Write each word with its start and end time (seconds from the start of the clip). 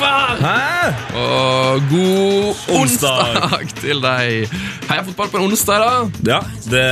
tetefar! 0.00 0.40
Hæ? 0.40 0.94
Og 1.20 1.82
god 1.90 2.54
Onsdag. 2.80 3.36
onsdag 3.36 3.74
til 3.80 4.00
deg. 4.02 4.54
Heia 4.90 5.04
fotball 5.06 5.28
på 5.30 5.38
en 5.40 5.46
onsdag, 5.50 5.82
da. 5.84 6.30
Ja, 6.32 6.40
det 6.70 6.84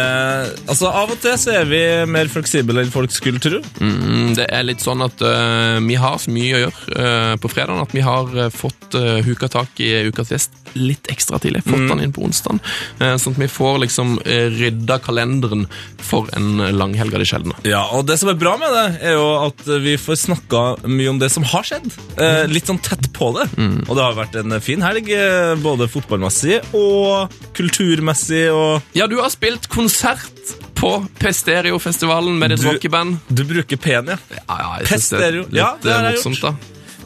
Altså, 0.69 0.91
av 0.91 1.11
og 1.15 1.19
til 1.23 1.37
så 1.41 1.55
er 1.61 1.67
vi 1.71 1.81
mer 2.11 2.29
fleksible 2.31 2.83
enn 2.85 2.93
folk 2.93 3.13
skulle 3.15 3.41
tro. 3.43 3.61
Mm, 3.81 4.35
det 4.39 4.47
er 4.53 4.67
litt 4.69 4.85
sånn 4.85 5.03
at 5.07 5.23
eh, 5.25 5.79
vi 5.85 5.97
har 5.99 6.19
så 6.21 6.33
mye 6.35 6.59
å 6.59 6.63
gjøre 6.67 6.99
eh, 6.99 7.35
på 7.43 7.51
fredagen 7.53 7.83
at 7.85 7.95
vi 7.97 8.05
har 8.05 8.31
eh, 8.45 8.51
fått 8.55 8.97
huka 9.25 9.49
tak 9.53 9.81
i 9.85 9.91
ukas 10.09 10.31
gjest 10.33 10.55
litt 10.79 11.09
ekstra 11.13 11.39
tidlig. 11.43 11.65
Fått 11.65 11.79
Mm. 11.79 11.89
den 11.93 12.01
inn 12.05 12.13
på 12.13 12.25
onsdagen. 12.27 12.59
eh, 13.01 13.15
sånn 13.21 13.33
at 13.37 13.41
vi 13.41 13.49
får 13.49 13.79
liksom 13.85 14.17
rydda 14.25 14.99
kalenderen 15.05 15.67
for 16.03 16.27
en 16.37 16.59
langhelg 16.77 17.15
av 17.15 17.21
de 17.23 17.27
sjeldne. 17.29 17.55
Ja, 17.69 17.83
og 17.95 18.07
det 18.09 18.19
som 18.21 18.29
er 18.33 18.35
bra 18.41 18.57
med 18.61 18.73
det, 18.75 18.87
er 19.09 19.15
jo 19.17 19.29
at 19.47 19.63
vi 19.85 19.97
får 20.01 20.17
snakka 20.27 20.63
mye 20.89 21.09
om 21.13 21.19
det 21.21 21.31
som 21.33 21.45
har 21.45 21.63
skjedd. 21.63 21.87
Eh, 22.19 22.47
litt 22.51 22.67
sånn 22.69 22.81
tett 22.83 22.98
på 23.15 23.31
det. 23.37 23.47
Og 23.89 23.93
det 23.97 24.05
har 24.05 24.17
vært 24.17 24.39
en 24.41 24.57
fin 24.65 24.83
helg, 24.85 25.11
eh, 25.15 25.55
både 25.63 25.89
fotballmessig 25.91 26.61
og 26.77 27.35
kulturmessig 27.59 28.47
og 28.55 28.97
Ja, 28.99 29.07
du 29.11 29.19
har 29.21 29.31
spilt 29.35 29.69
konsert 29.73 30.55
på 30.79 30.93
Pestereofestivalen 31.19 32.39
med 32.39 32.55
ditt 32.55 32.65
rockeband. 32.67 33.19
Du 33.29 33.45
bruker 33.49 33.81
pen, 33.81 34.13
ja. 34.15 34.19
Ja, 34.31 34.43
ja, 34.49 34.69
jeg 34.83 34.91
synes 34.93 35.09
det 35.15 35.31
litt 35.35 35.57
Ja, 35.59 35.73
det 35.83 35.95
har 35.95 36.05
eh, 36.05 36.13
jeg 36.13 36.21
morsomt, 36.23 36.43
da. 36.43 36.55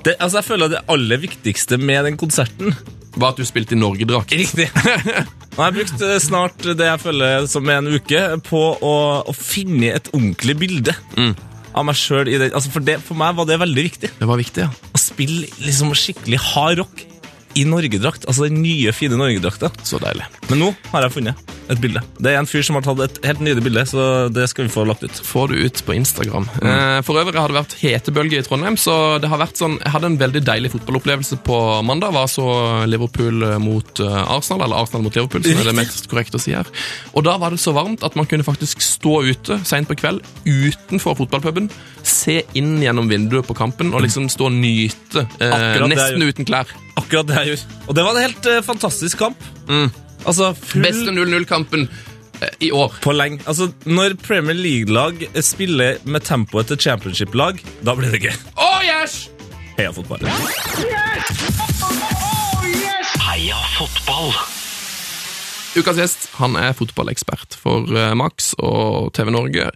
Det, 0.03 0.17
altså, 0.19 0.41
jeg 0.41 0.49
føler 0.51 0.73
det 0.73 0.83
aller 0.91 1.23
viktigste 1.23 1.79
med 1.79 2.05
den 2.09 2.17
konserten 2.19 2.75
Var 3.15 3.29
at 3.29 3.39
du 3.39 3.45
spilte 3.47 3.77
i 3.77 3.79
Norgedrakt. 3.79 4.33
Riktig. 4.43 4.67
Og 4.73 5.61
jeg 5.61 5.63
har 5.63 5.75
brukt 5.77 6.05
eh, 6.09 6.19
snart 6.23 6.65
det 6.65 6.89
jeg 6.89 7.01
føler 7.03 7.47
som 7.51 7.69
en 7.69 7.91
uke 7.93 8.23
på 8.49 8.63
å, 8.81 8.95
å 9.29 9.35
finne 9.37 9.93
et 9.99 10.13
ordentlig 10.17 10.57
bilde 10.65 10.97
av 11.73 11.87
meg 11.89 11.99
sjøl 11.99 12.29
i 12.31 12.39
den. 12.41 12.53
Altså 12.53 12.73
for, 12.75 12.85
det, 12.85 12.99
for 13.05 13.19
meg 13.19 13.37
var 13.39 13.49
det 13.49 13.61
veldig 13.63 13.87
viktig. 13.89 14.13
Det 14.19 14.29
var 14.29 14.41
viktig, 14.41 14.67
ja. 14.67 14.71
Å 14.93 15.01
spille 15.01 15.49
liksom 15.65 15.95
skikkelig 15.97 16.41
hard 16.53 16.83
rock 16.85 17.07
i 17.59 17.65
Norgedrakt. 17.69 18.27
Altså 18.29 18.49
den 18.49 18.63
nye, 18.63 18.93
fine 18.97 19.19
Norgedrakta. 19.21 19.71
Så 19.87 20.01
deilig. 20.03 20.27
Men 20.51 20.63
nå 20.63 20.71
har 20.93 21.07
jeg 21.07 21.17
funnet 21.19 21.53
et 21.73 21.81
bilde. 21.81 22.03
Det 22.21 22.33
er 22.33 22.41
en 22.41 22.49
fyr 22.49 22.65
som 22.67 22.77
har 22.77 22.85
tatt 22.85 23.01
et 23.05 23.19
helt 23.25 23.41
nydelig 23.45 23.63
bilde, 23.65 23.85
så 23.89 24.07
det 24.33 24.49
skal 24.51 24.67
vi 24.67 24.73
få 24.75 24.85
lagt 24.89 25.05
ut. 25.07 25.21
Får 25.25 25.53
du 25.53 25.61
ut 25.63 25.83
på 25.87 25.95
Instagram. 25.97 26.49
Eh, 26.61 26.99
For 27.07 27.17
øvrig 27.21 27.39
har 27.41 27.53
det 27.53 27.57
vært 27.57 27.77
hetebølge 27.81 28.41
i 28.41 28.45
Trondheim, 28.47 28.77
så 28.81 29.19
det 29.23 29.31
har 29.33 29.41
vært 29.41 29.61
sånn, 29.61 29.79
jeg 29.81 29.95
hadde 29.95 30.11
en 30.11 30.19
veldig 30.21 30.43
deilig 30.45 30.73
fotballopplevelse 30.75 31.39
på 31.47 31.59
mandag. 31.87 32.13
Var 32.17 32.29
så 32.33 32.47
Liverpool 32.91 33.47
mot 33.63 34.03
eh, 34.05 34.19
Arsenal, 34.37 34.67
eller 34.67 34.83
Arsenal 34.83 35.07
mot 35.07 35.17
Liverpool, 35.17 35.45
som 35.47 35.63
er 35.63 35.71
det 35.71 35.77
mest 35.79 36.11
korrekt 36.13 36.37
å 36.37 36.43
si 36.43 36.53
her. 36.57 36.69
Og 37.15 37.25
da 37.29 37.39
var 37.41 37.55
det 37.55 37.63
så 37.63 37.73
varmt 37.77 38.05
at 38.05 38.19
man 38.19 38.29
kunne 38.29 38.47
faktisk 38.47 38.83
stå 38.85 39.23
ute 39.31 39.61
sent 39.69 39.89
på 39.89 39.97
kveld 40.03 40.21
utenfor 40.45 41.17
fotballpuben, 41.23 41.71
se 42.03 42.43
inn 42.59 42.75
gjennom 42.83 43.09
vinduet 43.11 43.47
på 43.49 43.57
kampen 43.57 43.95
og 43.95 44.03
liksom 44.05 44.29
stå 44.33 44.51
og 44.51 44.57
nyte, 44.59 45.27
eh, 45.41 45.79
nesten 45.89 46.27
uten 46.27 46.49
klær. 46.49 46.67
Akkurat 47.01 47.27
det 47.29 47.37
jeg 47.41 47.53
gjorde. 47.53 47.77
Og 47.89 47.95
det 47.99 48.05
var 48.07 48.17
en 48.17 48.25
helt 48.27 48.47
eh, 48.53 48.63
fantastisk 48.67 49.19
kamp. 49.23 49.45
Altså 50.27 50.53
full 50.55 50.85
Beste 50.85 51.11
0-0-kampen 51.15 51.87
eh, 52.41 52.49
i 52.69 52.71
år. 52.71 52.95
på 53.03 53.13
lenge. 53.17 53.41
Altså, 53.47 53.71
når 53.87 54.15
Premier 54.23 54.55
League-lag 54.59 55.25
spiller 55.43 55.99
med 56.05 56.21
tempoet 56.29 56.67
til 56.71 56.79
championship-lag, 56.89 57.59
da 57.85 57.95
blir 57.99 58.13
det 58.15 58.23
gøy. 58.29 58.37
Oh, 58.57 58.81
yes! 58.87 59.29
Heia 59.79 59.91
fotball. 59.97 60.21
Heia 63.23 63.57
fotball! 63.79 64.35
Ukas 65.73 65.97
gjest 65.97 66.25
han 66.37 66.53
er 66.61 66.75
fotballekspert 66.77 67.55
for 67.57 67.89
eh, 67.97 68.11
Max 68.19 68.51
og 68.61 69.09
TV 69.17 69.31
Norge 69.33 69.71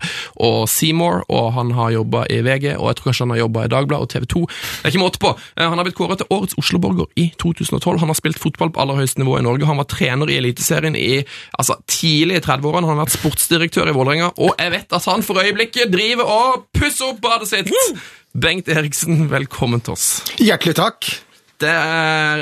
og 0.44 0.66
Seymour, 0.68 1.22
og 1.32 1.54
han 1.56 1.70
har 1.72 1.94
jobba 1.94 2.26
i 2.28 2.42
VG, 2.44 2.74
og 2.76 2.90
jeg 2.90 2.98
tror 2.98 3.08
kanskje 3.08 3.24
han 3.24 3.32
har 3.32 3.40
jobba 3.40 3.64
i 3.64 3.70
Dagbladet 3.72 4.04
og 4.04 4.12
TV 4.12 4.26
2. 4.34 4.42
Det 4.50 4.84
er 4.84 4.92
ikke 4.92 5.00
måte 5.00 5.22
på. 5.22 5.32
Eh, 5.56 5.64
Han 5.64 5.80
har 5.80 5.88
blitt 5.88 5.96
kåret 5.96 6.20
til 6.20 6.28
Årets 6.36 6.58
Oslo-borger 6.60 7.08
i 7.16 7.30
2012. 7.40 7.96
Han 8.04 8.12
har 8.12 8.18
spilt 8.20 8.40
fotball 8.42 8.74
på 8.76 8.82
aller 8.84 9.00
høyeste 9.00 9.22
nivå 9.24 9.38
i 9.40 9.44
Norge. 9.46 9.68
Han 9.70 9.80
var 9.80 9.88
trener 9.88 10.28
i 10.32 10.36
Eliteserien 10.42 10.98
i 11.00 11.22
altså, 11.56 11.78
tidlig 11.88 12.42
i 12.42 12.44
30-årene. 12.44 12.84
Han 12.90 12.98
har 12.98 13.06
vært 13.06 13.16
sportsdirektør 13.16 13.88
i 13.88 13.96
Vålerenga, 13.96 14.34
og 14.36 14.52
jeg 14.60 14.76
vet 14.76 14.92
at 15.00 15.08
han 15.08 15.24
for 15.24 15.40
øyeblikket 15.40 15.92
driver 15.96 16.28
og 16.28 16.66
pusser 16.76 17.14
opp 17.14 17.24
badet 17.24 17.48
sitt! 17.54 17.72
Bengt 18.36 18.68
Eriksen, 18.68 19.30
velkommen 19.32 19.80
til 19.80 19.96
oss. 19.96 20.10
Hjertelig 20.36 20.76
takk. 20.76 21.08
Det 21.62 21.72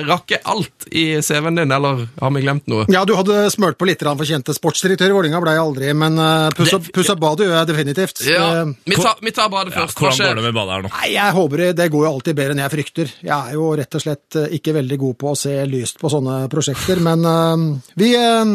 rakk 0.09 0.11
rakker 0.15 0.41
alt 0.51 0.87
i 0.91 1.21
CV-en 1.23 1.59
din, 1.61 1.73
eller 1.75 2.07
har 2.21 2.33
vi 2.35 2.43
glemt 2.43 2.69
noe? 2.71 2.87
Ja, 2.93 3.05
du 3.05 3.15
hadde 3.19 3.45
smurt 3.53 3.77
på 3.79 3.87
litt 3.89 4.03
fortjente 4.05 4.55
sportsdirektør 4.57 5.13
i 5.13 5.17
Vålerenga, 5.17 5.43
ble 5.43 5.55
jeg 5.55 5.65
aldri, 5.65 5.93
men 5.97 6.19
pussa, 6.57 6.79
puss 6.79 6.79
opp 6.79 6.91
puss 6.95 7.13
badet 7.21 7.49
gjør 7.49 7.59
jeg 7.59 7.71
definitivt. 7.71 8.25
Ja, 8.29 8.55
Eh, 8.55 8.73
vi 8.85 8.97
tar, 8.97 9.17
vi 9.21 9.31
tar 9.31 9.49
badet 9.49 9.75
først. 9.75 9.99
Ja, 10.01 10.11
hvordan 10.11 10.29
går 10.29 10.39
det 10.41 10.45
med 10.47 10.57
badet 10.57 10.75
her 10.75 10.85
nå? 10.85 10.93
Nei, 10.95 11.09
jeg 11.15 11.37
håper 11.39 11.65
det, 11.75 11.89
går 11.93 12.07
jo 12.07 12.13
alltid 12.13 12.39
bedre 12.39 12.55
enn 12.57 12.63
jeg 12.63 12.75
frykter. 12.75 13.13
Jeg 13.25 13.35
er 13.35 13.59
jo 13.59 13.69
rett 13.81 13.99
og 13.99 14.05
slett 14.05 14.39
eh, 14.41 14.57
ikke 14.59 14.77
veldig 14.79 15.01
god 15.05 15.19
på 15.21 15.33
å 15.33 15.39
se 15.39 15.55
lyst 15.71 16.01
på 16.01 16.13
sånne 16.13 16.39
prosjekter, 16.53 17.03
men 17.05 17.29
eh, 17.31 17.65
vi, 18.01 18.13
eh, 18.19 18.55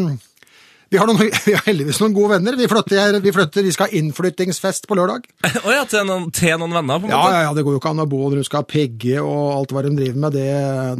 vi, 0.90 0.98
har 0.98 1.08
noen, 1.10 1.20
vi 1.48 1.54
har 1.56 1.64
heldigvis 1.68 2.00
noen 2.02 2.14
gode 2.16 2.32
venner. 2.38 2.56
Vi 2.60 2.68
flytter, 2.72 3.18
vi 3.24 3.34
flytter, 3.36 3.66
vi 3.68 3.74
skal 3.76 3.88
ha 3.90 4.00
innflyttingsfest 4.00 4.88
på 4.90 4.98
lørdag. 4.98 5.28
Å 5.64 5.74
ja, 5.76 5.84
til 5.90 6.08
noen, 6.10 6.30
til 6.36 6.56
noen 6.62 6.74
venner, 6.80 7.02
på 7.04 7.10
en 7.10 7.14
Ja, 7.14 7.20
måte? 7.22 7.36
ja, 7.36 7.44
ja, 7.48 7.52
det 7.58 7.66
går 7.68 7.76
jo 7.78 7.82
ikke 7.82 7.92
an 7.94 8.04
å 8.04 8.08
bo 8.10 8.22
når 8.30 8.42
du 8.42 8.48
skal 8.50 8.66
pigge 8.70 9.20
og 9.22 9.44
alt 9.58 9.76
hva 9.76 9.84
de 9.86 9.94
driver 10.00 10.24
med. 10.26 10.38
Det, 10.40 10.48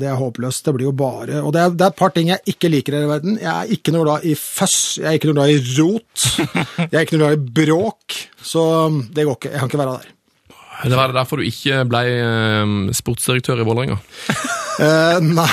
det 0.04 0.12
er 0.12 0.20
håpløst. 0.22 0.66
Det 0.70 0.76
blir 0.78 0.90
jo 0.90 0.94
bare 1.00 1.42
Og 1.44 1.52
det 1.56 1.64
er, 1.66 1.74
det 1.80 1.88
er 1.88 1.94
et 1.96 2.00
par 2.04 2.14
ting 2.16 2.30
jeg 2.34 2.54
ikke 2.56 2.72
liker 2.74 3.00
her 3.00 3.08
i 3.08 3.12
verden. 3.16 3.40
Jeg 3.42 3.52
er 3.56 3.74
ikke 3.80 3.96
noe 3.96 4.06
glad 4.08 4.30
i 4.30 4.36
føss. 4.40 4.78
Jeg 5.02 5.10
er 5.10 5.20
ikke 5.20 5.32
noe 5.32 5.40
glad 5.42 5.56
i 5.56 5.60
rot. 5.80 6.30
Jeg 6.86 6.94
er 6.94 7.04
ikke 7.08 7.18
noe 7.18 7.26
glad 7.26 7.38
i 7.42 7.58
bråk. 7.64 8.22
Så 8.54 8.64
det 9.16 9.26
går 9.28 9.38
ikke. 9.42 9.54
Jeg 9.56 9.64
kan 9.66 9.74
ikke 9.74 9.84
være 9.84 9.98
der. 10.00 10.16
Det 10.80 10.96
var 10.96 11.12
derfor 11.12 11.42
du 11.42 11.44
ikke 11.44 11.82
ble 11.92 12.00
eh, 12.08 12.70
sportsdirektør 12.96 13.60
i 13.60 13.68
Vålerenga? 13.68 13.98
Eh, 14.80 15.20
nei, 15.20 15.48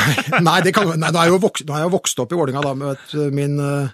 nei, 0.46 0.72
kan, 0.74 0.92
nei, 0.94 1.10
nå 1.10 1.18
er 1.18 1.26
jeg 1.26 1.34
jo 1.34 1.42
vokst, 1.42 1.66
jeg 1.66 1.90
vokst 1.90 2.20
opp 2.22 2.32
i 2.32 2.38
Vålinga 2.38 2.62
da, 2.62 2.74
Vet, 2.78 3.14
min, 3.34 3.56
eh, 3.58 3.88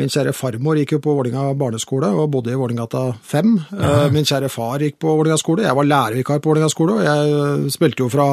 min 0.00 0.10
kjære 0.10 0.32
farmor 0.34 0.80
gikk 0.80 0.96
jo 0.96 1.00
på 1.04 1.14
Vålinga 1.18 1.44
barneskole 1.58 2.10
og 2.16 2.30
bodde 2.32 2.50
i 2.50 2.58
Vålingata 2.58 3.04
5. 3.28 3.52
Uh, 3.70 4.06
min 4.14 4.26
kjære 4.26 4.48
far 4.52 4.82
gikk 4.82 4.98
på 5.02 5.14
Vålinga 5.20 5.38
skole, 5.40 5.66
jeg 5.66 5.76
var 5.78 5.88
lærervikar 5.88 6.40
på 6.42 6.50
Vålinga 6.50 6.70
skole, 6.72 6.98
og 6.98 7.06
jeg 7.06 7.34
eh, 7.38 7.66
spilte 7.74 8.04
jo 8.04 8.12
fra 8.12 8.28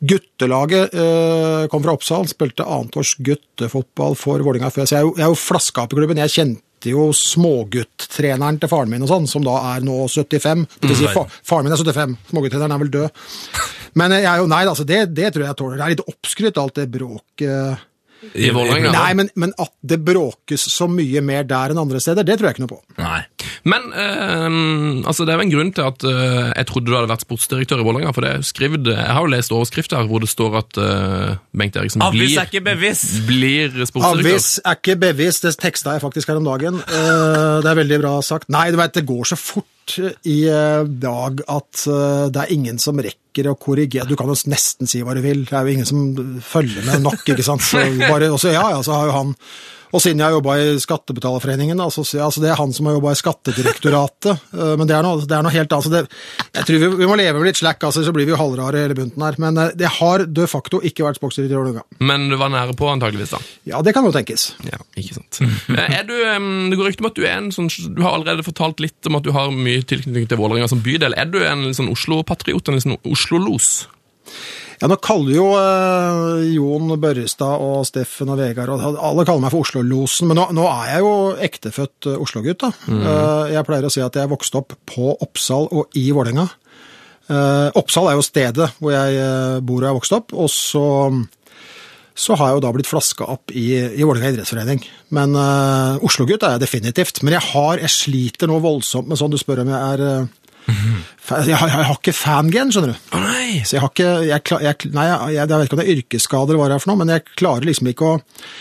guttelaget, 0.00 0.98
Uh, 1.02 1.66
kom 1.70 1.82
fra 1.84 1.94
Oppsal, 1.96 2.26
spilte 2.30 2.64
annetårs 2.66 3.14
guttefotball 3.24 4.14
for 4.18 4.42
Vålinga 4.44 4.70
før, 4.72 4.86
så 4.86 4.98
jeg 4.98 5.12
jeg 5.16 5.24
er 5.24 5.32
jo 5.32 5.38
flaska 5.38 5.86
i 5.86 5.94
klubben, 5.94 6.20
jeg 6.22 6.32
kjente 6.34 6.92
jo 6.92 7.08
smågutt-treneren 7.14 8.58
til 8.60 8.70
faren 8.70 8.90
min 8.90 9.04
og 9.06 9.10
sånn, 9.10 9.28
som 9.30 9.44
da 9.46 9.54
er 9.72 9.84
nå 9.86 9.96
75. 10.10 10.66
Det 10.82 10.90
vil 10.90 10.98
si, 10.98 11.10
fa 11.14 11.24
faren 11.46 11.68
min 11.68 11.74
er 11.74 11.80
75, 11.80 12.16
smågutt-treneren 12.32 12.76
er 12.76 12.82
vel 12.82 12.92
død. 12.96 13.22
Men 13.98 14.16
jeg 14.16 14.50
nei, 14.50 14.64
altså, 14.66 14.86
det, 14.88 15.04
det 15.16 15.32
tror 15.32 15.44
jeg 15.44 15.52
jeg 15.52 15.60
tåler. 15.60 15.80
Det 15.80 15.86
er 15.86 15.94
litt 15.96 16.06
oppskrytt, 16.14 16.60
alt 16.60 16.78
det 16.80 16.90
bråket. 16.92 17.88
I 18.38 18.50
Vålerenga? 18.54 18.92
Nei, 18.94 19.12
men, 19.18 19.28
men 19.34 19.52
at 19.60 19.72
det 19.82 19.98
bråkes 20.06 20.64
så 20.70 20.86
mye 20.90 21.22
mer 21.26 21.46
der 21.48 21.72
enn 21.74 21.80
andre 21.82 21.98
steder, 22.02 22.26
det 22.26 22.36
tror 22.38 22.48
jeg 22.48 22.56
ikke 22.56 22.64
noe 22.64 22.74
på. 22.76 22.78
Nei. 23.02 23.22
Men 23.68 23.88
øh, 23.94 25.02
altså, 25.10 25.26
det 25.26 25.34
er 25.34 25.40
jo 25.40 25.46
en 25.46 25.52
grunn 25.52 25.72
til 25.74 25.86
at 25.86 26.06
øh, 26.06 26.52
jeg 26.54 26.68
trodde 26.70 26.88
du 26.88 26.94
hadde 26.96 27.10
vært 27.10 27.24
sportsdirektør 27.26 27.82
i 27.82 27.86
Vålerenga. 27.86 28.14
For 28.14 28.24
det 28.24 28.30
er 28.36 28.46
skrevet, 28.46 28.86
jeg 28.94 29.16
har 29.16 29.26
jo 29.26 29.32
lest 29.34 29.54
overskrifter 29.54 30.06
hvor 30.10 30.22
det 30.22 30.30
står 30.30 30.58
at 30.62 30.80
øh, 30.82 31.34
Bengt 31.58 31.78
Eriksen 31.78 32.02
blir, 32.14 32.30
er 32.38 32.50
ikke 32.50 32.64
bevis! 32.70 33.04
blir 33.26 33.74
sportsdirektør. 33.90 34.30
Avis 34.30 34.48
er 34.62 34.78
ikke 34.78 34.98
bevis, 35.02 35.42
det 35.42 35.56
teksta 35.62 35.96
jeg 35.96 36.06
faktisk 36.06 36.30
her 36.30 36.40
om 36.42 36.46
dagen. 36.46 36.80
Uh, 36.86 37.60
Det 37.62 37.70
er 37.70 37.78
veldig 37.78 38.00
bra 38.02 38.16
sagt. 38.24 38.50
Nei, 38.52 38.70
du 38.74 38.78
vet, 38.80 38.94
det 38.94 39.06
går 39.06 39.32
så 39.34 39.38
fort 39.38 39.68
i 40.28 40.38
eh, 40.48 40.84
dag 40.86 41.42
at 41.50 41.84
eh, 41.90 42.26
det 42.32 42.42
er 42.42 42.54
ingen 42.54 42.78
som 42.82 43.00
rekker 43.02 43.50
å 43.50 43.56
korrigere. 43.60 44.06
Du 44.08 44.16
kan 44.18 44.30
jo 44.30 44.36
nesten 44.50 44.90
si 44.90 45.02
hva 45.02 45.16
du 45.16 45.22
vil, 45.24 45.44
det 45.48 45.56
er 45.56 45.66
jo 45.66 45.76
ingen 45.76 45.88
som 45.88 46.40
følger 46.44 46.86
med 46.88 47.04
nok, 47.06 47.24
ikke 47.26 47.46
sant. 47.46 47.64
Så 47.70 47.82
bare, 48.04 48.30
også, 48.32 48.52
ja, 48.54 48.64
ja, 48.74 48.82
så 48.84 48.96
har 48.96 49.10
jo 49.10 49.16
han 49.18 49.36
og 49.92 50.00
siden 50.00 50.22
jeg 50.22 50.30
har 50.30 50.36
jobba 50.38 50.54
i 50.56 50.68
Skattebetalerforeningen, 50.80 51.80
altså, 51.84 52.00
så, 52.06 52.22
altså 52.24 52.40
det 52.40 52.48
er 52.48 52.56
han 52.56 52.72
som 52.72 52.88
har 52.88 52.96
jobba 52.96 53.12
i 53.12 53.18
Skattedirektoratet. 53.20 54.44
eh, 54.58 54.72
Men 54.80 54.88
det 54.88 54.96
er 54.96 55.04
noe, 55.04 55.20
det 55.28 55.36
er 55.36 55.44
noe 55.44 55.52
helt 55.52 55.74
annet. 55.76 56.08
Altså, 56.08 56.48
jeg 56.56 56.68
tror 56.68 56.80
vi, 56.80 56.90
vi 57.02 57.08
må 57.10 57.18
leve 57.20 57.36
med 57.36 57.50
litt 57.50 57.60
slack, 57.60 57.84
altså, 57.84 58.04
så 58.06 58.14
blir 58.16 58.28
vi 58.28 58.32
jo 58.32 58.40
halvrare 58.40 58.86
hele 58.86 58.96
bunten 58.96 59.24
her. 59.26 59.36
Men 59.42 59.60
eh, 59.60 59.74
det 59.76 59.90
har 59.98 60.24
de 60.24 60.48
facto 60.48 60.80
ikke 60.80 61.04
vært 61.04 61.20
sportsdirektør 61.20 61.72
i 61.74 61.76
gang. 61.76 61.98
Men 62.00 62.24
du 62.32 62.38
var 62.40 62.54
nære 62.54 62.76
på, 62.78 62.88
antageligvis 62.88 63.34
da. 63.34 63.42
Ja, 63.68 63.82
det 63.84 63.92
kan 63.96 64.08
jo 64.08 64.14
tenkes. 64.16 64.52
Ja, 64.68 64.80
ikke 64.96 65.20
sant. 65.20 65.42
Eh, 65.72 65.94
er 65.96 66.04
du, 66.04 66.12
det 66.12 66.76
går 66.76 66.90
rykte 66.90 67.02
om 67.04 67.08
at 67.08 67.16
du 67.16 67.22
er 67.24 67.38
en 67.38 67.48
sånn 67.54 67.68
Du 67.94 68.02
har 68.04 68.16
allerede 68.16 68.44
fortalt 68.44 68.80
litt 68.82 69.08
om 69.08 69.16
at 69.16 69.24
du 69.24 69.30
har 69.34 69.52
mye 69.54 69.80
tilknytning 69.88 70.26
til 70.28 70.38
Vålerenga 70.40 70.68
som 70.70 70.82
bydel. 70.84 71.16
Er 71.18 71.30
du 71.32 71.38
en 71.44 71.64
sånn 71.76 71.88
Oslo-patriot, 71.92 72.68
en 72.68 72.82
sånn 72.82 72.98
Oslo-los? 73.08 73.70
Ja, 74.82 74.88
nå 74.90 74.96
kaller 74.98 75.30
jo 75.30 75.44
eh, 75.54 76.48
Jon 76.56 76.90
Børrestad 76.98 77.60
og 77.62 77.84
Steffen 77.86 78.32
og 78.32 78.40
Vegard 78.40 78.72
og 78.74 78.96
alle 78.98 79.22
kaller 79.22 79.44
meg 79.44 79.52
for 79.54 79.62
Oslo-losen, 79.62 80.26
men 80.26 80.40
nå, 80.40 80.48
nå 80.58 80.64
er 80.66 80.88
jeg 80.90 81.04
jo 81.04 81.12
ektefødt 81.46 82.08
eh, 82.10 82.24
Oslo-gutt. 82.24 82.64
da. 82.64 82.72
Eh, 82.90 83.52
jeg 83.54 83.68
pleier 83.68 83.86
å 83.86 83.92
si 83.94 84.02
at 84.02 84.18
jeg 84.18 84.32
vokste 84.32 84.58
opp 84.58 84.74
på 84.90 85.14
Oppsal 85.22 85.70
og 85.70 85.94
i 86.00 86.08
Vålerenga. 86.10 86.48
Eh, 87.30 87.68
Oppsal 87.78 88.10
er 88.10 88.18
jo 88.18 88.26
stedet 88.26 88.68
hvor 88.80 88.90
jeg 88.90 89.22
eh, 89.22 89.62
bor 89.62 89.84
og 89.84 89.92
er 89.92 89.96
vokst 90.00 90.18
opp, 90.18 90.34
og 90.34 90.50
så, 90.50 90.84
så 92.10 92.40
har 92.42 92.50
jeg 92.50 92.58
jo 92.58 92.66
da 92.66 92.74
blitt 92.74 92.90
flaska 92.90 93.30
opp 93.38 93.54
i, 93.54 93.68
i 93.78 94.02
Vålerenga 94.02 94.34
idrettsforening. 94.34 94.82
Men 95.14 95.38
eh, 95.38 96.02
Oslo-gutt 96.10 96.42
er 96.42 96.56
jeg 96.56 96.66
definitivt. 96.66 97.22
Men 97.22 97.38
jeg, 97.38 97.52
har, 97.54 97.78
jeg 97.86 98.00
sliter 98.00 98.50
nå 98.50 98.58
voldsomt 98.66 99.14
med 99.14 99.22
sånn 99.22 99.30
du 99.30 99.38
spør 99.38 99.62
om 99.62 99.76
jeg 99.76 99.94
er 99.94 100.26
eh, 100.68 101.46
jeg, 101.48 101.56
har, 101.58 101.68
jeg 101.72 101.86
har 101.88 101.96
ikke 101.98 102.14
fangen, 102.16 102.70
skjønner 102.74 102.92
du. 102.94 103.00
Oh, 103.16 103.22
nei! 103.24 103.62
Så 103.66 103.76
jeg 103.76 103.82
har 103.84 103.90
ikke 103.92 104.10
jeg, 104.28 104.44
jeg, 104.66 104.92
Nei, 104.94 105.06
jeg, 105.34 105.48
vet 105.50 105.66
ikke 105.66 105.76
om 105.78 105.82
det 105.82 105.86
er 105.88 105.96
yrkesskader, 105.98 106.58
hva 106.60 106.68
det 106.70 106.76
er 106.78 106.84
for 106.84 106.92
noe, 106.92 107.00
men 107.02 107.12
jeg 107.14 107.24
klarer 107.38 107.66
liksom 107.68 107.90
ikke 107.92 108.08
å 108.12 108.14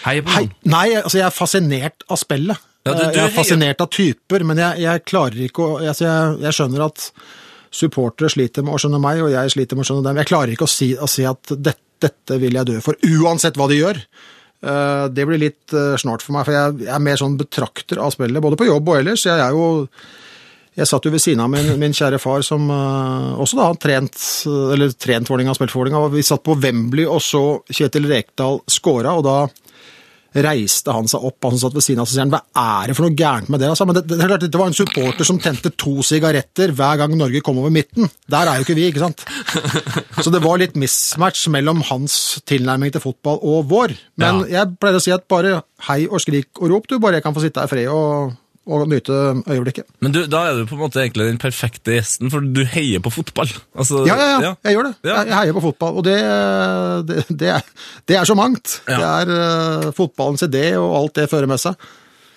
Hei 0.05 0.17
på 0.25 0.33
Hei. 0.35 0.43
Nei, 0.71 0.87
altså 1.01 1.19
jeg 1.21 1.27
er 1.27 1.35
fascinert 1.35 2.05
av 2.09 2.19
spillet. 2.21 2.67
Ja, 2.87 2.95
du- 2.97 3.03
du 3.03 3.19
jeg 3.19 3.27
er 3.27 3.35
fascinert 3.35 3.81
av 3.85 3.91
typer, 3.93 4.43
men 4.49 4.57
jeg, 4.57 5.03
klarer 5.05 5.37
ikke 5.45 5.61
å 5.67 5.77
altså 5.83 6.07
jeg, 6.41 6.53
skjønner 6.57 6.87
at 6.87 7.09
supportere 7.71 8.31
sliter 8.33 8.65
med 8.65 8.73
å 8.75 8.79
skjønne 8.81 8.99
meg, 8.99 9.21
og 9.23 9.29
jeg 9.31 9.53
sliter 9.53 9.77
med 9.77 9.85
å 9.85 9.89
skjønne 9.91 10.07
dem. 10.09 10.17
Jeg 10.23 10.29
klarer 10.31 10.51
ikke 10.55 10.65
å 10.67 10.71
si, 10.71 10.89
å 10.97 11.07
si 11.07 11.23
at 11.29 11.53
dette, 11.55 11.79
dette 12.01 12.37
vil 12.41 12.57
jeg 12.57 12.65
dø 12.71 12.79
for, 12.81 12.97
uansett 13.05 13.55
hva 13.61 13.67
de 13.69 13.77
gjør. 13.77 13.99
Eh, 14.65 15.05
Det 15.13 15.27
blir 15.29 15.39
litt 15.41 15.73
eh, 15.77 15.93
snart 16.01 16.21
for 16.25 16.33
meg, 16.35 16.47
for 16.49 16.57
jeg 16.57 16.89
er 16.89 16.99
mer 17.05 17.21
sånn 17.21 17.37
betrakter 17.39 18.01
av 18.01 18.11
spillet, 18.15 18.41
både 18.43 18.57
på 18.59 18.67
jobb 18.67 18.89
og 18.89 18.97
ellers. 19.03 19.23
Jeg 19.29 19.37
er 19.39 19.53
jo 19.55 19.87
jeg 20.77 20.87
satt 20.87 21.03
jo 21.03 21.11
ved 21.11 21.19
siden 21.19 21.41
av 21.43 21.49
min, 21.51 21.73
min 21.79 21.95
kjære 21.95 22.19
far, 22.21 22.45
som 22.47 22.69
uh, 22.71 23.39
også 23.41 23.59
da 23.59 23.67
har 23.67 23.79
trent, 23.81 24.21
eller 24.71 24.93
trent 24.95 25.27
Vålinga, 25.27 25.55
spilt 25.57 25.73
for 25.73 25.83
Vålerenga. 25.83 26.05
og 26.07 26.15
Vi 26.15 26.23
satt 26.23 26.45
på 26.47 26.55
Wembley 26.63 27.03
og 27.03 27.19
så 27.23 27.43
Kjetil 27.67 28.07
Rekdal 28.11 28.61
skåra, 28.71 29.17
og 29.19 29.25
da 29.27 29.39
reiste 30.31 30.93
han 30.95 31.09
seg 31.11 31.23
opp, 31.27 31.43
han 31.43 31.57
som 31.57 31.65
satt 31.65 31.75
ved 31.75 31.83
siden 31.83 31.99
av, 31.99 32.07
og 32.07 32.21
han, 32.21 32.31
hva 32.31 32.39
er 32.79 32.87
det 32.87 32.95
for 32.95 33.03
noe 33.03 33.17
gærent 33.19 33.49
med 33.51 33.59
det? 33.59 33.67
Altså, 33.73 33.87
men 33.87 33.97
det, 33.97 34.03
det, 34.07 34.19
det, 34.31 34.47
det 34.47 34.61
var 34.61 34.69
en 34.71 34.77
supporter 34.77 35.27
som 35.27 35.41
tente 35.43 35.73
to 35.75 35.97
sigaretter 36.07 36.71
hver 36.77 37.01
gang 37.01 37.17
Norge 37.19 37.41
kom 37.43 37.59
over 37.59 37.73
midten. 37.73 38.07
Der 38.31 38.47
er 38.47 38.59
jo 38.59 38.63
ikke 38.63 38.77
vi, 38.77 38.87
ikke 38.87 39.03
sant? 39.03 39.25
Så 40.23 40.31
det 40.31 40.39
var 40.43 40.61
litt 40.61 40.77
mismatch 40.79 41.49
mellom 41.51 41.83
hans 41.89 42.15
tilnærming 42.47 42.93
til 42.95 43.03
fotball 43.03 43.41
og 43.43 43.67
vår. 43.71 43.97
Men 44.23 44.45
jeg 44.47 44.71
pleier 44.79 45.01
å 45.01 45.03
si 45.03 45.11
at 45.11 45.27
bare 45.31 45.65
hei 45.89 46.05
og 46.07 46.23
skrik 46.23 46.63
og 46.63 46.71
rop, 46.71 46.87
du, 46.87 46.95
bare 47.03 47.19
jeg 47.19 47.27
kan 47.27 47.35
få 47.35 47.43
sitte 47.43 47.59
her 47.59 47.67
i 47.67 47.73
fred 47.73 47.91
og, 47.91 48.37
og 48.71 48.87
nyte 48.89 49.15
øyeblikket. 49.45 49.87
Men 50.03 50.13
du, 50.15 50.21
da 50.31 50.43
er 50.49 50.59
du 50.59 50.67
på 50.69 50.77
en 50.77 50.83
måte 50.83 51.01
egentlig 51.03 51.27
den 51.29 51.39
perfekte 51.41 51.95
gjesten, 51.97 52.31
for 52.33 52.43
du 52.43 52.61
heier 52.73 53.03
på 53.03 53.13
fotball. 53.13 53.51
Altså, 53.75 54.03
Ja, 54.07 54.17
ja, 54.17 54.37
ja, 54.45 54.53
jeg 54.67 54.77
gjør 54.77 54.89
det. 54.89 54.93
Ja. 55.07 55.17
Jeg, 55.21 55.35
heier 55.39 55.57
på 55.57 55.65
fotball, 55.67 55.99
og 56.01 56.07
det, 56.07 56.17
det, 57.09 57.25
det, 57.29 57.51
er, 57.57 57.89
det 58.09 58.19
er 58.19 58.29
så 58.29 58.37
mangt. 58.37 58.79
Ja. 58.87 58.99
Det 59.01 59.11
er 59.11 59.33
uh, 59.87 59.89
fotballens 59.97 60.45
idé 60.47 60.65
og 60.79 60.95
alt 61.01 61.19
det 61.19 61.27
fører 61.31 61.51
med 61.51 61.61
seg. 61.61 61.89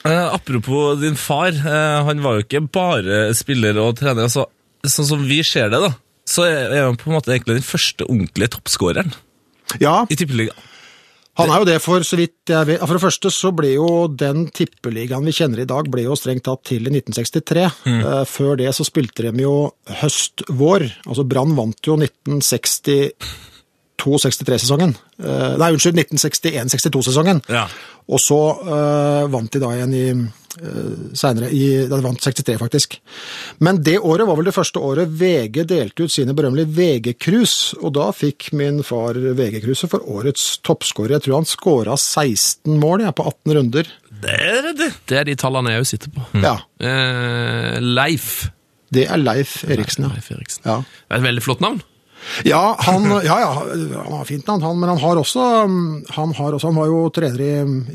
Uh, 0.05 0.35
apropos 0.35 1.01
din 1.01 1.17
far, 1.17 1.55
uh, 1.55 2.05
han 2.09 2.21
var 2.25 2.37
jo 2.37 2.45
ikke 2.45 2.67
bare 2.75 3.27
spiller 3.37 3.79
og 3.81 3.97
trener. 4.01 4.27
Altså, 4.27 4.49
sånn 4.85 5.11
som 5.15 5.25
vi 5.25 5.41
ser 5.47 5.71
det, 5.73 5.81
da, 5.81 5.95
så 6.29 6.47
er 6.49 6.87
han 6.87 7.01
på 7.01 7.11
en 7.11 7.19
måte 7.19 7.33
egentlig 7.33 7.61
den 7.61 7.67
første 7.67 8.07
ordentlige 8.09 8.55
toppskåreren 8.57 9.13
Ja, 9.81 10.03
i 10.09 10.17
Tippeligaen. 10.17 10.71
Han 11.39 11.51
er 11.51 11.59
jo 11.61 11.67
det 11.69 11.79
for 11.83 12.03
så 12.07 12.17
vidt 12.19 12.51
jeg 12.51 12.67
vet. 12.69 12.81
For 12.85 12.95
det 12.95 13.03
første 13.03 13.31
så 13.35 13.51
ble 13.57 13.71
jo 13.75 13.89
den 14.11 14.49
tippeligaen 14.55 15.27
vi 15.27 15.33
kjenner 15.35 15.61
i 15.65 15.71
dag, 15.71 15.85
ble 15.91 16.03
jo 16.07 16.15
strengt 16.19 16.45
tatt 16.47 16.63
til 16.71 16.83
i 16.87 16.91
1963. 16.93 17.67
Mm. 17.91 18.03
Før 18.31 18.53
det 18.61 18.71
så 18.77 18.83
spilte 18.87 19.23
de 19.27 19.43
jo 19.43 19.57
høst-vår. 20.03 20.83
Altså 21.09 21.25
Brann 21.27 21.53
vant 21.59 21.81
jo 21.89 21.95
1962-63-sesongen. 21.99 24.93
Nei, 25.25 25.71
unnskyld, 25.75 25.99
1961-62-sesongen. 26.07 27.39
Ja. 27.51 27.65
Og 28.11 28.21
så 28.21 28.59
øh, 28.61 29.33
vant 29.33 29.55
de 29.55 29.61
da 29.63 29.71
igjen 29.75 29.95
i 29.97 30.07
senere, 31.17 31.49
i, 31.55 31.87
da 31.89 31.97
de 31.99 32.05
vant 32.05 32.21
63 32.21 32.57
faktisk. 32.61 32.97
Men 33.65 33.81
det 33.85 33.97
året 34.01 34.27
var 34.29 34.37
vel 34.39 34.49
det 34.49 34.55
første 34.57 34.81
året 34.83 35.09
VG 35.21 35.65
delte 35.71 36.07
ut 36.07 36.13
sine 36.15 36.35
berømmelige 36.37 36.71
VG-krus, 36.77 37.75
og 37.83 37.95
da 37.99 38.09
fikk 38.15 38.53
min 38.57 38.83
far 38.87 39.15
VG-kruset 39.19 39.91
for 39.93 40.05
årets 40.11 40.59
toppskårer. 40.67 41.17
Jeg 41.19 41.27
tror 41.27 41.39
han 41.41 41.49
skåra 41.51 41.97
16 41.99 42.79
mål 42.81 43.05
jeg, 43.07 43.15
på 43.19 43.27
18 43.33 43.57
runder. 43.59 43.91
Det 44.25 44.37
er 44.41 44.71
det. 44.79 44.91
Det 45.11 45.19
er 45.21 45.27
de 45.29 45.35
tallene 45.41 45.75
jeg 45.75 45.85
òg 45.85 45.91
sitter 45.91 46.15
på. 46.15 46.29
Ja, 46.45 46.57
Eh, 46.85 47.81
Leif. 47.81 48.51
det 48.93 49.07
er 49.11 49.17
Leif 49.19 49.65
Eriksen, 49.65 50.05
ja. 50.05 50.11
Leif 50.15 50.31
Eriksen. 50.31 50.63
Ja, 50.67 50.77
Det 50.85 51.17
er 51.17 51.23
et 51.23 51.29
veldig 51.31 51.43
flott 51.43 51.61
navn. 51.65 51.83
Ja, 52.45 52.77
han, 52.87 53.07
ja, 53.25 53.37
ja, 53.41 53.51
han 54.05 54.13
har 54.13 54.25
fint 54.29 54.47
navn, 54.47 54.63
han, 54.63 54.81
men 54.81 54.89
han 54.89 54.99
har 55.03 55.21
også 55.21 55.45
Han, 56.15 56.33
har 56.35 56.57
også, 56.57 56.71
han 56.71 56.79
var 56.79 56.91
jo 56.91 57.03
trener 57.15 57.45
i, 57.45 57.53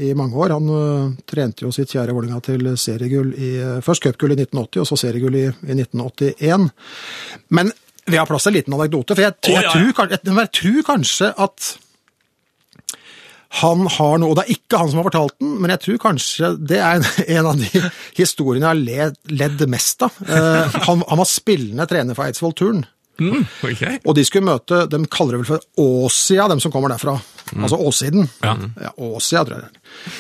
i 0.10 0.14
mange 0.18 0.38
år. 0.38 0.54
Han 0.56 0.70
uh, 0.70 1.12
trente 1.30 1.66
jo 1.66 1.74
sitt 1.76 1.92
kjære 1.94 2.16
Vålerenga 2.16 2.40
til 2.46 2.72
seriegull 2.80 3.34
i 3.36 3.52
øh, 3.58 3.76
Først 3.86 4.06
cupgull 4.06 4.34
i 4.36 4.40
1980, 4.40 4.82
og 4.84 4.90
så 4.90 5.00
seriegull 5.08 5.38
i, 5.40 5.46
i 5.50 5.76
1981. 5.76 6.70
Men 7.56 7.72
vi 8.10 8.18
har 8.18 8.30
plass 8.30 8.48
til 8.48 8.54
en 8.54 8.60
liten 8.60 8.76
anekdote, 8.78 9.16
for 9.16 9.26
jeg, 9.26 9.38
jeg, 9.44 9.54
jeg, 9.60 9.70
tror, 9.70 10.10
jeg, 10.40 10.52
tror 10.56 10.82
kanskje 10.88 11.32
at 11.38 11.76
han 13.60 13.88
har 13.90 14.20
noe, 14.22 14.30
og 14.30 14.38
det 14.38 14.44
er 14.46 14.58
ikke 14.60 14.78
han 14.78 14.92
som 14.92 15.00
har 15.02 15.08
fortalt 15.08 15.36
den, 15.42 15.56
men 15.62 15.74
jeg 15.74 15.82
tror 15.86 16.02
kanskje 16.04 16.52
det 16.70 16.78
er 16.86 17.00
en, 17.00 17.08
en 17.40 17.50
av 17.50 17.58
de 17.58 17.84
historiene 18.20 18.68
jeg 18.68 18.70
har 18.70 18.82
ledd, 18.84 19.20
ledd 19.42 19.66
mest 19.72 20.06
av. 20.06 20.22
Eh, 20.22 20.80
han, 20.86 21.04
han 21.10 21.22
var 21.22 21.30
spillende 21.30 21.90
trener 21.90 22.18
for 22.18 22.30
Eidsvoll 22.30 22.56
Turn. 22.58 22.84
Ok. 23.70 23.84
Og 24.06 24.16
de 24.18 24.26
skulle 24.28 24.48
møte, 24.48 24.86
de 24.90 25.04
kaller 25.12 25.38
det 25.38 25.44
vel 25.44 25.52
for 25.54 25.86
Åsia, 25.86 26.48
dem 26.52 26.62
som 26.64 26.74
kommer 26.74 26.94
derfra. 26.94 27.18
Altså 27.58 27.80
Åssiden. 27.80 28.28
Ja. 28.44 28.56
ja 28.86 28.92
Åsia, 28.98 29.46
tror 29.46 29.60
jeg 29.60 29.68
det 29.68 29.72
er. 29.72 30.20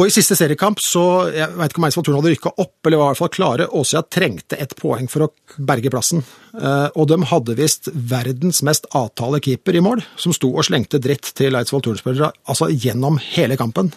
Og 0.00 0.08
i 0.08 0.12
siste 0.14 0.34
seriekamp, 0.34 0.80
så, 0.82 1.02
jeg 1.30 1.52
vet 1.54 1.70
ikke 1.70 1.78
om 1.78 1.84
Eidsvoll 1.86 2.04
Turn 2.08 2.16
hadde 2.16 2.32
rykka 2.32 2.50
opp, 2.58 2.74
eller 2.88 2.98
var 2.98 3.10
i 3.10 3.12
hvert 3.12 3.20
fall 3.20 3.30
klare, 3.36 3.68
Åsia 3.78 4.00
trengte 4.10 4.56
et 4.58 4.72
poeng 4.74 5.06
for 5.10 5.26
å 5.26 5.60
berge 5.62 5.92
plassen. 5.94 6.24
Eh, 6.56 6.88
og 6.98 7.06
de 7.12 7.20
hadde 7.30 7.54
visst 7.60 7.86
verdens 7.92 8.64
mest 8.66 8.88
avtale 8.98 9.38
keeper 9.44 9.78
i 9.78 9.84
mål, 9.84 10.02
som 10.18 10.34
sto 10.34 10.50
og 10.56 10.66
slengte 10.66 10.98
dritt 11.02 11.30
til 11.38 11.54
Eidsvoll 11.58 11.84
Turn-spillere, 11.86 12.32
altså 12.50 12.70
gjennom 12.72 13.20
hele 13.36 13.58
kampen. 13.60 13.92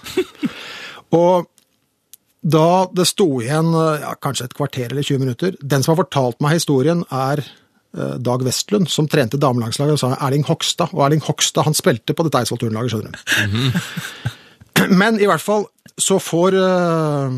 og 1.24 1.50
da 2.46 2.86
det 2.94 3.08
sto 3.10 3.26
igjen 3.42 3.74
ja, 3.74 4.12
kanskje 4.22 4.46
et 4.46 4.54
kvarter 4.54 4.92
eller 4.92 5.02
20 5.02 5.22
minutter 5.24 5.56
Den 5.66 5.82
som 5.82 5.96
har 5.96 6.04
fortalt 6.04 6.44
meg 6.46 6.60
historien, 6.60 7.02
er 7.10 7.42
Dag 7.96 8.44
Vestlund, 8.46 8.90
som 8.92 9.08
trente 9.08 9.40
damelagslaget, 9.42 9.96
og 9.96 10.02
sa 10.02 10.16
Erling 10.28 10.46
Hogstad. 10.48 10.92
Og 10.96 11.06
Erling 11.06 11.24
Hogstad 11.24 11.68
han 11.68 11.78
spilte 11.78 12.16
på 12.16 12.26
dette 12.28 12.42
Eidsvoll 12.42 12.60
Turn-laget, 12.64 12.96
skjønner 12.96 13.16
du. 13.16 14.34
Men 15.02 15.22
i 15.24 15.28
hvert 15.30 15.44
fall 15.44 15.70
så 15.96 16.18
får 16.20 16.58
eh, 16.60 17.36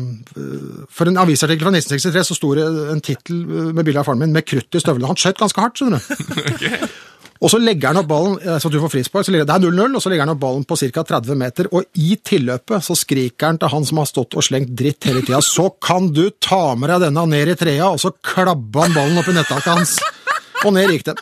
For 0.90 1.06
en 1.06 1.20
avisartikkel 1.22 1.68
fra 1.68 1.74
1963 1.76 2.24
så 2.26 2.36
sto 2.36 2.54
det 2.58 2.64
en 2.94 3.04
tittel 3.04 3.44
med 3.46 3.84
bilde 3.86 4.02
av 4.02 4.08
faren 4.08 4.24
min 4.24 4.34
med 4.34 4.46
krutt 4.48 4.74
i 4.74 4.82
støvlene. 4.82 5.10
Han 5.12 5.20
skjøt 5.20 5.38
ganske 5.38 5.62
hardt, 5.62 5.78
skjønner 5.78 6.02
du. 6.02 6.88
Og 7.38 7.52
så 7.52 7.60
legger 7.62 7.92
han 7.92 8.00
opp 8.00 8.08
ballen 8.10 8.38
eh, 8.42 8.56
så 8.58 8.70
du 8.70 8.80
får 8.82 8.90
frispark, 8.96 9.26
så 9.26 9.30
ligger, 9.30 9.46
det 9.46 9.54
er 9.54 9.70
0-0, 9.70 9.94
og 9.94 10.02
så 10.02 10.10
legger 10.10 10.26
han 10.26 10.34
opp 10.34 10.40
ballen 10.42 10.64
på 10.66 10.78
ca. 10.80 11.04
30 11.12 11.38
meter, 11.38 11.68
og 11.70 11.86
i 12.02 12.16
tilløpet 12.18 12.82
så 12.82 12.96
skriker 12.98 13.52
han 13.52 13.60
til 13.62 13.70
han 13.70 13.86
som 13.86 14.00
har 14.02 14.08
stått 14.10 14.34
og 14.34 14.42
slengt 14.42 14.72
dritt 14.78 15.06
hele 15.06 15.22
tida, 15.22 15.38
så 15.44 15.68
kan 15.78 16.10
du 16.10 16.24
ta 16.42 16.74
med 16.74 16.90
deg 16.90 17.06
denne 17.06 17.26
ned 17.30 17.52
i 17.54 17.58
trea, 17.60 17.92
og 17.92 18.02
så 18.02 18.10
klabber 18.18 18.88
han 18.88 18.96
ballen 18.96 19.22
opp 19.22 19.30
i 19.30 19.36
nettaket 19.38 19.70
hans. 19.70 19.94
Og 20.66 20.74
ned 20.74 20.90
gikk 20.94 21.10
den. 21.10 21.20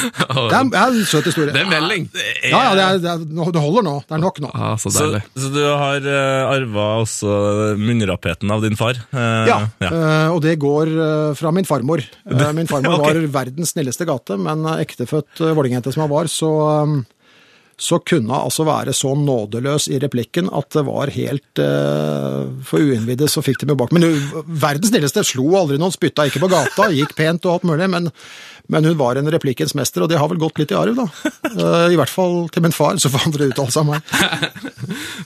Det 0.00 0.54
er, 0.56 0.64
det 0.70 0.78
er 0.78 0.94
en 0.94 1.04
søt 1.08 1.26
historie. 1.28 1.52
Det 1.52 1.60
er 1.60 1.68
melding. 1.68 2.06
Ja, 2.46 2.60
ja, 2.70 2.70
det, 2.76 2.84
er, 2.84 3.00
det, 3.02 3.10
er, 3.10 3.50
det 3.52 3.62
holder 3.62 3.84
nå. 3.84 3.94
Det 4.08 4.16
er 4.16 4.22
nok 4.22 4.40
nå. 4.40 4.50
Ah, 4.56 4.76
så 4.80 4.92
Så, 4.94 5.08
så 5.36 5.50
du 5.52 5.60
har 5.66 6.06
uh, 6.06 6.52
arva 6.54 6.86
også 7.02 7.34
munnrappheten 7.80 8.52
av 8.54 8.64
din 8.64 8.78
far? 8.80 9.00
Uh, 9.12 9.44
Ja, 9.50 9.58
eh, 9.82 10.28
og 10.32 10.40
det 10.44 10.56
går 10.62 10.92
uh, 10.94 11.34
fra 11.36 11.52
min 11.52 11.68
farmor. 11.68 12.00
Eh, 12.00 12.46
min 12.56 12.70
farmor 12.70 12.96
okay. 13.00 13.20
var 13.26 13.44
verdens 13.44 13.74
snilleste 13.74 14.06
gate, 14.08 14.38
men 14.40 14.64
eh, 14.72 14.82
ektefødt 14.86 15.42
uh, 15.42 15.52
vålerengjente 15.52 15.92
som 15.92 16.06
han 16.06 16.12
var, 16.12 16.30
så, 16.32 16.50
eh, 16.78 16.96
så 17.80 17.98
kunne 18.04 18.28
hun 18.28 18.36
altså 18.36 18.66
være 18.68 18.92
så 18.96 19.14
nådeløs 19.16 19.88
i 19.88 19.98
replikken 20.02 20.50
at 20.52 20.68
det 20.76 20.84
var 20.84 21.12
helt 21.14 21.62
eh, 21.62 22.42
For 22.66 22.84
uinnvidde 22.84 23.28
så 23.30 23.42
fikk 23.44 23.62
de 23.62 23.72
jo 23.72 23.78
bak. 23.80 23.94
Men 23.96 24.04
verdens 24.46 24.92
snilleste 24.92 25.24
slo 25.26 25.48
aldri 25.58 25.80
noen, 25.80 25.94
spytta 25.94 26.28
ikke 26.28 26.42
på 26.44 26.50
gata, 26.52 26.90
gikk 26.92 27.16
pent 27.18 27.48
og 27.48 27.58
alt 27.58 27.68
mulig, 27.70 27.88
men, 27.92 28.10
men 28.70 28.86
hun 28.86 28.98
var 28.98 29.18
en 29.18 29.30
replikkens 29.32 29.74
mester, 29.78 30.04
og 30.04 30.10
det 30.10 30.18
har 30.20 30.30
vel 30.30 30.40
gått 30.40 30.60
litt 30.60 30.74
i 30.74 30.78
arv, 30.78 30.96
da. 30.98 31.08
Eh, 31.50 31.90
I 31.90 31.96
hvert 31.98 32.12
fall 32.12 32.44
til 32.54 32.62
min 32.62 32.74
far, 32.74 32.94
så 33.02 33.10
får 33.10 33.24
andre 33.26 33.48
uttale 33.50 33.72
seg 33.74 33.82
om 33.82 33.94
meg. 33.96 34.04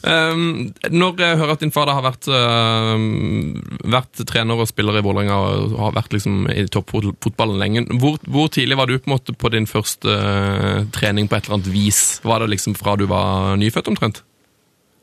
Um, 0.05 0.73
når 0.93 1.21
jeg 1.23 1.37
hører 1.41 1.55
at 1.55 1.63
din 1.63 1.71
far 1.73 1.87
da 1.89 1.95
har 1.97 2.05
vært, 2.05 2.27
um, 2.29 3.55
vært 3.89 4.21
trener 4.29 4.61
og 4.61 4.69
spiller 4.69 4.99
i 4.99 5.03
Vålerenga 5.05 5.37
og 5.39 5.77
har 5.81 5.95
vært 5.97 6.13
liksom 6.13 6.43
i 6.53 6.67
toppfotballen 6.69 7.63
lenge, 7.63 7.85
hvor, 8.03 8.19
hvor 8.29 8.51
tidlig 8.53 8.77
var 8.77 8.91
du 8.91 8.99
på, 8.99 9.09
måte 9.15 9.33
på 9.33 9.49
din 9.55 9.69
første 9.71 10.13
uh, 10.13 10.85
trening 10.93 11.31
på 11.31 11.39
et 11.39 11.49
eller 11.49 11.61
annet 11.61 11.73
vis? 11.73 12.03
Var 12.27 12.45
det 12.45 12.51
liksom 12.53 12.77
fra 12.77 12.99
du 13.01 13.07
var 13.09 13.57
nyfødt 13.61 13.89
omtrent? 13.95 14.21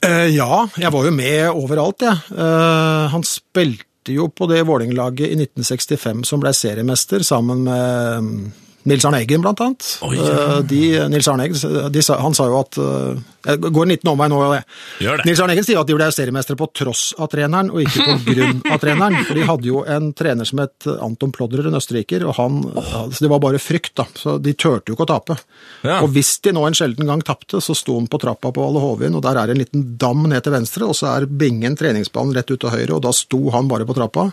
Eh, 0.01 0.31
ja, 0.33 0.65
jeg 0.81 0.89
var 0.93 1.05
jo 1.05 1.13
med 1.13 1.47
overalt, 1.53 2.01
jeg. 2.01 2.17
Eh, 2.33 3.03
han 3.13 3.25
spilte 3.27 3.85
jo 4.09 4.27
på 4.33 4.47
det 4.49 4.63
Vålerenga-laget 4.65 5.29
i 5.29 5.37
1965 5.37 6.23
som 6.25 6.41
ble 6.41 6.53
seriemester, 6.57 7.21
sammen 7.25 7.63
med 7.67 8.51
Nils 8.89 9.05
Arne 9.05 9.19
Eggen, 9.21 9.41
blant 9.43 9.59
annet. 9.61 9.87
Eh, 10.01 10.59
de, 10.65 10.81
Nils 11.11 11.27
Arne 11.29 11.45
Eggen, 11.45 11.91
de, 11.93 12.01
han 12.17 12.33
sa 12.37 12.47
jo 12.49 12.57
at 12.57 12.79
eh, 12.81 13.19
Jeg 13.45 13.59
går 13.61 13.85
en 13.85 13.93
liten 13.93 14.09
omvei 14.09 14.27
nå. 14.31 14.39
Jeg. 14.55 14.65
Gjør 15.05 15.21
det. 15.21 15.25
Nils 15.29 15.41
Arne 15.43 15.55
Eggen 15.55 15.67
sier 15.67 15.81
at 15.81 15.89
de 15.89 15.97
ble 15.97 16.07
seriemestere 16.15 16.57
på 16.57 16.67
tross 16.81 17.03
av 17.21 17.29
treneren, 17.33 17.69
og 17.73 17.83
ikke 17.83 18.07
på 18.07 18.35
grunn 18.35 18.63
av 18.65 18.81
treneren. 18.81 19.19
For 19.27 19.37
de 19.37 19.45
hadde 19.49 19.69
jo 19.69 19.83
en 19.85 20.09
trener 20.17 20.49
som 20.49 20.63
het 20.63 20.89
Anton 20.97 21.33
Plodrer, 21.35 21.69
en 21.69 21.77
østerriker, 21.77 22.25
og 22.25 22.37
han 22.39 22.61
så 22.65 23.05
Det 23.19 23.29
var 23.29 23.43
bare 23.43 23.61
frykt, 23.61 23.93
da. 24.01 24.07
Så 24.17 24.37
de 24.41 24.55
turte 24.57 24.91
jo 24.91 24.97
ikke 24.97 25.05
å 25.05 25.11
tape. 25.13 25.37
Ja. 25.85 26.01
Og 26.01 26.09
hvis 26.15 26.35
de 26.41 26.55
nå 26.57 26.65
en 26.65 26.77
sjelden 26.77 27.09
gang 27.09 27.21
tapte, 27.25 27.61
så 27.61 27.77
sto 27.77 27.99
han 27.99 28.09
på 28.09 28.21
trappa 28.21 28.49
på 28.49 28.65
Valle 28.65 28.81
Hovin, 28.81 29.17
og 29.17 29.25
der 29.25 29.41
er 29.41 29.53
en 29.53 29.61
liten 29.61 29.91
dam 30.01 30.25
ned 30.29 30.41
til 30.45 30.57
venstre, 30.57 30.89
og 30.89 30.97
så 30.97 31.13
er 31.15 31.29
bingen 31.29 31.77
treningsbanen 31.77 32.33
rett 32.37 32.49
ut 32.49 32.61
til 32.61 32.73
høyre, 32.73 32.95
og 32.97 33.05
da 33.05 33.13
sto 33.15 33.43
han 33.53 33.69
bare 33.69 33.85
på 33.85 33.97
trappa. 33.97 34.31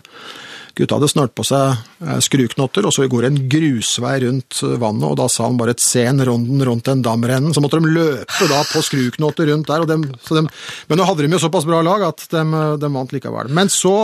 Gutta 0.79 0.95
hadde 0.95 1.09
snørt 1.11 1.33
på 1.35 1.43
seg 1.43 1.75
eh, 2.05 2.19
skruknotter, 2.23 2.85
og 2.87 2.93
så 2.95 3.07
går 3.11 3.25
det 3.25 3.31
en 3.33 3.39
grusvei 3.51 4.13
rundt 4.23 4.61
eh, 4.63 4.77
vannet, 4.79 5.07
og 5.09 5.17
da 5.19 5.27
sa 5.31 5.49
han 5.49 5.57
bare 5.59 5.75
et 5.75 5.83
sen 5.83 6.23
ronden 6.23 6.63
rundt 6.63 6.87
den 6.87 7.03
damrennen. 7.03 7.51
Så 7.55 7.63
måtte 7.63 7.81
de 7.83 7.91
løpe 7.97 8.47
da 8.47 8.61
på 8.69 8.83
skruknotter 8.87 9.51
rundt 9.51 9.67
der. 9.67 9.83
Dem, 9.89 10.05
dem, 10.29 10.47
men 10.87 11.01
nå 11.01 11.07
hadde 11.09 11.25
de 11.25 11.35
jo 11.35 11.41
såpass 11.43 11.67
bra 11.67 11.81
lag 11.83 12.05
at 12.07 12.23
de, 12.31 12.45
de 12.79 12.91
vant 12.95 13.15
likevel. 13.15 13.51
Men 13.55 13.71
så 13.73 13.95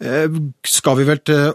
eh, 0.00 0.40
skal 0.64 0.96
vi 1.02 1.08
vel 1.12 1.20
til 1.28 1.52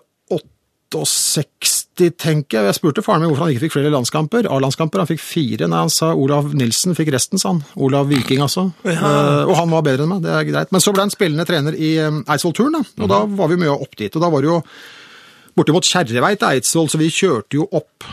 68, 0.93 1.78
tenker 2.15 2.60
jeg. 2.60 2.68
Jeg 2.70 2.77
spurte 2.77 3.03
faren 3.06 3.24
min 3.24 3.32
hvorfor 3.32 3.46
han 3.46 3.53
ikke 3.53 3.65
fikk 3.68 3.75
flere 3.75 3.91
landskamper. 3.94 4.48
A-landskamper. 4.50 5.03
Han 5.03 5.10
fikk 5.10 5.24
fire. 5.24 5.68
Nei, 5.68 5.82
han 5.84 5.91
sa 5.94 6.13
Olav 6.15 6.53
Nilsen 6.58 6.96
fikk 6.98 7.12
resten, 7.15 7.41
sa 7.41 7.51
han. 7.51 7.60
Olav 7.75 8.08
Viking, 8.12 8.39
altså. 8.46 8.70
Eh, 8.88 9.03
og 9.44 9.53
han 9.60 9.75
var 9.75 9.84
bedre 9.86 10.08
enn 10.08 10.13
meg, 10.13 10.24
det 10.24 10.32
er 10.34 10.48
greit. 10.48 10.72
Men 10.75 10.84
så 10.84 10.96
ble 10.96 11.06
han 11.06 11.13
spillende 11.13 11.48
trener 11.50 11.75
i 11.75 11.91
eh, 12.00 12.24
Eidsvoll-turen, 12.24 12.79
da. 12.79 13.03
Og 13.03 13.12
da 13.12 13.20
var 13.41 13.51
vi 13.51 13.60
mye 13.60 13.75
opp 13.75 14.00
dit. 14.00 14.15
Og 14.15 14.24
da 14.24 14.32
var 14.32 14.46
det 14.46 14.51
jo 14.51 14.62
bortimot 15.60 15.91
Kjerrevei 15.91 16.34
til 16.39 16.50
Eidsvoll, 16.53 16.89
så 16.91 17.01
vi 17.01 17.12
kjørte 17.12 17.60
jo 17.60 17.68
opp 17.68 18.08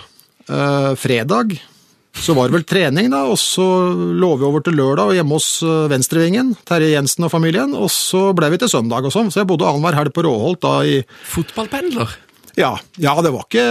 eh, 0.51 0.93
fredag. 0.99 1.57
Så 2.17 2.33
var 2.33 2.49
det 2.49 2.57
vel 2.57 2.65
trening, 2.65 3.11
da, 3.13 3.27
og 3.29 3.37
så 3.41 3.65
lå 3.93 4.31
vi 4.41 4.47
over 4.49 4.63
til 4.65 4.79
lørdag 4.79 5.11
og 5.11 5.19
hjemme 5.19 5.37
hos 5.37 5.49
eh, 5.67 5.89
venstrevingen, 5.93 6.55
Terje 6.69 6.95
Jensen 6.95 7.27
og 7.29 7.33
familien, 7.35 7.75
og 7.77 7.91
så 7.93 8.31
ble 8.37 8.49
vi 8.55 8.61
til 8.63 8.73
søndag 8.73 9.05
og 9.05 9.13
sånn. 9.13 9.29
Så 9.33 9.43
jeg 9.43 9.51
bodde 9.51 9.69
annenhver 9.69 9.99
helg 10.01 10.15
på 10.17 10.25
Råholt 10.25 10.63
da 10.65 10.79
i 10.89 11.03
Fotballpendler. 11.35 12.17
Ja, 12.57 12.73
ja, 12.97 13.13
det 13.21 13.29
var 13.35 13.45
ikke 13.45 13.67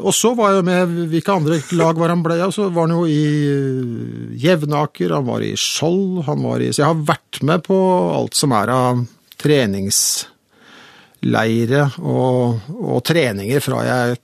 Og 0.00 0.14
så 0.16 0.32
var 0.36 0.52
jeg 0.54 0.64
med 0.64 0.88
Hvilke 1.12 1.32
andre 1.36 1.56
lag 1.76 1.98
var 2.00 2.08
han 2.14 2.22
ble 2.24 2.34
i? 2.40 2.52
Så 2.54 2.62
var 2.72 2.88
han 2.88 2.96
jo 2.96 3.04
i 3.04 3.24
eh, 3.44 4.32
Jevnaker, 4.40 5.12
han 5.12 5.28
var 5.28 5.40
i 5.44 5.52
Skjold, 5.60 6.24
han 6.28 6.40
var 6.46 6.58
i 6.64 6.72
Så 6.72 6.80
jeg 6.80 6.88
har 6.88 7.08
vært 7.12 7.34
med 7.44 7.58
på 7.68 7.76
alt 8.16 8.34
som 8.38 8.52
er 8.56 8.68
av 8.72 9.04
treningsleire 9.42 11.82
og, 12.00 12.60
og 12.78 13.04
treninger 13.04 13.60
fra 13.64 13.84
jeg 13.84 14.16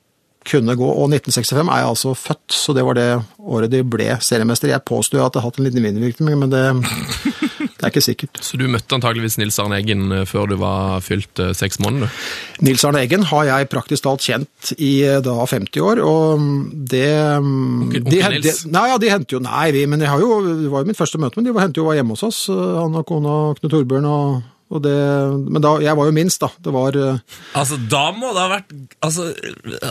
kunne 0.48 0.76
gå. 0.78 0.88
Og 0.88 1.10
1965 1.10 1.66
er 1.66 1.82
jeg 1.82 1.90
altså 1.90 2.14
født, 2.16 2.54
så 2.54 2.72
det 2.76 2.84
var 2.86 2.94
det 2.98 3.08
året 3.38 3.72
de 3.72 3.82
ble 3.84 4.08
seriemester. 4.24 4.72
Jeg 4.72 4.86
påstår 4.88 5.24
at 5.24 5.34
jeg 5.34 5.42
har 5.42 5.50
hatt 5.50 5.58
en 5.60 5.66
liten 5.66 5.88
innvirkning, 5.90 6.34
men 6.40 6.50
det, 6.52 6.62
det 7.78 7.86
er 7.86 7.92
ikke 7.92 8.02
sikkert. 8.02 8.38
Så 8.42 8.58
du 8.58 8.64
møtte 8.68 8.96
antageligvis 8.96 9.36
Nils 9.38 9.58
Arne 9.62 9.76
Eggen 9.78 10.10
eh, 10.12 10.24
før 10.26 10.48
du 10.50 10.56
var 10.58 10.98
fylt 11.06 11.38
eh, 11.38 11.52
seks 11.54 11.78
måneder? 11.78 12.10
Nils 12.66 12.82
Arne 12.88 13.04
Eggen 13.06 13.22
har 13.30 13.44
jeg 13.46 13.68
praktisk 13.70 14.02
talt 14.08 14.24
kjent 14.26 14.72
i 14.82 14.92
eh, 15.06 15.20
da 15.22 15.36
50 15.46 15.80
år, 15.86 16.02
og 16.02 16.42
det 16.90 17.06
Onkel- 17.38 18.02
de, 18.02 18.02
onkel 18.02 18.22
hen- 18.26 18.36
Nils? 18.40 18.64
de, 18.66 18.72
Nei, 18.74 18.84
ja, 18.90 18.98
de 18.98 19.12
hendte 19.14 19.36
jo 19.38 19.42
Nei, 19.44 19.68
vi, 19.76 19.86
men 19.86 20.02
jeg 20.02 20.10
har 20.10 20.20
jo, 20.22 20.40
det 20.64 20.70
var 20.72 20.82
jo 20.82 20.90
mitt 20.90 20.98
første 20.98 21.18
møte, 21.22 21.38
men 21.38 21.46
de 21.46 21.54
var- 21.56 21.70
jo 21.78 21.86
var 21.86 21.94
hjemme 22.00 22.16
hos 22.18 22.26
oss, 22.26 22.44
han 22.50 22.98
og 22.98 23.06
kona 23.06 23.38
Knut 23.60 23.70
Torbjørn 23.72 24.06
og 24.10 24.42
det 24.84 24.94
Men 25.48 25.62
da, 25.64 25.70
jeg 25.80 25.96
var 25.96 26.08
jo 26.08 26.14
minst, 26.14 26.42
da. 26.42 26.50
Det 26.60 26.72
var 26.74 26.96
eh, 26.98 27.20
Altså, 27.56 27.78
da 27.88 28.02
må 28.12 28.32
det 28.36 28.42
ha 28.42 28.50
vært 28.52 28.74
altså, 29.04 29.30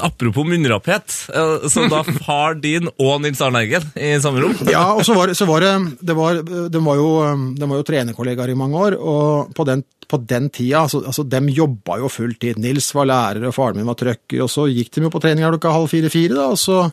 Apropos 0.06 0.46
munnrapphet, 0.46 1.16
eh, 1.34 1.66
så 1.72 1.88
da 1.90 2.04
far 2.28 2.60
din 2.62 2.92
og 2.94 3.24
Nils 3.24 3.42
Arne 3.42 3.64
Eggen 3.66 3.90
i 3.98 4.14
samme 4.22 4.44
rom? 4.44 4.56
Ja, 4.70 4.92
og 4.94 5.02
så 5.08 5.18
var, 5.18 5.34
så 5.38 5.50
var 5.50 5.66
det, 5.66 5.74
det 6.06 6.18
var, 6.18 6.44
De 6.46 6.84
var 6.86 7.02
jo, 7.02 7.10
de 7.58 7.72
var 7.74 7.82
jo 7.82 7.88
trenerkollegaer 7.90 8.54
i 8.54 8.60
mange 8.60 8.86
år, 8.88 9.00
og 9.02 9.56
på 9.58 9.66
den, 9.68 9.84
på 10.08 10.22
den 10.30 10.52
tida 10.54 10.86
altså, 10.86 11.02
altså, 11.10 11.26
De 11.26 11.42
jobba 11.58 11.98
jo 12.04 12.12
fulltid. 12.12 12.62
Nils 12.62 12.94
var 12.96 13.10
lærer, 13.10 13.50
og 13.50 13.58
faren 13.58 13.82
min 13.82 13.90
var 13.90 13.98
trøkker, 14.00 14.46
og 14.46 14.52
så 14.54 14.70
gikk 14.70 14.94
de 14.94 15.08
jo 15.08 15.14
på 15.14 15.24
trening 15.24 15.48
klokka 15.48 15.74
halv 15.74 15.90
fire-fire, 15.92 16.38
da, 16.38 16.50
og 16.54 16.62
så 16.62 16.86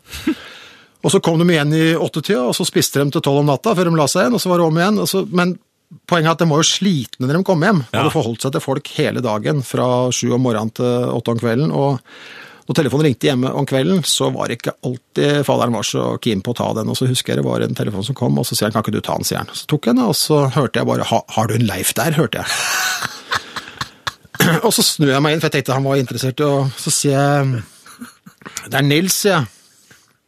og 1.04 1.12
så 1.12 1.20
kom 1.20 1.36
de 1.36 1.44
igjen 1.52 1.72
i 1.76 1.84
åttetida, 2.00 2.46
og 2.48 2.54
så 2.56 2.64
spiste 2.64 3.02
de 3.02 3.12
til 3.12 3.24
tolv 3.24 3.42
om 3.42 3.50
natta 3.50 3.74
før 3.76 3.90
de 3.90 3.98
la 3.98 4.06
seg 4.08 4.24
igjen, 4.24 4.36
og 4.38 4.40
så 4.40 4.50
var 4.50 4.60
det 4.60 4.68
om 4.70 4.78
igjen. 4.80 5.00
Og 5.02 5.10
så, 5.10 5.20
men 5.36 5.52
poenget 6.08 6.30
er 6.30 6.36
at 6.36 6.42
de 6.42 6.48
var 6.50 6.62
jo 6.62 6.68
slitne 6.68 7.28
når 7.28 7.38
de 7.38 7.44
kom 7.46 7.62
hjem. 7.64 7.84
Ja. 7.90 8.00
Hadde 8.00 8.14
forholdt 8.14 8.46
seg 8.46 8.54
til 8.54 8.64
folk 8.64 8.90
hele 8.96 9.22
dagen, 9.24 9.62
fra 9.66 10.08
sju 10.14 10.32
om 10.34 10.44
morgenen 10.44 10.74
til 10.74 11.14
åtte 11.14 11.34
om 11.34 11.40
kvelden. 11.42 11.70
og 11.74 12.00
når 12.64 12.78
telefonen 12.78 13.04
ringte 13.04 13.28
hjemme 13.28 13.50
om 13.52 13.66
kvelden, 13.68 13.98
så 14.08 14.30
var 14.32 14.48
det 14.48 14.56
ikke 14.56 14.72
alltid 14.88 15.42
faderen 15.44 15.74
var 15.76 15.84
så 15.84 16.04
keen 16.24 16.40
på 16.40 16.54
å 16.54 16.56
ta 16.56 16.70
den. 16.78 16.88
Og 16.88 16.96
så 16.96 17.08
husker 17.10 17.34
jeg 17.34 17.42
det 17.42 17.44
var 17.44 17.60
en 17.60 17.76
telefon 17.76 18.06
som 18.06 18.16
kom, 18.16 18.38
og 18.40 18.46
så 18.48 18.56
sier 18.56 18.70
han 18.70 18.72
'kan 18.72 18.84
ikke 18.86 18.96
du 18.96 19.04
ta 19.04 19.16
den', 19.18 19.28
sier 19.28 19.42
han. 19.42 19.52
Så 19.52 19.66
tok 19.68 19.86
jeg 19.86 19.96
den, 19.96 20.04
og 20.04 20.16
så 20.16 20.48
hørte 20.48 20.80
jeg 20.80 20.86
bare 20.86 21.04
'har 21.04 21.46
du 21.46 21.54
en 21.54 21.66
Leif 21.66 21.92
der', 21.92 22.16
hørte 22.16 22.40
jeg. 22.40 22.46
og 24.64 24.72
så 24.72 24.82
snur 24.82 25.12
jeg 25.12 25.22
meg 25.22 25.32
inn, 25.34 25.40
for 25.40 25.48
jeg 25.48 25.52
tenkte 25.52 25.74
han 25.74 25.84
var 25.84 25.96
interessert, 25.96 26.40
og 26.40 26.70
så 26.76 26.90
sier 26.90 27.12
jeg 27.20 27.62
'det 28.70 28.74
er 28.74 28.82
Nils', 28.82 29.12
sier 29.12 29.32
jeg. 29.32 29.46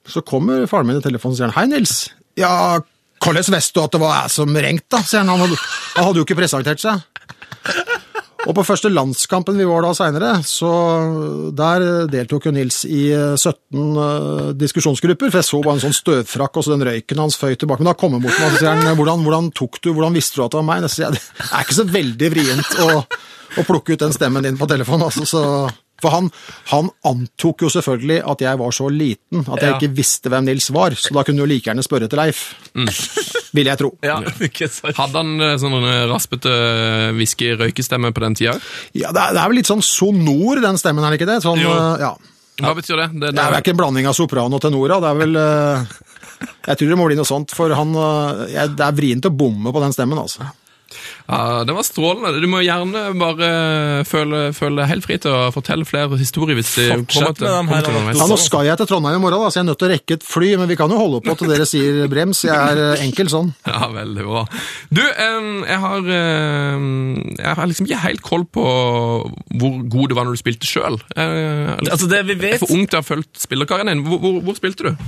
Så 0.06 0.20
kommer 0.20 0.66
faren 0.66 0.86
min 0.86 0.98
i 0.98 1.00
telefonen 1.00 1.32
og 1.32 1.36
sier 1.38 1.50
han, 1.50 1.56
'hei, 1.56 1.66
Nils'. 1.72 2.10
Ja, 2.36 2.80
hvordan 3.23 3.54
visste 3.56 3.76
du 3.76 3.85
at 3.85 3.94
det 3.94 4.02
var 4.02 4.18
jeg 4.20 4.35
som 4.37 4.58
ringte, 4.66 4.90
da, 4.96 5.02
sier 5.02 5.23
han. 5.23 5.32
Han 5.32 5.46
hadde, 5.46 5.61
han 5.96 6.08
hadde 6.08 6.20
jo 6.23 6.26
ikke 6.26 6.38
presentert 6.38 6.82
seg. 6.82 7.04
Og 8.46 8.54
på 8.54 8.62
første 8.62 8.90
landskampen 8.92 9.56
vi 9.58 9.66
var 9.66 9.82
da 9.82 9.90
seinere, 9.96 10.37
så 10.46 10.70
der 11.58 12.06
deltok 12.11 12.46
jo 12.46 12.52
Nils 12.54 12.85
i 12.87 13.08
eh, 13.11 13.35
17 13.35 13.80
eh, 14.04 14.50
diskusjonsgrupper, 14.61 15.32
for 15.32 15.40
jeg 15.40 15.49
så 15.49 15.61
bare 15.64 15.78
en 15.80 15.82
sånn 15.88 15.96
støvfrakk 15.96 16.61
og 16.61 16.66
så 16.66 16.76
den 16.76 16.87
røyken 16.87 17.23
hans 17.25 17.38
føy 17.40 17.56
tilbake. 17.58 17.82
Men 17.82 17.90
da 17.90 17.96
kom 17.99 18.14
han 18.14 18.23
bort 18.23 18.38
og 18.38 18.61
sier 18.61 18.70
han, 18.70 18.87
hvordan, 18.99 19.25
hvordan 19.26 19.50
tok 19.56 19.80
du, 19.80 19.90
hvordan 19.90 20.14
visste 20.14 20.38
du 20.38 20.44
at 20.44 20.54
det 20.54 20.61
var 20.61 20.68
meg? 20.68 20.87
Jeg, 20.87 21.18
det 21.18 21.49
er 21.49 21.66
ikke 21.66 21.80
så 21.80 21.88
veldig 21.96 22.30
vrient 22.37 22.78
å, 22.85 23.02
å 23.02 23.66
plukke 23.66 23.96
ut 23.96 24.06
den 24.06 24.14
stemmen 24.14 24.46
din 24.46 24.61
på 24.61 24.70
telefonen, 24.70 25.08
altså, 25.08 25.26
så... 25.26 25.42
For 26.03 26.12
han, 26.12 26.26
han 26.73 26.91
antok 27.09 27.62
jo 27.65 27.71
selvfølgelig 27.73 28.19
at 28.29 28.43
jeg 28.45 28.59
var 28.61 28.75
så 28.76 28.88
liten 28.93 29.41
at 29.47 29.62
jeg 29.62 29.71
Ja. 29.71 29.76
ikke 29.79 29.95
visste 29.97 30.29
hvem 30.33 30.45
Nils 30.45 30.69
var, 30.75 30.93
så 30.99 31.15
da 31.17 31.23
kunne 31.25 31.41
du 31.41 31.49
like 31.49 31.65
gjerne 31.71 31.85
spørre 31.87 32.09
til 32.12 32.21
Leif. 32.21 32.43
Vil 33.57 33.67
jeg 33.71 33.79
tro. 33.81 33.91
Ja. 34.05 34.19
Hadde 35.00 35.17
han 35.23 35.31
eh, 35.41 35.55
sånn 35.62 35.76
eh, 35.81 36.05
raspete 36.11 36.53
eh, 36.53 37.11
whisky-røykestemme 37.17 38.11
på 38.12 38.21
den 38.26 38.37
tida? 38.37 38.57
Ja, 38.93 39.12
det 39.17 39.23
er, 39.23 39.37
det 39.37 39.41
er 39.43 39.49
vel 39.53 39.61
litt 39.62 39.71
sånn 39.71 39.85
sonor, 39.85 40.61
den 40.65 40.76
stemmen, 40.81 41.05
er 41.07 41.15
det 41.15 41.21
ikke 41.23 41.31
det? 41.33 41.38
Sånn, 41.47 41.61
Jo. 41.65 41.73
eh, 41.73 42.05
ja. 42.05 42.12
Hva 42.57 42.71
betyr 42.76 42.97
det? 43.03 43.09
Det, 43.21 43.31
Det 43.37 43.41
er 43.43 43.50
vel 43.53 43.61
ikke 43.61 43.73
en 43.75 43.81
blanding 43.83 44.07
av 44.09 44.15
soprano 44.17 44.57
og 44.57 44.62
tenora, 44.65 44.97
det 45.05 45.09
er 45.11 45.19
vel 45.19 45.35
eh, 45.37 45.97
Jeg 46.71 46.79
tror 46.81 46.88
det 46.93 46.97
må 47.00 47.09
bli 47.11 47.17
noe 47.19 47.29
sånt, 47.29 47.53
for 47.53 47.73
han 47.76 47.91
eh, 48.00 48.62
Det 48.73 48.81
er 48.87 48.95
vrient 48.97 49.29
å 49.29 49.33
bomme 49.37 49.73
på 49.76 49.83
den 49.85 49.93
stemmen, 49.97 50.21
altså. 50.23 50.47
Ja, 51.26 51.64
det 51.66 51.75
var 51.75 51.85
strålende. 51.87 52.38
Du 52.40 52.47
må 52.50 52.61
gjerne 52.62 53.02
bare 53.19 53.49
føle, 54.07 54.52
føle 54.57 54.83
deg 54.83 54.90
helt 54.93 55.07
fri 55.07 55.19
til 55.23 55.35
å 55.35 55.50
fortelle 55.55 55.87
flere 55.88 56.19
historier 56.21 56.59
hvis 56.59 56.71
med 56.78 56.93
dem 56.93 57.07
til 57.11 57.49
Ja, 57.50 58.28
Nå 58.31 58.38
skal 58.40 58.69
jeg 58.69 58.78
til 58.81 58.88
Trondheim 58.90 59.19
i 59.19 59.23
morgen, 59.25 59.43
da, 59.43 59.50
så 59.50 59.61
jeg 59.61 59.64
er 59.64 59.69
nødt 59.73 59.81
til 59.83 59.88
å 59.88 59.93
rekke 59.93 60.19
et 60.21 60.26
fly, 60.26 60.52
men 60.61 60.71
vi 60.71 60.78
kan 60.78 60.93
jo 60.93 61.00
holde 61.00 61.23
på 61.26 61.35
til 61.40 61.50
dere 61.50 61.66
sier 61.69 62.07
brems. 62.12 62.45
Jeg 62.47 62.55
er 62.55 62.83
eh, 62.93 63.05
enkel 63.07 63.33
sånn. 63.33 63.52
Ja, 63.76 63.90
veldig 63.93 64.25
bra. 64.25 64.45
Du, 64.95 65.02
jeg 65.02 65.78
har 65.83 66.07
Jeg 66.07 67.55
har 67.59 67.69
liksom 67.69 67.88
ikke 67.88 68.02
helt 68.07 68.23
koll 68.25 68.47
på 68.49 68.64
hvor 68.64 69.76
god 69.90 70.11
du 70.11 70.16
var 70.16 70.28
når 70.28 70.38
du 70.38 70.40
spilte 70.40 70.69
sjøl. 70.69 71.00
Altså, 71.16 72.09
det 72.11 72.23
vi 72.31 72.38
vet... 72.38 72.57
Jeg 72.57 72.61
er 72.61 72.64
for 72.64 72.76
ung 72.76 72.87
til 72.87 72.99
å 72.99 73.02
ha 73.02 73.07
fulgt 73.07 73.43
spillerkarrieren 73.43 73.93
din. 73.93 74.05
Hvor, 74.07 74.23
hvor, 74.23 74.38
hvor 74.47 74.59
spilte 74.59 74.88
du? 74.88 75.07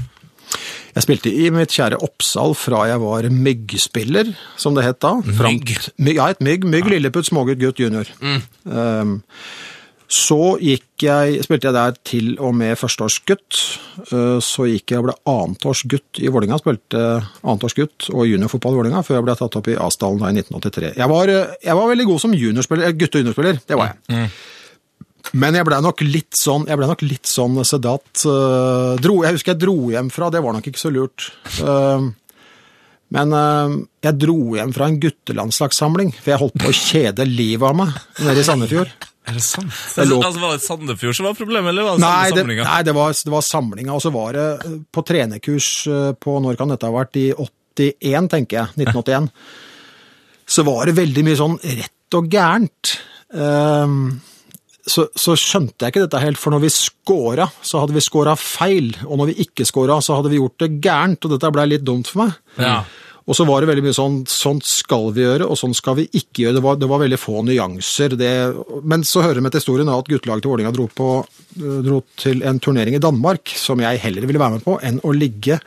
Jeg 0.99 1.05
spilte 1.07 1.31
i 1.31 1.47
mitt 1.55 1.71
kjære 1.71 2.01
Oppsal 2.03 2.57
fra 2.59 2.81
jeg 2.91 2.99
var 3.05 3.29
myggspiller, 3.31 4.33
som 4.59 4.75
det 4.75 4.83
het 4.89 4.99
da. 5.05 5.13
Mygg? 5.23 5.77
My- 6.03 6.15
Ja, 6.19 6.27
et 6.35 6.41
mygg. 6.43 6.65
Mygg, 6.67 6.89
lilleputt, 6.91 7.29
smågutt, 7.31 7.61
gutt, 7.63 7.79
junior. 7.79 8.09
Um, 8.67 9.21
så 10.09 10.57
gikk 10.59 11.05
jeg, 11.05 11.43
spilte 11.45 11.69
jeg 11.69 11.77
der 11.77 11.97
til 12.09 12.31
og 12.41 12.55
med 12.57 12.75
førsteårsgutt. 12.81 13.59
Uh, 14.11 14.41
Så 14.43 14.65
gikk 14.73 14.91
jeg 14.95 14.99
og 15.03 15.07
ble 15.11 15.17
annetårsgutt 15.29 16.19
i 16.25 16.31
Vålinga, 16.33 16.59
spilte 16.59 17.03
annetårsgutt 17.45 18.09
og 18.15 18.25
juniorfotball 18.27 18.75
i 18.75 18.81
Vålinga, 18.83 19.03
før 19.05 19.21
jeg 19.21 19.27
ble 19.29 19.37
tatt 19.39 19.59
opp 19.61 19.69
i 19.69 19.77
Asdalen 19.79 20.19
da 20.23 20.33
i 20.33 20.39
1983. 20.41 20.95
Jeg 20.97 21.09
var, 21.15 21.29
uh, 21.29 21.55
jeg 21.63 21.77
var 21.79 21.93
veldig 21.93 22.07
god 22.11 22.21
som 22.25 22.35
juniorspiller, 22.35 22.89
eh, 22.89 22.97
gutte- 22.99 23.21
og 23.21 23.27
juniorspiller, 23.27 23.61
det 23.69 23.77
var 23.79 23.93
jeg. 24.09 24.31
Men 25.37 25.59
jeg 25.59 25.67
ble 25.69 25.81
nok 25.85 26.01
litt 26.07 26.37
sånn, 26.39 26.65
jeg 26.71 26.79
ble 26.81 26.89
nok 26.89 27.03
litt 27.05 27.29
sånn 27.29 27.59
sedat. 27.69 28.07
Uh, 28.25 28.97
dro, 29.03 29.21
jeg 29.27 29.37
husker 29.37 29.55
jeg 29.55 29.63
dro 29.67 29.77
hjem 29.93 30.09
fra, 30.15 30.31
det 30.33 30.41
var 30.45 30.57
nok 30.57 30.71
ikke 30.71 30.81
så 30.81 30.93
lurt. 30.95 31.29
Uh, 31.61 32.09
men 33.15 33.35
uh, 33.37 33.75
jeg 34.05 34.19
dro 34.21 34.39
hjem 34.57 34.73
fra 34.77 34.89
en 34.89 34.99
guttelandslagssamling, 35.03 36.15
for 36.17 36.33
jeg 36.33 36.43
holdt 36.45 36.59
på 36.63 36.73
å 36.73 36.77
kjede 36.77 37.29
livet 37.29 37.69
av 37.69 37.77
meg 37.77 37.93
nede 38.25 38.41
i 38.41 38.47
Sandefjord. 38.49 38.95
Er 39.29 39.37
det 39.37 39.45
sant? 39.45 39.69
Jeg 39.69 40.07
altså, 40.07 40.09
lå- 40.09 40.23
altså, 40.25 40.41
Var 40.41 40.57
det 40.57 40.65
Sandefjord 40.65 41.19
som 41.19 41.29
var 41.29 41.37
problemet, 41.37 41.75
eller 41.75 41.85
var 41.85 41.99
det 41.99 42.05
Nei, 42.07 42.31
det, 42.33 42.45
nei 42.65 42.79
det, 42.87 42.95
var, 42.97 43.13
det 43.13 43.35
var 43.35 43.45
samlinga, 43.45 43.93
og 43.93 44.01
så 44.01 44.13
var 44.15 44.39
det 44.39 44.47
på 44.89 45.05
trenerkurs 45.05 45.69
på 46.17 46.37
Når 46.41 46.57
kan 46.57 46.73
dette 46.73 46.89
ha 46.89 46.95
vært? 46.95 47.19
I 47.21 47.27
81, 47.37 48.31
tenker 48.33 48.63
jeg. 48.63 48.87
1981. 48.89 49.29
Så 50.49 50.65
var 50.65 50.89
det 50.89 50.97
veldig 50.97 51.27
mye 51.27 51.37
sånn 51.37 51.59
rett 51.61 52.17
og 52.17 52.33
gærent. 52.33 52.95
Ehm, 53.37 54.01
så, 54.91 55.05
så 55.15 55.35
skjønte 55.39 55.85
jeg 55.87 55.93
ikke 55.95 56.07
dette 56.07 56.21
helt, 56.23 56.41
for 56.41 56.55
når 56.55 56.63
vi 56.67 56.71
scora, 56.75 57.47
så 57.63 57.83
hadde 57.85 57.95
vi 57.97 58.03
scora 58.05 58.35
feil, 58.41 58.91
og 59.07 59.21
når 59.21 59.31
vi 59.33 59.37
ikke 59.47 59.67
scora, 59.69 60.01
så 60.05 60.17
hadde 60.19 60.33
vi 60.33 60.41
gjort 60.41 60.59
det 60.65 60.71
gærent, 60.85 61.21
og 61.29 61.35
dette 61.37 61.51
blei 61.55 61.67
litt 61.71 61.85
dumt 61.87 62.09
for 62.11 62.25
meg. 62.25 62.35
Ja. 62.63 62.81
Og 63.29 63.37
så 63.37 63.45
var 63.45 63.61
det 63.61 63.69
veldig 63.69 63.83
mye 63.85 63.93
sånn 63.93 64.15
sånn 64.33 64.63
skal 64.65 65.11
vi 65.13 65.21
gjøre, 65.27 65.45
og 65.53 65.59
sånn 65.61 65.75
skal 65.77 65.99
vi 65.99 66.07
ikke 66.17 66.47
gjøre. 66.47 66.57
Det 66.57 66.63
var, 66.65 66.79
det 66.81 66.89
var 66.89 67.03
veldig 67.03 67.19
få 67.21 67.43
nyanser. 67.45 68.15
Det, 68.17 68.31
men 68.89 69.05
så 69.05 69.21
hører 69.21 69.37
det 69.37 69.43
med 69.45 69.53
til 69.53 69.61
historien 69.61 69.91
at 69.93 70.09
guttelaget 70.09 70.47
til 70.47 70.55
Vålerenga 70.55 70.73
dro, 70.73 70.87
på- 70.89 71.27
dro 71.85 71.99
til 72.17 72.41
en 72.49 72.57
turnering 72.65 72.97
i 72.97 73.03
Danmark 73.05 73.53
som 73.61 73.85
jeg 73.85 74.01
heller 74.01 74.25
ville 74.25 74.41
være 74.41 74.57
med 74.57 74.65
på, 74.65 74.79
enn 74.81 75.03
å 75.05 75.13
ligge 75.13 75.61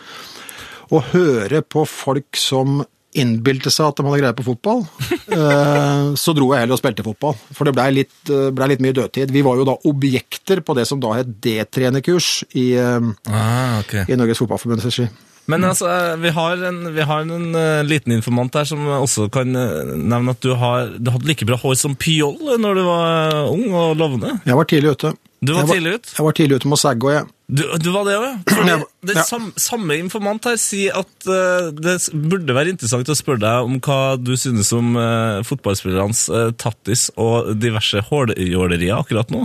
og 0.92 1.06
høre 1.14 1.62
på 1.62 1.86
folk 1.88 2.36
som 2.42 2.82
innbilte 3.20 3.72
seg 3.74 3.90
at 3.90 3.98
de 4.00 4.06
hadde 4.08 4.22
greie 4.24 4.38
på 4.38 4.48
fotball. 4.52 4.86
Eh, 5.32 6.08
så 6.20 6.34
dro 6.36 6.50
jeg 6.52 6.66
heller 6.66 6.76
og 6.76 6.80
spilte 6.82 7.06
fotball, 7.06 7.38
for 7.56 7.64
det 7.64 7.72
blei 7.78 7.86
litt, 7.96 8.12
eh, 8.28 8.50
ble 8.52 8.66
litt 8.68 8.82
mye 8.84 8.92
dødtid. 8.98 9.32
Vi 9.32 9.44
var 9.46 9.56
jo 9.56 9.64
da 9.70 9.78
objekter 9.88 10.60
på 10.60 10.76
det 10.76 10.84
som 10.90 11.00
da 11.00 11.14
het 11.16 11.30
D-trenerkurs 11.40 12.42
i, 12.60 12.66
eh, 12.76 13.08
Ah, 13.32 13.78
okay. 13.80 14.04
i 14.12 14.18
Norges 14.20 14.42
Fotballforbunds 14.44 14.84
regi. 14.90 15.08
Men 15.48 15.64
altså, 15.64 15.88
vi 16.20 16.34
har 16.36 16.66
en, 16.68 16.82
vi 16.94 17.02
har 17.08 17.24
en 17.24 17.88
liten 17.88 18.12
informant 18.18 18.60
her 18.60 18.68
som 18.68 18.84
også 19.00 19.30
kan 19.32 19.56
nevne 19.56 20.36
at 20.36 20.44
du, 20.44 20.52
har, 20.60 20.92
du 21.00 21.14
hadde 21.16 21.32
like 21.32 21.48
bra 21.48 21.56
hår 21.64 21.80
som 21.80 21.96
Pjoll 21.96 22.60
når 22.60 22.82
du 22.82 22.84
var 22.90 23.40
ung 23.48 23.66
og 23.72 23.96
lovende. 24.04 24.36
Jeg 24.44 24.60
var 24.60 24.68
tidlig 24.68 24.98
ute. 24.98 25.14
Du 25.42 25.56
var 25.56 25.64
jeg 25.64 25.80
tidlig 25.80 25.96
ute? 25.96 26.12
Jeg 26.18 26.28
var 26.28 26.36
tidlig 26.38 26.60
ute 26.60 26.68
med 26.70 26.78
å 26.78 26.82
sagge, 26.84 27.08
og 27.08 27.16
jeg 27.16 27.26
Du, 27.52 27.66
du 27.84 27.90
var 27.92 28.06
det 28.08 28.16
òg, 28.16 28.24
ja? 28.24 28.36
Fordi 28.48 29.16
Ja. 29.18 29.24
Sam, 29.28 29.50
samme 29.60 29.98
informant 30.00 30.46
her 30.48 30.56
sier 30.62 30.96
at 31.02 31.26
uh, 31.28 31.72
det 31.76 31.98
burde 32.14 32.54
være 32.56 32.72
interessant 32.72 33.10
å 33.12 33.16
spørre 33.18 33.42
deg 33.42 33.66
om 33.68 33.80
hva 33.84 34.16
du 34.22 34.32
synes 34.40 34.70
om 34.78 34.94
uh, 34.96 35.42
fotballspillernes 35.44 36.22
uh, 36.32 36.52
tattis 36.56 37.10
og 37.20 37.50
diverse 37.60 38.00
håljålerier 38.08 38.96
akkurat 39.02 39.34
nå. 39.34 39.44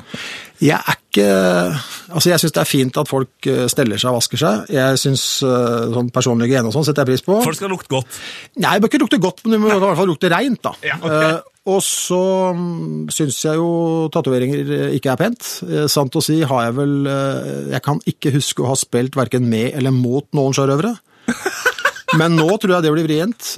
Jeg 0.62 0.76
er 0.78 1.00
ikke 1.00 1.02
Altså, 1.16 2.28
jeg 2.28 2.42
syns 2.42 2.52
det 2.52 2.60
er 2.60 2.68
fint 2.68 2.98
at 3.00 3.08
folk 3.08 3.48
steller 3.72 3.96
seg 3.96 4.10
og 4.10 4.18
vasker 4.18 4.40
seg. 4.40 4.70
Jeg 4.76 4.98
syns 5.00 5.22
sånn 5.40 6.10
personlig 6.12 6.50
hygiene 6.50 6.68
og 6.68 6.76
sånn 6.76 6.84
setter 6.84 7.06
jeg 7.06 7.14
pris 7.14 7.24
på. 7.24 7.38
Folk 7.44 7.56
skal 7.56 7.72
lukte 7.72 7.88
godt. 7.94 8.18
Nei, 8.60 8.74
det 8.76 8.84
bør 8.84 8.92
ikke 8.92 9.00
lukte 9.06 9.20
godt, 9.24 9.40
men 9.46 9.56
det 9.56 9.60
må 9.64 9.70
i 9.72 9.78
hvert 9.80 9.96
fall 10.02 10.10
lukte 10.12 10.30
reint, 10.32 10.60
da. 10.68 10.74
Ja, 10.84 10.98
ok. 11.00 11.55
Og 11.66 11.82
så 11.82 12.22
mm, 12.54 13.08
syns 13.14 13.40
jeg 13.42 13.58
jo 13.58 14.06
tatoveringer 14.14 14.74
eh, 14.78 14.96
ikke 14.98 15.12
er 15.12 15.20
pent. 15.20 15.46
Eh, 15.66 15.86
sant 15.90 16.14
å 16.14 16.22
si 16.22 16.38
har 16.46 16.68
jeg 16.68 16.76
vel 16.78 16.98
eh, 17.10 17.54
Jeg 17.74 17.82
kan 17.86 18.02
ikke 18.06 18.34
huske 18.36 18.62
å 18.62 18.70
ha 18.70 18.76
spilt 18.78 19.18
verken 19.18 19.48
med 19.50 19.72
eller 19.74 19.94
mot 19.94 20.28
noen 20.36 20.54
sjørøvere. 20.56 20.94
Men 22.20 22.38
nå 22.38 22.52
tror 22.62 22.76
jeg 22.76 22.86
det 22.86 22.92
blir 22.94 23.08
vrient. 23.08 23.48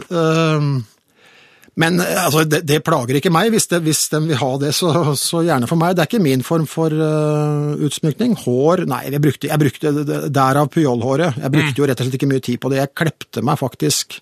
Men 1.79 2.01
altså, 2.01 2.43
det, 2.49 2.63
det 2.67 2.81
plager 2.83 3.21
ikke 3.21 3.31
meg. 3.31 3.53
Hvis, 3.53 3.69
det, 3.71 3.83
hvis 3.85 4.01
de 4.11 4.23
vil 4.25 4.41
ha 4.41 4.49
det, 4.59 4.73
så, 4.75 5.13
så 5.21 5.45
gjerne 5.47 5.69
for 5.71 5.79
meg. 5.79 5.93
Det 5.95 6.03
er 6.03 6.11
ikke 6.11 6.25
min 6.25 6.43
form 6.43 6.65
for 6.67 6.91
uh, 6.91 7.77
utsmykning. 7.87 8.35
Hår 8.41 8.83
Nei, 8.91 9.05
jeg 9.13 9.23
brukte, 9.23 9.51
jeg 9.53 9.63
brukte 9.63 9.93
derav 10.33 10.73
pyjolhåret. 10.75 11.39
Jeg 11.45 11.55
brukte 11.55 11.79
jo 11.79 11.87
rett 11.87 12.01
og 12.01 12.09
slett 12.09 12.19
ikke 12.19 12.31
mye 12.33 12.43
tid 12.49 12.59
på 12.65 12.73
det. 12.73 12.81
Jeg 12.81 12.97
klepte 12.99 13.45
meg 13.47 13.61
faktisk 13.61 14.19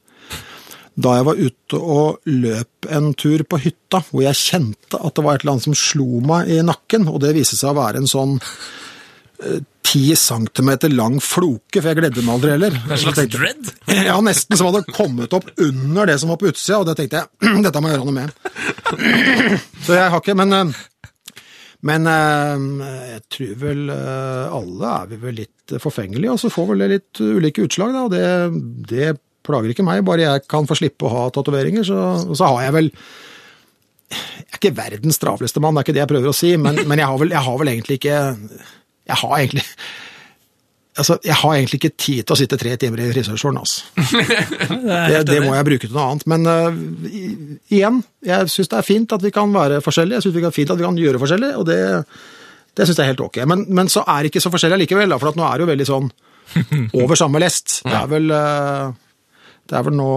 da 0.97 1.19
jeg 1.19 1.26
var 1.29 1.41
ute 1.41 1.79
og 1.79 2.33
løp 2.33 2.88
en 2.97 3.12
tur 3.21 3.45
på 3.45 3.61
hytta, 3.61 4.00
hvor 4.09 4.25
jeg 4.25 4.41
kjente 4.41 4.97
at 4.97 5.17
det 5.17 5.25
var 5.26 5.37
et 5.37 5.45
eller 5.45 5.57
annet 5.57 5.69
som 5.69 5.76
slo 5.76 6.23
meg 6.25 6.49
i 6.55 6.62
nakken, 6.65 7.05
og 7.12 7.21
det 7.25 7.35
viste 7.37 7.59
seg 7.59 7.75
å 7.75 7.81
være 7.83 8.00
en 8.00 8.09
sånn 8.11 8.38
ti 9.87 10.17
centimeter 10.17 10.88
lang 10.88 11.21
floke, 11.23 11.79
for 11.79 11.91
jeg 11.91 11.99
gledde 12.00 12.25
meg 12.25 12.35
aldri 12.37 12.53
heller. 12.57 12.75
En 12.88 12.99
slags 13.00 13.21
tenkte- 13.21 13.38
dread? 13.38 13.71
ja, 14.09 14.17
nesten 14.25 14.59
som 14.59 14.71
hadde 14.71 14.85
kommet 14.91 15.37
opp 15.37 15.50
under 15.62 16.09
det 16.11 16.19
som 16.23 16.33
var 16.33 16.41
på 16.41 16.50
utsida, 16.50 16.81
og 16.81 16.88
det 16.88 16.97
tenkte 16.99 17.23
jeg 17.23 17.62
dette 17.67 17.83
må 17.83 17.93
jeg 17.93 17.99
gjøre 17.99 18.09
noe 18.09 18.19
med. 18.19 18.31
Så 19.87 19.97
jeg 19.99 20.12
har 20.12 20.23
ikke 20.23 20.37
Men, 20.38 20.57
eh, 20.57 20.85
men 21.87 22.09
eh, 22.11 23.05
jeg 23.12 23.23
tror 23.37 23.53
vel 23.61 23.83
eh, 23.95 24.57
alle 24.57 24.93
er 24.97 25.11
vi 25.12 25.21
vel 25.23 25.38
litt 25.45 25.76
forfengelige, 25.83 26.33
og 26.33 26.41
så 26.41 26.50
får 26.50 26.69
vel 26.71 26.83
det 26.83 26.88
litt 26.91 27.21
ulike 27.21 27.67
utslag, 27.67 27.93
da. 27.95 28.07
Og 28.07 28.15
det, 28.15 28.25
det 28.91 29.12
plager 29.47 29.73
ikke 29.73 29.87
meg, 29.87 30.03
bare 30.07 30.25
jeg 30.25 30.47
kan 30.50 30.69
få 30.69 30.79
slippe 30.79 31.07
å 31.07 31.12
ha 31.12 31.29
tatoveringer, 31.35 31.87
så, 31.87 32.03
så 32.33 32.53
har 32.53 32.67
jeg 32.67 32.76
vel 32.81 32.91
Jeg 34.12 34.50
er 34.53 34.59
ikke 34.61 34.76
verdens 34.76 35.19
travleste 35.23 35.62
mann, 35.62 35.75
det 35.75 35.83
er 35.83 35.87
ikke 35.87 35.97
det 35.97 36.05
jeg 36.05 36.12
prøver 36.15 36.33
å 36.33 36.37
si, 36.37 36.57
men, 36.61 36.83
men 36.87 37.00
jeg, 37.03 37.09
har 37.11 37.23
vel, 37.23 37.33
jeg 37.35 37.47
har 37.49 37.62
vel 37.62 37.73
egentlig 37.73 38.00
ikke 38.00 38.19
Jeg 39.11 39.23
har 39.23 39.39
egentlig 39.39 39.65
Altså, 40.97 41.19
jeg 41.25 41.37
har 41.37 41.54
egentlig 41.54 41.76
ikke 41.76 41.97
tid 42.00 42.25
til 42.25 42.32
å 42.32 42.39
sitte 42.41 42.56
tre 42.56 42.71
timer 42.80 43.02
i 43.04 43.11
frisørstolen, 43.11 43.59
altså. 43.61 43.85
Det, 45.11 45.19
det 45.28 45.43
må 45.45 45.52
jeg 45.52 45.67
bruke 45.69 45.85
til 45.85 45.93
noe 45.93 46.06
annet. 46.09 46.25
Men 46.32 46.49
uh, 46.49 46.78
igjen, 47.69 47.99
jeg 48.25 48.52
syns 48.52 48.71
det 48.73 48.78
er 48.78 48.87
fint 48.87 49.13
at 49.13 49.25
vi 49.25 49.32
kan 49.35 49.52
være 49.52 49.82
forskjellige. 49.85 50.17
Jeg 50.17 50.25
syns 50.25 50.37
det 50.39 50.47
er 50.49 50.56
fint 50.56 50.73
at 50.73 50.80
vi 50.80 50.87
kan 50.87 51.00
gjøre 51.02 51.21
forskjellig, 51.21 51.50
og 51.61 51.67
det, 51.69 51.80
det 52.73 52.87
syns 52.89 52.97
jeg 52.97 53.04
er 53.04 53.13
helt 53.13 53.25
ok. 53.26 53.43
Men, 53.52 53.67
men 53.76 53.93
så 53.93 54.06
er 54.09 54.25
det 54.25 54.32
ikke 54.32 54.45
så 54.47 54.52
forskjellig 54.54 54.87
likevel, 54.87 55.13
for 55.21 55.35
at 55.35 55.37
nå 55.37 55.45
er 55.45 55.59
det 55.59 55.67
jo 55.67 55.71
veldig 55.75 55.89
sånn 55.91 56.09
over 57.02 57.21
samme 57.21 57.45
lest. 57.45 57.80
Det 57.85 57.97
er 57.99 58.09
vel, 58.15 58.32
øh, 58.32 58.97
det 59.67 59.76
er 59.79 59.83
vel 59.87 59.97
nå 59.99 60.09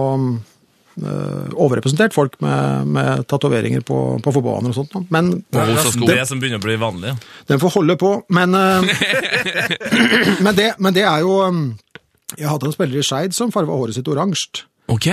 øh, 1.00 1.50
overrepresentert 1.54 2.14
folk 2.14 2.36
med, 2.44 2.86
med 2.96 3.24
tatoveringer 3.30 3.82
på, 3.86 3.98
på 4.22 4.32
fotballbaner 4.34 4.72
og 4.72 4.78
sånt. 4.80 5.10
Men 5.10 5.32
hos 5.54 5.86
og 5.86 5.92
sko, 5.94 6.06
det- 6.08 6.18
det 6.20 6.28
som 6.28 6.40
begynner 6.42 6.60
å 6.60 6.66
bli 6.66 6.76
vanlig. 6.80 7.12
ja. 7.14 7.16
den 7.48 7.60
får 7.62 7.74
holde 7.78 7.96
på, 8.00 8.14
men, 8.28 8.54
eh, 8.54 8.80
men, 10.44 10.54
det, 10.58 10.72
men 10.78 10.94
det 10.96 11.04
er 11.06 11.20
jo 11.24 11.40
um, 11.46 11.62
Jeg 12.38 12.48
hadde 12.48 12.66
en 12.70 12.72
spiller 12.76 12.98
i 13.00 13.06
Skeid 13.06 13.34
som 13.34 13.50
farga 13.54 13.74
håret 13.74 13.96
sitt 13.96 14.08
oransje. 14.08 14.66
Ok. 14.90 15.08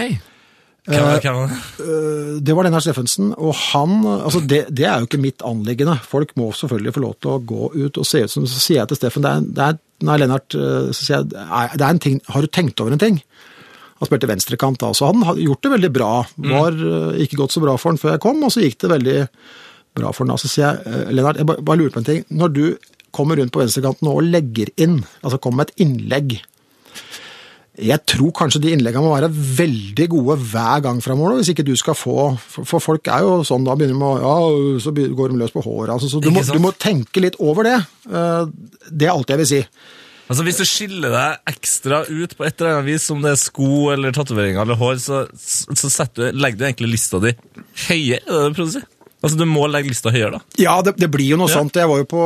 Hva, 0.87 1.17
hva? 1.19 1.47
Eh, 1.83 2.35
Det 2.45 2.53
var 2.55 2.63
Lennart 2.63 2.85
Steffensen, 2.85 3.33
og 3.35 3.51
han 3.73 3.97
altså 4.07 4.39
det, 4.47 4.61
det 4.71 4.85
er 4.87 5.01
jo 5.01 5.09
ikke 5.09 5.19
mitt 5.19 5.43
anliggende. 5.43 5.97
Folk 6.07 6.31
må 6.39 6.51
selvfølgelig 6.55 6.93
få 6.95 7.01
lov 7.03 7.17
til 7.19 7.33
å 7.33 7.41
gå 7.43 7.67
ut 7.75 7.97
og 7.99 8.07
se 8.07 8.21
ut 8.23 8.31
som 8.31 8.45
Så 8.47 8.61
sier 8.63 8.79
jeg 8.83 8.87
til 8.93 8.99
Steffen 9.01 9.25
det 9.25 9.33
er, 9.33 9.41
det 9.57 9.65
er, 9.65 9.81
Nei, 10.07 10.15
Lennart, 10.21 10.53
eh, 10.55 10.87
så 10.93 11.01
sier 11.01 11.17
jeg 11.17 11.31
det 11.33 11.81
er 11.83 11.89
en 11.89 11.99
ting 11.99 12.19
Har 12.29 12.45
du 12.45 12.47
tenkt 12.53 12.79
over 12.79 12.93
en 12.95 13.01
ting? 13.01 13.17
Han 13.97 14.09
spilte 14.09 14.29
venstrekant 14.29 14.81
da, 14.83 14.91
så 14.93 15.11
han 15.11 15.23
hadde 15.27 15.45
gjort 15.45 15.63
det 15.65 15.73
veldig 15.77 15.93
bra. 15.93 16.11
Var 16.51 16.81
eh, 16.89 17.23
ikke 17.25 17.39
gått 17.41 17.55
så 17.55 17.63
bra 17.63 17.77
for 17.79 17.93
han 17.93 18.01
før 18.01 18.15
jeg 18.15 18.23
kom, 18.25 18.43
og 18.45 18.53
så 18.53 18.65
gikk 18.65 18.77
det 18.83 18.93
veldig 18.93 19.17
bra 19.97 20.11
for 20.13 20.25
han. 20.27 20.37
Så 20.41 20.51
sier 20.51 20.67
jeg, 20.67 20.83
eh, 20.91 21.15
Lennart, 21.15 21.41
jeg 21.41 21.49
bare, 21.49 21.79
lurer 21.79 21.95
på 21.95 22.03
en 22.03 22.11
ting. 22.11 22.21
Når 22.29 22.53
du 22.53 22.65
kommer 23.15 23.39
rundt 23.39 23.53
på 23.55 23.63
venstrekanten 23.63 24.11
og 24.11 24.21
legger 24.27 24.69
inn, 24.77 24.99
altså 25.23 25.41
kommer 25.41 25.63
med 25.63 25.71
et 25.71 25.87
innlegg 25.87 26.39
jeg 27.77 28.01
tror 28.09 28.31
kanskje 28.33 28.61
de 28.63 28.71
innleggene 28.73 29.05
må 29.05 29.11
være 29.13 29.29
veldig 29.29 30.07
gode 30.09 30.37
hver 30.49 30.81
gang 30.81 30.97
framover, 31.03 31.37
hvis 31.37 31.51
ikke 31.53 31.65
du 31.67 31.75
skal 31.77 31.93
få 31.97 32.31
For 32.49 32.81
folk 32.81 33.05
er 33.13 33.21
jo 33.21 33.43
sånn, 33.45 33.67
da 33.67 33.75
begynner 33.77 33.93
de 33.93 34.07
å 34.07 34.13
Ja, 34.23 34.79
så 34.81 34.93
går 34.95 35.29
de 35.33 35.37
løs 35.37 35.53
på 35.53 35.61
håret. 35.61 35.93
Altså, 35.93 36.09
så 36.09 36.21
du 36.23 36.31
må, 36.33 36.41
du 36.41 36.61
må 36.63 36.73
tenke 36.73 37.21
litt 37.21 37.37
over 37.37 37.69
det. 37.69 37.77
Eh, 38.09 38.49
Det 38.89 39.05
er 39.07 39.13
alt 39.13 39.29
jeg 39.29 39.41
vil 39.43 39.49
si. 39.51 39.61
Altså 40.27 40.43
Hvis 40.43 40.57
du 40.59 40.65
skiller 40.67 41.13
deg 41.13 41.53
ekstra 41.53 42.01
ut 42.09 42.33
på 42.35 42.43
et 42.43 42.59
eller 42.59 42.73
annet 42.77 42.89
vis, 42.89 43.05
om 43.13 43.21
det 43.23 43.31
er 43.31 43.39
sko 43.39 43.69
eller 43.93 44.11
tatoveringer 44.15 44.65
eller 44.65 44.75
hår, 44.79 44.99
så, 44.99 45.21
så 45.39 46.07
du, 46.17 46.25
legger 46.35 46.59
du 46.59 46.65
egentlig 46.67 46.89
lista 46.97 47.21
di 47.23 47.31
høyere. 47.87 48.19
er 48.19 48.27
det 48.27 48.43
det 48.43 48.51
du 48.51 48.57
prøver 48.57 48.67
å 48.67 48.75
si? 48.75 48.83
Altså 49.17 49.39
Du 49.39 49.45
må 49.49 49.63
legge 49.71 49.89
lista 49.89 50.11
høyere, 50.13 50.37
da. 50.37 50.57
Ja, 50.61 50.75
det, 50.85 50.93
det 51.01 51.07
blir 51.09 51.31
jo 51.31 51.39
noe 51.39 51.49
Ja. 51.49 51.57
sånt. 51.57 51.79
Jeg 51.79 51.89
var 51.89 52.03
jo 52.03 52.05
på, 52.11 52.21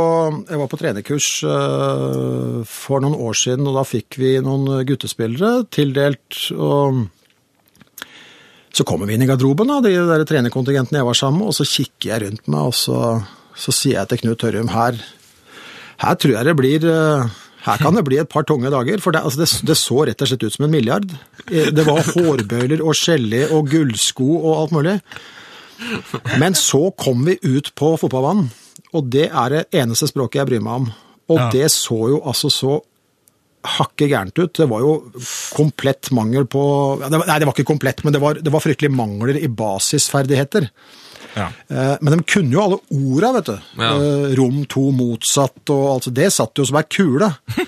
jeg 0.50 0.60
var 0.60 0.68
på 0.74 0.80
trenerkurs 0.82 1.28
uh, 1.48 2.58
for 2.68 3.06
noen 3.06 3.16
år 3.16 3.38
siden, 3.38 3.70
og 3.70 3.78
da 3.80 3.86
fikk 3.88 4.18
vi 4.20 4.34
noen 4.44 4.82
guttespillere 4.90 5.64
tildelt. 5.72 6.42
og 6.58 7.06
Så 8.76 8.84
kommer 8.88 9.08
vi 9.08 9.16
inn 9.16 9.24
i 9.24 9.30
garderoben, 9.30 9.72
da, 9.72 9.80
de 9.86 9.94
der 10.10 10.26
trenerkontingentene 10.28 11.00
jeg 11.00 11.08
var 11.08 11.22
sammen 11.22 11.44
med, 11.46 11.54
og 11.54 11.56
så 11.56 11.70
kikker 11.70 12.12
jeg 12.12 12.26
rundt 12.26 12.52
meg, 12.52 12.74
og 12.74 12.76
så, 12.76 13.00
så 13.56 13.72
sier 13.76 14.02
jeg 14.02 14.12
til 14.12 14.22
Knut 14.26 14.42
Tørrum 14.44 14.74
her 14.76 15.00
Her 16.02 16.16
tror 16.20 16.34
jeg 16.34 16.48
det 16.50 16.58
blir 16.58 16.86
eh, 16.90 17.40
her 17.66 17.78
kan 17.78 17.94
det 17.98 18.04
bli 18.08 18.18
et 18.22 18.30
par 18.32 18.44
tunge 18.50 18.70
dager, 18.74 18.98
for 19.04 19.12
det, 19.14 19.22
altså 19.22 19.44
det, 19.44 19.50
det 19.70 19.78
så 19.78 20.00
rett 20.10 20.22
og 20.26 20.28
slett 20.32 20.44
ut 20.48 20.54
som 20.56 20.66
en 20.66 20.72
milliard. 20.74 21.06
Eh, 21.52 21.70
Det 21.72 21.86
var 21.86 22.02
hårbøyler 22.16 22.82
og 22.82 22.96
gelé 22.98 23.44
og 23.54 23.70
gullsko 23.70 24.28
og 24.42 24.54
alt 24.64 24.72
mulig. 24.78 24.96
Men 26.42 26.54
så 26.58 26.92
kom 26.98 27.24
vi 27.26 27.38
ut 27.42 27.72
på 27.78 27.96
fotballbanen, 28.02 28.50
og 28.94 29.10
det 29.14 29.28
er 29.32 29.50
det 29.56 29.64
eneste 29.82 30.10
språket 30.12 30.42
jeg 30.42 30.50
bryr 30.52 30.62
meg 30.66 30.74
om. 30.82 30.90
Og 31.32 31.38
Ja. 31.40 31.50
det 31.54 31.70
så 31.72 31.98
jo 32.12 32.22
altså 32.28 32.50
så 32.52 32.80
hakket 33.64 34.10
gærent 34.10 34.40
ut. 34.42 34.54
Det 34.58 34.68
var 34.70 34.80
jo 34.82 34.94
komplett 35.54 36.10
mangel 36.12 36.46
på 36.50 37.00
ja, 37.00 37.10
det 37.10 37.20
var- 37.20 37.28
Nei, 37.28 37.40
det 37.40 37.46
var 37.48 37.54
ikke 37.54 37.72
komplett, 37.74 38.04
men 38.04 38.14
det 38.14 38.22
var, 38.22 38.34
det 38.42 38.52
var 38.52 38.60
fryktelig 38.60 38.90
mangler 38.92 39.38
i 39.38 39.48
basisferdigheter. 39.48 40.70
Ja. 41.38 41.48
Eh, 41.70 41.96
Men 42.02 42.18
de 42.18 42.24
kunne 42.28 42.52
jo 42.56 42.62
alle 42.64 42.80
orda, 42.92 43.32
vet 43.40 43.50
du. 43.52 43.58
Ja. 43.82 43.92
Eh, 43.96 44.36
Rom 44.40 44.64
to 44.72 44.88
motsatt 44.96 45.70
og 45.74 45.86
alt. 45.96 46.10
Det 46.14 46.30
satt 46.34 46.58
jo 46.62 46.66
som 46.68 46.78
ei 46.82 46.86
kule. 46.90 47.32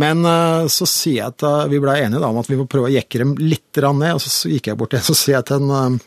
Men 0.00 0.24
eh, 0.24 0.66
så 0.72 0.86
sier 0.88 1.18
jeg 1.20 1.34
at 1.34 1.44
vi 1.70 1.80
blei 1.82 1.98
enige 2.06 2.22
da, 2.22 2.30
om 2.32 2.38
at 2.40 2.48
vi 2.48 2.56
må 2.56 2.64
prøve 2.70 2.88
å 2.88 2.94
jekke 2.94 3.20
dem 3.20 3.34
litt 3.42 3.76
ned. 3.84 4.14
Og 4.16 4.22
så 4.24 4.48
gikk 4.52 4.70
jeg 4.72 4.78
bort 4.80 4.94
til 4.94 5.02
en 5.02 5.08
så 5.10 5.16
sier 5.18 5.40
jeg 5.40 5.48
til 5.52 5.70
en 5.70 6.00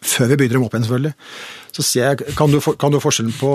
Før 0.00 0.30
vi 0.30 0.36
bygde 0.40 0.54
dem 0.56 0.62
opp 0.64 0.72
igjen, 0.72 0.84
selvfølgelig. 0.86 1.12
Så 1.76 1.82
sier 1.84 2.06
jeg 2.14 2.34
kan 2.38 2.48
du, 2.50 2.56
for- 2.64 2.76
kan 2.80 2.90
du 2.94 2.96
forskjellen 3.02 3.34
på 3.36 3.50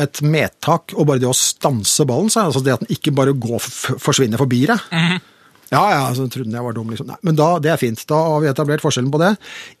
et 0.00 0.22
medtak 0.24 0.94
og 0.96 1.04
bare 1.10 1.20
det 1.20 1.28
å 1.28 1.34
stanse 1.36 2.06
ballen? 2.08 2.30
jeg? 2.32 2.40
Altså 2.48 2.62
det 2.64 2.72
at 2.72 2.80
den 2.86 2.94
ikke 2.96 3.12
bare 3.12 3.34
går, 3.36 3.60
forsvinner 4.00 4.40
forbi 4.40 4.62
deg. 4.70 4.86
Ja, 5.70 5.82
ja, 5.94 6.06
så 6.18 6.24
trodde 6.26 6.50
jeg 6.50 6.66
var 6.66 6.74
dum, 6.74 6.88
liksom. 6.90 7.06
Nei, 7.06 7.16
men 7.26 7.36
da, 7.38 7.52
det 7.62 7.70
er 7.70 7.78
fint. 7.78 8.00
Da 8.10 8.18
har 8.26 8.40
vi 8.42 8.48
etablert 8.50 8.82
forskjellen 8.82 9.10
på 9.14 9.20
det. 9.22 9.28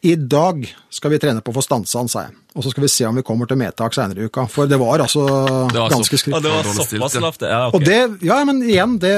I 0.06 0.12
dag 0.14 0.62
skal 0.94 1.10
vi 1.10 1.18
trene 1.18 1.42
på 1.42 1.50
å 1.50 1.56
få 1.56 1.64
stansa 1.66 1.98
han, 1.98 2.10
sa 2.10 2.28
jeg. 2.28 2.36
Og 2.54 2.62
så 2.62 2.70
skal 2.70 2.84
vi 2.84 2.90
se 2.94 3.08
om 3.08 3.18
vi 3.18 3.24
kommer 3.26 3.50
til 3.50 3.58
medtak 3.58 3.96
senere 3.96 4.22
i 4.22 4.28
uka. 4.30 4.44
For 4.50 4.70
det 4.70 4.78
var 4.78 5.02
altså 5.02 5.24
Det 5.26 5.80
var 5.80 5.90
ganske 5.90 6.20
skritt. 6.22 6.36
Ja, 6.36 6.42
det 6.44 6.52
var 6.54 6.70
såpass 6.78 7.18
ja. 7.18 7.24
lavt, 7.24 7.42
ja. 7.42 7.58
ok. 7.66 7.74
Og 7.74 7.88
det, 7.88 7.98
ja, 8.26 8.38
men 8.46 8.62
igjen, 8.62 8.96
det, 9.02 9.16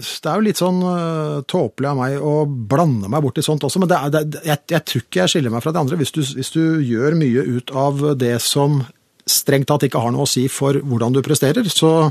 det 0.00 0.32
er 0.32 0.40
jo 0.40 0.46
litt 0.48 0.60
sånn 0.64 0.80
uh, 0.80 1.44
tåpelig 1.52 1.92
av 1.92 2.00
meg 2.00 2.16
å 2.32 2.34
blande 2.48 3.12
meg 3.12 3.24
bort 3.28 3.40
i 3.40 3.44
sånt 3.44 3.68
også, 3.68 3.84
men 3.84 3.92
det 3.92 4.00
er, 4.00 4.16
det, 4.16 4.42
jeg, 4.48 4.64
jeg 4.72 4.88
tror 4.88 5.04
ikke 5.04 5.22
jeg 5.22 5.34
skiller 5.36 5.56
meg 5.58 5.68
fra 5.68 5.76
de 5.76 5.84
andre. 5.84 6.00
Hvis 6.00 6.16
du, 6.16 6.24
hvis 6.40 6.52
du 6.56 6.64
gjør 6.80 7.20
mye 7.20 7.44
ut 7.60 7.76
av 7.76 8.04
det 8.16 8.38
som 8.44 8.86
strengt 9.28 9.68
tatt 9.68 9.84
ikke 9.84 10.00
har 10.00 10.16
noe 10.16 10.24
å 10.24 10.30
si 10.30 10.48
for 10.48 10.80
hvordan 10.80 11.12
du 11.12 11.20
presterer, 11.26 11.68
så, 11.68 12.08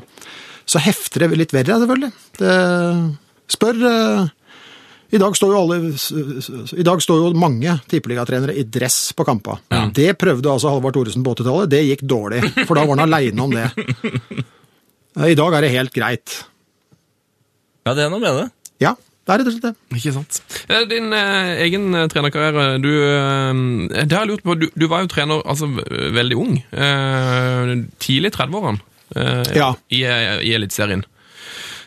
så 0.70 0.82
hefter 0.92 1.26
det 1.26 1.46
litt 1.46 1.58
verre, 1.58 1.82
selvfølgelig. 1.82 2.14
Det, 2.38 2.56
spør 3.52 3.78
uh, 3.86 4.28
i 5.16 5.20
dag 5.22 5.36
står 5.38 5.52
jo 5.54 5.60
alle 5.62 5.78
I 6.82 6.84
dag 6.84 7.02
står 7.04 7.22
jo 7.22 7.28
mange 7.40 7.76
tippeligatrenere 7.92 8.56
i 8.58 8.64
dress 8.68 9.14
på 9.16 9.24
kampa. 9.28 9.60
Det 9.96 10.10
prøvde 10.20 10.50
altså 10.52 10.74
Halvard 10.74 10.96
Thoresen 10.98 11.24
på 11.24 11.36
80-tallet. 11.38 11.70
Det 11.72 11.82
gikk 11.86 12.02
dårlig, 12.10 12.42
for 12.66 12.76
da 12.76 12.84
var 12.84 12.98
han 12.98 13.06
aleine 13.06 13.46
om 13.46 13.54
det. 13.54 13.68
Eh, 15.16 15.30
I 15.32 15.38
dag 15.40 15.54
er 15.56 15.64
det 15.64 15.70
helt 15.76 15.94
greit. 15.96 16.34
Ja, 17.86 17.94
det 17.96 18.08
er 18.08 18.12
noe 18.12 18.20
med 18.20 18.42
det. 18.42 18.48
Ja, 18.84 18.96
det 18.98 19.32
er 19.36 19.40
rett 19.44 19.48
og 19.52 19.56
slett 19.56 19.68
det. 19.70 20.00
Ikke 20.02 20.16
sant. 20.18 20.42
Eh, 20.68 20.84
Din 20.90 21.14
eh, 21.16 21.54
egen 21.70 21.88
eh, 21.96 22.08
trenerkarriere, 22.12 22.66
du 22.84 22.90
eh, 22.92 24.04
Det 24.10 24.12
har 24.18 24.26
jeg 24.26 24.34
lurt 24.34 24.44
på. 24.50 24.58
Du, 24.60 24.68
du 24.74 24.88
var 24.92 25.06
jo 25.06 25.12
trener 25.14 25.46
altså, 25.46 25.70
veldig 26.18 26.42
ung. 26.42 26.58
Eh, 26.74 27.76
tidlig 28.04 28.34
i 28.34 28.36
30-årene 28.42 28.82
eh, 29.16 29.54
Ja. 29.62 29.70
i, 29.94 30.02
i 30.50 30.56
Eliteserien. 30.58 31.06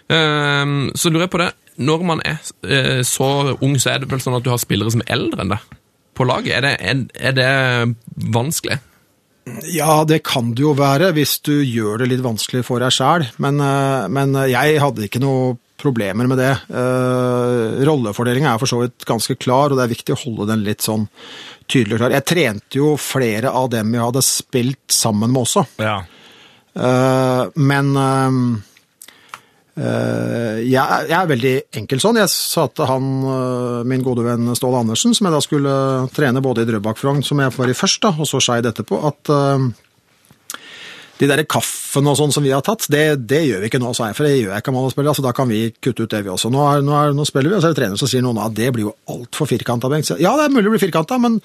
Eh, 0.09 0.65
så 0.95 1.13
lurer 1.13 1.27
jeg 1.27 1.35
på 1.35 1.43
det. 1.43 1.53
Når 1.79 2.05
man 2.07 2.23
er 2.27 2.41
eh, 2.67 3.03
så 3.07 3.55
ung, 3.55 3.77
så 3.79 3.95
er 3.95 4.03
det 4.03 4.11
vel 4.11 4.23
sånn 4.23 4.39
at 4.39 4.47
du 4.47 4.51
har 4.51 4.61
spillere 4.63 4.95
som 4.95 5.05
er 5.05 5.15
eldre 5.15 5.45
enn 5.45 5.55
deg 5.55 5.79
på 6.19 6.27
laget. 6.27 6.57
Er 6.59 6.67
det, 6.67 6.75
er, 6.83 7.05
er 7.31 7.37
det 7.37 8.33
vanskelig? 8.35 8.81
Ja, 9.73 10.03
det 10.05 10.21
kan 10.27 10.51
det 10.53 10.65
jo 10.65 10.75
være 10.77 11.13
hvis 11.17 11.39
du 11.47 11.55
gjør 11.63 12.03
det 12.03 12.11
litt 12.11 12.25
vanskelig 12.25 12.67
for 12.67 12.83
deg 12.83 12.93
sjæl, 12.93 13.25
men, 13.41 13.63
eh, 13.65 14.11
men 14.13 14.37
jeg 14.51 14.83
hadde 14.83 15.07
ikke 15.07 15.23
noe 15.23 15.57
problemer 15.79 16.27
med 16.27 16.41
det. 16.41 16.51
Uh, 16.75 17.79
Rollefordelinga 17.87 18.51
er 18.51 18.59
for 18.59 18.71
så 18.71 18.81
vidt 18.83 19.05
ganske 19.07 19.37
klar, 19.39 19.71
og 19.71 19.79
det 19.79 19.85
er 19.85 19.93
viktig 19.93 20.15
å 20.17 20.21
holde 20.25 20.49
den 20.51 20.65
litt 20.67 20.83
sånn 20.83 21.07
tydelig 21.71 21.95
og 21.97 22.03
klar. 22.03 22.15
Jeg 22.17 22.27
trente 22.27 22.81
jo 22.81 22.97
flere 22.99 23.53
av 23.55 23.71
dem 23.73 23.95
jeg 23.95 24.03
hadde 24.03 24.25
spilt 24.27 24.97
sammen 24.99 25.31
med 25.31 25.45
også. 25.45 25.65
Ja. 25.79 26.01
Eh, 26.79 27.45
men 27.55 27.93
eh, 27.97 28.27
eh, 28.27 28.33
er- 29.85 31.07
jeg 31.09 31.17
er 31.19 31.27
veldig 31.31 31.55
enkel 31.79 32.01
sånn. 32.03 32.17
Jeg 32.19 32.29
sa 32.33 32.67
til 32.69 32.87
han, 32.87 33.03
eh, 33.25 33.85
min 33.85 34.03
gode 34.03 34.25
venn 34.25 34.55
Ståle 34.57 34.81
Andersen, 34.81 35.15
som 35.15 35.27
jeg 35.27 35.35
da 35.35 35.41
skulle 35.41 35.75
trene 36.15 36.43
både 36.43 36.63
i 36.63 36.71
Drøbak 36.71 36.99
Frogn, 36.99 37.23
som 37.25 37.39
jeg 37.39 37.53
var 37.53 37.69
i 37.69 37.77
først, 37.79 38.01
da, 38.01 38.09
og 38.09 38.27
så 38.27 38.41
Skeid 38.43 38.67
etterpå, 38.67 38.99
at 39.07 39.31
eh, 39.31 39.69
de 41.19 41.27
der 41.27 41.43
kaffen 41.51 42.07
og 42.07 42.17
sånn 42.17 42.33
som 42.33 42.45
vi 42.45 42.51
har 42.55 42.63
tatt, 42.63 42.87
det, 42.89 43.27
det 43.27 43.41
gjør 43.49 43.61
vi 43.61 43.69
ikke 43.71 43.81
nå, 43.83 43.91
sa 43.95 44.07
jeg. 44.07 44.15
For 44.17 44.25
det 44.25 44.37
gjør 44.39 44.53
jeg 44.55 44.63
ikke 44.63 44.71
om 44.71 44.77
alle 44.79 44.91
spiller, 44.95 45.11
altså 45.11 45.25
da 45.27 45.33
kan 45.35 45.49
vi 45.51 45.75
kutte 45.83 46.05
ut 46.07 46.11
det 46.15 46.23
vi 46.23 46.31
også. 46.31 46.51
Nå, 46.55 46.63
er, 46.63 46.83
nå, 46.87 46.95
er, 46.95 47.15
nå 47.17 47.27
spiller 47.27 47.51
vi, 47.51 47.57
og 47.59 47.63
så 47.63 47.71
er 47.71 47.75
det 47.75 47.81
trener 47.83 47.99
som 47.99 48.11
sier 48.11 48.23
noen 48.23 48.39
at 48.39 48.55
det 48.55 48.73
blir 48.75 48.87
jo 48.87 48.95
altfor 49.11 49.51
firkanta, 49.51 49.91
Bengt. 49.91 50.13
Ja, 50.23 50.37
det 50.39 50.47
er 50.47 50.55
mulig 50.55 50.69
det 50.69 50.75
blir 50.77 50.85
firkanta, 50.87 51.19
men, 51.19 51.41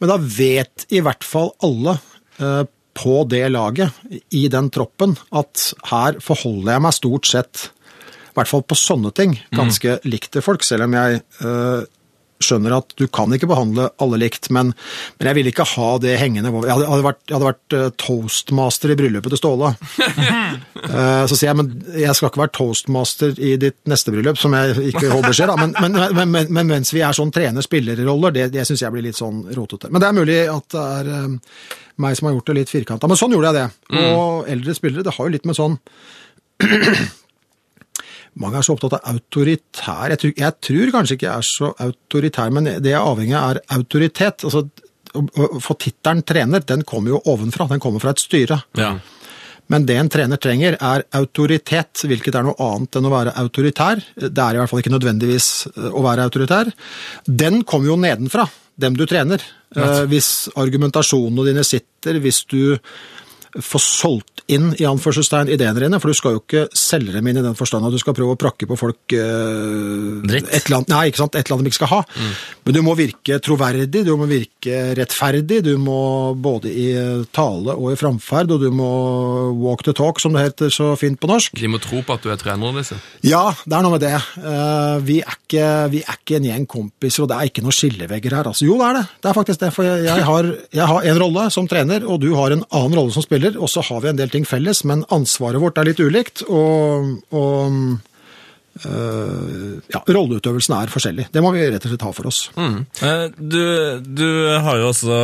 men 0.00 0.12
da 0.12 0.18
vet 0.20 0.84
i 0.92 1.00
hvert 1.00 1.24
fall 1.24 1.54
alle 1.64 1.96
eh, 2.40 2.64
på 2.96 3.22
det 3.28 3.44
laget, 3.52 3.96
i 4.34 4.46
den 4.52 4.70
troppen, 4.72 5.16
at 5.36 5.70
her 5.90 6.20
forholder 6.24 6.76
jeg 6.76 6.84
meg 6.86 6.96
stort 6.96 7.28
sett, 7.28 7.66
i 8.30 8.36
hvert 8.36 8.50
fall 8.50 8.64
på 8.68 8.78
sånne 8.78 9.12
ting, 9.16 9.36
ganske 9.54 9.98
likt 10.08 10.32
til 10.34 10.44
folk, 10.44 10.64
selv 10.66 10.88
om 10.88 10.96
jeg 10.96 11.20
eh, 11.44 11.84
skjønner 12.42 12.76
at 12.76 12.92
du 12.98 13.06
kan 13.08 13.32
ikke 13.32 13.48
behandle 13.50 13.88
alle 14.02 14.20
likt, 14.20 14.50
men, 14.54 14.72
men 15.16 15.30
jeg 15.30 15.38
vil 15.38 15.50
ikke 15.50 15.66
ha 15.76 15.90
det 16.02 16.16
hengende 16.20 16.52
over. 16.52 16.68
Jeg 16.68 16.86
jeg 16.86 17.34
hadde 17.34 17.46
vært 17.46 17.76
eh, 17.76 17.88
toastmaster 18.00 18.92
i 18.92 18.98
bryllupet 18.98 19.34
til 19.34 19.42
Ståle. 19.42 19.74
Eh, 20.86 21.24
så 21.26 21.34
sier 21.34 21.48
jeg, 21.48 21.56
men 21.58 21.96
jeg 21.98 22.14
skal 22.14 22.28
ikke 22.30 22.40
være 22.44 22.52
toastmaster 22.54 23.32
i 23.42 23.56
ditt 23.58 23.74
neste 23.90 24.12
bryllup, 24.14 24.38
som 24.38 24.52
jeg 24.54 24.92
ikke 24.92 25.08
håper 25.10 25.34
skjer, 25.34 25.50
da. 25.50 25.56
Men, 25.58 25.72
men, 25.82 25.96
men, 26.14 26.30
men, 26.30 26.52
men 26.54 26.68
mens 26.70 26.92
vi 26.94 27.02
er 27.02 27.16
sånn 27.16 27.32
trener-spiller-roller, 27.34 28.34
det, 28.36 28.44
det 28.54 28.64
syns 28.68 28.84
jeg 28.84 28.94
blir 28.94 29.04
litt 29.08 29.18
sånn 29.18 29.42
rotete. 29.56 29.90
Men 29.90 30.04
det 30.04 30.08
er 30.08 30.16
mulig 30.16 30.38
at 30.52 30.68
det 30.76 30.84
er 31.00 31.10
eh, 31.16 31.26
meg 32.06 32.18
som 32.18 32.28
har 32.28 32.36
gjort 32.36 32.52
det 32.52 32.58
litt 32.60 32.72
firkanta. 32.72 33.10
Men 33.10 33.18
sånn 33.18 33.34
gjorde 33.34 33.50
jeg 33.50 33.58
det. 33.58 34.06
Og 34.12 34.50
eldre 34.54 34.76
spillere, 34.78 35.06
det 35.06 35.16
har 35.16 35.26
jo 35.26 35.34
litt 35.34 35.48
med 35.48 35.58
sånn 35.58 35.78
mange 38.42 38.60
er 38.60 38.66
så 38.66 38.74
opptatt 38.76 38.98
av 38.98 39.14
autoritær. 39.14 40.12
Jeg 40.12 40.20
tror, 40.20 40.32
jeg 40.36 40.56
tror 40.68 40.94
kanskje 40.94 41.16
ikke 41.16 41.28
jeg 41.28 41.42
er 41.42 41.46
så 41.48 41.70
autoritær, 41.86 42.52
men 42.52 42.68
det 42.68 42.92
jeg 42.92 42.98
er 42.98 43.04
avhengig 43.04 43.36
av, 43.38 43.54
er 43.54 43.78
autoritet. 43.78 44.44
Altså, 44.44 44.66
å, 45.16 45.60
få 45.64 45.76
tittelen 45.80 46.24
trener, 46.28 46.64
den 46.68 46.84
kommer 46.88 47.14
jo 47.14 47.22
ovenfra. 47.32 47.68
Den 47.72 47.82
kommer 47.82 48.02
fra 48.02 48.12
et 48.12 48.22
styre. 48.22 48.60
Ja. 48.76 48.96
Men 49.72 49.86
det 49.88 49.96
en 49.98 50.10
trener 50.12 50.38
trenger, 50.38 50.76
er 50.78 51.06
autoritet, 51.18 52.04
hvilket 52.06 52.36
er 52.38 52.46
noe 52.46 52.58
annet 52.62 52.98
enn 52.98 53.08
å 53.08 53.14
være 53.14 53.34
autoritær. 53.40 54.02
Det 54.14 54.30
er 54.30 54.54
i 54.54 54.60
hvert 54.60 54.70
fall 54.70 54.84
ikke 54.84 54.94
nødvendigvis 54.94 55.50
eh, 55.72 55.90
å 55.90 56.04
være 56.06 56.28
autoritær. 56.28 56.70
Den 57.26 57.62
kommer 57.66 57.90
jo 57.90 58.00
nedenfra, 58.04 58.46
dem 58.78 58.98
du 58.98 59.06
trener. 59.08 59.42
Right. 59.74 60.04
Hvis 60.12 60.30
argumentasjonene 60.54 61.48
dine 61.48 61.64
sitter, 61.66 62.20
hvis 62.22 62.44
du 62.52 62.76
får 63.62 63.82
solgt 63.82 64.44
inn 64.52 64.70
i 64.78 64.86
anførselstegn 64.86 65.50
ideene 65.50 65.82
dine, 65.82 65.98
for 66.02 66.12
du 66.12 66.16
skal 66.18 66.36
jo 66.36 66.42
ikke 66.42 66.66
selge 66.76 67.14
dem 67.16 67.26
inn 67.26 67.40
i 67.40 67.44
den 67.44 67.56
forstand 67.58 67.86
at 67.88 67.94
du 67.94 67.98
skal 67.98 68.14
prøve 68.14 68.36
å 68.36 68.38
prakke 68.38 68.68
på 68.70 68.78
folk 68.78 69.14
uh, 69.16 70.22
Dritt. 70.26 70.50
et 70.54 70.68
eller 70.68 70.80
annet, 70.80 70.92
nei, 70.92 71.02
ikke 71.10 71.22
sant, 71.22 71.34
et 71.34 71.46
eller 71.46 71.56
annet 71.56 71.66
de 71.66 71.72
ikke 71.72 71.80
skal 71.80 71.92
ha. 71.92 72.00
Men 72.66 72.76
du 72.76 72.80
må 72.86 72.94
virke 72.98 73.38
troverdig, 73.42 74.04
du 74.06 74.12
må 74.18 74.28
virke 74.30 74.78
rettferdig, 74.98 75.62
du 75.66 75.74
må 75.82 76.34
både 76.38 76.70
i 76.70 76.86
tale 77.34 77.74
og 77.74 77.92
i 77.92 77.98
framferd, 77.98 78.54
og 78.54 78.62
du 78.62 78.70
må 78.74 78.90
walk 79.58 79.82
the 79.86 79.94
talk, 79.96 80.22
som 80.22 80.36
det 80.36 80.46
heter 80.46 80.72
så 80.74 80.92
fint 80.98 81.18
på 81.20 81.30
norsk. 81.30 81.56
De 81.58 81.70
må 81.70 81.80
tro 81.82 82.02
på 82.06 82.16
at 82.16 82.24
du 82.24 82.30
er 82.32 82.40
trener, 82.40 82.74
disse. 82.76 82.98
Ja, 83.26 83.44
det 83.64 83.78
er 83.78 83.86
noe 83.86 83.96
med 83.96 84.04
det. 84.04 84.14
Uh, 84.38 85.02
vi, 85.06 85.20
er 85.22 85.38
ikke, 85.38 85.66
vi 85.92 86.02
er 86.04 86.20
ikke 86.20 86.38
en 86.40 86.48
gjeng 86.50 86.68
kompiser, 86.70 87.24
og 87.24 87.30
det 87.32 87.38
er 87.38 87.50
ikke 87.50 87.66
noen 87.66 87.76
skillevegger 87.76 88.38
her. 88.38 88.50
Altså, 88.52 88.66
jo, 88.68 88.78
det 88.80 88.88
er 88.90 88.98
det. 89.00 89.04
Det 89.22 89.30
er 89.30 89.38
faktisk 89.38 89.62
det. 89.62 89.72
For 89.74 89.86
jeg, 89.86 90.06
jeg, 90.06 90.26
har, 90.30 90.50
jeg 90.80 90.90
har 90.92 91.10
en 91.12 91.22
rolle 91.22 91.46
som 91.54 91.70
trener, 91.70 92.06
og 92.06 92.20
du 92.22 92.30
har 92.38 92.54
en 92.54 92.64
annen 92.66 92.98
rolle 92.98 93.14
som 93.14 93.24
spiller, 93.24 93.45
og 93.54 93.70
så 93.70 93.84
har 93.86 94.02
vi 94.02 94.10
en 94.10 94.18
del 94.18 94.32
ting 94.32 94.46
felles, 94.48 94.82
men 94.88 95.06
ansvaret 95.14 95.62
vårt 95.62 95.78
er 95.78 95.88
litt 95.90 96.02
ulikt, 96.02 96.42
og, 96.50 97.16
og 97.30 97.80
øh, 98.82 99.74
ja, 99.94 100.02
rolleutøvelsen 100.02 100.76
er 100.76 100.92
forskjellig. 100.92 101.28
Det 101.32 101.42
må 101.44 101.54
vi 101.54 101.64
rett 101.70 101.86
og 101.86 101.94
slett 101.94 102.06
ha 102.06 102.14
for 102.16 102.30
oss. 102.32 102.40
Mm. 102.58 102.78
Du, 103.38 103.62
du 104.02 104.28
har 104.66 104.80
jo 104.82 104.90
også 104.92 105.20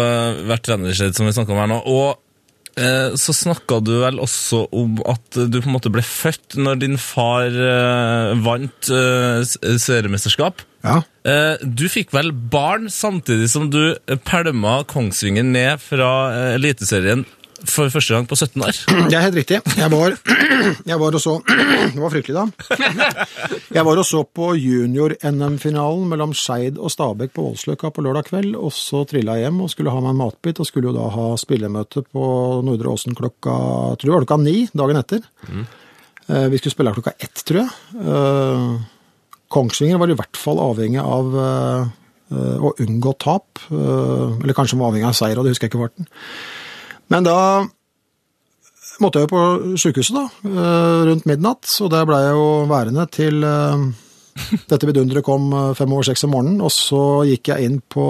vært 0.49 0.69
trener 0.69 0.95
som 0.95 1.27
vi 1.27 1.35
snakka 1.35 1.57
om 1.57 1.63
her 1.65 1.73
nå. 1.75 1.81
Og 1.93 2.81
eh, 2.81 3.13
så 3.21 3.35
snakka 3.37 3.81
du 3.85 3.95
vel 4.05 4.21
også 4.23 4.65
om 4.73 4.99
at 5.11 5.43
du 5.43 5.61
på 5.61 5.69
en 5.69 5.77
måte 5.77 5.93
ble 5.93 6.05
født 6.07 6.59
når 6.61 6.83
din 6.85 6.99
far 7.01 7.49
eh, 7.51 8.33
vant 8.45 8.93
eh, 8.93 9.43
seriemesterskap. 9.83 10.65
Ja. 10.83 11.01
Eh, 11.29 11.61
du 11.63 11.87
fikk 11.91 12.11
vel 12.15 12.33
barn 12.33 12.89
samtidig 12.91 13.51
som 13.53 13.69
du 13.71 13.95
pælma 14.27 14.81
Kongsvinger 14.91 15.47
ned 15.47 15.83
fra 15.85 16.11
eh, 16.33 16.55
Eliteserien 16.57 17.23
for 17.69 17.93
første 17.93 18.15
gang 18.15 18.29
på 18.29 18.39
17 18.39 18.65
år. 18.65 18.79
Det 19.11 19.17
er 19.19 19.25
helt 19.27 19.39
riktig. 19.39 19.61
Jeg 19.79 19.91
var, 19.93 20.17
jeg 20.91 20.99
var 21.03 21.19
og 21.19 21.23
så 21.23 21.35
Det 21.95 22.01
var 22.01 22.15
fryktelig, 22.15 22.37
da. 22.39 23.27
Jeg 23.73 23.87
var 23.89 24.01
og 24.03 24.07
så 24.09 24.23
på 24.25 24.53
junior-NM-finalen 24.59 26.09
mellom 26.13 26.33
Skeid 26.37 26.81
og 26.81 26.93
Stabæk 26.95 27.35
på 27.37 27.47
Voldsløkka 27.49 27.93
på 27.93 28.07
lørdag 28.07 28.31
kveld, 28.31 28.57
og 28.57 28.73
så 28.77 29.05
trilla 29.09 29.37
jeg 29.39 29.49
hjem 29.49 29.61
og 29.67 29.73
skulle 29.73 29.95
ha 29.95 30.01
meg 30.03 30.15
en 30.15 30.23
matbit, 30.23 30.63
og 30.63 30.69
skulle 30.69 30.91
jo 30.91 30.97
da 30.97 31.11
ha 31.13 31.29
spillemøte 31.41 32.05
på 32.09 32.25
Nordre 32.67 32.95
Åsen 32.95 33.19
klokka 33.19 33.59
tror 34.01 34.15
jeg 34.15 34.25
klokka 34.25 34.41
ni 34.43 34.57
dagen 34.73 35.01
etter. 35.01 35.23
Mm. 35.49 35.69
Vi 36.53 36.59
skulle 36.59 36.73
spille 36.73 36.93
klokka 36.95 37.17
ett, 37.19 37.43
tror 37.45 37.65
jeg. 37.65 37.71
Eh, 37.99 38.83
Kongsvinger 39.53 40.01
var 40.01 40.13
i 40.13 40.17
hvert 40.17 40.39
fall 40.41 40.61
avhengig 40.63 41.03
av 41.03 41.37
eh, 41.37 41.93
eh, 42.33 42.65
å 42.65 42.73
unngå 42.81 43.15
tap, 43.21 43.61
eh, 43.69 44.29
eller 44.41 44.57
kanskje 44.57 44.79
var 44.81 44.93
avhengig 44.93 45.11
av 45.11 45.17
seier, 45.19 45.39
og 45.39 45.45
det 45.45 45.53
husker 45.53 45.69
jeg 45.69 45.75
ikke 45.75 45.83
farten. 45.83 46.09
Men 47.13 47.27
da 47.27 47.39
måtte 49.03 49.21
jeg 49.21 49.29
jo 49.29 49.33
på 49.33 49.43
sykehuset 49.81 50.17
da, 50.17 50.25
eh, 50.49 51.03
rundt 51.11 51.29
midnatt, 51.29 51.69
og 51.85 51.91
der 51.93 52.07
ble 52.09 52.21
jeg 52.23 52.39
jo 52.39 52.47
værende 52.71 53.05
til 53.13 53.45
eh, 53.45 53.85
dette 54.71 54.89
vidunderet 54.89 55.27
kom 55.27 55.51
eh, 55.53 55.75
fem 55.77 55.93
over 55.93 56.09
seks 56.09 56.25
om 56.25 56.33
morgenen, 56.37 56.63
og 56.65 56.73
så 56.73 57.03
gikk 57.29 57.53
jeg 57.53 57.69
inn 57.69 57.79
på, 57.85 58.07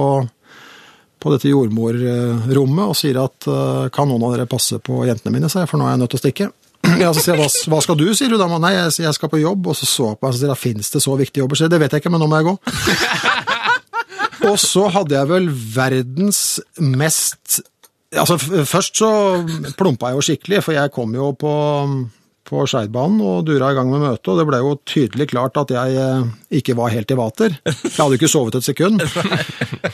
på 1.19 1.35
dette 1.35 1.51
jordmorrommet 1.51 2.85
og 2.93 2.99
sier 2.99 3.19
at 3.23 3.47
kan 3.95 4.11
noen 4.11 4.27
av 4.27 4.37
dere 4.37 4.51
passe 4.51 4.79
på 4.83 5.03
jentene 5.09 5.35
mine, 5.35 5.51
sier 5.51 5.65
jeg, 5.65 5.73
for 5.73 5.83
nå 5.83 5.89
er 5.89 5.97
jeg 5.97 6.05
nødt 6.05 6.15
til 6.15 6.23
å 6.23 6.27
stikke. 6.27 6.53
Ja, 7.03 7.13
så 7.15 7.23
sier 7.23 7.39
jeg, 7.39 7.51
hva, 7.71 7.79
skal 7.83 7.99
du, 7.99 8.09
sier 8.19 8.31
du 8.31 8.39
da? 8.39 8.49
Nei, 8.59 8.73
jeg, 8.75 8.97
jeg 9.05 9.15
skal 9.19 9.31
på 9.31 9.43
jobb, 9.43 9.71
og 9.71 9.79
så 9.79 9.87
så 9.87 10.09
jeg 10.13 10.19
på 10.19 10.27
meg 10.27 10.35
og 10.35 10.41
sier, 10.41 10.59
finnes 10.59 10.95
det 10.95 11.03
så 11.03 11.15
viktige 11.19 11.45
jobber? 11.45 11.59
Så 11.59 11.67
jeg, 11.67 11.75
det 11.75 11.83
vet 11.83 11.95
jeg 11.95 12.03
ikke, 12.03 12.15
men 12.15 12.23
nå 12.23 12.31
må 12.31 12.39
jeg 12.41 12.53
gå. 12.53 12.59
Og 14.43 14.57
så 14.59 14.89
hadde 14.91 15.15
jeg 15.15 15.29
vel 15.31 15.45
verdens 15.55 16.41
mest 16.83 17.61
Altså, 18.13 18.37
først 18.69 18.99
så 19.01 19.11
plumpa 19.79 20.11
jeg 20.11 20.19
jo 20.19 20.27
skikkelig, 20.27 20.63
for 20.67 20.77
jeg 20.77 20.93
kom 20.93 21.15
jo 21.17 21.31
på, 21.39 21.53
på 22.49 22.65
Skeidbanen 22.69 23.23
og 23.25 23.47
dura 23.49 23.71
i 23.73 23.77
gang 23.79 23.89
med 23.89 24.05
møtet, 24.05 24.29
og 24.29 24.41
det 24.41 24.49
ble 24.49 24.61
jo 24.61 24.73
tydelig 24.89 25.29
klart 25.33 25.57
at 25.63 25.73
jeg 25.73 25.97
eh, 25.97 26.33
ikke 26.61 26.77
var 26.77 26.93
helt 26.93 27.15
i 27.15 27.19
vater. 27.19 27.57
Jeg 27.65 27.95
hadde 27.97 28.11
jo 28.17 28.21
ikke 28.21 28.33
sovet 28.33 28.59
et 28.61 28.69
sekund. 28.69 29.01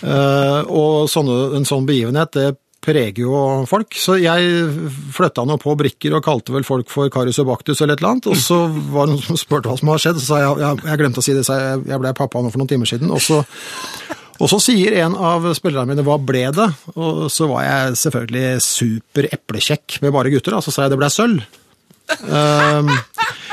uh, 0.02 0.64
og 0.80 1.06
sånne, 1.12 1.38
en 1.60 1.68
sånn 1.68 1.86
begivenhet, 1.88 2.34
det 2.34 2.50
preger 2.84 3.24
jo 3.24 3.38
folk. 3.68 3.94
Så 3.98 4.18
jeg 4.22 4.68
flytta 5.14 5.44
nå 5.46 5.58
på 5.62 5.74
brikker 5.78 6.14
og 6.18 6.24
kalte 6.26 6.54
vel 6.54 6.66
folk 6.66 6.90
for 6.92 7.10
Karius 7.12 7.40
og 7.42 7.50
Baktus 7.50 7.82
eller 7.82 7.96
et 7.96 8.02
eller 8.02 8.16
annet, 8.16 8.30
og 8.30 8.38
så 8.40 8.64
var 8.66 9.06
det 9.06 9.16
noen 9.16 9.26
som 9.26 9.40
spurte 9.40 9.70
hva 9.70 9.78
som 9.78 9.92
har 9.92 10.02
skjedd, 10.02 10.22
så 10.22 10.30
sa 10.30 10.40
jeg, 10.42 10.62
jeg, 10.64 10.86
jeg 10.90 11.02
glemte 11.02 11.22
å 11.22 11.26
si 11.26 11.36
det, 11.36 11.44
så 11.46 11.58
jeg, 11.58 11.82
jeg 11.90 12.02
ble 12.02 12.14
pappa 12.18 12.42
nå 12.42 12.52
for 12.54 12.62
noen 12.62 12.70
timer 12.74 12.90
siden, 12.90 13.12
og 13.14 13.22
så 13.22 13.42
og 14.38 14.50
så 14.50 14.60
sier 14.62 14.94
en 15.02 15.16
av 15.16 15.46
spillerne 15.58 15.90
mine 15.90 16.04
'hva 16.06 16.18
ble 16.22 16.44
det?' 16.54 16.70
Og 16.96 17.26
så 17.30 17.48
var 17.50 17.62
jeg 17.66 17.96
selvfølgelig 18.04 18.62
super 18.62 19.28
eplekjekk 19.32 19.98
med 20.02 20.12
bare 20.12 20.30
gutter, 20.30 20.54
da. 20.54 20.60
Så 20.60 20.70
sa 20.70 20.82
jeg 20.82 20.90
det 20.94 21.00
ble 21.00 21.10
sølv. 21.10 21.42
Um, 22.22 22.88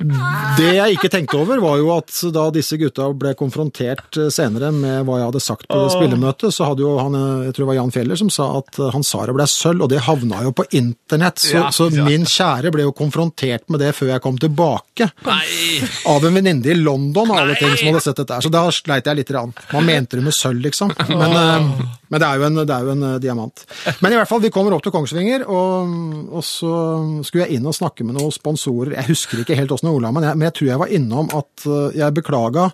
det 0.00 0.72
jeg 0.76 0.96
ikke 0.96 1.10
tenkte 1.12 1.38
over, 1.40 1.60
var 1.62 1.78
jo 1.80 1.90
at 1.94 2.12
da 2.34 2.46
disse 2.54 2.78
gutta 2.80 3.08
ble 3.16 3.32
konfrontert 3.38 4.18
senere 4.32 4.72
med 4.74 5.06
hva 5.06 5.20
jeg 5.20 5.30
hadde 5.30 5.42
sagt 5.44 5.68
på 5.70 5.82
spillemøtet, 5.92 6.54
så 6.54 6.70
hadde 6.70 6.84
jo 6.84 6.96
han, 7.00 7.16
jeg 7.46 7.54
tror 7.56 7.64
det 7.64 7.70
var 7.70 7.78
Jan 7.78 7.94
Fjeller 7.94 8.20
som 8.20 8.32
sa 8.32 8.48
at 8.60 8.80
han 8.94 9.06
sa 9.06 9.24
det 9.26 9.36
ble 9.36 9.46
sølv, 9.50 9.86
og 9.86 9.92
det 9.92 10.02
havna 10.06 10.42
jo 10.46 10.52
på 10.56 10.66
internett. 10.76 11.40
Så, 11.42 11.54
Ja, 11.56 11.70
så 11.72 11.88
ja. 11.92 12.04
min 12.06 12.26
kjære 12.28 12.72
ble 12.74 12.84
jo 12.86 12.92
konfrontert 12.96 13.66
med 13.72 13.80
det 13.82 13.92
før 13.96 14.12
jeg 14.14 14.24
kom 14.24 14.40
tilbake. 14.40 15.10
Nei! 15.26 15.80
Av 16.08 16.24
en 16.24 16.36
venninne 16.36 16.72
i 16.72 16.76
London 16.76 17.32
av 17.32 17.44
alle 17.44 17.56
ting 17.58 17.72
som 17.76 17.90
hadde 17.90 18.04
sett 18.04 18.20
dette 18.20 18.38
her, 18.38 18.44
så 18.44 18.52
da 18.52 18.66
sleit 18.74 19.08
jeg 19.08 19.20
litt. 19.20 19.26
Rann. 19.26 19.50
Man 19.72 19.86
mente 19.88 20.18
det 20.18 20.22
med 20.22 20.34
sølv, 20.36 20.60
liksom. 20.62 20.92
Men, 21.08 21.32
oh. 21.34 21.80
men 22.12 22.22
det 22.22 22.26
er 22.28 22.38
jo 22.38 22.44
en, 22.46 22.60
det 22.62 22.74
er 22.74 22.86
jo 22.86 22.92
en 22.92 23.04
eh, 23.08 23.16
diamant. 23.22 23.64
Men 24.04 24.14
i 24.14 24.18
hvert 24.20 24.30
fall, 24.30 24.42
vi 24.44 24.52
kommer 24.54 24.76
opp 24.76 24.84
til 24.84 24.94
Kongsvinger, 24.94 25.42
og, 25.50 25.96
og 26.30 26.44
så 26.46 26.72
skulle 27.26 27.46
jeg 27.46 27.58
inn 27.58 27.66
og 27.66 27.74
snakke 27.76 28.06
med 28.06 28.18
noen 28.18 28.34
sponsorer. 28.34 28.94
Jeg 29.00 29.10
husker 29.10 29.42
ikke 29.42 29.58
helt 29.58 29.74
åssen 29.74 29.85
ordla, 29.92 30.12
men, 30.12 30.22
jeg- 30.28 30.36
men 30.36 30.46
jeg 30.48 30.54
tror 30.58 30.68
jeg 30.72 30.78
var 30.84 30.94
innom 30.98 31.30
at 31.36 31.66
eh, 31.66 31.98
jeg 32.02 32.14
beklaga 32.20 32.70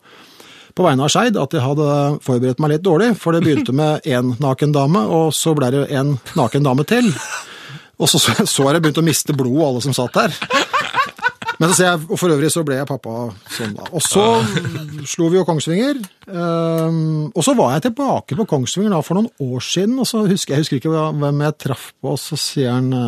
på 0.72 0.86
vegne 0.86 1.04
av 1.04 1.10
Skeid 1.12 1.36
at 1.36 1.52
jeg 1.52 1.60
hadde 1.60 1.86
forberedt 2.24 2.60
meg 2.64 2.70
litt 2.72 2.82
dårlig, 2.86 3.10
for 3.20 3.32
det 3.36 3.42
begynte 3.44 3.74
med 3.76 4.00
én 4.16 4.34
naken 4.40 4.72
dame, 4.72 5.02
og 5.04 5.32
så 5.36 5.52
ble 5.58 5.68
det 5.74 5.86
en 5.92 6.14
naken 6.38 6.64
dame 6.64 6.84
til. 6.88 7.10
Og 8.00 8.08
så 8.08 8.18
så 8.18 8.32
jeg 8.32 8.46
begynt 8.48 8.82
begynte 8.82 9.02
å 9.04 9.06
miste 9.06 9.36
blod, 9.36 9.60
alle 9.62 9.82
som 9.84 9.92
satt 9.94 10.16
der. 10.16 10.32
Men 11.60 11.68
så 11.70 11.76
ser 11.76 11.84
jeg, 11.92 12.00
og 12.10 12.18
for 12.18 12.32
øvrig 12.34 12.48
så 12.50 12.64
ble 12.66 12.74
jeg 12.80 12.88
pappa 12.88 13.12
sånn 13.54 13.74
da. 13.76 13.84
Og 13.94 14.02
så 14.02 14.24
slo 15.06 15.28
vi 15.30 15.36
jo 15.38 15.44
Kongsvinger. 15.46 16.00
Um, 16.26 17.28
og 17.36 17.44
så 17.46 17.54
var 17.54 17.76
jeg 17.76 17.84
tilbake 17.90 18.34
på 18.40 18.46
Kongsvinger 18.50 18.90
da 18.96 18.98
for 19.04 19.20
noen 19.20 19.28
år 19.44 19.62
siden, 19.62 19.94
og 20.02 20.08
så 20.08 20.24
husker 20.26 20.56
jeg 20.56 20.64
husker 20.64 20.80
ikke 20.80 20.90
hvem 21.20 21.44
jeg 21.46 21.58
traff 21.62 21.90
på, 22.00 22.16
og 22.16 22.18
så 22.18 22.38
sier 22.40 22.72
han 22.74 22.88
ja, 22.90 23.04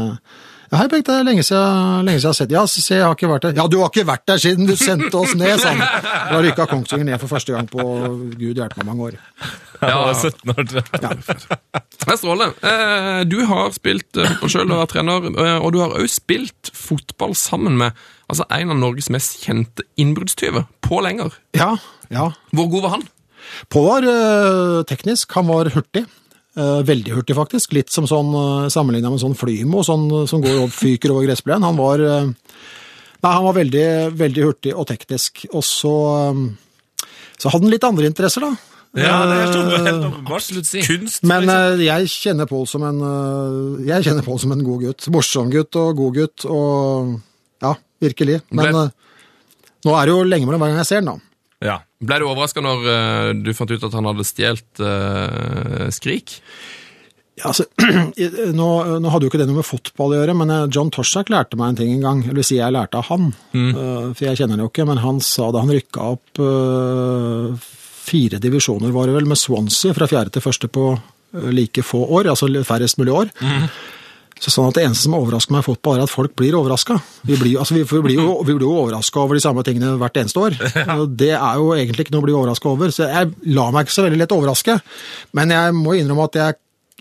hei, 0.79 0.87
Bengt, 0.93 1.07
det 1.09 1.15
er 1.15 1.25
lenge 1.27 1.43
siden, 1.47 2.05
lenge 2.07 2.21
siden 2.21 2.25
jeg 2.25 2.31
har 2.31 2.37
sett 2.39 2.49
deg. 2.51 2.57
Ja, 2.57 2.63
se, 2.71 2.83
jeg, 2.95 3.05
har 3.05 3.15
ikke 3.17 3.29
vært 3.31 3.47
der. 3.47 3.55
Ja, 3.59 3.67
du 3.71 3.77
har 3.83 3.91
ikke 3.93 4.07
vært 4.09 4.25
der 4.31 4.41
siden 4.43 4.69
du 4.69 4.75
sendte 4.81 5.19
oss 5.21 5.35
ned, 5.39 5.55
sa 5.63 5.73
han. 5.75 5.83
Da 6.31 6.41
rykka 6.45 6.67
Kongsvinger 6.71 7.09
ned 7.09 7.21
for 7.23 7.31
første 7.33 7.55
gang 7.55 7.69
på 7.71 7.85
Gud 8.39 8.61
hjelpe 8.61 8.81
meg 8.81 8.89
mange 8.89 9.09
år. 9.11 9.19
Jeg 9.85 10.01
var 10.01 10.15
17 10.17 10.55
år. 10.55 10.65
Det 10.71 12.13
er 12.15 12.19
strålende. 12.21 12.51
Eh, 12.65 13.21
Du 13.29 13.39
har 13.49 13.73
spilt 13.77 14.17
eh, 14.21 14.29
fotball 14.35 14.53
sjøl 14.55 14.71
og 14.71 14.81
vært 14.83 14.95
trener, 14.95 15.29
eh, 15.45 15.57
og 15.61 15.75
du 15.75 15.81
har 15.83 15.97
òg 15.99 16.09
spilt 16.13 16.71
fotball 16.77 17.35
sammen 17.39 17.77
med 17.81 17.93
altså, 18.31 18.47
en 18.49 18.73
av 18.75 18.81
Norges 18.81 19.11
mest 19.13 19.43
kjente 19.45 19.85
innbruddstyver, 20.01 20.67
Pål 20.85 21.11
Enger. 21.13 21.37
Ja, 21.59 21.75
ja. 22.15 22.31
Hvor 22.55 22.71
god 22.73 22.87
var 22.87 22.97
han? 22.97 23.07
Pål 23.73 23.89
var 24.09 24.09
eh, 24.11 24.83
teknisk, 24.89 25.33
han 25.37 25.49
var 25.51 25.69
hurtig. 25.75 26.07
Eh, 26.57 26.83
veldig 26.87 27.13
hurtig, 27.17 27.35
faktisk. 27.35 27.73
Litt 27.75 27.91
som 27.91 28.07
sånn, 28.07 28.29
uh, 28.31 28.69
sammenligna 28.71 29.11
med 29.11 29.19
sånn 29.19 29.35
flymo 29.35 29.81
sånn, 29.83 30.05
eh, 30.23 30.27
som 30.31 30.41
går 30.45 30.61
og 30.63 30.71
fyker 30.71 31.11
over 31.11 31.27
gressplenen. 31.27 31.65
Han 31.67 31.77
var, 31.81 31.99
eh, 31.99 32.29
nei, 33.25 33.33
han 33.33 33.43
var 33.49 33.57
veldig, 33.57 33.87
veldig 34.15 34.45
hurtig 34.47 34.75
og 34.79 34.87
teknisk. 34.87 35.47
Og 35.53 35.65
så, 35.67 35.95
eh, 36.31 37.09
så 37.43 37.51
hadde 37.51 37.65
han 37.67 37.75
litt 37.75 37.83
andre 37.89 38.07
interesser, 38.07 38.41
da. 38.47 38.53
Ja, 38.95 39.27
det 39.27 39.35
er 39.35 39.47
helt 39.51 39.57
Eh, 39.89 40.11
åpenbart. 40.13 40.87
Kunst, 40.87 41.25
Men 41.27 41.43
liksom. 41.43 41.81
eh, 41.81 41.85
jeg 41.89 42.07
kjenner 42.07 42.47
Pål 42.47 42.69
som 42.71 42.83
en 42.87 43.01
eh, 43.03 43.87
Jeg 43.91 44.05
kjenner 44.05 44.23
Pål 44.23 44.39
som 44.39 44.53
en 44.53 44.63
god 44.63 44.81
gutt. 44.85 45.09
Morsom 45.11 45.51
gutt 45.51 45.75
og 45.75 45.97
god 45.97 46.15
gutt 46.15 46.45
og 46.47 47.21
Ja, 47.61 47.75
virkelig. 48.01 48.43
Men 48.53 48.67
Ble- 48.71 48.85
eh, 48.85 48.91
nå 49.85 49.97
er 50.01 50.07
det 50.07 50.15
jo 50.15 50.23
lenge 50.23 50.47
mellom 50.47 50.61
hver 50.63 50.71
gang 50.71 50.79
jeg 50.79 50.87
ser 50.87 51.01
den, 51.03 51.07
da. 51.07 51.19
Ble 52.05 52.21
du 52.21 52.29
overraska 52.29 52.63
når 52.65 52.87
uh, 52.87 53.29
du 53.37 53.53
fant 53.57 53.71
ut 53.71 53.85
at 53.87 53.97
han 53.97 54.09
hadde 54.11 54.27
stjålet 54.29 54.83
uh, 54.83 55.87
Skrik? 55.95 56.39
Ja, 57.35 57.51
altså, 57.51 57.65
nå, 58.61 58.69
nå 59.03 59.11
hadde 59.11 59.27
jo 59.27 59.33
ikke 59.33 59.41
det 59.41 59.49
noe 59.49 59.59
med 59.59 59.67
fotball 59.67 60.13
å 60.15 60.19
gjøre, 60.21 60.37
men 60.39 60.53
eh, 60.55 60.67
John 60.71 60.93
Torsak 60.95 61.33
lærte 61.35 61.59
meg 61.59 61.73
en 61.73 61.79
ting 61.81 61.91
en 61.97 62.05
gang. 62.05 62.21
Eller 62.23 62.39
vil 62.39 62.47
si 62.47 62.61
jeg 62.61 62.75
lærte 62.75 63.01
av 63.01 63.09
han, 63.09 63.33
Eh, 63.55 64.13
for 64.15 64.23
jeg 64.23 64.39
kjenner 64.39 64.61
det 64.61 64.63
jo 64.63 64.71
ikke. 64.71 64.87
Men 64.87 65.01
han 65.03 65.19
sa 65.25 65.49
da 65.51 65.65
han 65.65 65.73
rykka 65.75 66.07
opp 66.15 66.43
fire 68.05 68.39
divisjoner, 68.39 68.93
var 68.95 69.11
det 69.11 69.17
vel, 69.17 69.27
med 69.27 69.41
Swansea 69.41 69.97
fra 69.97 70.07
fjerde 70.11 70.37
til 70.37 70.45
første 70.45 70.71
på 70.71 70.93
like 71.51 71.83
få 71.83 72.05
år, 72.21 72.29
altså 72.31 72.47
færrest 72.69 73.01
mulig 73.01 73.17
år. 73.17 73.35
Så 74.45 74.53
sånn 74.53 74.67
at 74.69 74.77
Det 74.77 74.83
eneste 74.85 75.07
som 75.07 75.15
overrasker 75.17 75.55
meg 75.55 75.63
i 75.63 75.65
fotball, 75.71 75.97
er 75.97 76.05
at 76.05 76.13
folk 76.13 76.35
blir 76.37 76.57
overraska. 76.59 76.99
Vi 77.25 77.39
blir, 77.41 77.57
altså 77.63 77.79
vi, 77.79 77.85
vi 77.89 78.01
blir 78.05 78.19
jo, 78.19 78.35
vi 78.45 78.53
blir 78.53 78.67
jo 78.67 78.75
overraska 78.83 79.23
over 79.23 79.39
de 79.39 79.45
samme 79.45 79.65
tingene 79.65 79.95
hvert 80.01 80.21
eneste 80.21 80.43
år. 80.43 80.59
Og 80.99 81.15
Det 81.17 81.31
er 81.33 81.63
jo 81.63 81.71
egentlig 81.73 82.05
ikke 82.05 82.17
noe 82.17 82.21
å 82.21 82.27
bli 82.27 82.37
overraska 82.37 82.69
over, 82.69 82.93
så 82.93 83.09
jeg 83.09 83.33
lar 83.57 83.73
meg 83.73 83.87
ikke 83.87 83.97
så 83.97 84.05
veldig 84.05 84.21
lett 84.21 84.37
overraske. 84.37 84.77
Men 85.39 85.55
jeg 85.57 85.79
må 85.79 85.97
innrømme 85.97 86.29
at 86.29 86.39
jeg, 86.43 86.59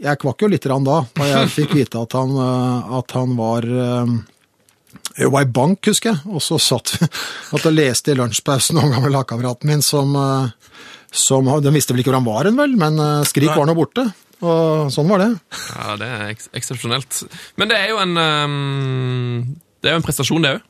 jeg 0.07 0.21
kvakk 0.23 0.45
jo 0.45 0.51
litt 0.53 0.69
da, 0.71 0.79
da 0.87 1.27
jeg 1.33 1.51
fikk 1.57 1.75
vite 1.81 2.05
at 2.07 2.15
han, 2.15 2.31
eh, 2.47 2.95
at 3.01 3.17
han 3.19 3.35
var 3.35 3.67
eh, 3.67 4.15
jeg 5.19 5.35
var 5.35 5.43
i 5.43 5.53
bank, 5.59 5.83
husker 5.91 6.13
jeg, 6.13 6.23
og 6.31 6.47
så 6.47 6.61
satt 6.63 6.95
vi 6.95 7.11
at 7.59 7.67
jeg 7.67 7.75
leste 7.75 8.15
i 8.15 8.19
lunsjpausen 8.23 8.79
om 8.79 8.93
gamle 8.95 9.11
lagkameraten 9.17 9.67
min 9.67 9.83
som, 9.83 10.15
eh, 10.15 10.77
som 11.11 11.51
Den 11.59 11.75
visste 11.75 11.91
vel 11.91 12.05
ikke 12.05 12.13
hvor 12.13 12.21
han 12.23 12.31
var 12.31 12.47
hen, 12.47 12.55
vel, 12.55 12.79
men 12.79 13.27
Skrik 13.27 13.51
var 13.51 13.67
nå 13.67 13.75
borte. 13.75 14.07
Og 14.43 14.91
sånn 14.91 15.07
var 15.09 15.23
det. 15.23 15.29
Ja, 15.71 15.95
Det 16.01 16.07
er 16.11 16.23
eks 16.33 16.49
eksepsjonelt. 16.59 17.23
Men 17.61 17.71
det 17.71 17.77
er 17.79 17.93
jo 17.93 17.99
en 18.03 18.13
um, 18.19 19.57
Det 19.81 19.89
er 19.91 19.95
jo 19.97 20.01
en 20.01 20.05
prestasjon, 20.05 20.43
det 20.43 20.55
òg. 20.57 20.69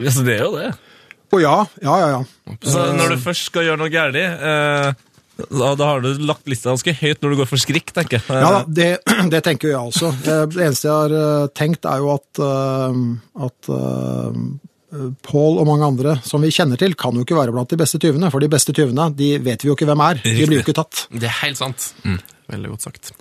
Ja, 0.00 0.12
så 0.14 0.24
det 0.24 0.38
er 0.38 0.46
jo 0.46 0.54
det. 0.56 0.70
Å 1.30 1.38
ja, 1.42 1.56
ja, 1.84 1.94
ja. 2.00 2.08
ja. 2.18 2.54
Så 2.66 2.86
når 2.96 3.12
du 3.14 3.20
først 3.22 3.50
skal 3.50 3.66
gjøre 3.68 3.78
noe 3.82 3.92
galt, 3.92 4.16
eh, 4.18 4.88
da, 5.52 5.68
da 5.78 5.86
har 5.92 6.00
du 6.02 6.08
lagt 6.26 6.48
lista 6.50 6.72
ganske 6.72 6.94
høyt 7.00 7.20
når 7.22 7.34
du 7.34 7.38
går 7.42 7.48
for 7.52 7.60
skrikk, 7.62 7.92
tenker 7.96 8.18
jeg. 8.18 8.40
Ja 8.42 8.64
det, 8.66 8.88
det 9.32 9.42
tenker 9.46 9.70
jeg 9.70 9.78
også. 9.78 10.10
Eh, 10.24 10.42
Det 10.50 10.64
eneste 10.66 10.88
jeg 10.88 10.96
har 10.96 11.14
eh, 11.20 11.44
tenkt, 11.56 11.86
er 11.86 12.02
jo 12.02 12.10
at, 12.16 12.42
eh, 12.48 12.98
at 13.46 13.70
eh, 13.76 14.42
Pål 15.22 15.60
og 15.62 15.68
mange 15.68 15.86
andre 15.86 16.16
som 16.26 16.42
vi 16.42 16.48
kjenner 16.50 16.80
til, 16.80 16.96
kan 16.98 17.14
jo 17.14 17.22
ikke 17.22 17.36
være 17.38 17.52
blant 17.54 17.70
de 17.70 17.76
beste 17.78 18.00
tyvene. 18.02 18.26
For 18.34 18.42
de 18.42 18.48
beste 18.50 18.74
tyvene 18.74 19.04
de 19.14 19.28
vet 19.38 19.62
vi 19.62 19.68
jo 19.70 19.76
ikke 19.76 19.86
hvem 19.86 20.02
er. 20.02 20.18
De 20.24 20.32
blir 20.48 20.58
jo 20.58 20.64
ikke 20.64 20.74
tatt. 20.80 21.04
Det 21.14 21.28
er 21.30 21.36
helt 21.44 21.60
sant. 21.60 21.92
Veldig 22.50 22.70
godt 22.74 22.82
sagt. 22.88 23.12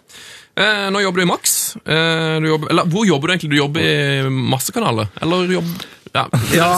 Eh, 0.60 0.88
nå 0.92 1.00
jobber 1.04 1.22
du 1.22 1.28
i 1.28 1.30
Max. 1.30 1.56
Eh, 1.86 2.36
du 2.42 2.50
jobber, 2.50 2.72
eller, 2.74 2.90
hvor 2.90 3.06
jobber 3.08 3.28
du 3.30 3.34
egentlig? 3.36 3.52
Du 3.54 3.60
jobber 3.62 3.86
i 3.86 4.28
massekanaler? 4.30 5.12
Eller 5.22 5.56
jobb... 5.60 5.72
Ja, 6.10 6.24
Ja. 6.58 6.70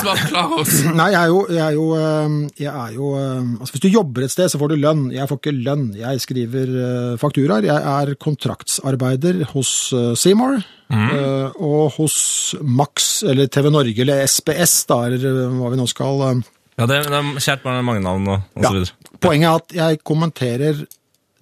Nei, 0.92 1.06
jeg 1.14 1.22
er 1.22 1.30
jo, 1.32 1.38
jeg 1.56 1.62
er 1.64 1.76
jo, 1.78 1.86
eh, 1.96 2.34
jeg 2.60 2.68
er 2.68 2.90
jo 2.98 3.12
eh, 3.16 3.46
altså 3.62 3.78
Hvis 3.78 3.84
du 3.86 3.88
jobber 3.94 4.26
et 4.26 4.34
sted, 4.34 4.52
så 4.52 4.60
får 4.60 4.74
du 4.74 4.82
lønn. 4.84 5.06
Jeg 5.16 5.30
får 5.32 5.40
ikke 5.40 5.54
lønn. 5.56 5.86
Jeg 5.96 6.20
skriver 6.20 6.74
eh, 6.84 7.14
fakturaer. 7.22 7.64
Jeg 7.70 7.80
er 7.94 8.12
kontraktsarbeider 8.20 9.40
hos 9.54 9.72
Seymour. 10.20 10.60
eh, 10.92 11.48
Og 11.64 11.94
hos 11.96 12.18
Max, 12.62 13.22
eller 13.24 13.48
TV 13.48 13.72
Norge, 13.72 13.96
eller 14.04 14.26
SBS, 14.28 14.82
da, 14.92 15.06
eller 15.08 15.48
hva 15.56 15.72
vi 15.72 15.80
nå 15.80 15.88
skal 15.88 16.44
Ja, 16.80 16.88
det, 16.90 17.02
det 17.08 17.16
er 17.24 17.32
kjært 17.40 17.64
barn 17.64 17.80
med 17.80 17.88
mange 17.88 18.04
navn 18.04 18.28
og, 18.36 18.44
og 18.56 18.64
så 18.64 18.68
Ja. 18.68 18.76
videre. 18.76 19.16
Poenget 19.22 19.48
er 19.48 19.56
at 19.64 19.74
jeg 19.80 20.04
kommenterer 20.04 20.84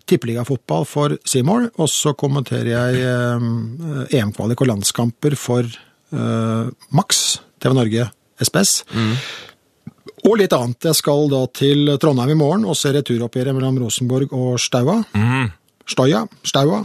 tippeligafotball 0.10 0.88
for 0.90 1.16
Seymour, 1.28 1.70
og 1.80 1.92
så 1.92 2.16
kommenterer 2.18 2.72
jeg 2.74 3.04
eh, 3.06 4.18
EM-kvalik 4.20 4.64
og 4.64 4.72
landskamper 4.72 5.36
for 5.40 5.68
eh, 5.68 6.72
Max, 6.96 7.40
TV 7.62 7.78
Norge, 7.78 8.10
SBS. 8.42 8.80
Og 10.28 10.36
litt 10.42 10.54
annet. 10.56 10.90
Jeg 10.90 10.98
skal 11.00 11.30
da 11.32 11.46
til 11.56 11.94
Trondheim 12.02 12.34
i 12.34 12.40
morgen 12.40 12.68
og 12.68 12.76
se 12.76 12.92
returoppgjøret 12.96 13.56
mellom 13.56 13.80
Rosenborg 13.86 14.34
og 14.36 14.60
Staua. 14.60 15.00
Stoia, 15.90 16.26
Staua. 16.46 16.84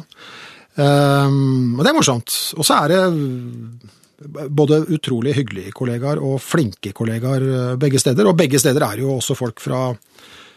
Um, 0.74 1.74
og 1.76 1.82
det 1.84 1.90
er 1.90 1.96
morsomt. 1.96 2.36
Og 2.58 2.66
så 2.66 2.78
er 2.82 2.94
det 2.94 4.48
både 4.54 4.84
utrolig 4.94 5.34
hyggelige 5.36 5.74
kollegaer 5.74 6.22
og 6.22 6.38
flinke 6.42 6.94
kollegaer 6.96 7.44
eh, 7.48 7.74
begge 7.80 7.98
steder. 8.02 8.30
Og 8.30 8.38
begge 8.38 8.58
steder 8.62 8.86
er 8.86 9.02
jo 9.02 9.16
også 9.16 9.36
folk 9.38 9.62
fra, 9.62 9.88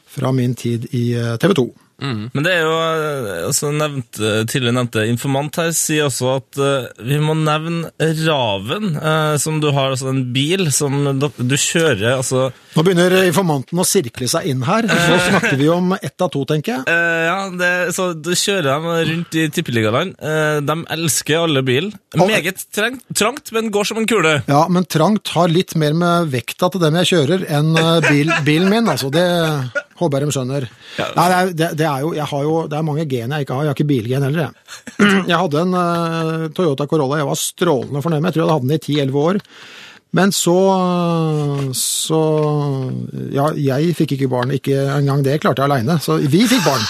fra 0.06 0.34
min 0.34 0.54
tid 0.58 0.86
i 0.94 1.10
TV 1.42 1.58
2. 1.58 1.68
Men 2.02 2.46
det 2.46 2.54
er 2.54 2.66
jo 2.66 2.76
eh, 2.78 3.46
altså 3.48 3.72
nevnt, 3.74 4.20
tidligere 4.50 4.76
nevnte 4.78 5.06
informant 5.10 5.58
her 5.62 5.72
sier 5.76 6.08
også 6.08 6.30
at 6.36 6.60
uh, 6.62 7.04
vi 7.06 7.18
må 7.22 7.34
nevne 7.38 7.92
Raven, 8.24 8.96
uh, 8.98 9.36
som 9.42 9.62
du 9.64 9.70
har 9.74 9.94
altså 9.96 10.12
en 10.12 10.24
bil 10.36 10.68
som 10.74 10.96
du, 11.18 11.28
du 11.38 11.58
kjører 11.58 12.18
altså 12.18 12.50
Nå 12.78 12.84
begynner 12.86 13.16
informanten 13.26 13.80
å 13.82 13.86
sirkle 13.88 14.28
seg 14.30 14.46
inn 14.52 14.62
her. 14.68 14.86
Så 14.86 15.16
snakker 15.32 15.56
vi 15.58 15.70
om 15.74 15.96
ett 15.98 16.22
av 16.22 16.30
to, 16.34 16.44
tenker 16.46 16.76
jeg. 16.78 16.86
Uh, 16.86 17.28
Ja, 17.28 17.38
det, 17.60 17.72
så 17.96 18.12
du 18.14 18.32
kjører 18.38 18.68
dem 18.70 18.88
rundt 19.12 19.38
i 19.38 19.48
tippeligaland. 19.54 20.16
Eh, 20.22 20.60
de 20.66 20.76
elsker 20.96 21.44
alle 21.44 21.64
bilen. 21.66 21.94
Meget 22.18 22.64
trengt, 22.74 23.04
trangt, 23.18 23.52
men 23.56 23.72
går 23.74 23.90
som 23.90 24.00
en 24.02 24.08
kule. 24.10 24.38
Ja, 24.50 24.64
men 24.72 24.88
trangt 24.90 25.34
har 25.36 25.52
litt 25.52 25.76
mer 25.80 25.96
med 25.98 26.32
vekta 26.34 26.70
til 26.74 26.84
dem 26.84 26.98
jeg 27.02 27.12
kjører, 27.14 27.46
enn 27.60 27.74
eh, 27.78 27.98
bil, 28.08 28.32
bilen 28.48 28.72
min. 28.72 28.90
altså 28.94 29.12
Det 29.14 29.26
håper 29.98 30.24
jeg 30.24 30.30
de 30.30 30.36
skjønner. 30.38 30.68
Nei, 30.98 31.28
det, 31.28 31.38
er, 31.38 31.54
det, 31.62 31.72
det 31.82 31.87
er 31.92 32.04
jo, 32.06 32.12
jeg 32.18 32.28
har 32.32 32.44
jo, 32.46 32.54
det 32.72 32.78
er 32.78 32.86
mange 32.88 33.06
gen 33.10 33.34
jeg 33.36 33.46
ikke 33.46 33.56
har. 33.58 33.64
Jeg 33.66 33.72
har 33.72 33.78
ikke 33.78 33.90
bilgen 33.90 34.26
heller, 34.28 34.46
jeg. 34.48 34.54
Jeg 35.32 35.38
hadde 35.42 35.62
en 35.66 35.74
uh, 35.78 36.48
Toyota 36.56 36.88
Corolla 36.88 37.18
jeg 37.22 37.28
var 37.30 37.40
strålende 37.42 38.02
fornøyd 38.06 38.22
med. 38.24 38.30
Jeg 38.32 38.38
tror 38.38 38.46
jeg 38.46 38.54
hadde 38.56 38.68
den 38.68 38.78
i 38.78 39.12
10-11 39.12 39.20
år. 39.24 39.40
Men 40.18 40.32
så, 40.32 40.54
så 41.76 42.20
Ja, 43.36 43.50
jeg 43.60 43.96
fikk 43.98 44.16
ikke 44.18 44.30
barn. 44.32 44.54
Ikke 44.56 44.78
engang 44.98 45.24
det 45.26 45.40
klarte 45.44 45.64
jeg 45.64 45.70
aleine. 45.72 45.98
Så 46.04 46.20
vi 46.24 46.46
fikk 46.50 46.64
barn. 46.68 46.88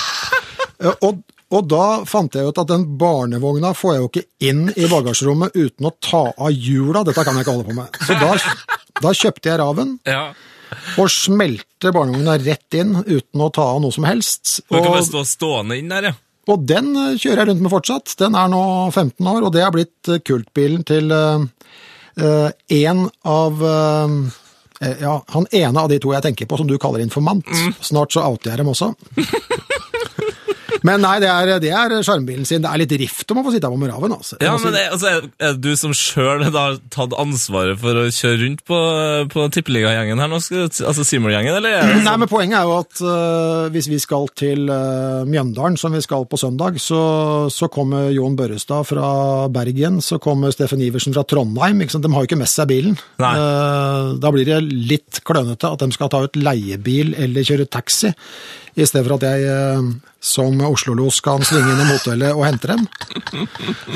Eh, 0.84 0.94
Og, 1.08 1.24
og 1.50 1.68
da 1.72 1.86
fant 2.06 2.36
jeg 2.36 2.50
ut 2.50 2.60
at 2.62 2.68
den 2.70 2.84
barnevogna 3.00 3.72
får 3.78 3.94
jeg 3.96 4.02
jo 4.04 4.10
ikke 4.12 4.26
inn 4.50 4.66
i 4.76 4.90
bagasjerommet 4.92 5.56
uten 5.56 5.88
å 5.90 5.94
ta 6.04 6.26
av 6.36 6.52
hjula. 6.54 7.06
Dette 7.08 7.24
kan 7.24 7.38
jeg 7.40 7.46
ikke 7.48 7.56
holde 7.56 7.70
på 7.72 7.78
med. 7.78 7.98
Så 8.04 8.18
da, 8.20 8.34
da 9.02 9.14
kjøpte 9.16 9.50
jeg 9.54 9.62
Raven 9.64 9.96
Ja. 10.08 10.26
Og 10.98 11.12
smelte 11.12 11.92
barnevogna 11.96 12.38
rett 12.42 12.78
inn 12.78 12.96
uten 13.06 13.44
å 13.44 13.52
ta 13.54 13.68
av 13.74 13.82
noe 13.84 13.96
som 13.96 14.08
helst. 14.08 14.62
Du 14.68 14.78
kan 14.78 14.92
bare 14.92 15.06
stå 15.08 15.24
stående 15.28 15.78
inn 15.80 15.92
der, 15.92 16.10
ja. 16.12 16.16
og 16.52 16.66
den 16.68 16.94
eh, 16.96 17.16
kjører 17.20 17.44
jeg 17.44 17.52
rundt 17.52 17.66
med 17.66 17.74
fortsatt. 17.74 18.18
Den 18.22 18.38
er 18.40 18.52
nå 18.52 18.64
15 18.92 19.34
år, 19.34 19.48
og 19.48 19.54
det 19.56 19.66
har 19.66 19.76
blitt 19.76 20.12
eh, 20.12 20.24
kultbilen 20.26 20.88
til 20.88 21.14
én 22.18 23.10
av 23.24 23.64
eh, 23.64 24.10
eh, 24.82 25.02
ja, 25.02 25.24
han 25.28 25.48
ene 25.52 25.80
av 25.80 25.90
de 25.90 26.00
to 26.02 26.14
jeg 26.14 26.26
tenker 26.26 26.50
på 26.50 26.58
som 26.58 26.70
du 26.70 26.78
kaller 26.82 27.04
informant. 27.04 27.46
Snart 27.82 28.14
så 28.14 28.26
outer 28.26 28.54
jeg 28.54 28.64
dem 28.64 28.74
også. 28.74 28.94
Men 30.86 31.02
nei, 31.02 31.16
det 31.24 31.30
er, 31.32 31.54
det 31.64 31.72
er 31.74 31.96
sjarmbilen 32.06 32.46
sin. 32.48 32.62
Det 32.64 32.70
er 32.70 32.82
litt 32.84 32.96
rift 33.02 33.32
om 33.34 33.42
å 33.42 33.46
få 33.48 33.54
sitte 33.56 33.72
på 33.72 33.80
Moraven. 33.80 34.14
Altså. 34.18 34.38
Ja, 34.44 34.56
men 34.62 34.76
det, 34.76 34.84
altså, 34.94 35.14
er, 35.40 35.58
du 35.58 35.72
som 35.80 35.96
sjøl 35.98 36.46
har 36.46 36.78
tatt 36.94 37.16
ansvaret 37.18 37.80
for 37.82 37.98
å 38.04 38.06
kjøre 38.14 38.42
rundt 38.44 38.64
på, 38.68 38.80
på 39.34 39.48
tippeligagjengen 39.56 40.22
her 40.22 40.32
nå? 40.32 40.38
Altså 40.38 41.06
Seymour-gjengen, 41.08 41.58
eller? 41.58 41.80
Altså? 41.80 41.96
Nei, 41.96 42.04
sånn- 42.06 42.24
men 42.24 42.32
Poenget 42.32 42.60
er 42.60 42.68
jo 42.68 42.76
at 42.78 43.02
uh, 43.02 43.70
hvis 43.74 43.88
vi 43.90 44.02
skal 44.04 44.28
til 44.38 44.68
uh, 44.70 45.24
Mjøndalen, 45.28 45.78
som 45.80 45.96
vi 45.96 46.04
skal 46.04 46.28
på 46.30 46.40
søndag, 46.40 46.78
så, 46.84 47.02
så 47.54 47.70
kommer 47.72 48.12
Jon 48.14 48.36
Børrestad 48.38 48.86
fra 48.90 49.10
Bergen, 49.54 50.02
så 50.04 50.20
kommer 50.22 50.54
Steffen 50.54 50.84
Iversen 50.84 51.16
fra 51.16 51.26
Trondheim. 51.28 51.82
De 51.88 52.14
har 52.14 52.24
jo 52.24 52.30
ikke 52.30 52.40
med 52.40 52.50
seg 52.52 52.70
bilen. 52.70 52.98
Eh, 53.18 54.10
da 54.22 54.32
blir 54.34 54.48
det 54.48 54.60
litt 54.66 55.22
klønete 55.28 55.72
at 55.74 55.84
de 55.84 55.90
skal 55.96 56.12
ta 56.14 56.24
ut 56.26 56.38
leiebil 56.40 57.14
eller 57.18 57.46
kjøre 57.48 57.68
taxi, 57.72 58.12
i 58.78 58.86
stedet 58.86 59.08
for 59.08 59.18
at 59.18 59.26
jeg 59.26 59.46
øh, 59.50 59.88
som 60.22 60.60
Oslo-los 60.68 61.20
kan 61.26 61.42
svinge 61.46 61.72
innom 61.74 61.90
hotellet 61.96 62.36
og 62.36 62.44
hente 62.46 62.70
dem. 62.70 62.84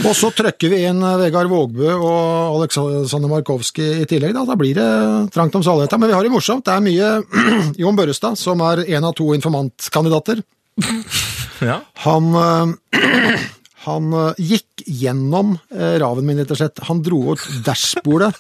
Og 0.02 0.16
så 0.18 0.32
trøkker 0.34 0.74
vi 0.74 0.82
inn 0.90 1.04
øh, 1.06 1.20
Vegard 1.22 1.52
Vågbø 1.52 1.92
og 1.94 2.56
Aleksander 2.56 3.30
Markowski 3.30 3.86
i 4.02 4.08
tillegg. 4.10 4.34
Da, 4.38 4.46
da 4.50 4.58
blir 4.58 4.80
det 4.80 4.90
trangt 5.36 5.58
om 5.58 5.66
saligheta. 5.66 6.02
Men 6.02 6.10
vi 6.10 6.18
har 6.18 6.26
det 6.26 6.34
morsomt. 6.34 6.66
Det 6.66 6.74
er 6.74 6.86
mye 6.86 7.12
Jon 7.84 8.00
Børrestad, 8.00 8.40
som 8.42 8.64
er 8.66 8.86
en 8.88 9.10
av 9.12 9.16
to 9.18 9.32
informantkandidater. 9.38 10.44
Ja. 11.62 11.76
Han, 12.02 12.32
øh, 12.34 13.36
han 13.86 14.14
gikk 14.42 14.82
gjennom 14.82 15.52
raven 15.70 16.26
min, 16.26 16.40
rett 16.42 16.56
og 16.56 16.58
slett. 16.58 16.82
Han 16.88 17.04
dro 17.06 17.20
ut 17.36 17.44
dashbordet 17.68 18.32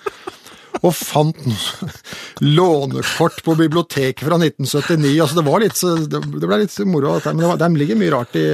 og 0.82 0.94
fant 0.98 1.38
lånekort 2.41 3.44
på 3.46 3.56
biblioteket 3.60 4.26
fra 4.26 4.38
1979. 4.39 5.13
Altså, 5.22 5.38
det, 5.38 5.46
var 5.46 5.63
litt, 5.63 5.82
det 6.41 6.50
ble 6.50 6.60
litt 6.63 6.78
moro, 6.89 7.15
men 7.26 7.44
det, 7.44 7.50
var, 7.52 7.76
ligger 7.82 8.00
mye 8.00 8.13
rart 8.13 8.38
i, 8.39 8.46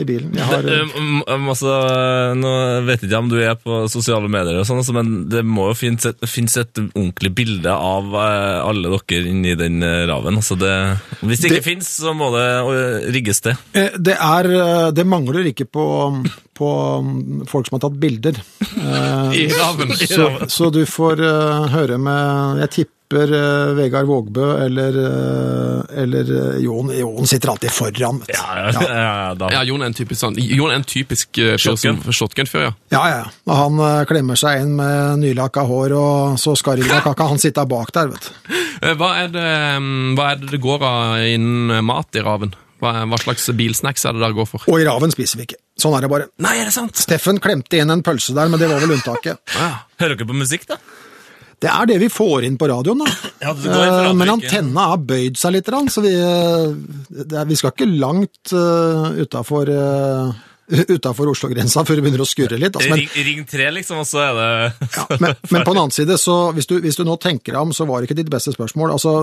i 0.00 0.06
bilen. 0.08 0.32
Jeg 0.38 0.48
har, 0.50 0.64
det, 0.64 0.80
Um, 0.94 1.22
um, 1.26 1.48
altså, 1.50 1.70
nå 2.38 2.50
vet 2.86 3.02
jeg 3.02 3.08
ikke 3.08 3.20
om 3.22 3.30
du 3.30 3.36
er 3.42 3.56
på 3.58 3.82
sosiale 3.90 4.28
medier, 4.30 4.58
og 4.60 4.66
sånn, 4.68 4.80
altså, 4.82 4.94
men 4.96 5.12
det 5.32 5.42
må 5.46 5.68
jo 5.70 5.76
finnes 5.78 6.06
et, 6.10 6.24
finnes 6.28 6.56
et 6.60 6.80
ordentlig 6.82 7.32
bilde 7.36 7.72
av 7.72 8.14
eh, 8.20 8.58
alle 8.64 8.92
dere 8.94 9.30
inni 9.30 9.54
den 9.58 9.82
eh, 9.84 10.04
raven. 10.10 10.38
Altså 10.40 10.58
det, 10.60 10.72
hvis 11.22 11.42
det 11.42 11.50
ikke 11.50 11.60
Det- 11.60 11.66
finnes, 11.68 11.90
så 12.00 12.14
må 12.16 12.30
det 12.34 12.44
eh, 12.44 13.08
rigges 13.16 13.42
til. 13.44 13.58
Det, 13.74 14.16
er, 14.16 14.50
det 14.94 15.06
mangler 15.08 15.50
ikke 15.50 15.66
på, 15.70 15.86
på 16.54 16.70
mm, 17.04 17.46
folk 17.50 17.68
som 17.68 17.78
har 17.78 17.88
tatt 17.88 18.00
bilder. 18.00 18.42
Eh, 18.74 19.34
I 19.38 19.44
raven. 19.48 19.92
Så, 19.96 20.24
så 20.48 20.68
du 20.70 20.82
får 20.86 21.20
eh, 21.24 21.66
høre 21.72 21.94
med 22.02 22.58
Jeg 22.64 22.70
tipper 22.74 23.30
eh, 23.38 23.70
Vegard 23.78 24.08
Vågbø 24.08 24.48
eller, 24.64 24.98
eller 26.02 26.32
Jon. 26.60 26.90
Jon 26.98 27.30
sitter 27.30 27.52
alltid 27.54 27.72
foran. 27.72 28.18
Vet 28.24 28.32
du. 28.32 28.34
Ja, 28.34 28.66
ja, 28.66 28.88
ja. 28.98 29.50
Ja, 29.54 29.62
Jon 29.64 29.84
er 29.86 29.92
en 29.92 29.96
typisk 29.96 30.20
sånn 30.20 30.36
Jon 30.42 30.72
er 30.74 30.80
en 30.80 30.86
typisk 30.90 31.38
Shotgun. 31.62 32.02
shotgun-fyr, 32.10 32.66
ja. 32.66 32.74
Ja, 32.92 33.04
ja. 33.14 33.22
Og 33.46 33.54
han 33.62 33.80
klemmer 34.10 34.38
seg 34.42 34.64
inn 34.66 34.74
med 34.80 35.22
nylakka 35.22 35.64
hår, 35.70 35.94
og 35.96 36.42
så 36.42 36.56
skarriglak 36.58 37.06
kan 37.14 37.32
han 37.36 37.40
sitte 37.40 37.64
bak 37.70 37.94
der, 37.94 38.10
vet 38.12 38.28
du. 38.28 38.60
Hva 39.00 39.14
er 39.22 39.32
det, 39.32 39.48
mm, 39.80 40.12
hva 40.18 40.32
er 40.34 40.42
det 40.42 40.52
det 40.56 40.62
går 40.66 40.84
av 40.90 41.24
innen 41.30 41.78
mat 41.86 42.18
i 42.18 42.26
Raven? 42.26 42.56
Hva, 42.84 42.92
hva 43.08 43.20
slags 43.22 43.46
bilsnacks 43.56 44.04
er 44.04 44.16
det 44.16 44.20
der 44.26 44.34
går 44.36 44.48
for? 44.50 44.66
Og 44.68 44.82
i 44.82 44.84
Raven 44.84 45.12
spiser 45.14 45.40
vi 45.40 45.48
ikke. 45.48 45.60
Sånn 45.80 45.96
er 45.96 46.04
det 46.04 46.10
bare. 46.12 46.28
Nei, 46.44 46.58
er 46.60 46.68
det 46.68 46.74
sant? 46.76 47.00
Steffen 47.00 47.40
klemte 47.42 47.80
inn 47.80 47.92
en 47.94 48.04
pølse 48.04 48.36
der, 48.36 48.52
men 48.52 48.60
det 48.60 48.68
var 48.70 48.84
vel 48.84 48.94
unntaket. 48.98 49.40
Hører 50.02 50.18
dere 50.18 50.28
på 50.28 50.36
musikk, 50.36 50.68
da? 50.70 50.78
Det 51.64 51.70
er 51.72 51.86
det 51.88 51.96
vi 52.02 52.10
får 52.12 52.44
inn 52.44 52.58
på 52.60 52.68
radioen, 52.68 53.00
da. 53.00 53.12
Ja, 53.44 53.52
det 53.56 53.70
går 53.70 53.84
inn 53.86 53.92
for 53.94 54.08
Eh, 54.10 54.16
Men 54.20 54.32
antenna 54.34 54.88
har 54.92 55.04
bøyd 55.08 55.38
seg 55.40 55.54
litt, 55.56 55.70
så 55.94 56.04
vi, 56.04 56.12
eh, 56.12 56.74
det 57.24 57.38
er, 57.40 57.48
vi 57.48 57.56
skal 57.56 57.72
ikke 57.72 57.88
langt 57.88 58.52
uh, 58.52 59.14
utafor 59.24 59.70
utafor 60.68 61.28
Oslo-grensa 61.32 61.84
før 61.84 61.98
det 61.98 62.04
begynner 62.06 62.24
å 62.24 62.28
skurre 62.28 62.58
litt. 62.60 62.76
Altså, 62.76 62.90
men, 62.92 63.02
Ring, 63.04 63.26
ring 63.26 63.48
tre, 63.48 63.68
liksom, 63.76 64.00
og 64.00 64.08
så 64.08 64.22
er 64.24 64.38
det 64.38 64.48
ja, 64.96 65.06
men, 65.20 65.36
men 65.52 65.66
på 65.66 65.74
den 65.74 65.82
annen 65.82 65.94
side, 65.94 66.18
så 66.20 66.36
hvis 66.56 66.68
du, 66.70 66.78
hvis 66.84 66.98
du 67.00 67.04
nå 67.06 67.16
tenker 67.20 67.52
deg 67.52 67.60
om, 67.60 67.74
så 67.76 67.86
var 67.88 68.00
det 68.00 68.08
ikke 68.08 68.20
ditt 68.22 68.32
beste 68.32 68.54
spørsmål. 68.54 68.94
Altså, 68.96 69.16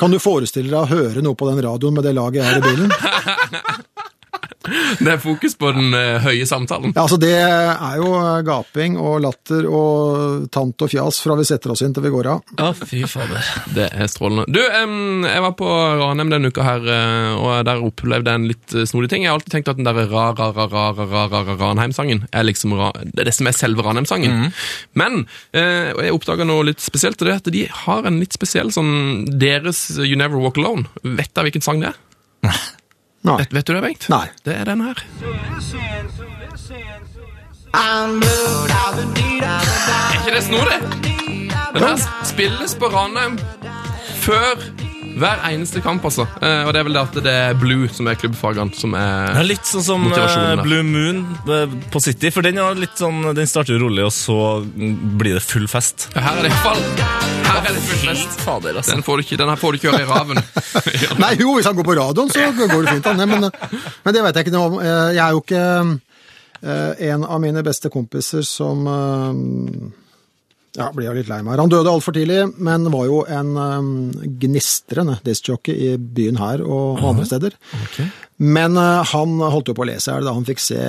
kan 0.00 0.12
du 0.12 0.20
forestille 0.22 0.72
deg 0.72 0.80
å 0.82 0.90
høre 0.90 1.24
noe 1.24 1.38
på 1.38 1.50
den 1.50 1.62
radioen 1.66 1.96
med 1.96 2.06
det 2.06 2.16
laget 2.18 2.46
har 2.46 2.58
i 2.58 2.64
bilen? 2.66 2.94
Det 5.04 5.08
er 5.08 5.20
fokus 5.22 5.56
på 5.58 5.70
den 5.74 5.94
eh, 5.96 6.20
høye 6.22 6.46
samtalen. 6.48 6.92
Ja, 6.94 7.04
altså 7.06 7.18
Det 7.20 7.32
er 7.32 7.96
jo 8.00 8.10
gaping 8.46 8.98
og 9.00 9.20
latter 9.24 9.66
og 9.66 10.46
tant 10.52 10.84
og 10.84 10.92
fjas 10.92 11.20
fra 11.24 11.36
vi 11.38 11.46
setter 11.48 11.72
oss 11.74 11.82
inn 11.84 11.94
til 11.96 12.04
vi 12.04 12.12
går 12.12 12.28
av. 12.34 12.42
Ja, 12.58 12.70
fy 12.76 13.02
fader. 13.08 13.50
Det 13.74 13.88
er 13.90 14.10
strålende. 14.10 14.46
Du, 14.50 14.60
jeg 14.60 15.44
var 15.46 15.54
på 15.58 15.68
Ranheim 15.70 16.32
denne 16.32 16.50
uka 16.52 16.66
her, 16.66 16.86
eh, 16.96 17.40
og 17.40 17.64
der 17.68 17.82
opplevde 17.86 18.34
jeg 18.34 18.42
en 18.42 18.48
litt 18.50 18.76
eh, 18.76 18.86
snodig 18.88 19.10
ting. 19.12 19.24
Jeg 19.24 19.32
har 19.32 19.40
alltid 19.40 19.56
tenkt 19.56 19.72
at 19.72 19.80
den 19.80 19.88
der 19.88 20.02
ra-ra-ra-ra-ra-ra 20.10 21.56
Ranheim-sangen 21.60 22.26
er 22.30 22.46
liksom 22.46 22.76
ra 22.78 22.92
det 23.00 23.24
er 23.24 23.30
det 23.30 23.36
som 23.36 23.48
er 23.48 23.56
selve 23.56 23.84
Ranheim-sangen. 23.86 24.50
Men 24.98 25.24
eh, 25.56 25.90
og 25.94 26.02
jeg 26.04 26.16
oppdaga 26.16 26.46
noe 26.48 26.68
litt 26.70 26.84
spesielt, 26.84 27.20
og 27.20 27.28
det 27.28 27.34
er 27.34 27.42
at 27.42 27.52
de 27.54 27.64
har 27.84 28.08
en 28.08 28.20
litt 28.22 28.36
spesiell 28.36 28.72
sånn 28.74 28.92
Deres 29.40 29.86
You 29.98 30.18
Never 30.20 30.40
Walk 30.42 30.60
Alone. 30.60 30.88
Vet 31.02 31.32
du 31.34 31.42
hvilken 31.46 31.64
sang 31.64 31.82
det 31.82 31.94
er? 31.94 32.60
Nei. 33.22 33.36
Vet, 33.36 33.52
vet 33.52 33.66
du 33.66 33.74
det, 33.74 33.80
Bengt? 33.84 34.06
Nei. 34.08 34.26
Det 34.44 34.54
er 34.56 34.64
den 34.64 34.80
her. 34.80 34.96
Er 37.74 38.06
ikke 40.16 40.36
det 40.36 40.42
snodig? 40.44 40.78
Den 41.74 41.82
her 41.84 41.96
spilles 42.24 42.74
på 42.74 42.88
Ranheim 42.94 43.38
før 44.24 44.56
hver 45.20 45.42
eneste 45.50 45.82
kamp, 45.84 46.04
altså. 46.08 46.24
Eh, 46.40 46.62
og 46.66 46.72
det 46.74 46.80
er 46.80 46.86
vel 46.88 46.96
det 46.96 47.02
at 47.02 47.18
det 47.24 47.34
er 47.46 47.58
Blue 47.60 47.88
som 47.92 48.08
er 48.10 48.18
klubbfargene, 48.20 48.74
som 48.76 48.94
Ja, 48.96 49.34
er 49.40 49.46
litt 49.46 49.68
sånn 49.68 49.84
som 49.86 50.06
eh. 50.12 50.62
Blue 50.64 50.82
Moon 50.86 51.22
eh, 51.52 51.76
på 51.92 52.02
City, 52.02 52.32
for 52.34 52.46
den, 52.46 52.58
er 52.60 52.78
litt 52.80 52.96
sånn, 53.00 53.22
den 53.36 53.48
starter 53.50 53.76
jo 53.76 53.84
rolig, 53.86 54.04
og 54.08 54.12
så 54.16 54.38
blir 55.20 55.36
det 55.38 55.44
full 55.44 55.68
fest. 55.70 56.08
Ja, 56.16 56.24
Her 56.28 56.40
er 56.40 56.48
det 56.48 56.52
iallfall 56.52 56.84
Her 57.50 57.60
er 57.60 57.76
det 57.76 57.84
full 57.86 58.02
fest. 58.10 58.40
Fader, 58.44 58.76
altså. 58.80 58.94
Den, 58.96 59.04
får 59.06 59.16
du 59.20 59.26
ikke, 59.26 59.40
den 59.44 59.52
her 59.52 59.60
får 59.60 59.72
du 59.76 59.80
ikke 59.80 59.92
høre 59.94 60.04
i 60.04 60.10
raven. 60.10 60.42
Nei, 61.22 61.32
jo, 61.40 61.54
hvis 61.56 61.68
han 61.70 61.78
går 61.78 61.88
på 61.90 61.96
radioen, 62.00 62.30
så 62.32 62.50
går 62.56 62.86
det 62.86 62.96
fint. 62.98 63.10
Han, 63.10 63.24
men, 63.28 63.50
men 64.04 64.16
det 64.16 64.24
vet 64.26 64.40
jeg 64.40 64.48
ikke 64.48 64.56
noe 64.56 64.70
om. 64.72 64.78
Eh, 64.82 65.06
Jeg 65.16 65.24
er 65.26 65.34
jo 65.36 65.42
ikke 65.44 65.64
eh, 66.62 67.08
en 67.12 67.24
av 67.26 67.40
mine 67.42 67.64
beste 67.66 67.90
kompiser 67.92 68.46
som 68.46 68.86
ja, 70.78 70.90
blir 70.94 71.08
jo 71.08 71.14
litt 71.16 71.30
lei 71.30 71.40
meg. 71.42 71.58
Han 71.58 71.72
døde 71.72 71.90
altfor 71.90 72.14
tidlig, 72.14 72.44
men 72.62 72.86
var 72.92 73.06
jo 73.08 73.22
en 73.26 73.54
um, 73.58 73.94
gnistrende 74.42 75.18
diskjockey 75.26 75.74
i 75.74 75.94
byen 75.98 76.38
her 76.40 76.62
og 76.62 77.02
andre 77.10 77.26
steder. 77.26 77.56
Men 78.38 78.78
uh, 78.78 79.00
han 79.10 79.40
holdt 79.42 79.72
jo 79.72 79.76
på 79.76 79.86
å 79.86 79.90
lese 79.90 80.14
her 80.14 80.26
da 80.26 80.36
han 80.36 80.46
fikk 80.48 80.62
se 80.62 80.80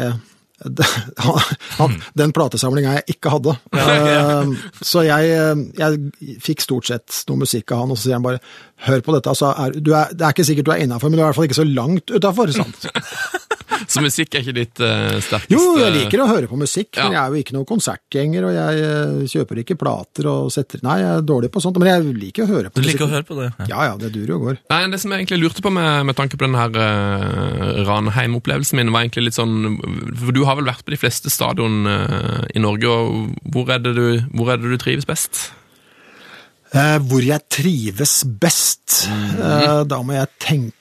han, 1.17 1.39
han, 1.79 1.95
den 2.13 2.33
platesamlinga 2.35 2.99
jeg 2.99 3.15
ikke 3.17 3.33
hadde. 3.33 3.57
Eh, 3.81 4.51
så 4.85 5.01
jeg, 5.05 5.29
eh, 5.33 5.61
jeg 5.77 6.37
fikk 6.43 6.61
stort 6.63 6.87
sett 6.87 7.23
noe 7.29 7.41
musikk 7.41 7.73
av 7.73 7.83
han, 7.83 7.93
og 7.93 7.97
så 7.97 8.07
sier 8.07 8.17
han 8.19 8.25
bare 8.25 8.41
hør 8.85 9.01
på 9.05 9.15
dette. 9.15 9.33
Altså, 9.33 9.49
er, 9.57 9.73
du 9.73 9.91
er, 9.97 10.13
det 10.13 10.25
er 10.25 10.35
ikke 10.35 10.45
sikkert 10.47 10.67
du 10.69 10.73
er 10.75 10.83
innafor, 10.85 11.09
men 11.09 11.17
du 11.17 11.23
er 11.23 11.25
i 11.25 11.29
hvert 11.31 11.39
fall 11.39 11.49
ikke 11.49 11.59
så 11.61 11.65
langt 11.67 12.13
utafor. 12.13 12.53
Så 13.91 14.03
musikk 14.03 14.35
er 14.35 14.43
ikke 14.45 14.55
ditt 14.55 14.81
uh, 14.83 15.17
sterkeste 15.23 15.53
Jo, 15.53 15.75
jeg 15.81 15.93
liker 15.97 16.23
å 16.23 16.27
høre 16.29 16.49
på 16.49 16.59
musikk, 16.59 16.89
men 16.97 17.15
jeg 17.15 17.21
er 17.21 17.35
jo 17.35 17.43
ikke 17.43 17.55
noen 17.57 17.67
konsertgjenger, 17.69 18.47
og 18.47 18.55
jeg 18.55 18.85
eh, 18.87 19.21
kjøper 19.33 19.61
ikke 19.63 19.77
plater 19.79 20.29
og 20.31 20.49
setter 20.53 20.81
Nei, 20.85 20.97
jeg 21.01 21.11
er 21.17 21.27
dårlig 21.27 21.51
på 21.53 21.63
sånt, 21.63 21.79
men 21.81 21.91
jeg 21.91 22.15
liker 22.23 22.45
å 22.45 22.49
høre 22.51 22.71
på 22.71 22.81
Du 22.81 22.87
liker 22.87 23.07
å 23.07 23.11
høre 23.11 23.27
på 23.27 23.37
det? 23.39 23.51
Ja. 23.61 23.69
Ja 23.71 23.87
ja, 23.91 23.95
det 24.01 24.11
durer 24.15 24.35
og 24.37 24.47
går. 24.47 24.59
Nei, 24.73 24.81
Det 24.93 24.99
som 25.01 25.13
jeg 25.13 25.23
egentlig 25.23 25.41
lurte 25.43 25.63
på 25.65 25.71
med, 25.73 26.07
med 26.09 26.17
tanke 26.17 26.39
på 26.39 26.47
den 26.47 26.57
her 26.59 26.75
uh, 26.75 27.81
Ranheim-opplevelsen 27.87 28.79
min, 28.79 28.91
var 28.93 29.05
egentlig 29.05 29.29
litt 29.29 29.39
sånn 29.39 29.77
For 30.19 30.35
du 30.35 30.43
har 30.47 30.59
vel 30.59 30.69
vært 30.69 30.85
på 30.87 30.93
de 30.95 30.99
fleste 31.01 31.31
stadion 31.33 31.87
uh, 31.87 32.43
i 32.53 32.61
Norge, 32.63 32.91
og 32.91 33.51
hvor 33.53 33.71
er, 33.73 33.81
det 33.83 33.95
du, 33.97 34.05
hvor 34.35 34.53
er 34.53 34.61
det 34.61 34.71
du 34.71 34.79
trives 34.81 35.07
best? 35.09 35.49
Eh, 36.71 36.97
hvor 37.03 37.19
jeg 37.19 37.43
trives 37.51 38.21
best, 38.39 39.01
eh, 39.11 39.81
da 39.83 39.97
må 40.07 40.15
jeg 40.15 40.31
tenke 40.39 40.80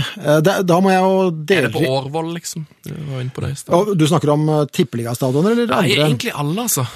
eh, 0.00 0.40
da, 0.44 0.58
da 0.66 0.80
må 0.82 0.92
jeg 0.92 1.04
jo 1.04 1.30
dele 1.52 1.68
Er 1.68 1.70
det 1.70 1.76
på 1.76 1.94
Årvoll, 1.98 2.34
liksom? 2.38 2.66
Du 2.86 2.92
var 3.12 3.22
inne 3.22 3.34
på 3.34 3.44
det 3.44 3.54
i 3.54 3.96
Du 3.98 4.04
snakker 4.08 4.34
om 4.34 4.44
uh, 4.48 4.60
tippeligastadioner 4.70 5.56
eller 5.56 5.72
Nei, 5.72 5.80
andre? 5.92 6.10
egentlig 6.10 6.34
alle, 6.34 6.68
altså. 6.68 6.86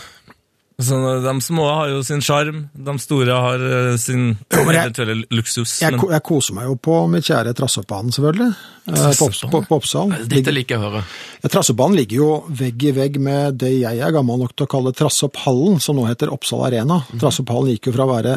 Så 0.79 0.97
de 1.25 1.41
små 1.41 1.65
har 1.73 1.89
jo 1.89 2.03
sin 2.05 2.21
sjarm, 2.21 2.67
de 2.73 2.95
store 3.01 3.33
har 3.33 3.63
eh, 3.65 3.95
sin 3.97 4.35
eventuelle 4.53 5.23
luksus. 5.33 5.79
Jeg, 5.81 5.97
jeg 5.97 6.25
koser 6.27 6.57
meg 6.59 6.67
jo 6.69 6.75
på 6.77 6.99
mitt 7.09 7.25
kjære 7.25 7.55
Trassoppbanen, 7.57 8.13
selvfølgelig. 8.13 8.51
Trassoppbanen. 8.91 9.55
På, 9.55 9.63
på, 9.63 9.71
på 9.71 9.79
Oppsal. 9.81 10.13
Dette 10.29 10.53
liker 10.53 10.77
jeg 10.77 10.83
å 10.83 10.91
høre. 10.91 11.01
Ja, 11.41 11.53
Trassoppbanen 11.55 11.97
ligger 11.97 12.21
jo 12.21 12.29
vegg 12.61 12.85
i 12.91 12.93
vegg 12.99 13.17
med 13.25 13.57
det 13.63 13.73
jeg 13.73 14.05
er 14.05 14.13
gammel 14.13 14.43
nok 14.43 14.53
til 14.53 14.69
å 14.69 14.73
kalle 14.77 14.93
Trassopphallen, 14.97 15.81
som 15.81 15.97
nå 15.97 16.05
heter 16.11 16.35
Oppsal 16.37 16.67
Arena. 16.69 17.01
Trassopphallen 17.15 17.73
gikk 17.73 17.89
jo 17.89 17.97
fra 17.97 18.05
å 18.05 18.13
være 18.13 18.37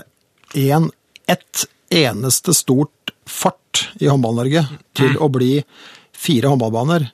en, 0.64 0.88
ett 1.30 1.66
eneste 1.94 2.54
stort 2.58 3.14
fart 3.30 3.90
i 4.02 4.10
Håndball-Norge 4.10 4.66
til 4.98 5.18
å 5.22 5.30
bli 5.32 5.60
fire 6.16 6.52
håndballbaner. 6.52 7.10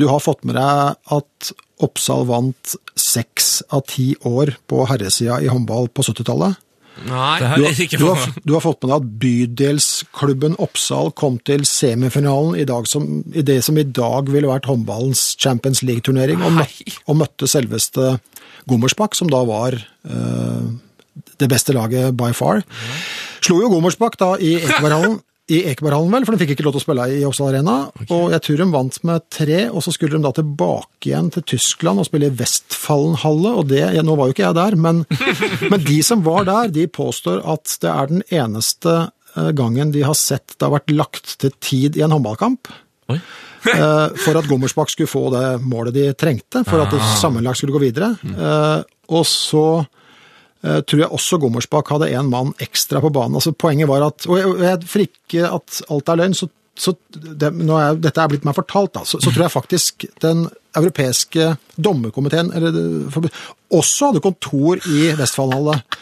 Du 0.00 0.06
har 0.08 0.22
fått 0.24 0.46
med 0.48 0.56
deg 0.56 0.96
at 1.16 1.52
Oppsal 1.80 2.26
vant 2.28 2.74
seks 2.98 3.60
av 3.72 3.86
ti 3.88 4.12
år 4.28 4.54
på 4.68 4.84
herresida 4.88 5.38
i 5.40 5.48
håndball 5.48 5.88
på 5.92 6.04
70-tallet. 6.04 6.58
Nei, 7.06 7.38
Det 7.40 7.48
har 7.48 7.56
Du 7.56 7.64
har, 7.64 7.78
ikke 7.80 7.98
du, 8.00 8.04
har, 8.10 8.24
du 8.44 8.52
har 8.52 8.64
fått 8.64 8.82
med 8.82 8.90
deg 8.90 8.96
at 8.98 9.12
bydelsklubben 9.22 10.58
Oppsal 10.60 11.12
kom 11.16 11.38
til 11.48 11.64
semifinalen 11.68 12.58
i, 12.60 12.66
dag 12.68 12.88
som, 12.90 13.06
i 13.32 13.44
det 13.46 13.60
som 13.64 13.78
i 13.80 13.86
dag 13.86 14.28
ville 14.28 14.50
vært 14.50 14.68
håndballens 14.68 15.22
Champions 15.40 15.80
League-turnering, 15.86 16.42
og, 16.44 16.58
møt, 16.58 16.98
og 17.06 17.20
møtte 17.22 17.48
selveste 17.48 18.18
Gommersbakk, 18.68 19.16
som 19.16 19.30
da 19.32 19.40
var 19.48 19.78
eh, 19.78 20.68
det 21.40 21.48
beste 21.50 21.74
laget 21.76 22.14
by 22.16 22.30
far. 22.36 22.62
Slo 23.40 23.60
jo 23.62 23.72
Gommersbakk 23.72 24.18
da 24.20 24.34
i 24.38 24.56
Ekeberghallen. 24.60 25.18
I 25.50 25.64
Ekeberghallen, 25.66 26.12
vel, 26.14 26.24
for 26.28 26.36
de 26.36 26.44
fikk 26.44 26.52
ikke 26.54 26.62
lov 26.62 26.76
til 26.76 26.78
å 26.78 26.84
spille 26.84 27.04
i 27.10 27.22
Oppsal 27.26 27.48
Arena. 27.50 27.72
Og 28.14 28.28
jeg 28.30 28.42
tror 28.46 28.60
de 28.60 28.66
vant 28.70 28.98
med 29.08 29.24
tre, 29.34 29.56
og 29.66 29.82
så 29.82 29.90
skulle 29.90 30.14
de 30.14 30.22
da 30.22 30.30
tilbake 30.36 31.08
igjen 31.10 31.30
til 31.34 31.42
Tyskland 31.56 31.98
og 31.98 32.06
spille 32.06 32.28
i 32.30 32.36
Westfallenhalle, 32.38 33.56
Og 33.58 33.66
det, 33.72 33.80
ja, 33.96 34.04
nå 34.06 34.14
var 34.14 34.30
jo 34.30 34.36
ikke 34.36 34.44
jeg 34.46 34.58
der, 34.60 34.76
men, 34.78 35.02
men 35.72 35.82
de 35.88 35.98
som 36.06 36.22
var 36.22 36.46
der, 36.46 36.70
de 36.70 36.86
påstår 36.86 37.42
at 37.42 37.74
det 37.82 37.90
er 37.90 38.12
den 38.12 38.22
eneste 38.30 38.94
eh, 39.34 39.50
gangen 39.58 39.90
de 39.90 40.06
har 40.06 40.14
sett 40.14 40.54
det 40.54 40.68
har 40.68 40.76
vært 40.76 40.94
lagt 40.94 41.34
til 41.42 41.50
tid 41.58 41.98
i 41.98 42.06
en 42.06 42.14
håndballkamp. 42.14 42.70
Oi. 43.10 43.18
eh, 43.74 44.06
for 44.22 44.38
at 44.38 44.46
Gommersbakk 44.46 44.94
skulle 44.94 45.10
få 45.10 45.26
det 45.34 45.46
målet 45.66 45.98
de 45.98 46.12
trengte, 46.14 46.62
for 46.68 46.84
at 46.84 46.94
det 46.94 47.02
sammenlagt 47.18 47.58
skulle 47.58 47.74
gå 47.74 47.82
videre. 47.88 48.14
Eh, 48.22 48.86
og 49.10 49.26
så 49.26 49.82
tror 50.60 51.00
jeg 51.00 51.08
også 51.16 51.38
Gommersbakk 51.40 51.92
hadde 51.94 52.10
en 52.12 52.30
mann 52.32 52.50
ekstra 52.60 53.00
på 53.00 53.12
banen. 53.14 53.38
Altså 53.38 53.54
Poenget 53.56 53.88
var 53.88 54.04
at 54.10 54.26
Og 54.28 54.60
jeg, 54.60 54.80
for 54.84 55.04
ikke 55.04 55.46
at 55.48 55.82
alt 55.88 56.10
er 56.12 56.20
løgn, 56.20 56.36
så, 56.36 56.50
så 56.76 56.92
det, 57.10 57.52
når 57.56 57.80
jeg, 57.80 58.00
dette 58.06 58.20
er 58.20 58.32
blitt 58.32 58.44
meg 58.48 58.58
fortalt, 58.58 58.92
da, 58.98 59.04
så, 59.08 59.22
så 59.22 59.32
tror 59.32 59.46
jeg 59.46 59.54
faktisk 59.54 60.04
den 60.20 60.44
europeiske 60.76 61.54
dommerkomiteen 61.80 62.52
også 63.74 64.10
hadde 64.10 64.22
kontor 64.24 64.84
i 64.90 65.08
Vestfoldhallet. 65.18 65.96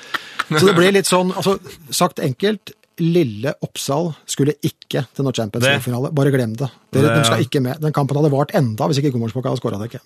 Så 0.48 0.64
det 0.64 0.74
ble 0.76 0.90
litt 0.96 1.08
sånn, 1.08 1.30
altså 1.36 1.58
sagt 1.94 2.22
enkelt, 2.24 2.72
lille 3.00 3.52
Oppsal 3.64 4.10
skulle 4.28 4.54
ikke 4.64 5.04
til 5.14 5.24
noe 5.26 5.34
Champions 5.36 5.64
League-finale. 5.66 6.10
Bare 6.16 6.30
glem 6.34 6.54
det. 6.58 6.68
Dere, 6.92 7.02
Det- 7.08 7.16
De 7.18 7.24
skal 7.28 7.42
ikke 7.44 7.60
med. 7.62 7.80
Den 7.80 7.92
kampen 7.92 8.16
hadde 8.16 8.30
vart 8.32 8.50
enda 8.54 8.86
hvis 8.88 8.98
ikke 9.02 9.12
Gommersbakk 9.14 9.44
hadde 9.48 9.60
skåra 9.60 9.78
det 9.78 9.90
ikke. 9.90 10.02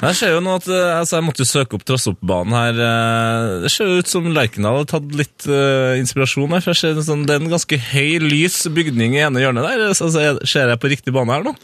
Jeg 0.00 0.14
ser 0.16 0.32
jo 0.34 0.40
nå 0.44 0.54
at 0.60 0.68
eh, 0.68 0.98
altså, 1.00 1.16
Jeg 1.18 1.24
måtte 1.26 1.42
jo 1.44 1.48
søke 1.50 1.74
opp 1.78 1.84
Trassoppbanen 1.88 2.52
her. 2.56 2.80
eh, 2.86 3.60
Det 3.64 3.70
ser 3.72 3.90
jo 3.90 3.98
ut 4.00 4.06
som 4.12 4.28
Lerkendal 4.32 4.78
har 4.82 4.88
tatt 4.90 5.10
litt 5.16 5.46
uh, 5.48 5.96
inspirasjon 6.00 6.50
her. 6.54 6.60
for 6.64 6.72
jeg 6.72 6.80
ser 6.82 6.96
en 7.00 7.02
sånn, 7.08 7.26
Det 7.26 7.36
er 7.36 7.42
en 7.44 7.50
ganske 7.52 7.78
høy, 7.90 8.18
lys 8.24 8.62
bygning 8.68 9.14
i 9.18 9.24
ene 9.26 9.40
hjørnet 9.42 9.66
der. 9.68 9.94
Så, 9.94 10.08
altså, 10.10 10.46
Ser 10.46 10.68
jeg 10.68 10.80
på 10.80 10.90
riktig 10.92 11.12
bane 11.16 11.32
her 11.32 11.42
nå? 11.44 11.54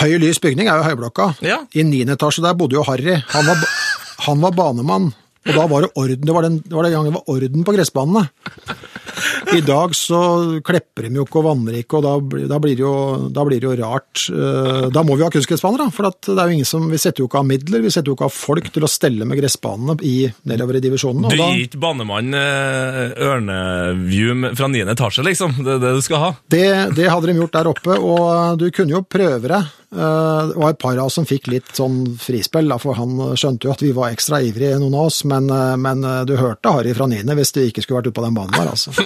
Høy 0.00 0.16
lys 0.20 0.38
bygning 0.42 0.68
er 0.68 0.80
jo 0.82 0.88
Høyblokka. 0.90 1.30
Ja. 1.46 1.60
I 1.74 1.82
niende 1.86 2.16
etasje 2.18 2.42
der 2.44 2.54
bodde 2.58 2.74
jo 2.76 2.82
Harry. 2.84 3.14
Han 3.32 3.46
var, 3.46 3.62
han 4.26 4.40
var 4.42 4.52
banemann. 4.52 5.12
Og 5.46 5.54
da 5.54 5.64
var 5.70 5.84
det 5.84 5.92
orden, 5.94 6.24
det 6.26 6.34
var 6.34 6.42
den, 6.42 6.56
det 6.58 6.74
var 6.74 6.82
den 6.82 6.92
gangen 6.92 7.12
det 7.12 7.20
var 7.20 7.28
orden 7.36 7.62
på 7.64 7.72
gressbanene. 7.76 8.24
I 9.56 9.60
dag 9.64 9.94
så 9.96 10.20
klepper 10.64 11.06
de 11.06 11.18
jo 11.20 11.24
ikke 11.26 11.40
og 11.40 11.46
vanner 11.48 11.78
ikke, 11.80 12.00
og 12.00 12.04
da, 12.06 12.40
da, 12.50 12.58
blir 12.62 12.76
det 12.76 12.84
jo, 12.84 12.94
da 13.32 13.44
blir 13.48 13.62
det 13.62 13.68
jo 13.70 13.76
rart. 13.80 14.26
Eh, 14.30 14.88
Da 14.96 15.02
må 15.06 15.16
vi 15.16 15.24
ha 15.24 15.30
kunstgressbaner, 15.32 15.86
da. 15.86 15.88
For 15.94 16.08
at 16.08 16.28
det 16.28 16.36
er 16.36 16.50
jo 16.50 16.56
ingen 16.58 16.68
som, 16.68 16.86
vi 16.90 17.00
setter 17.00 17.22
jo 17.24 17.28
ikke 17.30 17.40
av 17.42 17.48
midler, 17.48 17.84
vi 17.84 17.92
setter 17.92 18.12
jo 18.12 18.16
ikke 18.18 18.28
av 18.28 18.34
folk 18.36 18.70
til 18.74 18.86
å 18.86 18.90
stelle 18.90 19.26
med 19.28 19.40
gressbanene 19.40 19.96
i, 20.06 20.16
nedover 20.48 20.78
i 20.78 20.84
divisjonene. 20.84 21.32
Du 21.32 21.40
gir 21.40 21.64
ikke 21.66 21.80
banemann 21.82 22.36
eh, 22.36 23.16
ørneview 23.26 24.52
fra 24.56 24.70
niende 24.72 24.96
etasje, 24.96 25.24
liksom? 25.26 25.58
Det 25.62 25.76
er 25.76 25.82
det 25.82 25.94
du 25.96 26.04
skal 26.04 26.22
ha? 26.22 26.30
Det, 26.52 26.66
det 26.96 27.10
hadde 27.10 27.30
de 27.30 27.38
gjort 27.40 27.56
der 27.56 27.72
oppe, 27.72 27.98
og 27.98 28.60
du 28.60 28.68
kunne 28.74 28.98
jo 28.98 29.04
prøve 29.06 29.52
det. 29.52 29.62
Eh, 29.92 30.46
Det 30.48 30.56
var 30.56 30.70
et 30.70 30.78
par 30.82 30.96
av 30.98 31.06
oss 31.06 31.14
som 31.14 31.26
fikk 31.26 31.46
litt 31.48 31.68
sånn 31.76 32.16
frispill, 32.18 32.72
for 32.82 32.94
han 32.98 33.16
skjønte 33.38 33.64
jo 33.68 33.72
at 33.72 33.82
vi 33.82 33.92
var 33.92 34.10
ekstra 34.10 34.40
ivrige, 34.42 34.78
noen 34.80 34.94
av 34.94 35.06
oss, 35.10 35.24
men, 35.24 35.48
eh, 35.50 35.76
men 35.76 36.02
du 36.26 36.36
hørte 36.36 36.72
Harry 36.72 36.92
fra 36.94 37.06
niende 37.06 37.36
hvis 37.38 37.52
du 37.52 37.60
ikke 37.62 37.82
skulle 37.84 38.00
vært 38.02 38.10
ute 38.10 38.18
på 38.20 38.24
den 38.26 38.34
banen 38.34 38.52
der, 38.56 38.72
altså. 38.74 38.92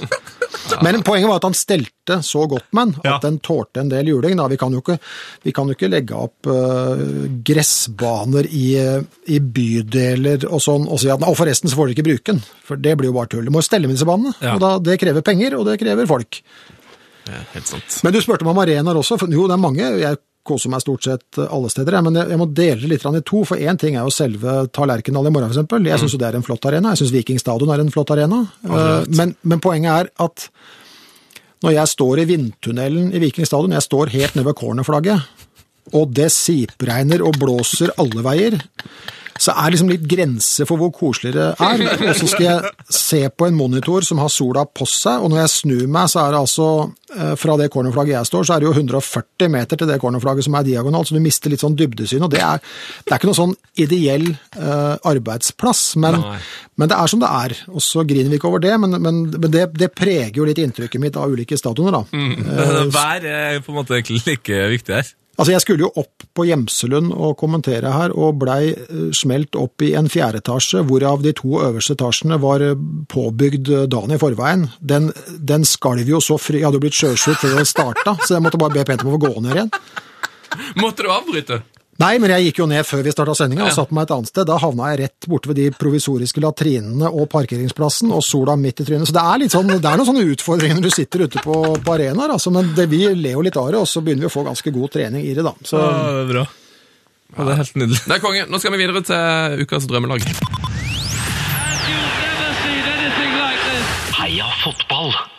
Men 0.85 1.03
poenget 1.03 1.27
var 1.29 1.41
at 1.41 1.45
han 1.49 1.55
stelte 1.57 2.19
så 2.23 2.45
godt 2.49 2.69
med 2.77 2.93
den, 2.93 3.01
Ja. 3.05 3.17
at 3.17 3.23
den 3.25 3.39
tålte 3.43 3.81
en 3.81 3.89
del 3.91 4.07
juling. 4.07 4.39
Vi, 4.51 4.57
kan 4.57 4.73
ikke, 4.77 4.99
vi 5.43 5.53
kan 5.53 5.67
jo 5.67 5.75
ikke 5.75 5.89
legge 5.91 6.15
opp 6.15 6.47
uh, 6.47 7.27
gressbaner 7.43 8.47
i, 8.47 8.77
i 9.35 9.39
bydeler 9.41 10.47
og 10.51 10.61
sånn, 10.63 10.87
og 10.89 11.01
si 11.03 11.11
at 11.11 11.23
og 11.27 11.37
forresten 11.39 11.71
så 11.71 11.77
får 11.79 11.91
dere 11.91 11.97
ikke 11.99 12.07
bruke 12.07 12.33
den, 12.33 12.43
for 12.67 12.77
det 12.81 12.95
blir 13.01 13.11
jo 13.11 13.17
bare 13.17 13.31
tull. 13.35 13.45
Du 13.49 13.51
må 13.55 13.63
jo 13.65 13.67
stelle 13.67 13.89
med 13.91 13.97
disse 13.99 14.07
banene, 14.09 14.33
Ja. 14.41 14.55
og 14.55 14.61
da, 14.63 14.73
det 14.79 14.99
krever 15.03 15.25
penger, 15.27 15.59
og 15.59 15.67
det 15.67 15.79
krever 15.83 16.07
folk. 16.11 16.41
det 17.27 17.35
er 17.35 17.47
helt 17.55 17.67
sant. 17.75 18.01
Men 18.05 18.13
du 18.15 18.21
spurte 18.23 18.45
meg 18.47 18.55
om 18.55 18.63
arenaer 18.63 19.01
også. 19.03 19.19
For, 19.19 19.27
jo, 19.33 19.47
det 19.51 19.57
er 19.59 19.65
mange. 19.65 19.91
Jeg 20.01 20.19
koser 20.47 20.73
meg 20.73 20.83
stort 20.83 21.05
sett 21.05 21.41
alle 21.43 21.71
steder, 21.73 21.99
men 22.05 22.17
jeg, 22.17 22.31
jeg 22.33 22.41
må 22.41 22.47
dele 22.49 22.81
det 22.81 22.91
litt 22.91 23.05
i 23.05 23.23
to. 23.27 23.43
For 23.49 23.61
én 23.61 23.79
ting 23.81 23.97
er 23.97 24.07
jo 24.07 24.15
selve 24.15 24.65
Tallerkendal 24.75 25.29
i 25.29 25.33
morgen, 25.35 25.53
f.eks. 25.53 25.87
Jeg 25.87 26.03
syns 26.03 26.17
jo 26.17 26.21
det 26.21 26.31
er 26.31 26.39
en 26.39 26.47
flott 26.47 26.69
arena. 26.71 26.95
Jeg 26.95 27.03
syns 27.03 27.15
Viking 27.15 27.41
stadion 27.43 27.73
er 27.75 27.83
en 27.83 27.93
flott 27.93 28.13
arena. 28.15 28.43
Eh, 28.65 29.11
men, 29.19 29.35
men 29.43 29.63
poenget 29.63 29.93
er 29.93 30.13
at 30.25 30.49
når 31.61 31.77
jeg 31.77 31.93
står 31.93 32.23
i 32.23 32.27
vindtunnelen 32.31 33.13
i 33.13 33.21
Viking 33.21 33.49
stadion, 33.49 33.77
jeg 33.77 33.85
står 33.85 34.15
helt 34.15 34.37
nede 34.37 34.49
ved 34.49 34.57
cornerflagget, 34.57 35.29
og 35.97 36.13
det 36.17 36.31
sipregner 36.33 37.25
og 37.27 37.37
blåser 37.41 37.93
alle 38.01 38.25
veier, 38.25 38.57
så 39.41 39.55
er 39.57 39.73
liksom 39.73 39.89
litt 39.89 40.05
grense 40.09 40.67
for 40.69 40.81
hvor 40.81 40.91
koselig 40.93 41.33
det 41.33 41.47
er. 41.55 41.83
Og 42.11 42.17
så 42.19 42.29
skal 42.29 42.45
jeg 42.45 42.73
se 42.93 43.21
på 43.33 43.47
en 43.49 43.57
monitor 43.57 44.05
som 44.05 44.21
har 44.21 44.33
sola 44.33 44.67
på 44.69 44.85
seg, 44.89 45.23
og 45.23 45.33
når 45.33 45.43
jeg 45.43 45.53
snur 45.55 45.85
meg, 45.89 46.11
så 46.13 46.23
er 46.23 46.35
det 46.35 46.41
altså 46.43 46.67
eh, 47.17 47.33
fra 47.41 47.57
det 47.61 47.71
cornerflagget 47.73 48.19
jeg 48.19 48.31
står, 48.31 48.47
så 48.47 48.57
er 48.57 48.63
det 48.63 48.69
jo 48.69 48.75
140 48.77 49.53
meter 49.55 49.81
til 49.81 49.89
det 49.89 50.01
cornerflagget 50.03 50.47
som 50.47 50.59
er 50.59 50.67
diagonalt, 50.69 51.09
så 51.09 51.17
du 51.17 51.25
mister 51.25 51.53
litt 51.53 51.65
sånn 51.65 51.79
dybdesyn. 51.79 52.27
Og 52.27 52.33
det 52.35 52.43
er, 52.45 52.61
det 53.07 53.15
er 53.15 53.21
ikke 53.21 53.31
noe 53.31 53.39
sånn 53.41 53.57
ideell 53.81 54.29
uh, 54.59 54.97
arbeidsplass, 55.09 55.85
men, 56.05 56.21
men 56.77 56.93
det 56.93 56.99
er 56.99 57.13
som 57.13 57.23
det 57.23 57.31
er. 57.41 57.57
Og 57.73 57.85
så 57.85 58.05
griner 58.09 58.33
vi 58.33 58.41
ikke 58.41 58.51
over 58.51 58.65
det, 58.65 58.75
men, 58.83 58.99
men, 59.01 59.23
men 59.33 59.55
det, 59.55 59.71
det 59.73 59.93
preger 59.97 60.43
jo 60.43 60.49
litt 60.49 60.61
inntrykket 60.61 61.01
mitt 61.01 61.17
av 61.17 61.33
ulike 61.33 61.57
stadioner, 61.61 61.97
da. 61.97 62.05
Vær 62.99 63.25
er 63.25 63.65
på 63.65 63.73
en 63.73 63.81
måte 63.81 64.03
ikke 64.03 64.21
like 64.21 64.61
viktig 64.77 64.99
her. 65.01 65.15
Altså, 65.41 65.55
jeg 65.55 65.63
skulle 65.65 65.87
jo 65.87 65.93
opp 65.97 66.27
på 66.37 66.45
Gjemselund 66.51 67.15
og 67.17 67.39
kommentere 67.41 67.89
her, 67.95 68.13
og 68.13 68.43
blei 68.43 68.75
eh, 68.75 69.07
smelt 69.17 69.57
opp 69.57 69.81
i 69.81 69.95
en 69.97 70.11
fjerde 70.13 70.43
etasje, 70.43 70.83
hvorav 70.85 71.23
de 71.25 71.33
to 71.39 71.63
øverste 71.65 71.97
etasjene 71.97 72.37
var 72.43 72.61
eh, 72.61 72.77
påbygd 73.09 73.71
eh, 73.73 73.87
dagen 73.89 74.13
i 74.13 74.21
forveien. 74.21 74.67
Den, 74.85 75.09
den 75.41 75.65
skalv 75.65 76.05
jo 76.13 76.21
så 76.21 76.37
fri, 76.37 76.61
jeg 76.61 76.69
hadde 76.69 76.77
jo 76.77 76.85
blitt 76.85 76.99
sjøsjuk 76.99 77.41
før 77.41 77.57
den 77.57 77.71
starta, 77.71 78.19
så 78.21 78.37
jeg 78.37 78.45
måtte 78.45 78.61
bare 78.61 78.77
be 78.77 78.85
pent 78.91 79.07
om 79.07 79.17
å 79.17 79.23
gå 79.23 79.33
ned 79.41 79.57
igjen. 79.57 79.73
Måtte 80.83 81.07
du 81.07 81.15
avbryte? 81.15 81.63
Nei, 82.01 82.15
men 82.23 82.33
jeg 82.33 82.47
gikk 82.49 82.63
jo 82.63 82.67
ned 82.71 82.87
før 82.89 83.03
vi 83.05 83.13
starta 83.13 83.35
sendinga 83.37 83.67
og 83.67 83.75
satte 83.77 83.93
meg 83.97 84.07
et 84.07 84.13
annet 84.15 84.31
sted. 84.31 84.47
Da 84.49 84.57
havna 84.63 84.89
jeg 84.93 85.01
rett 85.03 85.27
borte 85.29 85.51
ved 85.51 85.59
de 85.61 85.67
provisoriske 85.77 86.41
latrinene 86.41 87.11
og 87.11 87.27
parkeringsplassen, 87.33 88.13
og 88.17 88.23
sola 88.25 88.55
midt 88.57 88.81
i 88.81 88.87
trynet. 88.89 89.11
Så 89.11 89.17
det 89.17 89.25
er 89.25 89.43
litt 89.43 89.53
sånn, 89.53 89.69
det 89.69 89.85
er 89.85 90.01
noen 90.01 90.09
sånne 90.09 90.25
utfordringer 90.33 90.79
når 90.79 90.87
du 90.89 90.95
sitter 90.95 91.27
ute 91.27 91.45
på, 91.45 91.59
på 91.85 91.97
arenaer, 91.97 92.33
altså, 92.39 92.53
men 92.55 92.73
det, 92.79 92.89
vi 92.93 93.03
ler 93.13 93.37
jo 93.37 93.45
litt 93.45 93.59
av 93.61 93.69
det, 93.75 93.83
og 93.83 93.91
så 93.91 94.01
begynner 94.07 94.25
vi 94.25 94.31
å 94.31 94.33
få 94.33 94.47
ganske 94.49 94.73
god 94.73 94.95
trening 94.97 95.27
i 95.29 95.35
det, 95.37 95.45
da. 95.45 95.53
Så, 95.61 95.77
Ja, 95.77 95.93
det 96.17 96.25
er 96.25 96.33
bra. 96.33 96.47
Ja, 97.37 97.45
det 97.45 97.53
er 97.53 97.61
helt 97.61 97.77
nydelig. 97.79 98.01
Det 98.07 98.17
er 98.17 98.25
konge. 98.25 98.47
Nå 98.51 98.59
skal 98.59 98.75
vi 98.75 98.81
videre 98.81 99.05
til 99.07 99.67
ukas 99.67 99.87
drømmelag. 99.91 100.25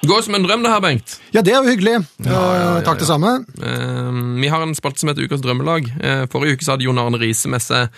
Går 0.08 0.24
som 0.26 0.36
en 0.36 0.46
drøm, 0.46 0.64
det 0.66 0.72
her, 0.72 0.82
Bengt. 0.82 1.20
Ja, 1.32 1.44
det 1.46 1.54
er 1.54 1.62
jo 1.62 1.70
hyggelig. 1.70 2.00
ja, 2.26 2.40
Eh, 2.56 2.80
Takk 2.86 3.00
det 3.00 3.08
samme. 3.10 3.36
Eh, 3.62 4.10
vi 4.42 4.50
har 4.50 4.64
en 4.64 4.74
spalte 4.76 5.00
som 5.04 5.12
heter 5.12 5.28
Ukas 5.28 5.44
drømmelag. 5.44 5.92
Eh, 6.02 6.24
forrige 6.32 6.58
uke 6.58 6.66
så 6.66 6.74
hadde 6.74 6.88
Jon 6.88 6.98
Arne 6.98 7.20
Riise 7.22 7.52
med 7.52 7.62
seg 7.62 7.90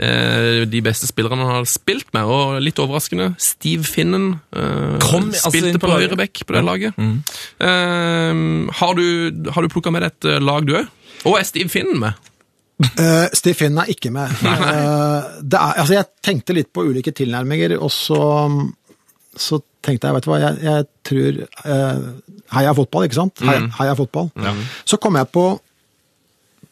eh, 0.00 0.64
de 0.64 0.80
beste 0.80 1.06
spillerne 1.10 1.44
han 1.44 1.60
har 1.60 1.68
spilt 1.68 2.08
med, 2.16 2.24
og 2.24 2.56
litt 2.64 2.80
overraskende, 2.80 3.34
Steve 3.38 3.84
Finnen 3.84 4.38
Kom, 4.50 5.28
spilte 5.28 5.44
altså, 5.44 5.52
spilte 5.52 5.82
på 5.82 5.90
på 5.92 6.00
høyreback 6.00 6.44
på 6.48 6.56
det 6.56 6.64
laget. 6.64 6.96
Mm. 6.96 7.20
har 8.72 8.94
du, 8.96 9.06
har 9.52 9.62
du 9.62 9.68
plukka 9.68 9.92
med 9.92 10.02
deg 10.06 10.12
et 10.16 10.42
lag, 10.42 10.64
du 10.64 10.78
òg? 10.80 10.88
Og 11.28 11.36
er 11.38 11.44
Steve 11.46 11.68
Finnen 11.70 12.00
med? 12.00 12.16
Uh, 12.82 13.28
Steve 13.36 13.54
Finn 13.54 13.78
er 13.78 13.90
ikke 13.92 14.10
med. 14.10 14.32
Uh, 14.42 15.38
det 15.38 15.58
er, 15.58 15.76
altså 15.84 15.94
jeg 15.94 16.08
tenkte 16.24 16.56
litt 16.56 16.72
på 16.74 16.82
ulike 16.88 17.12
tilnærminger, 17.14 17.76
og 17.78 17.92
så, 17.94 18.18
så 19.38 19.60
tenkte 19.82 20.08
jeg, 20.08 20.16
vet 20.16 20.26
du 20.26 20.30
hva, 20.30 20.40
jeg, 20.42 20.58
jeg 20.66 20.86
tror 21.08 21.38
uh, 21.64 22.02
Heia 22.52 22.74
fotball, 22.76 23.06
ikke 23.08 23.18
sant? 23.18 23.42
Heia, 23.46 23.64
heia 23.78 23.96
fotball. 23.98 24.28
Så 24.84 24.98
kom 25.00 25.16
jeg 25.18 25.30
på, 25.32 25.46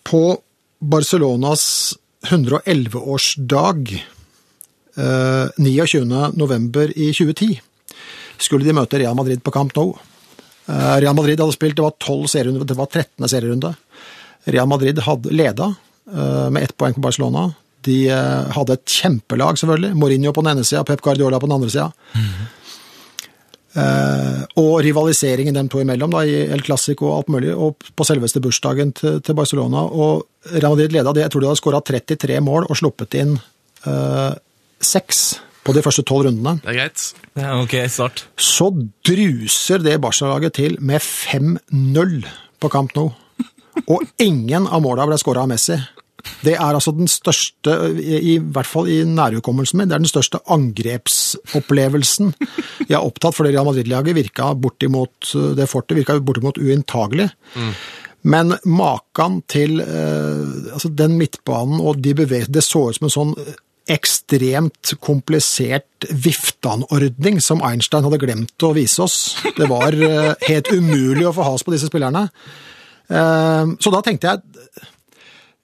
på 0.06 0.22
Barcelonas 0.80 1.64
111-årsdag 2.28 3.94
uh, 5.00 5.48
29. 5.56 6.04
november 6.36 6.92
i 6.92 7.10
2010. 7.16 7.58
Skulle 8.40 8.68
de 8.68 8.76
møte 8.76 9.00
Real 9.00 9.16
Madrid 9.16 9.42
på 9.44 9.52
Camp 9.54 9.74
Nou. 9.76 9.94
Eh, 10.70 10.96
Real 11.02 11.16
Madrid 11.16 11.40
hadde 11.40 11.56
spilt, 11.56 11.76
det 11.76 11.84
var 11.84 11.96
12 11.98 12.28
serierunder, 12.30 12.66
det 12.68 12.78
var 12.78 12.90
13. 12.90 13.28
serierunde. 13.28 13.74
Real 14.44 14.68
Madrid 14.70 15.00
hadde 15.04 15.32
leda 15.34 15.74
eh, 16.12 16.48
med 16.50 16.62
ett 16.62 16.76
poeng 16.76 16.94
på 16.94 17.04
Barcelona. 17.04 17.50
De 17.86 17.98
eh, 18.12 18.54
hadde 18.56 18.76
et 18.76 18.96
kjempelag, 19.00 19.58
selvfølgelig. 19.60 19.94
Mourinho 19.98 20.32
på 20.36 20.44
den 20.44 20.56
ene 20.56 20.66
sida, 20.66 20.84
Pep 20.88 21.02
Guardiola 21.04 21.40
på 21.40 21.48
den 21.48 21.56
andre 21.56 21.70
sida. 21.72 21.90
Eh, 23.70 24.40
og 24.58 24.80
rivaliseringen 24.82 25.54
dem 25.54 25.68
to 25.70 25.80
imellom 25.82 26.10
da, 26.14 26.24
i 26.26 26.42
El 26.50 26.64
Clásico 26.66 27.06
og 27.08 27.20
alt 27.20 27.30
mulig, 27.36 27.52
og 27.54 27.78
på 27.96 28.06
selveste 28.08 28.42
bursdagen 28.42 28.92
til, 28.96 29.20
til 29.24 29.38
Barcelona. 29.38 29.84
Og 29.86 30.26
Real 30.56 30.74
Madrid 30.74 30.96
leda 30.96 31.14
det, 31.14 31.26
jeg 31.26 31.34
tror 31.34 31.44
de 31.44 31.50
hadde 31.52 31.62
skåra 31.62 31.82
33 31.92 32.40
mål 32.44 32.66
og 32.66 32.80
sluppet 32.80 33.16
inn 33.20 33.36
eh, 33.86 34.32
seks 34.80 35.22
på 35.64 35.74
de 35.76 35.84
første 35.84 36.04
tolv 36.08 36.26
rundene. 36.26 36.58
Det 36.64 36.72
er 36.72 36.78
greit. 36.78 37.06
Ja, 37.38 37.54
ok, 37.60 37.76
start. 37.92 38.24
Så 38.40 38.70
druser 39.06 39.84
det 39.84 39.98
Barca-laget 40.02 40.56
til 40.58 40.76
med 40.80 41.04
5-0 41.04 42.16
på 42.60 42.72
kamp 42.72 42.96
nå. 42.96 43.10
Og 43.86 44.04
ingen 44.20 44.66
av 44.66 44.82
måla 44.82 45.06
ble 45.08 45.18
skåra 45.20 45.44
av 45.44 45.52
Messi. 45.52 45.76
Det 46.44 46.54
er 46.56 46.74
altså 46.74 46.92
den 46.96 47.08
største, 47.10 47.74
i, 48.00 48.38
hvert 48.38 48.68
fall 48.68 48.88
i 48.88 49.00
nærhukommelsen 49.04 49.80
min, 49.80 49.88
det 49.90 49.96
er 49.98 50.04
den 50.04 50.10
største 50.10 50.40
angrepsopplevelsen 50.50 52.34
jeg 52.88 52.96
har 52.96 53.06
opptatt, 53.06 53.36
for 53.36 53.44
det 53.46 53.54
Real 53.54 53.68
Madrid-laget 53.68 54.16
virka 54.16 54.52
bortimot 54.54 55.32
det 55.56 55.68
fortet 55.70 55.98
virka 55.98 56.18
bortimot 56.20 56.58
uinntagelig. 56.60 57.30
Men 58.22 58.54
maken 58.68 59.40
til 59.48 59.80
eh, 59.80 60.72
altså 60.74 60.90
den 60.92 61.16
midtbanen 61.16 61.80
og 61.80 62.02
de 62.04 62.12
bevegelsene 62.18 62.52
Det 62.52 62.64
så 62.66 62.82
ut 62.90 62.98
som 62.98 63.06
en 63.08 63.14
sånn 63.14 63.34
ekstremt 63.90 64.92
komplisert 65.02 66.06
viftanordning 66.10 67.40
som 67.42 67.62
Einstein 67.66 68.04
hadde 68.06 68.20
glemt 68.22 68.66
å 68.66 68.74
vise 68.76 69.02
oss. 69.02 69.16
Det 69.56 69.66
var 69.70 69.96
eh, 69.96 70.34
helt 70.46 70.68
umulig 70.70 71.26
å 71.26 71.34
få 71.34 71.48
has 71.48 71.64
på 71.66 71.74
disse 71.74 71.88
spillerne. 71.90 72.28
Eh, 73.08 73.72
Så 73.80 73.92
da 73.94 74.02
tenkte 74.04 74.34
jeg 74.34 74.86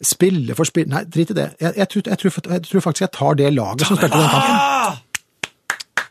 Spille 0.05 0.53
for 0.59 0.69
spille 0.69 0.91
Nei, 0.93 1.05
drit 1.09 1.31
i 1.33 1.37
det. 1.39 1.47
Jeg, 1.61 1.73
jeg, 1.81 1.89
tror, 1.89 2.03
jeg, 2.11 2.19
tror, 2.21 2.35
jeg 2.53 2.63
tror 2.69 2.85
faktisk 2.85 3.05
jeg 3.07 3.15
tar 3.17 3.39
det 3.39 3.53
laget 3.57 3.87
som 3.89 3.97
spilte 3.97 4.19
den 4.21 4.33
kampen. 4.35 5.03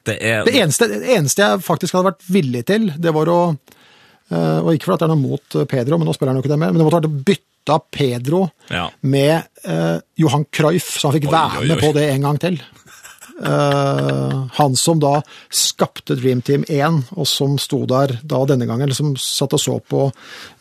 Det 0.06 0.16
er 0.22 0.46
Det 0.46 0.56
eneste, 0.62 0.88
det 0.92 1.16
eneste 1.18 1.42
jeg 1.42 1.64
faktisk 1.66 1.96
hadde 1.98 2.12
vært 2.12 2.26
villig 2.30 2.64
til, 2.70 2.92
det 3.02 3.14
var 3.14 3.30
å 3.34 3.40
eh, 3.56 4.60
Og 4.62 4.72
ikke 4.76 4.90
fordi 4.92 5.02
det 5.02 5.08
er 5.08 5.14
noe 5.14 5.22
mot 5.22 5.58
Pedro, 5.72 5.98
men 5.98 6.10
nå 6.10 6.14
spiller 6.18 6.34
han 6.34 6.40
jo 6.42 6.46
ikke 6.46 6.54
det 6.54 6.60
mer, 6.62 6.74
men 6.74 6.82
det 6.82 6.86
måtte 6.88 7.00
vært 7.00 7.10
å 7.10 7.24
bytte 7.32 7.78
Pedro 7.90 8.44
Ja. 8.70 8.84
med 9.02 9.48
uh, 9.66 9.98
Johan 10.22 10.44
Cruyff, 10.54 10.92
så 11.00 11.10
han 11.10 11.16
fikk 11.18 11.32
være 11.32 11.64
oi, 11.64 11.68
med 11.72 11.80
oi. 11.80 11.82
på 11.82 11.94
det 11.98 12.04
en 12.12 12.28
gang 12.28 12.38
til. 12.44 12.60
Eh, 13.44 14.46
han 14.54 14.76
som 14.76 15.00
da 15.00 15.18
skapte 15.52 16.16
Dream 16.16 16.42
Team 16.42 16.64
1, 16.68 17.02
og 17.20 17.28
som 17.28 17.58
sto 17.60 17.82
der 17.90 18.16
da 18.24 18.44
denne 18.48 18.68
gangen, 18.70 18.94
som 18.96 19.16
satt 19.20 19.56
og 19.58 19.60
så 19.60 19.76
på 19.84 20.06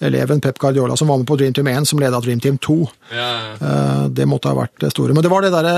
eleven 0.02 0.42
Pep 0.42 0.58
Guardiola, 0.58 0.96
som 0.98 1.08
var 1.08 1.20
med 1.20 1.28
på 1.30 1.38
Dream 1.38 1.54
Team 1.54 1.70
1, 1.70 1.86
som 1.86 2.02
leda 2.02 2.20
Dream 2.20 2.42
Team 2.42 2.58
2. 2.58 2.78
Eh, 3.14 4.04
det 4.10 4.26
måtte 4.30 4.50
ha 4.50 4.58
vært 4.58 4.80
det 4.82 4.90
store. 4.94 5.14
Men 5.14 5.22
det 5.26 5.32
var 5.32 5.46
det 5.46 5.54
derre 5.54 5.76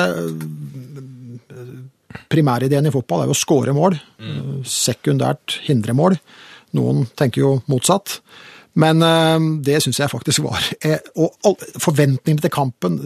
Primærideen 2.32 2.86
i 2.88 2.90
fotball 2.90 3.22
er 3.22 3.28
jo 3.28 3.34
å 3.34 3.38
skåre 3.38 3.74
mål. 3.76 3.94
Sekundært 4.66 5.58
hindre 5.66 5.92
mål. 5.94 6.16
Noen 6.74 7.04
tenker 7.14 7.42
jo 7.42 7.50
motsatt. 7.70 8.16
Men 8.76 9.02
eh, 9.04 9.48
det 9.64 9.80
syns 9.84 10.00
jeg 10.02 10.12
faktisk 10.12 10.44
var 10.44 10.64
eh, 10.84 11.00
Og 11.16 11.62
forventningene 11.80 12.44
til 12.44 12.52
kampen, 12.52 12.98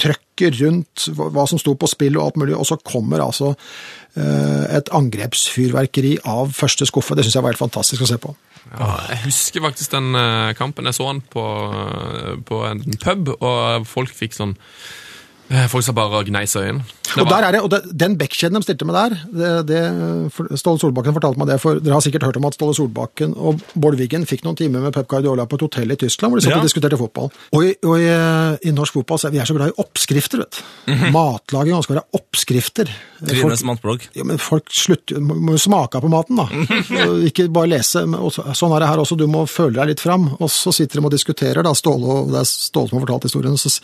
trøkket 0.00 0.58
rundt 0.62 1.06
hva 1.14 1.44
som 1.48 1.60
sto 1.60 1.76
på 1.78 1.90
spill 1.90 2.18
og 2.18 2.24
alt 2.24 2.40
mulig, 2.42 2.56
og 2.58 2.66
så 2.66 2.78
kommer 2.82 3.22
altså 3.22 3.52
eh, 3.52 4.64
et 4.78 4.90
angrepsfyrverkeri 4.94 6.16
av 6.28 6.54
første 6.56 6.88
skuffe. 6.88 7.14
Det 7.14 7.26
syns 7.26 7.38
jeg 7.38 7.46
var 7.46 7.54
helt 7.54 7.62
fantastisk 7.62 8.02
å 8.02 8.10
se 8.10 8.18
på. 8.22 8.34
Ja, 8.72 8.88
jeg 9.12 9.22
husker 9.26 9.62
faktisk 9.64 9.94
den 9.94 10.16
kampen. 10.58 10.86
Jeg 10.88 10.96
så 10.96 11.08
den 11.10 11.22
på, 11.30 11.44
på 12.48 12.64
en 12.68 12.82
pub, 13.02 13.34
og 13.38 13.86
folk 13.90 14.14
fikk 14.16 14.34
sånn 14.38 14.56
Folk 15.68 15.84
sa 15.84 15.92
bare 15.92 16.22
gneis 16.24 16.54
øynene. 16.56 16.84
Og, 17.20 17.26
der 17.28 17.44
er 17.44 17.52
det, 17.52 17.60
og 17.60 17.68
det, 17.68 17.80
den 18.00 18.14
backkjeden 18.16 18.56
de 18.56 18.62
stilte 18.64 18.86
med 18.88 18.94
der, 18.96 19.14
det, 19.36 19.48
det, 19.68 19.80
Ståle 20.56 20.80
Solbakken 20.80 21.12
fortalte 21.12 21.36
meg 21.42 21.50
det, 21.50 21.58
for 21.60 21.76
dere 21.82 21.98
har 21.98 22.04
sikkert 22.04 22.24
hørt 22.24 22.38
om 22.40 22.46
at 22.48 22.56
Ståle 22.56 22.72
Solbakken 22.78 23.34
og 23.36 23.60
Bård 23.76 23.98
Wiggen 24.00 24.24
fikk 24.24 24.46
noen 24.46 24.56
timer 24.56 24.80
med 24.86 24.94
Pep 24.96 25.10
Guardiola 25.12 25.44
på 25.44 25.58
et 25.58 25.64
hotell 25.66 25.92
i 25.92 25.98
Tyskland, 26.00 26.32
hvor 26.32 26.40
de 26.40 26.46
satt 26.46 26.54
Ja. 26.54 26.60
og 26.62 26.64
diskuterte 26.70 26.96
fotball. 26.96 27.28
Og, 27.52 27.66
i, 27.68 27.74
og 27.84 28.00
i, 28.00 28.08
i 28.70 28.72
norsk 28.72 28.96
fotball 28.96 29.20
så 29.20 29.28
er 29.28 29.34
vi 29.36 29.42
er 29.44 29.50
så 29.50 29.58
glad 29.58 29.74
i 29.74 29.76
oppskrifter, 29.84 30.40
vet 30.46 30.62
du. 30.62 31.04
Matlaging 31.12 31.84
skal 31.84 31.98
være 31.98 32.06
oppskrifter. 32.22 32.94
Trines 33.28 33.64
matblogg. 33.68 34.08
Ja, 34.16 34.24
men 34.24 34.40
folk 34.40 34.72
slutter, 34.72 35.20
må 35.20 35.36
må 35.36 35.58
jo 35.58 35.64
smake 35.68 36.00
på 36.00 36.08
maten, 36.12 36.40
da. 36.40 36.48
Og 37.10 37.26
Ikke 37.28 37.50
bare 37.52 37.74
lese. 37.74 38.06
men 38.08 38.20
også- 38.24 38.48
Sånn 38.56 38.72
er 38.72 38.80
det 38.86 38.88
her 38.88 39.04
også, 39.04 39.20
du 39.20 39.26
må 39.28 39.44
føle 39.50 39.76
deg 39.76 39.92
litt 39.92 40.00
fram. 40.00 40.30
Og 40.40 40.48
så 40.48 40.72
sitter 40.72 41.00
de 41.00 41.06
og 41.06 41.12
diskuterer, 41.12 41.60
da, 41.62 41.74
Ståle, 41.76 42.08
og 42.24 42.32
det 42.32 42.40
er 42.40 42.48
Ståle 42.48 42.88
som 42.88 42.98
har 42.98 43.04
fortalt 43.06 43.28
historien. 43.28 43.58
Så, 43.60 43.76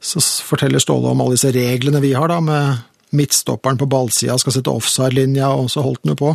så 0.00 0.20
forteller 0.48 0.82
Ståle 0.82 1.12
om 1.12 1.20
alle 1.20 1.36
disse 1.36 1.52
reglene 1.54 2.00
vi 2.02 2.14
har, 2.16 2.30
da, 2.32 2.40
med 2.40 2.86
midtstopperen 3.16 3.78
på 3.80 3.88
ballsida 3.90 4.36
skal 4.38 4.54
sette 4.54 4.72
offside-linja, 4.72 5.50
og 5.50 5.70
så 5.72 5.82
holdt 5.84 6.04
han 6.04 6.14
jo 6.14 6.20
på. 6.20 6.34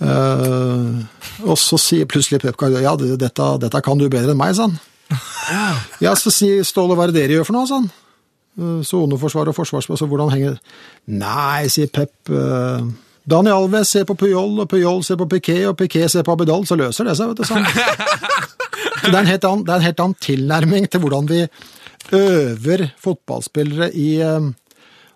Uh, 0.00 1.02
og 1.44 1.58
så 1.60 1.76
sier 1.76 2.08
plutselig 2.08 2.40
Pep 2.40 2.56
Guardiola 2.56 2.80
ja, 2.86 3.16
dette, 3.20 3.48
dette 3.60 3.82
kan 3.84 4.00
du 4.00 4.06
bedre 4.08 4.32
enn 4.32 4.40
meg, 4.40 4.54
sa 4.56 4.70
han. 4.70 4.78
Ja, 6.00 6.14
så 6.16 6.32
sier 6.32 6.64
Ståle 6.64 6.96
hva 6.96 7.08
er 7.08 7.12
det 7.12 7.24
dere 7.24 7.40
gjør 7.40 7.50
for 7.50 7.58
noe, 7.58 7.68
sa 7.68 7.82
han. 7.82 7.90
Eh, 8.60 8.80
Soneforsvar 8.86 9.50
og 9.50 9.56
forsvarsplass, 9.56 10.00
så 10.02 10.08
hvordan 10.10 10.30
henger 10.32 10.56
det 10.56 11.18
Nei, 11.20 11.68
sier 11.72 11.90
Pep. 11.92 12.14
Daniel 12.30 12.90
Dani 13.30 13.52
Alves 13.52 13.92
ser 13.92 14.06
på 14.08 14.16
Puyol, 14.18 14.62
og 14.62 14.70
Puyol 14.70 15.04
ser 15.06 15.18
på 15.20 15.26
Piquet, 15.30 15.66
og 15.68 15.76
Piquet 15.78 16.10
ser 16.10 16.24
på 16.26 16.34
Abidal, 16.34 16.64
så 16.66 16.78
løser 16.78 17.06
det 17.06 17.16
seg, 17.18 17.30
vet 17.30 17.42
du. 17.42 17.46
Sånn. 17.46 17.66
Så 19.00 19.08
det 19.08 19.16
er, 19.16 19.22
en 19.22 19.30
helt 19.30 19.44
annen, 19.48 19.62
det 19.64 19.72
er 19.72 19.78
en 19.78 19.84
helt 19.86 20.00
annen 20.02 20.16
tilnærming 20.20 20.86
til 20.92 21.00
hvordan 21.02 21.28
vi 21.28 21.38
øver 22.16 22.88
fotballspillere 23.00 23.90
i 23.98 24.10
eh, 24.24 24.50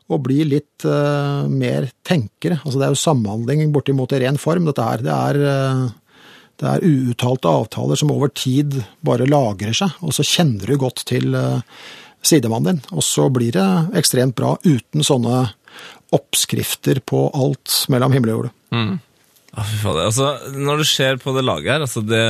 å 0.05 0.21
bli 0.21 0.43
litt 0.45 0.85
uh, 0.85 1.49
mer 1.49 1.89
tenkere. 2.05 2.59
Altså 2.61 2.77
det 2.77 2.87
er 2.87 2.93
jo 2.93 3.01
samhandling 3.01 3.71
bortimot 3.73 4.13
i 4.13 4.21
ren 4.21 4.37
form, 4.41 4.67
dette 4.69 4.85
her. 4.85 5.05
Det 5.05 5.15
er, 5.15 5.39
uh, 5.41 6.35
det 6.61 6.71
er 6.71 6.85
uuttalte 6.85 7.49
avtaler 7.49 7.97
som 7.97 8.13
over 8.13 8.33
tid 8.37 8.77
bare 9.07 9.29
lagrer 9.31 9.73
seg, 9.77 9.97
og 10.05 10.13
så 10.13 10.27
kjenner 10.29 10.69
du 10.69 10.77
godt 10.83 11.07
til 11.09 11.33
uh, 11.33 11.65
sidemannen 12.21 12.75
din. 12.75 12.85
Og 12.93 13.07
så 13.07 13.31
blir 13.33 13.57
det 13.57 13.69
ekstremt 13.97 14.37
bra 14.37 14.55
uten 14.67 15.07
sånne 15.07 15.47
oppskrifter 16.15 17.01
på 17.09 17.27
alt 17.33 17.87
mellom 17.91 18.13
himmel 18.15 18.35
og 18.35 18.39
jord. 18.43 18.55
Fader. 18.77 19.14
Altså, 19.55 20.29
når 20.59 20.83
du 20.83 20.85
ser 20.89 21.19
på 21.23 21.35
det 21.37 21.45
laget 21.47 21.71
her, 21.75 21.85
altså 21.87 22.03
det 22.05 22.23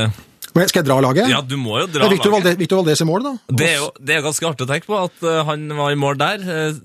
Men 0.55 0.69
Skal 0.69 0.83
jeg 0.83 0.87
dra 0.87 0.99
laget? 1.03 1.29
Ja, 1.29 1.41
du 1.41 1.57
må 1.59 1.79
jo 1.81 1.87
dra 1.91 2.07
Victor 2.11 2.31
laget. 2.31 2.45
Valde, 2.45 2.59
Victor 2.61 2.79
Valdes 2.79 3.01
i 3.01 3.07
mål, 3.09 3.25
da. 3.25 3.33
Det 3.59 3.69
er 3.73 3.79
jo 3.81 3.89
det 3.99 4.15
er 4.15 4.21
ganske 4.23 4.47
artig 4.47 4.67
å 4.67 4.69
tenke 4.69 4.87
på 4.87 4.99
at 5.01 5.25
eh, 5.27 5.41
han 5.49 5.65
var 5.75 5.91
i 5.91 5.97
mål 5.99 6.19
der. 6.21 6.45
eh, 6.45 6.77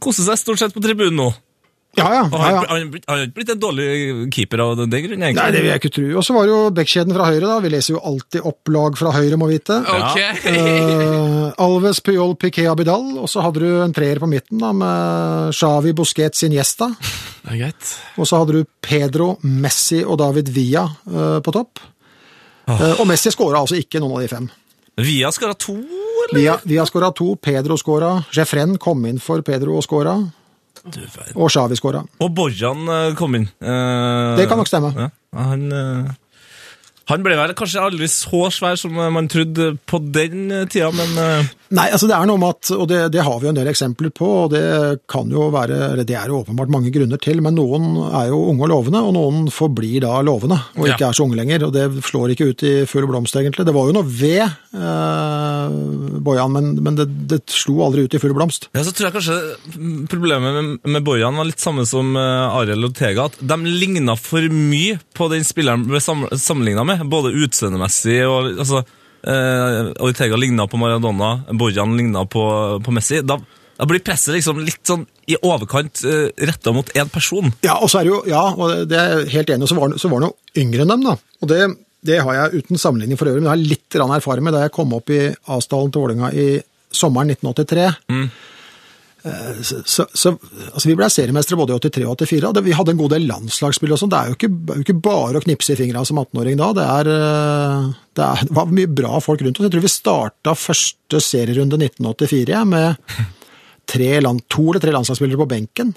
koser 0.00 0.30
seg 0.30 0.40
stort 0.40 0.62
sett 0.62 0.76
på 0.76 0.80
tribunen 0.84 1.18
nå. 1.20 1.28
Ja, 1.96 2.06
ja. 2.12 2.22
Og 2.28 2.36
ja, 2.36 2.48
ja. 2.52 2.62
han 2.68 2.90
har 3.08 3.22
ikke- 3.24 3.34
blitt 3.34 3.50
en 3.54 3.60
dårlig 3.60 3.86
keeper 4.34 4.60
av 4.60 4.76
den 4.76 4.90
grunn, 4.90 5.22
egentlig. 5.22 5.40
Nei, 5.40 5.50
det 5.54 5.62
vil 5.62 5.70
jeg 5.70 5.80
ikke 5.80 5.92
tro. 5.96 6.04
Og 6.20 6.26
så 6.26 6.36
var 6.36 6.46
det 6.46 6.52
jo 6.52 6.70
backkjeden 6.76 7.16
fra 7.16 7.28
høyre, 7.30 7.46
da. 7.46 7.58
Vi 7.64 7.72
leser 7.72 7.94
jo 7.94 8.02
alltid 8.12 8.48
opp 8.52 8.72
lag 8.74 8.98
fra 9.00 9.14
høyre, 9.16 9.40
må 9.40 9.48
vite. 9.48 9.80
Okay. 9.80 10.30
uh, 10.52 11.52
Alves, 11.64 12.02
Puyol, 12.04 12.36
Piquet, 12.36 12.68
Abidal. 12.68 13.18
Og 13.18 13.28
så 13.32 13.44
hadde 13.44 13.64
du 13.64 13.82
en 13.82 13.96
treer 13.96 14.20
på 14.20 14.28
midten 14.30 14.60
da, 14.60 14.72
med 14.76 15.56
Xavi, 15.56 15.96
Busquets, 15.96 16.44
Iniesta. 16.44 16.90
Det 16.96 17.54
er 17.54 17.60
greit. 17.64 17.92
Og 18.18 18.28
så 18.28 18.42
hadde 18.42 18.60
du 18.60 18.70
Pedro, 18.84 19.36
Messi 19.42 20.04
og 20.04 20.18
David 20.20 20.52
Villa 20.52 20.84
uh, 20.84 21.40
på 21.40 21.54
topp. 21.54 21.80
Eh, 22.66 23.00
og 23.00 23.06
Messi 23.06 23.30
skåra 23.30 23.60
altså 23.62 23.78
ikke 23.78 24.00
noen 24.02 24.18
av 24.18 24.24
de 24.24 24.30
fem. 24.32 24.46
Via 24.96 25.30
skåra 25.34 25.54
to, 25.60 25.76
eller? 25.76 26.58
Via, 26.64 26.80
har, 26.80 26.88
skåra 26.88 27.12
to. 27.14 27.34
Pedro 27.36 27.76
skåra. 27.78 28.16
Jefren 28.34 28.78
kom 28.80 29.04
inn 29.06 29.20
for 29.22 29.44
Pedro 29.46 29.76
og 29.78 29.84
skåra. 29.86 30.16
Du 30.86 31.00
verden. 31.02 31.34
Og 31.34 31.50
Shawi 31.50 31.76
skåra. 31.78 32.04
Og 32.22 32.30
Bojan 32.36 32.86
eh, 32.92 33.14
kom 33.18 33.34
inn. 33.38 33.48
Eh, 33.60 34.36
Det 34.38 34.46
kan 34.50 34.60
nok 34.60 34.68
stemme. 34.70 34.92
Ja, 34.94 35.08
han, 35.34 35.64
eh, 35.72 36.12
han 37.10 37.22
ble 37.26 37.36
vel 37.38 37.54
kanskje 37.58 37.82
aldri 37.82 38.08
så 38.10 38.46
svær 38.54 38.78
som 38.78 38.94
eh, 38.98 39.10
man 39.10 39.28
trodde 39.32 39.72
på 39.86 39.98
den 40.14 40.52
tida, 40.70 40.92
men 40.94 41.48
Nei, 41.74 41.88
altså 41.90 42.06
det 42.06 42.14
er 42.14 42.28
noe 42.30 42.38
med 42.38 42.52
at, 42.54 42.68
og 42.76 42.84
det, 42.90 42.98
det 43.10 43.22
har 43.26 43.40
vi 43.42 43.48
jo 43.48 43.50
en 43.50 43.56
del 43.58 43.70
eksempler 43.72 44.12
på, 44.14 44.26
og 44.44 44.52
det 44.52 44.60
kan 45.10 45.26
jo 45.32 45.48
være, 45.50 46.04
det 46.06 46.14
er 46.14 46.30
jo 46.30 46.42
åpenbart 46.44 46.70
mange 46.70 46.92
grunner 46.94 47.18
til, 47.18 47.40
men 47.42 47.56
noen 47.58 47.88
er 48.06 48.28
jo 48.30 48.38
unge 48.52 48.62
og 48.68 48.70
lovende, 48.70 49.00
og 49.02 49.14
noen 49.16 49.48
forblir 49.50 50.04
da 50.04 50.20
lovende, 50.22 50.60
og 50.76 50.86
ikke 50.86 51.02
Ja. 51.06 51.08
er 51.10 51.18
så 51.18 51.24
unge 51.26 51.40
lenger, 51.40 51.64
og 51.66 51.72
det 51.74 51.88
slår 52.06 52.34
ikke 52.36 52.50
ut 52.52 52.62
i 52.62 52.74
full 52.86 53.08
blomst 53.10 53.34
egentlig. 53.40 53.66
Det 53.66 53.74
var 53.74 53.90
jo 53.90 53.96
noe 53.98 54.06
ved 54.06 54.44
eh, 54.46 56.20
Bojan, 56.26 56.52
men, 56.54 56.70
men 56.86 56.98
det, 56.98 57.06
det 57.30 57.40
slo 57.52 57.80
aldri 57.86 58.06
ut 58.06 58.14
i 58.14 58.20
full 58.22 58.34
blomst. 58.36 58.68
ja, 58.76 58.84
så 58.86 58.92
tror 58.94 59.08
jeg 59.08 59.16
kanskje 59.18 60.06
problemet 60.10 60.54
med, 60.56 60.78
med 60.96 61.06
Bojan 61.06 61.36
var 61.38 61.48
litt 61.48 61.62
samme 61.62 61.86
som 61.88 62.14
Ariel 62.16 62.86
og 62.88 62.94
Tega, 62.98 63.26
at 63.30 63.40
de 63.42 63.58
ligna 63.66 64.14
for 64.20 64.46
mye 64.52 65.00
på 65.16 65.28
den 65.32 65.44
spilleren 65.46 65.86
ble 65.88 66.00
sammenligna 66.02 66.84
med, 66.86 67.04
både 67.10 67.34
utseendemessig 67.34 68.20
og 68.28 68.52
altså, 68.62 68.84
eh, 69.26 69.92
Ortega 70.06 70.38
ligna 70.40 70.66
på 70.70 70.80
Maradona, 70.80 71.36
Borjan 71.52 71.96
ligna 71.98 72.24
på, 72.30 72.44
på 72.84 72.94
Messi. 72.94 73.20
Da, 73.26 73.38
da 73.76 73.88
blir 73.88 74.04
presset 74.04 74.34
liksom 74.36 74.62
litt 74.64 74.82
sånn 74.86 75.04
i 75.26 75.36
overkant 75.42 76.04
uh, 76.06 76.28
retta 76.48 76.72
mot 76.72 76.90
én 76.94 77.10
person. 77.12 77.50
Ja, 77.66 77.80
og 77.82 77.90
så 77.90 78.00
er 78.00 78.06
det 78.06 78.12
jo, 78.12 78.20
ja, 78.30 78.44
og 78.54 78.86
det 78.88 79.00
er 79.00 79.10
jeg 79.12 79.32
helt 79.34 79.50
enig, 79.56 79.68
så 79.68 79.78
var 79.78 79.96
så 79.98 80.10
var 80.12 80.22
han 80.22 80.30
jo 80.30 80.62
yngre 80.62 80.84
enn 80.84 80.92
dem 80.94 81.06
da, 81.08 81.16
og 81.42 81.50
det, 81.50 81.60
det 82.06 82.20
har 82.22 82.38
jeg 82.38 82.62
uten 82.62 82.80
sammenligning 82.80 83.18
for 83.18 83.28
øvrig, 83.28 83.42
men 83.42 83.48
det 83.48 83.54
har 83.54 83.60
jeg 83.60 83.72
litt 83.74 83.98
erfaring 84.06 84.46
med 84.46 84.54
da 84.54 84.62
jeg 84.64 84.74
kom 84.76 84.94
opp 84.96 85.10
i 85.10 85.22
Asdalen 85.56 85.90
til 85.90 86.04
Vålinga 86.04 86.30
i 86.30 86.46
sommeren 86.94 87.34
1983. 87.34 87.88
Eh, 88.14 88.28
Så, 89.62 89.80
så, 89.84 90.04
så, 90.14 90.32
altså 90.70 90.86
vi 90.86 90.94
ble 90.98 91.08
seriemestere 91.10 91.58
både 91.58 91.74
i 91.74 91.80
83 91.88 92.04
og 92.06 92.20
84, 92.20 92.48
og 92.48 92.54
det, 92.54 92.62
vi 92.66 92.74
hadde 92.76 92.92
en 92.94 93.00
god 93.00 93.14
del 93.16 93.26
landslagsspill 93.26 93.94
og 93.94 94.00
sånn. 94.00 94.12
Det 94.12 94.18
er 94.18 94.30
jo 94.30 94.36
ikke, 94.36 94.50
jo 94.76 94.84
ikke 94.84 94.98
bare 95.02 95.40
å 95.40 95.42
knipse 95.42 95.74
i 95.74 95.78
fingra 95.78 96.04
som 96.06 96.20
18-åring 96.22 96.60
da. 96.60 96.68
Det, 96.76 96.84
er, 96.98 97.10
eh, 97.14 97.88
det, 98.18 98.26
er, 98.26 98.44
det 98.50 98.58
var 98.58 98.76
mye 98.78 98.92
bra 99.02 99.22
folk 99.24 99.42
rundt 99.42 99.58
oss. 99.58 99.66
Jeg 99.66 99.74
tror 99.74 99.86
vi 99.86 99.94
starta 99.94 100.54
første 100.60 101.22
serierunde 101.24 101.80
1984 101.80 102.54
ja, 102.54 102.62
med 102.68 103.00
tre 103.86 104.12
land, 104.22 104.44
to 104.52 104.68
eller 104.70 104.84
tre 104.84 104.94
landslagsspillere 104.94 105.42
på 105.42 105.48
benken. 105.50 105.90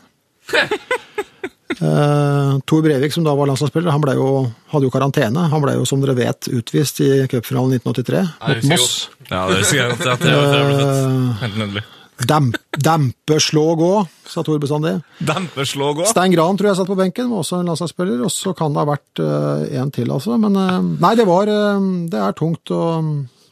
Uh, 1.80 2.58
Tor 2.70 2.82
Brevik, 2.86 3.14
som 3.14 3.28
da 3.28 3.36
var 3.38 3.52
landslagsspiller, 3.52 3.94
han 3.94 4.18
jo, 4.18 4.32
hadde 4.74 4.90
jo 4.90 4.94
karantene. 4.94 5.46
Han 5.54 5.66
ble 5.66 5.78
jo, 5.78 5.86
som 5.90 6.02
dere 6.02 6.18
vet, 6.18 6.50
utvist 6.50 7.04
i 7.06 7.12
cupfinalen 7.30 7.78
1983 7.78 8.26
mot 8.26 8.68
Moss. 8.74 8.90
Ja, 9.30 9.46
det 9.52 9.62
husker 9.62 9.84
jeg 9.84 9.94
godt. 9.94 10.06
Ja, 10.10 10.18
det 10.18 10.34
var 10.34 10.50
det, 10.50 10.60
jeg 10.60 10.74
det, 10.74 10.84
født. 10.90 11.40
Helt 11.46 11.64
nydelig. 11.66 11.88
Damp, 12.28 12.58
dempe, 12.76 13.38
slå, 13.40 13.64
gå, 13.80 13.92
sa 14.28 14.42
Tor 14.44 14.60
bestandig. 14.60 14.98
Dempe, 15.24 15.64
slå, 15.66 15.94
gå. 15.96 16.08
Stein 16.10 16.34
Gran 16.34 16.58
tror 16.60 16.70
jeg 16.72 16.80
satt 16.82 16.90
på 16.90 16.98
benken, 17.00 17.30
var 17.32 17.44
også 17.46 17.62
en 17.62 17.70
landslagsspiller. 17.72 18.24
Og 18.28 18.32
så 18.34 18.52
kan 18.58 18.76
det 18.76 18.82
ha 18.82 18.88
vært 18.90 19.22
uh, 19.24 19.64
en 19.80 19.92
til, 19.96 20.12
altså. 20.12 20.36
Men 20.42 20.58
uh, 20.60 20.80
nei, 21.00 21.14
det 21.16 21.26
var 21.30 21.48
uh, 21.48 21.78
Det 22.12 22.20
er 22.20 22.36
tungt 22.36 22.74
å 22.76 22.82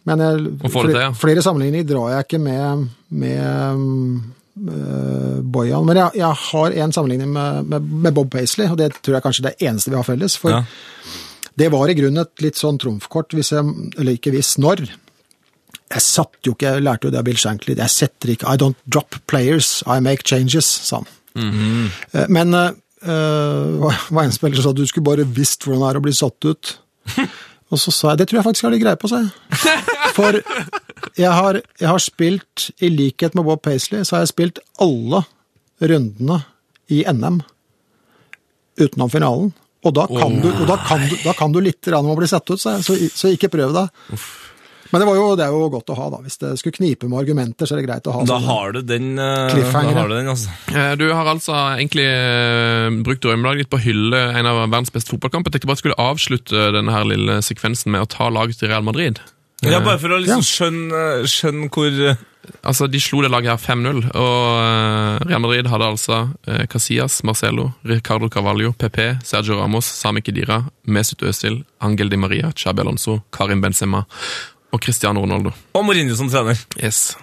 Men 0.07 0.23
jeg, 0.23 0.43
flere, 0.71 0.91
det 0.91 1.05
ja. 1.05 1.13
flere 1.15 1.45
sammenligninger 1.45 1.87
drar 1.87 2.11
jeg 2.13 2.27
ikke 2.27 2.41
med, 2.43 2.83
med 3.23 4.67
uh, 4.67 5.39
Bojan. 5.43 5.87
Men 5.87 6.01
jeg, 6.03 6.19
jeg 6.23 6.43
har 6.43 6.77
en 6.83 6.95
sammenligning 6.99 7.31
med, 7.33 7.71
med, 7.71 7.89
med 8.07 8.19
Bob 8.19 8.31
Paisley, 8.35 8.67
og 8.71 8.77
det 8.79 8.93
tror 8.99 9.17
jeg 9.17 9.27
kanskje 9.29 9.45
er 9.45 9.49
det 9.53 9.71
eneste 9.71 9.91
vi 9.95 9.99
har 9.99 10.07
felles. 10.07 10.37
For 10.39 10.55
Ja. 10.55 10.63
det 11.57 11.71
var 11.71 11.89
i 11.89 11.95
grunnen 11.97 12.23
et 12.23 12.43
litt 12.43 12.59
sånn 12.59 12.79
trumfkort, 12.83 13.31
hvis 13.35 13.55
jeg, 13.55 13.63
eller 13.97 14.19
ikke 14.19 14.35
hvis, 14.35 14.57
når. 14.61 14.89
Jeg 15.87 16.03
satt 16.03 16.43
jo 16.43 16.51
ikke, 16.55 16.73
jeg 16.75 16.83
lærte 16.83 17.07
jo 17.07 17.13
det 17.13 17.19
av 17.21 17.27
Bill 17.27 17.37
Shankly, 17.39 17.77
jeg 17.79 17.93
setter 17.93 18.33
ikke 18.33 18.49
I 18.51 18.59
don't 18.59 18.79
drop 18.91 19.15
players, 19.31 19.83
I 19.87 20.01
make 20.03 20.25
changes, 20.27 20.67
sa 20.67 20.99
han. 21.01 21.07
Eh, 22.13 22.25
Men 22.33 22.53
eh, 22.57 22.71
eh, 23.07 23.93
var 24.11 24.23
en 24.25 24.35
spiller 24.35 24.59
som 24.59 24.67
sa 24.67 24.73
at 24.75 24.79
du 24.81 24.87
skulle 24.89 25.07
bare 25.07 25.27
visst 25.37 25.63
hvordan 25.63 25.85
det 25.85 25.91
er 25.93 25.99
å 26.01 26.03
bli 26.03 26.15
satt 26.17 26.49
ut. 26.49 26.73
Og 27.71 27.79
så 27.79 27.91
sa 27.91 28.11
jeg 28.13 28.21
det 28.21 28.29
tror 28.29 28.39
jeg 28.39 28.47
faktisk 28.47 28.63
jeg 28.63 28.69
har 28.69 28.75
litt 28.75 28.83
greie 28.85 28.99
på, 28.99 29.09
sa 29.11 29.21
jeg. 29.23 29.31
For 30.15 30.39
jeg 31.19 31.31
har, 31.35 31.59
jeg 31.79 31.89
har 31.91 32.03
spilt, 32.03 32.69
i 32.83 32.89
likhet 32.91 33.35
med 33.35 33.47
Bob 33.47 33.61
Paisley, 33.63 34.03
så 34.07 34.17
har 34.17 34.25
jeg 34.25 34.31
spilt 34.31 34.61
alle 34.83 35.23
rundene 35.83 36.41
i 36.93 37.03
NM 37.11 37.41
utenom 38.79 39.11
finalen. 39.11 39.51
Og 39.85 39.93
da 39.95 40.07
kan, 40.09 40.39
du, 40.41 40.47
og 40.49 40.65
da 40.67 40.77
kan, 40.87 41.03
du, 41.05 41.15
da 41.23 41.33
kan 41.37 41.53
du 41.53 41.59
litt 41.63 41.87
om 41.95 42.09
å 42.11 42.17
bli 42.17 42.27
satt 42.27 42.49
ut, 42.49 42.59
sa 42.59 42.77
jeg, 42.77 42.85
så, 42.87 42.95
så 43.13 43.31
ikke 43.35 43.51
prøv 43.53 43.75
deg. 43.75 43.91
Men 44.91 45.01
det, 45.01 45.07
var 45.09 45.15
jo, 45.19 45.25
det 45.35 45.45
er 45.45 45.51
jo 45.55 45.69
godt 45.73 45.89
å 45.93 45.95
ha, 45.99 46.09
da. 46.13 46.17
Hvis 46.23 46.37
det 46.41 46.51
skulle 46.61 46.77
knipe 46.77 47.09
med 47.11 47.19
argumenter, 47.19 47.67
så 47.67 47.75
er 47.75 47.81
det 47.81 47.87
greit 47.89 48.07
å 48.07 48.13
ha. 48.15 48.23
Da 48.29 48.37
har 48.39 48.71
du 48.77 48.81
den. 48.87 49.13
uh, 49.19 49.51
Da 49.51 49.81
har 49.99 50.07
du 50.07 50.15
den, 50.15 50.27
altså. 50.31 50.49
Eh, 50.71 50.93
Du 50.99 51.05
har 51.11 51.25
altså 51.33 51.53
egentlig 51.77 52.05
eh, 52.07 52.89
brukt 53.03 53.21
drømmelaget 53.25 53.65
ditt 53.65 53.71
på 53.73 53.79
å 53.79 53.83
hylle 53.83 54.21
en 54.39 54.45
av 54.49 54.63
verdens 54.69 54.93
beste 54.95 55.11
fotballkamper. 55.15 55.51
Jeg 55.51 55.59
tenkte 55.59 55.67
bare 55.71 55.77
at 55.77 55.83
jeg 55.83 55.85
skulle 55.91 56.07
avslutte 56.11 56.69
denne 56.77 56.93
her 56.95 57.03
lille 57.09 57.39
sekvensen 57.43 57.91
med 57.91 58.05
å 58.05 58.09
ta 58.09 58.29
laget 58.31 58.59
til 58.61 58.71
Real 58.71 58.85
Madrid. 58.87 59.19
Ja, 59.65 59.79
bare 59.81 59.97
for 59.97 60.13
å 60.13 60.19
liksom 60.21 60.43
Ja. 60.43 60.51
skjønne, 60.53 61.05
skjønne 61.27 61.69
hvor 61.73 62.17
Altså, 62.63 62.87
De 62.87 62.99
slo 63.03 63.19
det 63.21 63.27
laget 63.29 63.49
her 63.49 63.75
5-0, 63.75 64.05
og 64.15 65.27
Real 65.27 65.41
Madrid 65.43 65.67
hadde 65.67 65.83
altså 65.83 66.19
Casillas, 66.71 67.17
Marcelo, 67.27 67.73
Ricardo 67.83 68.29
Carvalho, 68.31 68.71
PP, 68.71 69.17
Sergio 69.27 69.57
Ramos, 69.59 69.83
Sami 69.85 70.21
Khedira, 70.21 70.61
Mesut 70.87 71.19
Özil, 71.27 71.65
Angel 71.83 72.07
Di 72.07 72.15
Maria, 72.15 72.53
Xabi 72.55 72.85
Alonso, 72.85 73.17
Karim 73.35 73.59
Benzema 73.61 74.05
og 74.75 74.81
Cristiano 74.83 75.21
Ronaldo. 75.23 75.53
Og 75.77 75.85
Mourinho 75.87 76.15
som 76.19 76.27
trener. 76.31 76.59
Yes. 76.75 77.15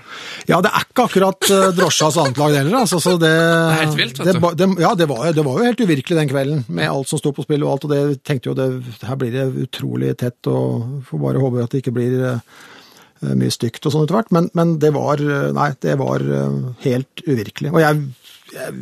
Ja, 0.48 0.60
det 0.64 0.70
er 0.70 0.86
ikke 0.86 1.04
akkurat 1.08 1.48
uh, 1.52 1.66
drosjas 1.76 2.16
annetlag 2.20 2.56
heller, 2.56 2.76
altså. 2.80 3.00
Så 3.02 3.16
det, 3.20 3.28
det 3.28 3.74
er 3.74 3.82
helt 3.82 3.98
vilt, 3.98 4.20
vet 4.20 4.30
det, 4.30 4.36
du. 4.40 4.46
det, 4.60 4.68
ja, 4.80 4.92
det 4.96 5.08
var, 5.10 5.26
det 5.36 5.44
var 5.44 5.58
jo 5.60 5.68
helt 5.68 5.82
uvirkelig 5.84 6.20
den 6.22 6.30
kvelden, 6.30 6.62
med 6.72 6.88
alt 6.88 7.10
som 7.10 7.20
sto 7.20 7.34
på 7.36 7.44
spill 7.44 7.66
og 7.66 7.74
alt. 7.74 7.86
Og 7.88 7.92
det 7.92 8.22
tenkte 8.24 8.50
jo 8.50 8.56
det, 8.56 8.68
her 9.04 9.20
blir 9.20 9.34
det 9.34 9.66
utrolig 9.66 10.14
tett, 10.20 10.40
og 10.48 11.04
får 11.10 11.24
bare 11.26 11.44
håpe 11.44 11.66
at 11.66 11.76
det 11.76 11.84
ikke 11.84 11.96
blir 11.98 12.16
uh, 12.24 12.64
mye 13.34 13.52
stygt 13.52 13.84
og 13.84 13.92
sånn 13.92 14.08
etter 14.08 14.20
hvert. 14.22 14.32
Men, 14.36 14.48
men 14.56 14.78
det 14.80 14.94
var 14.96 15.20
uh, 15.20 15.50
Nei, 15.56 15.70
det 15.84 15.98
var 16.00 16.24
uh, 16.24 16.72
helt 16.86 17.26
uvirkelig. 17.28 17.74
Og 17.74 17.82
jeg, 17.84 18.06
jeg 18.56 18.80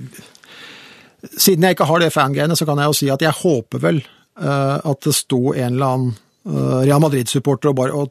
Siden 1.39 1.63
jeg 1.63 1.77
ikke 1.77 1.87
har 1.87 2.01
det 2.03 2.11
fangreiene, 2.11 2.57
så 2.59 2.67
kan 2.67 2.81
jeg 2.83 2.91
jo 2.91 2.95
si 2.99 3.07
at 3.15 3.23
jeg 3.23 3.43
håper 3.45 3.79
vel 3.83 4.01
uh, 4.43 4.79
at 4.83 5.07
det 5.07 5.13
sto 5.15 5.53
en 5.53 5.69
eller 5.69 5.93
annen 5.95 6.17
uh, 6.51 6.81
Real 6.83 6.99
Madrid-supporter 7.03 7.71
og 7.71 7.79
bare 7.79 7.95
og 7.95 8.11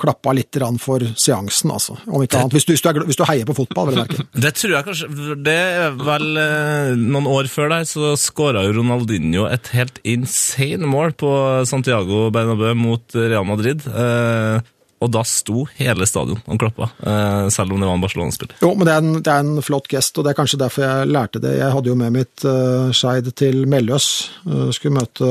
klappa 0.00 0.34
litt 0.36 0.56
for 0.82 1.02
seansen, 1.20 1.72
altså. 1.74 1.96
Om 2.06 2.24
ikke 2.24 2.40
annet. 2.40 2.56
Hvis 2.56 2.66
du, 2.66 2.74
hvis 2.74 2.84
du, 2.84 2.88
er, 2.90 3.00
hvis 3.08 3.18
du 3.18 3.24
heier 3.28 3.48
på 3.48 3.56
fotball, 3.56 3.90
vil 3.90 4.00
jeg 4.00 4.10
merke. 4.10 4.26
Det 4.44 4.52
tror 4.58 4.74
jeg 4.76 4.86
kanskje 4.88 5.38
Det 5.46 5.56
er 5.56 5.96
vel 5.98 6.40
eh, 6.40 6.92
noen 6.98 7.28
år 7.30 7.48
før 7.52 7.72
der, 7.74 7.88
så 7.88 8.14
skåra 8.20 8.64
jo 8.66 8.76
Ronaldinho 8.78 9.48
et 9.50 9.72
helt 9.74 9.98
insane 10.06 10.88
mål 10.88 11.16
på 11.20 11.32
Santiago 11.68 12.28
Bernabeu 12.34 12.74
mot 12.78 13.18
Real 13.18 13.46
Madrid. 13.48 13.84
Eh, 13.88 14.62
og 15.04 15.10
da 15.12 15.24
sto 15.26 15.66
hele 15.76 16.06
stadion 16.08 16.40
og 16.48 16.60
klappa, 16.60 16.88
eh, 17.04 17.48
selv 17.52 17.74
om 17.74 17.80
det 17.80 17.88
var 17.88 17.98
en 17.98 18.04
Barcelona-spiller. 18.04 18.56
Jo, 18.62 18.72
men 18.74 18.88
det 18.88 18.94
er, 18.94 19.02
en, 19.02 19.18
det 19.20 19.32
er 19.32 19.42
en 19.44 19.64
flott 19.64 19.88
gest, 19.90 20.16
og 20.16 20.24
det 20.24 20.32
er 20.32 20.38
kanskje 20.38 20.60
derfor 20.62 20.86
jeg 20.86 21.10
lærte 21.10 21.42
det. 21.42 21.58
Jeg 21.58 21.74
hadde 21.74 21.92
jo 21.92 21.98
med 21.98 22.14
mitt 22.14 22.46
uh, 22.48 22.88
Skeid 22.94 23.28
til 23.36 23.66
Melløs. 23.68 24.08
Uh, 24.46 24.70
skulle 24.72 25.02
møte 25.02 25.28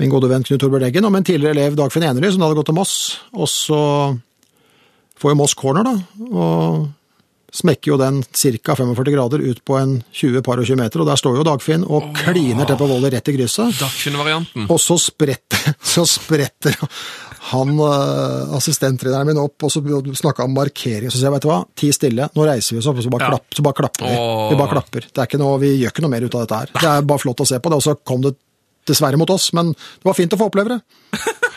min 0.00 0.10
gode 0.10 0.30
venn 0.30 0.42
Knut 0.46 0.60
Torbjørn 0.62 0.86
Eggen 0.88 1.04
og 1.04 1.12
min 1.14 1.24
tidligere 1.26 1.56
elev 1.56 1.76
Dagfinn 1.78 2.06
Enerly, 2.08 2.30
som 2.32 2.42
hadde 2.42 2.56
gått 2.58 2.70
til 2.70 2.78
Moss. 2.78 2.94
Og 3.36 3.48
så 3.50 3.78
får 5.20 5.34
jo 5.34 5.38
Moss 5.38 5.54
corner, 5.58 5.86
da. 5.86 5.94
og 6.32 6.90
smekker 7.52 7.92
jo 7.92 7.98
den 8.00 8.22
ca. 8.24 8.74
45 8.78 9.12
grader 9.12 9.42
ut 9.44 9.58
på 9.68 9.76
en 9.76 9.98
20 10.16 10.40
par 10.46 10.56
og 10.62 10.64
20 10.64 10.78
meter, 10.80 11.02
og 11.02 11.10
der 11.10 11.20
står 11.20 11.36
jo 11.36 11.44
Dagfinn 11.44 11.82
og 11.84 12.06
kliner 12.16 12.64
til 12.64 12.78
på 12.80 12.88
volley 12.88 13.12
rett 13.12 13.28
i 13.28 13.34
krysset. 13.36 13.76
Dagfinn-varianten. 13.76 14.70
Og 14.72 14.80
så 14.80 14.96
spretter, 15.00 15.74
så 15.94 16.06
spretter 16.08 16.78
han 17.52 17.74
uh, 17.76 18.54
assistenttreneren 18.56 19.28
min 19.28 19.40
opp, 19.42 19.66
og 19.66 19.72
så 19.74 19.82
snakka 19.82 20.46
om 20.46 20.54
markering. 20.56 21.10
Så 21.12 21.18
sier 21.18 21.28
jeg, 21.28 21.34
vet 21.36 21.44
du 21.44 21.50
hva, 21.50 21.58
ti 21.76 21.90
stille, 21.92 22.30
nå 22.32 22.46
reiser 22.48 22.78
vi 22.78 22.80
oss 22.80 22.88
opp, 22.88 23.02
og 23.02 23.04
så 23.04 23.12
bare, 23.12 23.28
Ja. 23.28 23.34
klapp, 23.34 23.58
så 23.58 23.66
bare 23.66 23.78
klapper 23.82 24.08
vi. 24.08 24.14
Åh. 24.16 24.46
Vi 24.48 24.58
bare 24.62 24.72
klapper. 24.78 25.08
Det 25.10 25.20
er 25.20 25.28
ikke 25.28 25.42
noe, 25.42 25.58
vi 25.60 25.74
gjør 25.82 25.92
ikke 25.92 26.06
noe 26.06 26.14
mer 26.14 26.24
ut 26.24 26.38
av 26.38 26.46
dette 26.46 26.62
her. 26.62 26.72
Det 26.78 26.88
er 26.94 27.04
bare 27.12 27.24
flott 27.26 27.44
å 27.44 27.48
se 27.52 27.60
på 27.60 27.68
det, 27.74 27.80
og 27.82 27.84
så 27.84 27.96
kom 28.00 28.24
det 28.24 28.32
dessverre 28.88 29.20
mot 29.20 29.30
oss, 29.30 29.50
men 29.56 29.72
det 29.74 30.08
var 30.08 30.18
fint 30.18 30.34
å 30.34 30.40
få 30.40 30.50
oppleve 30.50 30.76
det. 30.76 30.80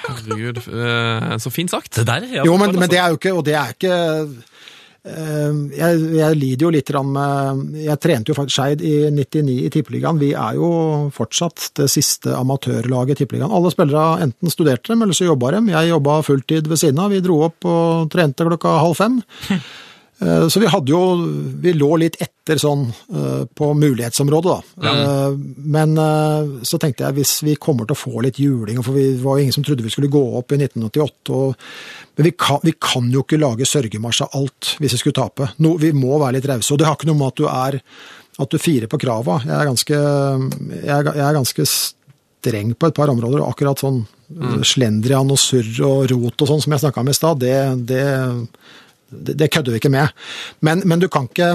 Herregud, 0.06 0.60
eh, 0.68 1.38
så 1.42 1.54
fint 1.54 1.74
sagt. 1.74 1.96
Det 1.98 2.06
der 2.08 2.28
er 2.28 2.46
Jo, 2.46 2.58
men, 2.62 2.76
men 2.78 2.92
det 2.92 3.00
er 3.02 3.14
jo 3.14 3.20
ikke, 3.20 3.34
og 3.34 3.46
det 3.48 3.56
er 3.58 3.72
ikke 3.74 3.96
eh, 5.06 5.62
jeg, 5.80 6.04
jeg 6.18 6.38
lider 6.42 6.66
jo 6.66 6.74
litt 6.74 6.92
med 7.06 7.80
Jeg 7.84 8.02
trente 8.02 8.32
jo 8.32 8.38
faktisk 8.38 8.58
Skeid 8.58 8.84
i 8.86 8.94
99 9.14 9.56
i 9.66 9.72
Tippeligaen. 9.74 10.22
Vi 10.22 10.34
er 10.34 10.60
jo 10.60 10.70
fortsatt 11.16 11.72
det 11.82 11.90
siste 11.94 12.36
amatørlaget 12.38 13.16
i 13.16 13.24
Tippeligaen. 13.24 13.54
Alle 13.54 13.74
spillere 13.74 14.22
enten 14.26 14.54
studerte 14.54 14.94
dem, 14.94 15.06
eller 15.06 15.18
så 15.18 15.30
jobba 15.30 15.56
dem. 15.58 15.74
Jeg 15.74 15.94
jobba 15.94 16.22
fulltid 16.26 16.70
ved 16.70 16.82
siden 16.82 17.02
av. 17.02 17.14
Vi 17.14 17.24
dro 17.26 17.42
opp 17.50 17.70
og 17.70 18.14
trente 18.14 18.48
klokka 18.48 18.78
halv 18.86 18.98
fem. 19.02 19.20
Eh, 20.20 20.48
Så 20.48 20.60
vi 20.60 20.70
hadde 20.72 20.92
jo 20.92 21.00
Vi 21.62 21.74
lå 21.76 21.90
litt 22.00 22.16
etter 22.24 22.60
sånn 22.62 22.86
eh, 22.88 23.44
på 23.58 23.72
mulighetsområdet, 23.76 24.54
da. 24.54 24.88
Ja. 24.88 25.30
Men 25.76 25.98
eh, 25.98 26.52
så 26.64 26.80
tenkte 26.80 27.08
jeg 27.08 27.18
hvis 27.18 27.34
vi 27.44 27.56
kommer 27.60 27.88
til 27.90 27.98
å 27.98 28.00
få 28.00 28.22
litt 28.24 28.40
juling, 28.40 28.84
for 28.86 28.96
vi 28.96 29.16
var 29.20 29.40
jo 29.40 29.46
ingen 29.48 29.56
som 29.56 29.66
trodde 29.66 29.84
vi 29.84 29.92
skulle 29.94 30.12
gå 30.14 30.22
opp 30.38 30.54
i 30.54 30.60
1988 30.62 31.34
og 31.36 31.56
Men 32.16 32.30
vi 32.30 32.32
kan, 32.32 32.62
vi 32.64 32.76
kan 32.80 33.10
jo 33.12 33.26
ikke 33.26 33.42
lage 33.42 33.68
sørgemarsj 33.68 34.22
av 34.24 34.38
alt 34.40 34.76
hvis 34.80 34.94
vi 34.96 35.02
skulle 35.02 35.18
tape. 35.18 35.50
No, 35.60 35.74
vi 35.82 35.92
må 35.92 36.16
være 36.22 36.38
litt 36.38 36.48
rause. 36.48 36.72
Og 36.72 36.80
det 36.80 36.88
har 36.88 36.96
ikke 36.96 37.10
noe 37.10 37.20
med 37.20 37.34
at 37.34 37.42
du 37.42 37.50
er 37.50 37.82
at 38.36 38.52
du 38.52 38.60
firer 38.60 38.88
på 38.92 39.00
krava. 39.00 39.40
Jeg 39.44 39.56
er 39.56 39.68
ganske, 39.68 40.00
jeg 40.76 40.92
er, 40.92 41.10
jeg 41.12 41.26
er 41.26 41.38
ganske 41.38 41.66
streng 41.72 42.74
på 42.76 42.90
et 42.90 42.96
par 42.96 43.12
områder. 43.12 43.42
og 43.42 43.52
Akkurat 43.52 43.84
sånn 43.84 44.04
slendrian 44.66 45.32
og 45.32 45.40
surr 45.40 45.84
og 45.86 46.10
rot 46.12 46.42
og 46.42 46.50
sånn 46.50 46.64
som 46.64 46.74
jeg 46.74 46.84
snakka 46.84 47.04
om 47.04 47.12
i 47.12 47.16
stad, 47.16 47.44
det, 47.44 47.58
det, 47.92 48.06
det, 49.10 49.38
det 49.38 49.52
kødder 49.54 49.76
vi 49.76 49.82
ikke 49.84 49.94
med. 49.94 50.12
Men, 50.66 50.82
men 50.86 51.00
du 51.00 51.08
kan 51.12 51.30
ikke 51.30 51.54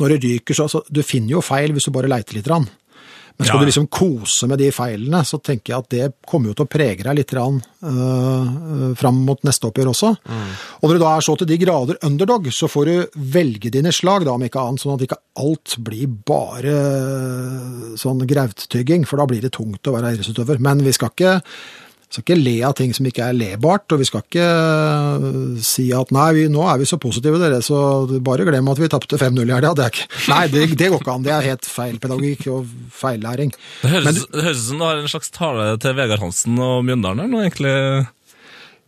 Når 0.00 0.14
det 0.14 0.22
ryker, 0.24 0.54
så, 0.56 0.68
så 0.70 0.80
Du 0.88 1.02
finner 1.02 1.36
jo 1.36 1.44
feil 1.44 1.72
hvis 1.74 1.84
du 1.84 1.92
bare 1.92 2.08
leiter 2.08 2.38
litt. 2.38 2.48
Rann. 2.48 2.68
Men 3.36 3.48
skal 3.48 3.58
Ja, 3.58 3.64
du 3.64 3.66
liksom 3.66 3.88
kose 3.90 4.46
med 4.46 4.60
de 4.62 4.68
feilene, 4.70 5.24
så 5.26 5.40
tenker 5.42 5.72
jeg 5.72 5.82
at 5.82 5.88
det 5.90 6.04
kommer 6.30 6.52
jo 6.52 6.54
til 6.54 6.66
å 6.68 6.70
prege 6.70 7.02
deg 7.02 7.16
litt 7.18 7.32
rann, 7.34 7.56
øh, 7.82 8.92
fram 8.94 9.18
mot 9.26 9.42
neste 9.42 9.66
oppgjør 9.66 9.90
også. 9.90 10.10
Og 10.78 10.84
når 10.86 10.94
du 10.94 11.02
da 11.02 11.16
er 11.16 11.24
så 11.26 11.34
til 11.40 11.50
de 11.50 11.58
grader 11.58 11.98
underdog, 12.06 12.46
så 12.54 12.70
får 12.70 12.86
du 12.86 13.20
velge 13.34 13.72
dine 13.74 13.90
slag, 13.90 14.22
da, 14.28 14.36
om 14.38 14.46
ikke 14.46 14.62
annet, 14.62 14.84
sånn 14.84 14.94
at 14.94 15.02
ikke 15.08 15.18
alt 15.42 15.74
blir 15.82 16.14
bare 16.30 16.76
øh, 16.78 17.96
sånn 17.98 18.22
grauttygging, 18.22 19.02
for 19.10 19.18
da 19.18 19.26
blir 19.26 19.42
det 19.42 19.50
tungt 19.58 19.90
å 19.90 19.96
være 19.96 20.14
idrettsutøver. 20.14 20.62
Men 20.62 20.86
vi 20.86 20.94
skal 20.94 21.10
ikke 21.10 21.40
skal 22.14 22.24
ikke 22.24 22.38
le 22.40 22.54
av 22.68 22.74
ting 22.78 22.94
som 22.96 23.06
ikke 23.10 23.26
er 23.28 23.36
lebart, 23.36 23.84
og 23.94 24.00
vi 24.00 24.06
skal 24.08 24.22
ikke 24.24 24.46
øh, 24.48 25.28
si 25.64 25.88
at 25.96 26.12
nei, 26.14 26.28
vi, 26.38 26.46
nå 26.52 26.64
er 26.70 26.80
vi 26.80 26.88
så 26.88 26.98
positive 27.02 27.40
dere, 27.42 27.60
så 27.64 27.78
bare 28.24 28.46
glem 28.48 28.70
at 28.72 28.80
vi 28.82 28.90
tapte 28.92 29.18
5-0 29.20 29.42
i 29.44 29.54
helga. 29.56 29.74
Det 29.76 29.84
er 29.88 29.92
ikke- 29.94 30.08
Nei, 30.34 30.42
det, 30.54 30.64
det 30.78 30.90
går 30.94 31.02
ikke 31.04 31.14
an. 31.18 31.26
Det 31.26 31.34
er 31.36 31.48
helt 31.50 31.68
feil 31.68 32.00
pedagogikk 32.02 32.46
og 32.54 32.72
feillæring. 32.94 33.52
Det 33.82 33.92
høres, 33.96 34.24
ut 34.30 34.60
som 34.64 34.80
du 34.80 34.86
har 34.88 35.02
en 35.04 35.10
slags 35.12 35.32
tale 35.34 35.72
til 35.82 35.96
Vegard 35.98 36.22
Hansen 36.24 36.58
og 36.62 36.84
Mjøndalen 36.86 37.24
her 37.26 37.32
nå, 37.34 37.44
egentlig. 37.44 37.76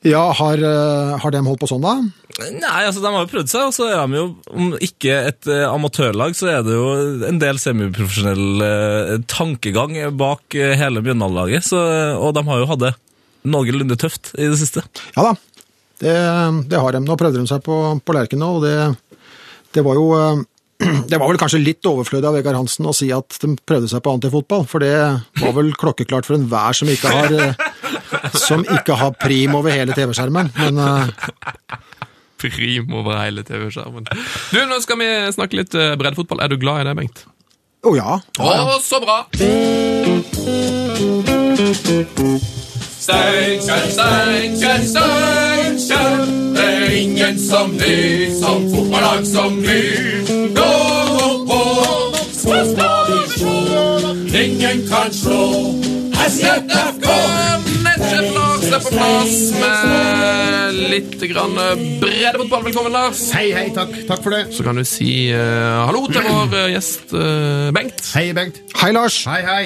Ja, 0.06 0.20
har, 0.38 0.60
øh, 0.62 1.16
har 1.18 1.32
de 1.34 1.40
holdt 1.42 1.58
på 1.64 1.66
sånn, 1.70 1.82
da? 1.82 1.96
Nei, 2.36 2.82
altså 2.84 3.00
de 3.00 3.08
har 3.10 3.24
jo 3.24 3.30
prøvd 3.32 3.48
seg, 3.50 3.62
og 3.66 3.72
så 3.74 3.86
er 3.90 4.02
de 4.12 4.18
jo, 4.20 4.26
om 4.52 4.74
ikke 4.84 5.14
et 5.32 5.48
eh, 5.50 5.64
amatørlag, 5.66 6.36
så 6.36 6.50
er 6.52 6.60
det 6.66 6.76
jo 6.76 6.90
en 7.26 7.40
del 7.42 7.58
semiprofesjonell 7.58 8.62
eh, 8.66 9.14
tankegang 9.32 9.96
bak 10.20 10.54
eh, 10.54 10.74
hele 10.78 11.00
Mjøndalen-laget, 11.02 11.72
og 12.20 12.36
de 12.36 12.44
har 12.50 12.60
jo 12.62 12.68
hatt 12.70 12.84
det 12.84 12.92
noenlunde 13.46 13.98
tøft 14.00 14.32
i 14.36 14.48
det 14.50 14.58
siste. 14.60 14.84
Ja 15.16 15.30
da, 15.30 15.32
det, 16.02 16.16
det 16.72 16.82
har 16.82 16.96
de. 16.96 17.02
Nå 17.04 17.16
prøvde 17.18 17.40
de 17.40 17.48
seg 17.50 17.62
på, 17.66 17.78
på 18.02 18.16
Lerkendal, 18.16 18.58
og 18.58 18.66
det, 18.66 19.22
det 19.76 19.84
var 19.86 19.98
jo 19.98 20.10
øh, 20.18 20.44
det 21.10 21.16
var 21.16 21.30
vel 21.30 21.40
kanskje 21.40 21.62
litt 21.62 21.88
overflødig 21.88 22.28
av 22.28 22.36
Vegard 22.36 22.58
Hansen 22.60 22.88
å 22.88 22.94
si 22.96 23.08
at 23.14 23.38
de 23.42 23.54
prøvde 23.68 23.88
seg 23.92 24.02
på 24.04 24.12
antifotball, 24.18 24.66
for 24.68 24.84
det 24.84 24.92
var 25.40 25.56
vel 25.56 25.72
klokkeklart 25.78 26.28
for 26.28 26.36
enhver 26.36 26.76
som 26.76 26.90
ikke 26.92 27.14
har 27.14 27.32
øh, 27.32 27.66
som 28.46 28.64
ikke 28.64 28.98
har 29.00 29.16
prim 29.20 29.56
over 29.56 29.72
hele 29.74 29.96
TV-skjermen. 29.96 30.52
Men 30.60 30.82
øh, 30.82 31.06
Prim 32.36 32.92
over 32.92 33.16
hele 33.16 33.42
TV-skjermen. 33.48 34.04
Du, 34.52 34.58
nå 34.68 34.76
skal 34.84 35.00
vi 35.00 35.08
snakke 35.32 35.56
litt 35.56 35.74
eh, 35.78 35.94
breddefotball. 35.96 36.44
Er 36.44 36.52
du 36.52 36.60
glad 36.60 36.84
i 36.84 36.88
det, 36.90 36.94
Bengt? 36.98 37.24
å 37.86 37.94
ja. 37.96 38.18
Å, 38.42 38.78
så 38.82 39.00
bra! 39.02 39.22
Steinkjer, 43.06 43.84
Steinkjer, 43.94 44.80
Steinkjer. 44.82 46.22
Det 46.56 46.64
er 46.64 46.90
ingen 46.90 47.38
som 47.38 47.70
vi, 47.78 48.26
som 48.34 48.64
fotballag 48.72 49.22
som 49.26 49.60
vi. 49.62 49.82
Gå 50.56 50.72
på, 51.46 51.60
skal 52.34 52.66
vi 52.66 53.20
slå. 53.36 53.54
Ingen 54.42 54.82
kan 54.90 55.14
slå. 55.14 55.38
SJFK! 56.26 57.06
Nettsjef 57.86 58.26
Lars 58.34 58.66
er 58.74 58.82
på 58.82 58.94
plass 58.96 59.38
med 59.60 60.82
litt 60.90 61.22
grann 61.30 61.54
breddefotball. 62.02 62.66
Velkommen, 62.66 62.90
Lars. 62.90 63.28
Hei, 63.38 63.52
hei, 63.54 63.68
takk. 63.76 63.94
Takk 64.10 64.26
for 64.26 64.34
det. 64.34 64.48
Så 64.50 64.66
kan 64.66 64.82
du 64.82 64.82
si 64.82 65.30
uh, 65.30 65.86
hallo 65.86 66.08
til 66.10 66.26
vår 66.26 66.58
eh, 66.64 66.70
gjest 66.74 67.14
uh, 67.14 67.70
Bengt. 67.76 68.02
Hei, 68.18 68.32
Bengt. 68.34 68.64
Hei, 68.82 68.90
Lars. 68.98 69.22
Hei, 69.30 69.44
hei. 69.46 69.64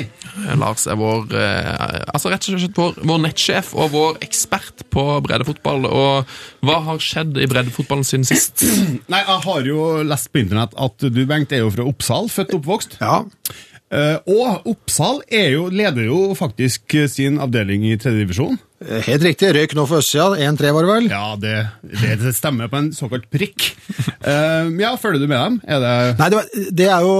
Lars 0.61 0.87
er 0.91 0.99
vår, 1.01 1.31
eh, 1.37 1.97
altså 2.12 2.33
rett 2.33 2.49
og 2.51 2.61
slett 2.62 2.78
vår, 2.78 3.01
vår 3.11 3.22
nettsjef 3.24 3.72
og 3.76 3.91
vår 3.95 4.20
ekspert 4.26 4.85
på 4.93 5.05
breddefotball. 5.26 5.89
Og 5.89 6.37
hva 6.66 6.78
har 6.87 7.03
skjedd 7.05 7.41
i 7.41 7.49
breddefotballen 7.51 8.07
siden 8.07 8.28
sist? 8.28 8.64
Nei, 9.12 9.22
jeg 9.22 9.43
har 9.47 9.68
jo 9.68 9.89
lest 10.07 10.31
på 10.33 10.43
internett 10.45 10.76
at 10.78 11.09
du, 11.11 11.20
Bengt, 11.31 11.53
er 11.55 11.64
jo 11.64 11.74
fra 11.74 11.87
Oppsal, 11.89 12.31
født 12.33 12.55
og 12.55 12.62
oppvokst. 12.62 12.99
Ja. 13.03 13.20
Eh, 13.91 14.16
og 14.31 14.70
Oppsal 14.70 15.22
er 15.26 15.53
jo, 15.57 15.68
leder 15.74 16.09
jo 16.09 16.22
faktisk 16.39 16.99
sin 17.11 17.41
avdeling 17.43 17.89
i 17.91 17.97
tredje 18.01 18.24
divisjon. 18.24 18.61
Helt 18.81 19.24
riktig. 19.26 19.51
Røyk 19.53 19.74
nå 19.76 19.85
for 19.85 20.01
østsida. 20.01 20.39
1-3 20.41 20.70
var 20.72 20.87
det 20.87 20.91
vel? 20.91 21.09
Ja, 21.12 21.24
det, 21.37 21.57
det, 22.22 22.33
stemmer 22.37 22.70
på 22.72 22.78
en 22.81 22.89
såkalt 22.97 23.26
prikk. 23.28 23.66
Uh, 24.24 24.72
ja, 24.81 24.95
følger 25.01 25.20
du 25.20 25.26
med 25.28 25.37
dem? 25.37 25.59
Er 25.68 25.83
det 25.83 25.93
Nei, 26.20 26.28
det, 26.33 26.41
det, 26.78 26.87
er 26.89 27.05
jo, 27.05 27.12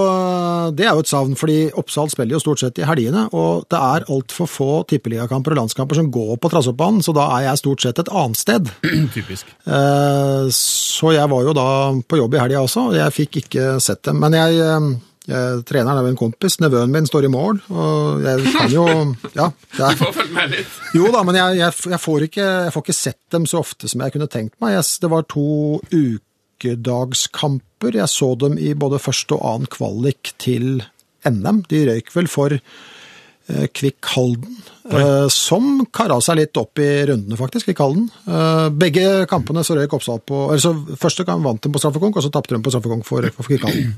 det 0.77 0.87
er 0.87 0.97
jo 0.97 1.05
et 1.05 1.11
savn, 1.11 1.37
fordi 1.37 1.59
Oppsal 1.77 2.09
spiller 2.13 2.39
jo 2.39 2.43
stort 2.43 2.63
sett 2.63 2.81
i 2.81 2.87
helgene, 2.89 3.27
og 3.37 3.67
det 3.73 3.81
er 3.81 4.09
altfor 4.09 4.49
få 4.49 4.71
tippeligakamper 4.89 5.53
og 5.53 5.63
landskamper 5.63 6.01
som 6.01 6.09
går 6.13 6.39
på 6.41 6.53
Trassoppbanen, 6.53 7.05
så 7.05 7.15
da 7.17 7.29
er 7.37 7.51
jeg 7.51 7.63
stort 7.63 7.85
sett 7.85 8.01
et 8.01 8.13
annet 8.23 8.41
sted. 8.41 8.73
typisk? 9.17 9.53
Uh, 9.69 10.49
Så 10.55 11.13
jeg 11.17 11.29
var 11.29 11.45
jo 11.45 11.57
da 11.57 11.69
på 12.09 12.23
jobb 12.23 12.37
i 12.37 12.43
helga 12.43 12.65
også, 12.65 12.89
og 12.91 12.99
jeg 12.99 13.17
fikk 13.17 13.43
ikke 13.45 13.75
sett 13.85 14.03
dem. 14.09 14.21
Men 14.21 14.37
jeg, 14.37 14.61
eh, 14.65 14.91
jeg 15.29 15.65
treneren 15.69 15.99
er 15.99 16.03
jo 16.07 16.11
en 16.15 16.19
kompis, 16.19 16.57
nevøen 16.63 16.91
min 16.95 17.07
står 17.07 17.25
i 17.29 17.33
mål, 17.33 17.59
og 17.69 18.23
jeg 18.25 18.37
kan 18.55 18.71
jo 18.73 18.85
Ja. 19.37 19.51
Du 19.77 19.83
får 19.85 19.97
Få 20.01 20.13
følge 20.17 20.33
med 20.35 20.51
litt. 20.55 20.67
jo 20.97 21.11
da, 21.13 21.21
men 21.29 21.35
jeg, 21.37 21.59
jeg, 21.61 21.73
får 22.01 22.21
ikke, 22.31 22.47
jeg 22.67 22.73
får 22.73 22.83
ikke 22.87 22.97
sett 22.97 23.21
dem 23.37 23.45
så 23.47 23.59
ofte 23.61 23.89
som 23.91 24.01
jeg 24.01 24.13
kunne 24.17 24.31
tenkt 24.33 24.57
meg. 24.65 24.79
Det 24.81 25.11
var 25.13 25.23
to 25.29 25.45
ukedagskamper. 25.93 27.93
Jeg 28.01 28.09
så 28.13 28.33
dem 28.41 28.57
i 28.61 28.73
både 28.75 28.99
første 29.01 29.35
og 29.37 29.45
annen 29.53 29.69
kvalik 29.71 30.33
til 30.41 30.81
NM. 31.29 31.63
De 31.69 31.85
røyk 31.91 32.09
vel 32.17 32.29
for 32.33 32.51
eh, 32.57 33.67
Kvikk 33.77 34.01
Halden, 34.15 34.57
eh, 34.89 35.29
som 35.33 35.85
kara 35.93 36.17
seg 36.25 36.37
litt 36.41 36.57
opp 36.61 36.79
i 36.81 36.89
rundene, 37.13 37.37
faktisk, 37.41 37.67
Kvikk 37.69 37.81
Halden. 37.85 38.09
Eh, 38.25 38.69
begge 38.73 39.27
kampene 39.31 39.65
så 39.69 39.77
røyk 39.77 39.93
Oppsal 40.01 40.21
på 40.25 40.47
eller 40.49 40.65
så 40.65 40.73
Første 41.01 41.25
gang 41.29 41.45
vant 41.45 41.61
de 41.65 41.69
på 41.73 41.79
straffekonk, 41.83 42.17
og 42.17 42.23
så 42.25 42.33
tapte 42.33 42.55
de 42.57 42.63
på 42.65 42.73
straffekonk 42.73 43.05
for, 43.09 43.21
for 43.37 43.45
Kvikk 43.53 43.65
Halden. 43.69 43.93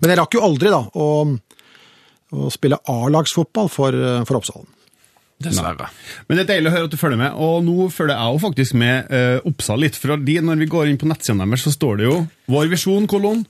Men 0.00 0.12
jeg 0.12 0.20
rakk 0.20 0.36
jo 0.36 0.44
aldri 0.46 0.72
da 0.72 0.82
å, 0.82 1.08
å 2.32 2.52
spille 2.52 2.78
A-lagsfotball 2.90 3.70
for, 3.72 3.96
eh, 3.96 4.22
for 4.28 4.40
Oppsalen. 4.40 4.68
Dessverre. 5.42 5.88
Men 6.28 6.38
det 6.38 6.44
er 6.44 6.50
deilig 6.52 6.70
å 6.70 6.74
høre 6.76 6.88
at 6.88 6.94
du 6.94 7.00
følger 7.00 7.18
med, 7.18 7.34
og 7.34 7.64
nå 7.66 7.88
følger 7.90 8.14
jeg 8.14 8.34
jo 8.34 8.42
faktisk 8.44 8.76
med 8.78 9.10
uh, 9.10 9.48
Oppsal 9.48 9.82
litt. 9.82 9.98
For 9.98 10.14
de, 10.14 10.36
når 10.44 10.60
vi 10.62 10.70
går 10.70 10.90
inn 10.90 11.00
på 11.00 11.08
nettsidene 11.10 11.48
deres, 11.48 11.64
så 11.66 11.74
står 11.74 11.98
det 11.98 12.06
jo 12.06 12.16
Vår 12.52 12.70
visjon, 12.70 13.08
kolon. 13.10 13.42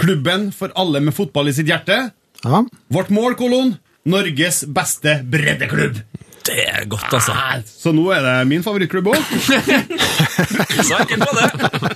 Klubben 0.00 0.48
for 0.54 0.72
alle 0.78 1.02
med 1.02 1.16
fotball 1.16 1.50
i 1.50 1.56
sitt 1.56 1.68
hjerte. 1.70 1.98
Ja. 2.44 2.62
Vårt 2.94 3.10
mål, 3.14 3.34
kolon. 3.40 3.74
Norges 4.08 4.62
beste 4.70 5.18
breddeklubb. 5.28 5.98
Det 6.46 6.54
er 6.64 6.86
godt, 6.88 7.12
altså. 7.14 7.34
Så 7.68 7.92
nå 7.94 8.06
er 8.14 8.22
det 8.24 8.34
min 8.48 8.62
favorittklubb 8.64 9.10
òg. 9.12 9.18
Så 10.80 10.96
enkelt 10.96 11.24
var 11.28 11.36
det. 11.36 11.90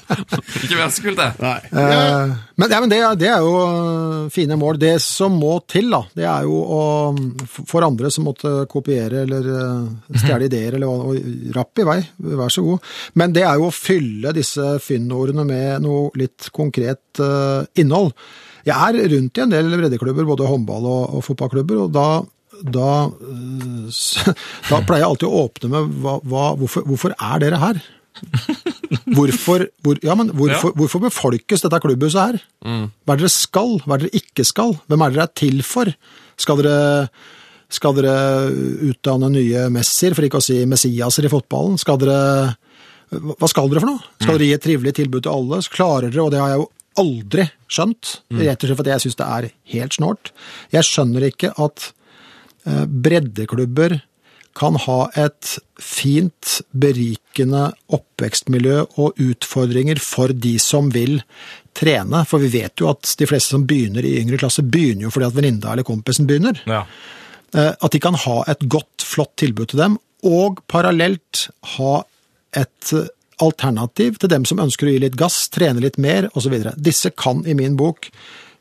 Ikke 0.64 0.76
vær 0.78 0.90
så 0.92 1.04
kult, 1.04 1.18
det. 1.18 1.28
Nei. 1.40 1.54
Eh, 1.72 2.34
Men, 2.60 2.70
ja, 2.70 2.80
men 2.84 2.92
det, 2.92 2.98
er- 3.02 3.16
det 3.18 3.28
er 3.32 3.40
jo 3.42 3.54
øh, 3.64 4.28
fine 4.34 4.58
mål. 4.60 4.78
Det 4.82 4.92
som 5.02 5.34
må 5.40 5.56
til, 5.70 5.88
da, 5.90 6.02
det 6.14 6.26
er 6.30 6.44
jo 6.46 6.60
å 6.60 6.82
For 7.66 7.82
andre 7.88 8.10
som 8.14 8.28
måtte 8.28 8.52
kopiere 8.70 9.24
eller 9.24 9.48
øh, 9.48 9.88
stjele 10.20 10.46
ideer 10.50 10.76
eller 10.78 10.92
hva, 10.92 11.16
rapp 11.56 11.82
i 11.82 11.88
vei, 11.88 11.98
vær 12.38 12.52
så 12.54 12.62
god. 12.68 12.92
Men 13.20 13.34
det 13.34 13.46
er 13.48 13.58
jo 13.58 13.70
å 13.70 13.74
fylle 13.74 14.34
disse 14.36 14.76
fyndordene 14.84 15.46
med 15.48 15.82
noe 15.88 16.10
litt 16.20 16.50
konkret 16.54 17.20
uh, 17.22 17.64
innhold. 17.80 18.12
Jeg 18.64 18.76
er 19.00 19.10
rundt 19.12 19.36
i 19.40 19.42
en 19.44 19.50
del 19.52 19.72
breddeklubber, 19.76 20.24
både 20.28 20.46
håndball 20.48 20.86
og, 20.88 21.02
og 21.18 21.24
fotballklubber, 21.26 21.82
og 21.84 21.90
da 21.92 22.06
da, 22.62 23.10
øh, 23.10 23.90
da 24.70 24.80
pleier 24.86 25.02
jeg 25.02 25.10
alltid 25.10 25.28
å 25.28 25.44
åpne 25.44 25.70
med 25.72 26.00
hva, 26.04 26.16
hva, 26.22 26.46
hvorfor, 26.60 26.86
hvorfor 26.88 27.14
er 27.18 27.44
dere 27.44 27.60
her? 27.62 27.84
Hvorfor, 29.14 29.66
hvor, 29.82 29.98
ja, 30.06 30.14
men 30.14 30.30
hvorfor, 30.36 30.74
hvorfor 30.78 31.02
befolkes 31.02 31.64
dette 31.64 31.80
klubbhuset 31.82 32.20
her? 32.20 32.42
Hva 32.62 33.16
er 33.16 33.22
dere 33.22 33.32
skal, 33.32 33.78
hva 33.84 33.96
er 33.96 34.04
dere 34.04 34.20
ikke 34.22 34.46
skal? 34.46 34.76
Hvem 34.86 35.02
er 35.04 35.14
dere 35.16 35.26
er 35.26 35.32
til 35.40 35.64
for? 35.66 35.90
Skal 36.40 36.60
dere, 36.62 37.08
skal 37.74 37.96
dere 37.98 38.14
utdanne 38.90 39.32
nye 39.34 39.66
Messier, 39.74 40.14
for 40.14 40.26
ikke 40.26 40.40
å 40.42 40.46
si 40.46 40.60
Messiaser 40.70 41.26
i 41.26 41.32
fotballen? 41.32 41.80
Skal 41.80 41.98
dere, 42.02 42.54
hva 43.10 43.50
skal 43.50 43.70
dere 43.72 43.82
for 43.82 43.90
noe? 43.90 44.14
Skal 44.22 44.38
dere 44.38 44.48
gi 44.48 44.56
et 44.60 44.66
trivelig 44.68 44.94
tilbud 45.00 45.26
til 45.26 45.34
alle? 45.34 45.60
Så 45.64 45.74
klarer 45.74 46.08
dere, 46.14 46.28
og 46.28 46.32
det 46.34 46.42
har 46.42 46.54
jeg 46.54 46.62
jo 46.62 46.70
aldri 47.02 47.48
skjønt, 47.66 48.16
rett 48.38 48.62
og 48.62 48.68
slett 48.68 48.78
fordi 48.78 48.92
jeg 48.92 49.04
synes 49.04 49.18
det 49.18 49.28
er 49.36 49.50
helt 49.74 49.96
snålt. 49.98 50.32
Jeg 50.74 50.86
skjønner 50.86 51.26
ikke 51.26 51.50
at 51.58 51.88
eh, 51.90 52.00
breddeklubber 52.64 53.98
kan 54.54 54.76
ha 54.78 54.98
et 55.18 55.56
fint, 55.82 56.60
berikende 56.70 57.66
oppvekstmiljø 57.92 58.76
og 59.02 59.18
utfordringer 59.20 59.98
for 60.02 60.30
de 60.30 60.54
som 60.62 60.92
vil 60.94 61.18
trene. 61.74 62.22
For 62.28 62.42
vi 62.42 62.52
vet 62.54 62.80
jo 62.80 62.92
at 62.92 63.16
de 63.18 63.28
fleste 63.28 63.56
som 63.56 63.66
begynner 63.66 64.06
i 64.06 64.14
yngre 64.20 64.38
klasse, 64.40 64.62
begynner 64.62 65.08
jo 65.08 65.12
fordi 65.14 65.28
at 65.28 65.36
venninna 65.38 65.74
eller 65.74 65.86
kompisen 65.86 66.28
begynner. 66.30 66.62
Ja. 66.70 66.84
Eh, 67.54 67.72
At 67.80 67.92
de 67.92 68.00
kan 68.02 68.14
ha 68.14 68.38
et 68.50 68.62
godt, 68.70 69.02
flott 69.02 69.34
tilbud 69.42 69.72
til 69.72 69.82
dem, 69.82 69.98
og 70.24 70.62
parallelt 70.70 71.48
ha 71.76 71.94
et 72.54 72.94
eh, 72.94 73.10
alternativ 73.42 74.20
til 74.22 74.30
dem 74.30 74.46
som 74.46 74.62
ønsker 74.62 74.86
å 74.86 74.94
gi 74.94 75.02
litt 75.02 75.18
gass, 75.18 75.48
trene 75.50 75.82
litt 75.82 75.98
mer 75.98 76.30
osv. 76.38 76.54
Disse 76.78 77.10
kan 77.10 77.42
i 77.46 77.54
min 77.58 77.74
bok 77.78 78.06
eh, 78.10 78.14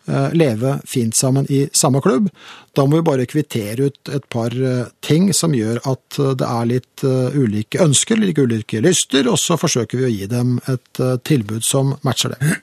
leve 0.05 0.77
fint 0.89 1.15
sammen 1.15 1.45
i 1.49 1.65
samme 1.71 2.01
klubb. 2.03 2.29
Da 2.73 2.85
må 2.89 2.99
vi 2.99 3.05
bare 3.05 3.27
kvittere 3.29 3.89
ut 3.89 4.09
et 4.09 4.23
par 4.33 4.53
eh, 4.53 4.87
ting 5.05 5.29
som 5.35 5.53
gjør 5.53 5.81
at 5.89 6.17
eh, 6.19 6.31
det 6.39 6.47
er 6.47 6.69
litt 6.71 7.03
eh, 7.05 7.35
ulike 7.37 7.81
ønsker, 7.83 8.17
litt 8.17 8.39
ulike 8.41 8.81
lyster, 8.81 9.29
og 9.29 9.37
så 9.41 9.59
forsøker 9.61 10.01
vi 10.01 10.07
å 10.07 10.13
gi 10.13 10.29
dem 10.31 10.55
et 10.71 11.03
eh, 11.03 11.19
tilbud 11.21 11.61
som 11.65 11.93
matcher 12.05 12.33
det. 12.33 12.55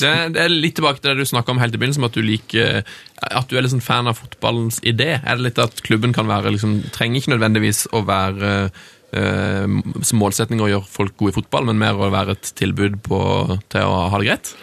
Det, 0.00 0.12
er 0.40 0.48
litt 0.48 0.78
tilbake 0.78 1.02
til 1.02 1.10
det 1.10 1.26
du 1.26 1.28
snakka 1.28 1.52
om 1.52 1.58
helt 1.60 1.74
i 1.76 1.80
begynnelsen, 1.80 2.06
at 2.06 2.14
du 2.16 2.22
liker 2.24 2.78
At 3.20 3.50
du 3.50 3.58
er 3.58 3.66
litt 3.66 3.74
sånn 3.74 3.84
fan 3.84 4.08
av 4.08 4.16
fotballens 4.16 4.78
idé. 4.80 5.18
Er 5.18 5.36
det 5.36 5.44
litt 5.44 5.60
at 5.60 5.82
klubben 5.84 6.14
kan 6.16 6.30
være 6.30 6.54
liksom, 6.54 6.78
Trenger 6.94 7.20
ikke 7.20 7.34
nødvendigvis 7.34 7.82
å 7.92 8.00
være 8.08 8.54
eh, 9.12 9.66
som 10.06 10.22
målsetning 10.22 10.62
å 10.64 10.70
gjøre 10.70 10.88
folk 10.88 11.18
gode 11.20 11.34
i 11.34 11.38
fotball, 11.42 11.68
men 11.68 11.82
mer 11.82 12.00
å 12.00 12.08
være 12.14 12.38
et 12.38 12.54
tilbud 12.62 12.96
på, 13.04 13.20
til 13.74 13.90
å 13.90 14.06
ha 14.14 14.22
det 14.22 14.30
greit? 14.30 14.54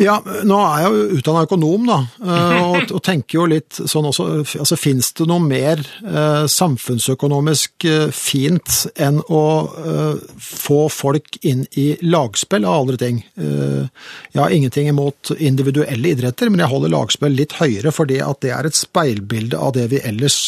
Ja, 0.00 0.14
nå 0.24 0.56
er 0.64 0.80
jeg 0.80 0.90
jo 0.90 1.18
utdanna 1.18 1.42
økonom, 1.44 1.82
da, 1.88 1.98
eh, 2.24 2.54
og, 2.70 2.92
og 2.96 3.02
tenker 3.04 3.40
jo 3.40 3.46
litt 3.50 3.80
sånn 3.80 4.08
også 4.08 4.28
Altså, 4.40 4.78
fins 4.80 5.10
det 5.18 5.26
noe 5.28 5.42
mer 5.44 5.82
eh, 6.00 6.44
samfunnsøkonomisk 6.48 7.84
eh, 7.88 8.06
fint 8.14 8.86
enn 9.00 9.20
å 9.28 9.44
eh, 9.82 10.38
få 10.40 10.80
folk 10.92 11.40
inn 11.44 11.66
i 11.80 11.90
lagspill, 12.02 12.64
av 12.64 12.84
andre 12.84 13.00
ting? 13.00 13.20
Jeg 13.40 14.38
har 14.38 14.52
ingenting 14.54 14.88
imot 14.90 15.32
individuelle 15.36 16.14
idretter, 16.14 16.50
men 16.50 16.62
jeg 16.62 16.72
holder 16.72 16.92
lagspill 16.94 17.36
litt 17.36 17.56
høyere 17.58 17.92
fordi 17.94 18.20
at 18.24 18.40
det 18.44 18.54
er 18.56 18.68
et 18.68 18.78
speilbilde 18.78 19.58
av 19.58 19.74
det 19.76 19.88
vi 19.92 20.00
ellers 20.06 20.40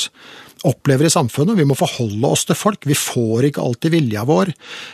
opplever 0.68 1.08
i 1.08 1.12
samfunnet. 1.12 1.58
Vi 1.58 1.66
må 1.68 1.76
forholde 1.78 2.28
oss 2.28 2.44
til 2.48 2.58
folk. 2.58 2.86
Vi 2.88 2.96
får 2.98 3.48
ikke 3.48 3.64
alltid 3.64 3.94
vilja 3.94 4.24
vår, 4.28 4.52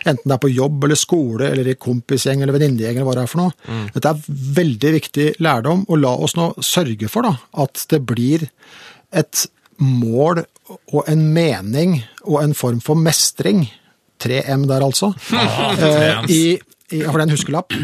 enten 0.08 0.24
det 0.24 0.36
er 0.36 0.42
på 0.42 0.52
jobb 0.52 0.86
eller 0.88 0.98
skole 0.98 1.50
eller 1.52 1.68
i 1.68 1.76
kompisgjeng 1.80 2.42
eller 2.42 2.56
venninnegjeng 2.56 2.96
eller 2.98 3.08
hva 3.08 3.16
det 3.18 3.24
er 3.26 3.32
for 3.32 3.42
noe. 3.42 3.84
Dette 3.94 4.12
er 4.12 4.38
veldig 4.58 4.94
viktig 4.98 5.28
lærdom, 5.44 5.84
og 5.88 6.02
la 6.02 6.14
oss 6.16 6.36
nå 6.38 6.50
sørge 6.64 7.10
for 7.12 7.28
da, 7.28 7.34
at 7.64 7.84
det 7.92 8.02
blir 8.08 8.48
et 9.16 9.44
mål 9.78 10.42
og 10.92 11.02
en 11.08 11.28
mening 11.32 11.98
og 12.26 12.40
en 12.42 12.56
form 12.56 12.80
for 12.84 12.98
mestring, 12.98 13.66
3M 14.18 14.66
der 14.66 14.82
altså, 14.82 15.12
eh, 15.78 16.24
i, 16.26 16.40
i, 16.90 17.02
for 17.04 17.14
det 17.14 17.22
er 17.22 17.26
en 17.28 17.34
huskelapp, 17.36 17.76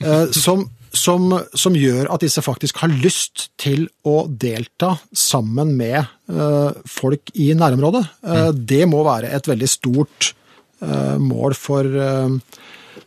eh, 0.00 0.30
som, 0.32 0.64
som, 0.92 1.30
som 1.56 1.76
gjør 1.76 2.10
at 2.12 2.22
disse 2.24 2.42
faktisk 2.44 2.82
har 2.82 2.92
lyst 2.92 3.48
til 3.60 3.86
å 4.08 4.26
delta 4.28 4.94
sammen 5.16 5.72
med 5.78 6.04
uh, 6.32 6.70
folk 6.88 7.32
i 7.34 7.50
nærområdet. 7.56 8.04
Eh, 8.22 8.50
Det 8.52 8.84
må 8.88 9.02
være 9.06 9.32
et 9.32 9.48
veldig 9.48 9.68
stort 9.70 10.32
uh, 10.84 11.16
mål 11.20 11.56
for, 11.56 11.88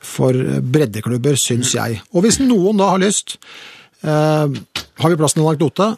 for 0.01 0.41
breddeklubber, 0.75 1.37
syns 1.39 1.75
jeg. 1.77 2.01
Og 2.13 2.25
hvis 2.25 2.41
noen 2.41 2.81
da 2.81 2.91
har 2.95 3.03
lyst, 3.03 3.37
eh, 4.01 4.45
har 4.49 5.11
vi 5.11 5.19
plass 5.19 5.35
til 5.35 5.43
en 5.43 5.49
anekdote? 5.51 5.91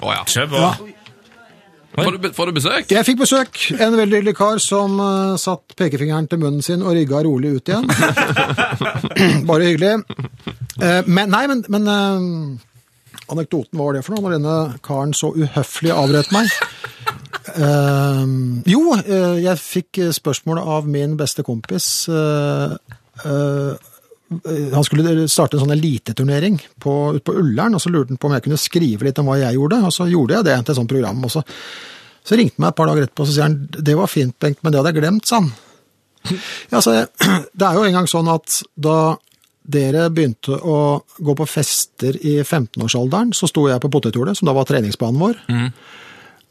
Å 0.00 0.14
ja. 0.14 0.22
Kjør 0.28 0.52
på. 0.52 0.62
Får 1.94 2.16
du, 2.18 2.28
får 2.34 2.50
du 2.50 2.56
besøk? 2.56 2.90
Jeg 2.90 3.06
fikk 3.06 3.20
besøk. 3.22 3.58
En 3.78 3.94
veldig 3.94 4.18
hyggelig 4.18 4.34
kar 4.38 4.58
som 4.62 4.96
uh, 4.98 5.36
satt 5.38 5.76
pekefingeren 5.78 6.26
til 6.30 6.40
munnen 6.42 6.64
sin 6.64 6.82
og 6.82 6.96
rygga 6.96 7.22
rolig 7.26 7.54
ut 7.54 7.70
igjen. 7.70 7.86
Bare 9.48 9.68
hyggelig. 9.68 9.92
Uh, 10.80 11.06
men 11.06 11.30
nei, 11.30 11.44
men, 11.50 11.62
men 11.70 11.86
uh, 11.86 13.30
anekdoten 13.30 13.78
var 13.78 13.94
det 13.94 14.02
for 14.06 14.16
noe, 14.16 14.24
når 14.26 14.36
denne 14.40 14.56
karen 14.84 15.14
så 15.14 15.30
uhøflig 15.36 15.94
avbrøt 15.94 16.34
meg? 16.34 16.50
Jo, 18.66 18.80
jeg 19.04 19.60
fikk 19.60 19.98
spørsmål 20.16 20.58
av 20.58 20.86
min 20.90 21.12
beste 21.20 21.44
kompis. 21.46 22.08
uh, 22.10 22.74
han 24.74 24.84
skulle 24.86 25.26
starte 25.30 25.58
en 25.58 25.64
sånn 25.64 25.74
eliteturnering 25.76 26.58
på, 26.82 26.94
ute 27.16 27.24
på 27.26 27.34
Ullern, 27.40 27.76
og 27.76 27.82
så 27.82 27.92
lurte 27.92 28.14
han 28.14 28.20
på 28.20 28.30
om 28.30 28.36
jeg 28.36 28.44
kunne 28.46 28.60
skrive 28.60 29.08
litt 29.08 29.18
om 29.22 29.28
hva 29.30 29.38
jeg 29.40 29.58
gjorde, 29.58 29.82
og 29.86 29.92
så 29.94 30.06
gjorde 30.10 30.38
jeg 30.38 30.48
det 30.48 30.56
til 30.60 30.74
et 30.74 30.78
sånt 30.80 30.92
program. 30.94 31.20
Og 31.26 31.32
så, 31.34 31.42
så 32.24 32.38
ringte 32.40 32.56
han 32.58 32.64
meg 32.66 32.72
et 32.72 32.78
par 32.80 32.90
dager 32.90 33.06
etterpå 33.06 33.24
og 33.26 33.28
så 33.30 33.36
sier 33.36 33.46
han 33.48 33.58
det 33.90 33.98
var 33.98 34.10
fint, 34.12 34.36
Bengt, 34.42 34.62
men 34.62 34.72
det 34.74 34.80
hadde 34.80 34.94
jeg 34.94 35.00
glemt, 35.02 35.28
sa 35.28 35.42
han. 35.42 35.52
Ja, 36.72 36.80
så 36.80 36.96
det 37.58 37.66
er 37.68 37.78
jo 37.78 37.84
en 37.88 37.98
gang 37.98 38.08
sånn 38.10 38.30
at 38.32 38.62
da 38.74 38.98
dere 39.64 40.10
begynte 40.12 40.58
å 40.60 40.78
gå 41.24 41.34
på 41.38 41.46
fester 41.48 42.16
i 42.20 42.38
15-årsalderen, 42.42 43.30
så 43.32 43.48
sto 43.48 43.64
jeg 43.70 43.80
på 43.80 43.90
potetjordet, 43.92 44.36
som 44.36 44.50
da 44.50 44.52
var 44.56 44.66
treningsbanen 44.68 45.22
vår. 45.22 45.38
Mm. 45.48 45.70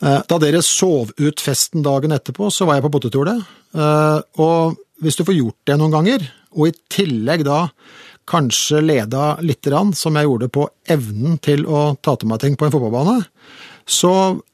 Da 0.04 0.40
dere 0.42 0.64
sov 0.66 1.14
ut 1.22 1.40
festen 1.40 1.86
dagen 1.86 2.12
etterpå, 2.12 2.50
så 2.52 2.66
var 2.68 2.80
jeg 2.80 2.84
på 2.88 2.92
potetjordet. 2.98 3.38
Eh, 3.78 4.18
Og 4.42 4.80
hvis 5.02 5.18
du 5.20 5.26
får 5.26 5.38
gjort 5.38 5.60
det 5.70 5.78
noen 5.80 5.94
ganger, 5.94 6.26
og 6.54 6.70
i 6.70 6.78
tillegg 6.94 7.46
da 7.48 7.66
kanskje 8.30 8.80
leda 8.84 9.34
litt, 9.44 9.62
grann, 9.66 9.92
som 9.98 10.16
jeg 10.16 10.30
gjorde 10.30 10.52
på 10.54 10.68
evnen 10.92 11.38
til 11.44 11.66
å 11.68 11.94
ta 12.00 12.16
til 12.16 12.30
meg 12.32 12.44
ting 12.44 12.56
på 12.60 12.68
en 12.68 12.74
fotballbane, 12.74 13.18
så 13.84 14.14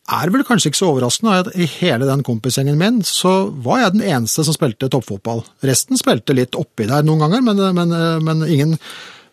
er 0.10 0.26
det 0.26 0.34
vel 0.34 0.46
kanskje 0.48 0.72
ikke 0.72 0.80
så 0.80 0.90
overraskende 0.90 1.36
at 1.44 1.52
i 1.54 1.68
hele 1.70 2.08
den 2.10 2.24
kompisgjengen 2.26 2.80
min, 2.80 3.04
så 3.06 3.52
var 3.62 3.84
jeg 3.84 3.96
den 3.98 4.08
eneste 4.10 4.46
som 4.46 4.56
spilte 4.58 4.90
toppfotball. 4.90 5.44
Resten 5.66 6.00
spilte 6.02 6.34
litt 6.34 6.58
oppi 6.58 6.90
der 6.90 7.06
noen 7.06 7.28
ganger, 7.28 7.46
men, 7.46 7.62
men, 7.78 7.96
men 8.26 8.46
ingen 8.50 8.78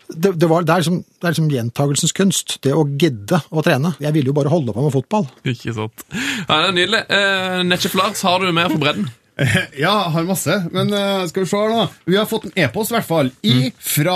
det, 0.07 0.31
det, 0.39 0.47
var, 0.47 0.63
det, 0.63 0.71
er 0.71 0.83
liksom, 0.83 1.01
det 1.03 1.25
er 1.25 1.33
liksom 1.33 1.49
gjentagelsens 1.51 2.13
kunst, 2.15 2.57
det 2.63 2.71
å 2.71 2.85
gidde 2.87 3.41
å 3.51 3.63
trene. 3.65 3.91
Jeg 3.99 4.15
ville 4.15 4.31
jo 4.31 4.35
bare 4.37 4.51
holde 4.53 4.71
på 4.71 4.85
med 4.85 4.93
fotball. 4.93 5.27
Ikke 5.43 5.73
sant. 5.75 6.05
Ja, 6.13 6.61
det 6.61 6.61
er 6.61 6.75
Nydelig. 6.77 7.01
Eh, 7.17 7.63
Netchef 7.67 7.97
Lars, 7.99 8.21
har 8.23 8.39
du 8.39 8.53
mer 8.55 8.71
for 8.71 8.79
bredden? 8.85 9.09
Ja, 9.77 9.91
jeg 9.91 10.13
har 10.15 10.25
masse, 10.27 10.55
men 10.73 10.89
uh, 10.93 11.25
skal 11.29 11.43
vi 11.43 11.49
se 11.49 11.59
her 11.59 11.73
nå. 11.73 11.85
Vi 12.09 12.17
har 12.17 12.27
fått 12.29 12.47
en 12.49 12.55
e-post, 12.57 12.91
i 12.91 12.97
hvert 12.97 13.07
fall, 13.07 13.29
i, 13.45 13.69
fra 13.77 14.15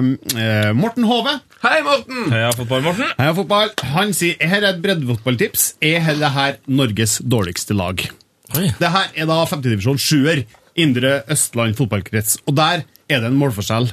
uh, 0.00 0.70
Morten 0.76 1.06
Hove. 1.08 1.36
Hei, 1.64 1.78
Morten! 1.84 2.30
Heia 2.32 2.52
fotball, 2.56 2.84
Morten. 2.86 3.12
Heia 3.18 3.34
fotball. 3.36 3.72
Han 3.94 4.12
sier 4.16 4.40
her 4.40 4.62
er 4.62 4.70
et 4.72 4.82
breddefotballtips. 4.84 5.74
Er 5.84 6.10
det 6.20 6.32
her 6.34 6.58
Norges 6.68 7.18
dårligste 7.20 7.76
lag? 7.76 8.06
Oi. 8.54 8.68
Det 8.80 8.92
her 8.96 9.12
er 9.12 9.28
da 9.28 9.40
50-divisjon 9.50 10.00
7-er, 10.00 10.44
Indre 10.80 11.20
Østland 11.30 11.76
fotballkrets. 11.78 12.40
Og 12.48 12.56
der 12.58 12.84
er 13.08 13.20
det 13.20 13.30
en 13.30 13.38
målforskjell 13.38 13.92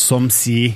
som 0.00 0.28
sier 0.32 0.74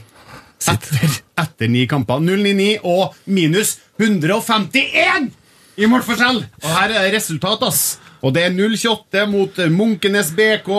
etter, 0.71 1.19
etter 1.43 1.69
ni 1.69 1.85
kamper 1.91 2.23
0-9-9 2.25 2.69
og 2.89 3.17
minus 3.29 3.77
151 4.01 5.33
i 5.75 5.89
målforskjell! 5.91 6.41
Og 6.63 6.71
her 6.71 6.93
er 6.95 7.07
det 7.09 7.17
resultat, 7.17 7.65
ass. 7.67 7.99
Og 8.25 8.33
det 8.33 8.47
er 8.47 8.55
0-28 8.57 9.25
mot 9.29 9.59
Munkenes 9.75 10.31
BK, 10.37 10.71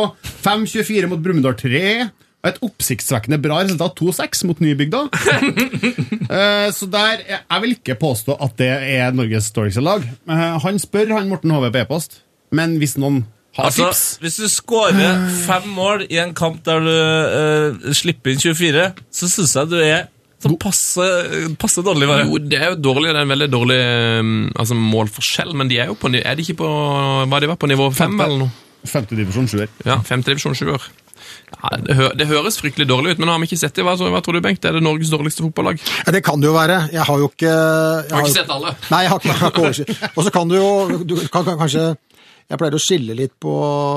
5-24 0.41 1.09
mot 1.11 1.21
Brumunddal 1.21 1.57
3. 1.59 1.81
Og 2.45 2.49
et 2.51 2.59
oppsiktsvekkende 2.65 3.39
bra 3.41 3.63
resultat, 3.63 4.01
2-6 4.01 4.43
mot 4.49 4.59
Nybygda. 4.61 5.05
uh, 5.09 6.67
Så 6.77 6.89
der, 6.93 7.23
Jeg 7.25 7.61
vil 7.63 7.77
ikke 7.77 7.95
påstå 8.01 8.37
at 8.41 8.57
det 8.61 8.69
er 8.69 9.15
Norges 9.17 9.49
dårligste 9.53 9.81
lag. 9.81 10.05
Uh, 10.29 10.57
Han 10.61 10.77
spør 10.81 11.15
han 11.17 11.29
Morten 11.29 11.53
Hove 11.53 11.71
på 11.73 11.81
e-post, 11.81 12.21
men 12.53 12.77
hvis 12.81 12.97
noen 13.01 13.23
har 13.55 13.69
Altså, 13.71 13.87
tips 13.87 14.03
hvis 14.21 14.35
du 14.43 14.49
skårer 14.51 15.21
fem 15.45 15.69
mål 15.73 16.05
i 16.09 16.19
en 16.21 16.33
kamp 16.37 16.59
der 16.67 16.81
du 16.83 16.91
uh, 16.91 17.93
slipper 17.95 18.33
inn 18.33 18.41
24, 18.43 18.89
så 19.09 19.29
syns 19.31 19.55
jeg 19.55 19.71
du 19.71 19.77
er 19.79 20.05
sånn 20.43 20.57
passe, 20.61 21.07
passe 21.61 21.83
dårlig. 21.85 22.09
Bare. 22.09 22.27
Jo, 22.27 22.41
det 22.41 22.59
er 22.59 22.73
jo 22.73 22.81
dårlig, 22.89 23.13
det 23.13 23.21
er 23.21 23.27
en 23.27 23.33
veldig 23.35 23.49
dårlig 23.53 23.79
um, 24.19 24.35
altså, 24.55 24.77
målforskjell, 24.79 25.55
men 25.57 25.71
de 25.71 25.79
er 25.81 25.91
jo 25.93 25.97
på, 25.99 26.11
er 26.19 26.35
de 26.35 26.45
ikke 26.45 26.59
på 26.63 26.69
Hva 27.29 27.41
de 27.41 27.49
var 27.53 27.59
på 27.61 27.71
nivå 27.71 27.89
fem 27.95 28.19
eller 28.19 28.45
noe? 28.45 28.61
5. 28.85 29.07
sjuer. 29.33 29.47
7-er. 29.49 29.71
Ja, 29.87 29.97
femtedivisjon 30.05 30.53
sjuer. 30.57 30.83
Ja, 31.55 31.77
det, 31.81 31.95
hø 31.97 32.09
det 32.17 32.27
høres 32.29 32.57
fryktelig 32.61 32.87
dårlig 32.89 33.15
ut, 33.15 33.21
men 33.21 33.31
har 33.31 33.39
vi 33.41 33.47
ikke 33.49 33.59
sett 33.59 33.75
det? 33.77 33.85
Hva, 33.85 33.95
så, 33.97 34.09
hva 34.13 34.21
tror 34.23 34.37
du, 34.37 34.41
Bengt? 34.45 34.65
Er 34.67 34.77
det 34.77 34.83
Norges 34.85 35.11
dårligste 35.13 35.45
fotballag? 35.45 35.79
Ja, 36.05 36.13
det 36.13 36.21
kan 36.25 36.41
det 36.41 36.49
jo 36.49 36.55
være. 36.55 36.79
Jeg 36.93 37.05
har 37.07 37.21
jo 37.21 37.29
ikke 37.31 37.49
jeg 37.49 38.11
Har 38.11 38.21
jo- 38.21 38.25
ikke 38.27 38.35
sett 38.35 38.51
alle. 38.55 38.75
Nei, 38.91 39.01
jeg 39.05 39.13
har 39.13 39.23
ikke, 39.23 39.37
ikke 39.49 39.63
oversikt. 39.63 40.03
Og 40.13 40.27
så 40.27 40.33
kan 40.35 40.51
du 40.51 40.55
jo 40.57 40.69
du 41.05 41.15
kan, 41.29 41.45
kan, 41.47 41.57
kanskje 41.61 41.85
Jeg 42.45 42.59
pleier 42.61 42.77
å 42.77 42.81
skille 42.81 43.15
litt 43.17 43.33
på 43.41 43.53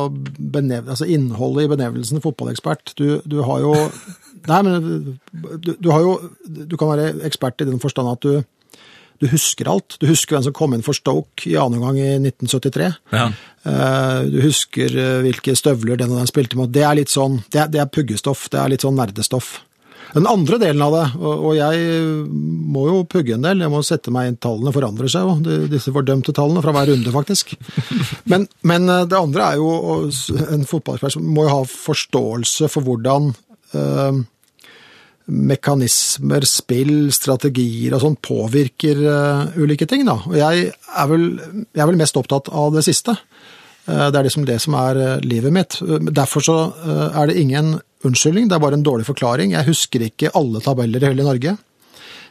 altså 0.09 1.05
innholdet 1.05 1.67
i 1.67 1.73
benevnelsen 1.75 2.23
fotballekspert. 2.25 2.95
Du, 2.97 3.21
du 3.29 3.43
har 3.45 3.65
jo 3.65 3.75
Nei, 4.49 4.61
men 4.65 5.19
du, 5.61 5.73
du 5.77 5.89
har 5.91 6.05
jo 6.05 6.13
Du 6.47 6.77
kan 6.79 6.89
være 6.93 7.11
ekspert 7.27 7.61
i 7.61 7.67
den 7.69 7.83
forstand 7.83 8.09
at 8.15 8.25
du 8.25 8.47
du 9.19 9.27
husker 9.33 9.67
alt. 9.67 9.97
Du 9.99 10.07
husker 10.07 10.37
hvem 10.37 10.45
som 10.47 10.55
kom 10.55 10.75
inn 10.77 10.85
for 10.87 10.95
Stoke 10.95 11.49
i 11.51 11.57
annen 11.59 11.83
gang 11.83 11.97
i 11.99 12.11
1973. 12.21 12.91
Ja. 13.11 13.25
Eh, 13.67 14.21
Du 14.31 14.37
husker 14.45 14.95
eh, 14.95 15.17
hvilke 15.25 15.57
støvler 15.59 15.99
den 15.99 16.13
og 16.15 16.21
den 16.21 16.31
spilte 16.31 16.55
mot. 16.55 16.71
Det 16.71 16.85
er 16.87 16.95
litt 17.01 17.11
sånn, 17.11 17.41
det 17.51 17.65
er, 17.65 17.73
det 17.73 17.81
er 17.83 17.91
puggestoff, 17.91 18.47
det 18.53 18.61
er 18.63 18.71
litt 18.71 18.87
sånn 18.87 18.95
nerdestoff. 18.95 19.57
Den 20.15 20.29
andre 20.31 20.57
delen 20.63 20.83
av 20.85 20.95
det, 20.95 21.05
og 21.21 21.51
jeg 21.59 21.91
må 22.73 22.87
jo 22.89 23.03
pugge 23.11 23.37
en 23.37 23.45
del, 23.45 23.61
jeg 23.65 23.73
må 23.73 23.83
sette 23.85 24.13
meg 24.15 24.31
inn, 24.31 24.39
tallene 24.41 24.73
forandrer 24.73 25.11
seg 25.13 25.27
jo, 25.27 25.59
disse 25.69 25.93
fordømte 25.93 26.33
tallene 26.37 26.63
fra 26.65 26.73
hver 26.77 26.89
runde 26.93 27.13
faktisk. 27.13 27.53
Men, 28.31 28.49
men 28.69 28.89
eh, 28.89 29.05
det 29.11 29.19
andre 29.19 29.53
er 29.53 29.61
jo, 29.61 30.09
en 30.49 30.67
fotballspiller 30.69 31.25
må 31.25 31.45
jo 31.45 31.55
ha 31.59 31.61
forståelse 31.69 32.71
for 32.73 32.89
hvordan 32.89 33.31
eh, 33.77 34.25
mekanismer, 35.29 36.47
spill, 36.49 37.11
strategier 37.13 37.97
og 37.97 38.05
sånn 38.05 38.17
påvirker 38.25 39.03
eh, 39.05 39.59
ulike 39.61 39.89
ting. 39.89 40.07
Da. 40.09 40.17
Og 40.25 40.39
jeg 40.41 40.71
er, 40.73 41.11
vel, 41.11 41.29
jeg 41.69 41.85
er 41.85 41.91
vel 41.91 42.01
mest 42.01 42.17
opptatt 42.21 42.49
av 42.49 42.73
det 42.77 42.85
siste. 42.87 43.15
Eh, 43.89 44.07
det 44.09 44.17
er 44.17 44.29
liksom 44.29 44.49
det 44.49 44.57
som 44.65 44.77
er 44.81 45.03
eh, 45.05 45.27
livet 45.27 45.55
mitt. 45.55 45.79
Eh, 45.85 46.09
Derfor 46.09 46.45
så 46.45 46.59
eh, 46.81 47.21
er 47.21 47.29
det 47.29 47.39
ingen 47.43 47.77
unnskyldning, 48.07 48.49
det 48.49 48.57
er 48.57 48.63
bare 48.63 48.79
en 48.79 48.87
dårlig 48.87 49.07
forklaring. 49.09 49.55
Jeg 49.57 49.69
husker 49.69 50.05
ikke 50.07 50.35
alle 50.39 50.63
tabeller 50.63 51.03
i 51.03 51.11
hele 51.11 51.27
Norge. 51.27 51.57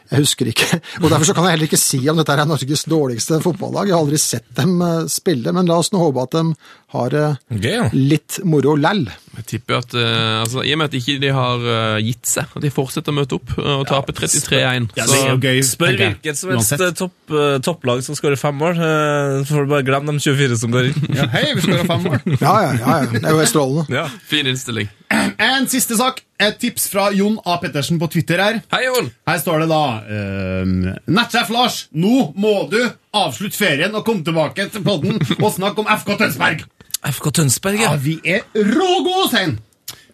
Jeg 0.08 0.24
husker 0.24 0.48
ikke, 0.48 0.78
og 1.02 1.10
Derfor 1.12 1.36
kan 1.36 1.48
jeg 1.48 1.56
heller 1.56 1.68
ikke 1.68 1.80
si 1.80 2.00
om 2.08 2.16
dette 2.16 2.32
er 2.32 2.48
Norges 2.48 2.86
dårligste 2.88 3.40
fotballag. 3.44 3.90
Jeg 3.90 3.96
har 3.96 4.04
aldri 4.06 4.20
sett 4.22 4.48
dem 4.56 4.78
eh, 4.84 5.08
spille, 5.12 5.52
men 5.52 5.68
la 5.68 5.80
oss 5.82 5.92
nå 5.92 6.00
håpe 6.00 6.24
at 6.24 6.38
de 6.38 6.44
har 6.88 7.10
det 7.12 7.24
ja. 7.68 7.88
litt 7.92 8.38
moro 8.48 8.72
lell. 8.80 9.04
Jeg 9.38 9.44
tipper 9.50 9.76
at, 9.82 9.92
eh, 9.94 10.38
altså, 10.40 10.62
I 10.64 10.72
og 10.72 10.80
med 10.80 10.88
at 10.88 10.94
ikke 10.96 11.18
de 11.20 11.32
har 11.36 11.66
eh, 11.74 11.98
gitt 12.06 12.30
seg, 12.30 12.48
at 12.48 12.64
de 12.64 12.70
fortsetter 12.72 13.12
å 13.12 13.16
møte 13.18 13.36
opp 13.36 13.52
eh, 13.58 13.74
og 13.74 13.84
tape 13.90 14.14
33-1 14.16 14.88
Ja, 14.96 15.04
det 15.04 15.18
gøy. 15.44 15.60
Spør 15.68 15.98
hvilket 16.00 16.40
som 16.40 16.54
helst 16.54 16.74
eh, 16.78 16.94
topp, 16.96 17.16
eh, 17.28 17.58
topplag 17.64 18.00
som 18.06 18.16
skårer 18.16 18.40
fem 18.40 18.56
mål, 18.56 18.80
eh, 18.80 19.34
så 19.44 19.58
får 19.58 19.68
du 19.68 19.74
bare 19.74 19.86
glemme 19.86 20.16
de 20.16 20.24
24 20.24 20.60
som 20.64 20.72
går 20.74 20.90
inn. 20.90 21.04
Ja, 21.18 21.26
hei, 21.32 21.44
vi 21.56 21.64
skal 21.64 21.82
ha 21.82 21.88
fem 21.88 22.06
mål. 22.08 22.18
Ja, 22.38 22.54
ja, 22.64 22.72
ja, 22.78 22.96
ja. 23.02 23.10
det 23.12 23.20
er 23.20 23.34
jo 23.34 23.42
helt 23.42 23.52
strålende. 23.52 23.84
Ja. 23.92 24.06
Fin 24.30 24.48
innstilling. 24.48 24.88
En 25.48 25.68
siste 25.70 25.96
sak. 25.98 26.24
Et 26.38 26.54
tips 26.62 26.86
fra 26.92 27.08
Jon 27.10 27.36
A. 27.44 27.56
Pettersen 27.58 27.98
på 27.98 28.06
Twitter 28.12 28.38
her. 28.38 28.60
Hei, 28.70 28.84
Jon! 28.86 29.08
Her 29.26 29.40
står 29.42 29.64
det 29.64 29.66
da 29.72 29.82
uh, 30.06 30.92
Nettsjef 31.10 31.50
Lars, 31.50 31.78
nå 31.90 32.28
må 32.38 32.52
du 32.70 32.78
avslutte 33.16 33.56
ferien 33.58 33.94
og 33.96 34.04
komme 34.06 34.24
tilbake 34.26 34.68
til 34.72 34.82
podden 34.84 35.16
og 35.38 35.48
snakke 35.54 35.80
om 35.84 35.88
FK 36.00 36.12
Tønsberg. 36.20 36.64
FK 37.08 37.30
Tønsberg, 37.40 37.80
ja. 37.80 37.92
Ja, 37.94 37.96
vi 38.02 38.18
er 38.24 38.44
rågode, 38.54 39.28
Sein! 39.32 39.58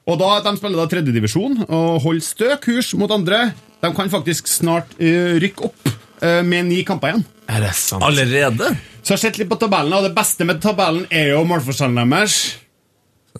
Og 0.05 0.18
da, 0.20 0.34
De 0.45 0.53
spiller 0.61 0.82
da 0.82 0.84
tredjedivisjon 0.92 1.62
og 1.64 2.03
holder 2.05 2.24
stø 2.26 2.51
kurs 2.61 2.90
mot 3.01 3.11
andre. 3.14 3.55
De 3.80 3.88
kan 3.97 4.11
faktisk 4.12 4.51
snart 4.53 4.90
uh, 5.01 5.38
rykke 5.40 5.64
opp 5.70 5.88
uh, 5.88 6.42
med 6.45 6.68
ni 6.68 6.82
kamper 6.84 7.14
igjen. 7.14 7.24
Er 7.49 7.64
det 7.64 7.72
sant? 7.76 8.05
Allerede? 8.05 8.68
Så 9.05 9.14
jeg 9.14 9.16
har 9.16 9.22
sett 9.22 9.38
litt 9.40 9.49
på 9.51 9.57
tabellen, 9.61 9.92
og 9.97 10.05
det 10.07 10.12
beste 10.16 10.45
med 10.49 10.61
tabellen 10.64 11.07
er 11.12 11.32
jo 11.34 11.42
målforskjellen 11.49 12.12
deres. 12.12 12.36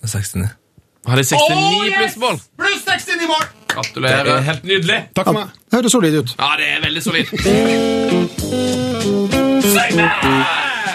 69. 0.01 0.49
Har 1.05 1.21
de 1.21 1.25
69 1.29 1.53
Oh, 1.53 1.85
yes! 1.85 1.99
plussmål? 2.01 2.41
Pluss 2.61 2.85
69 2.89 3.29
mål! 3.29 3.45
Gratulerer. 3.75 4.41
Helt 4.49 4.65
nydelig. 4.65 5.01
Takk 5.17 5.27
for 5.31 5.37
meg. 5.39 5.47
Det 5.71 5.81
høres 5.81 5.93
solid 5.93 6.15
ut. 6.21 6.35
Ja, 6.39 6.51
det 6.61 6.67
er 6.75 6.81
veldig 6.85 7.03
solid. 7.03 7.27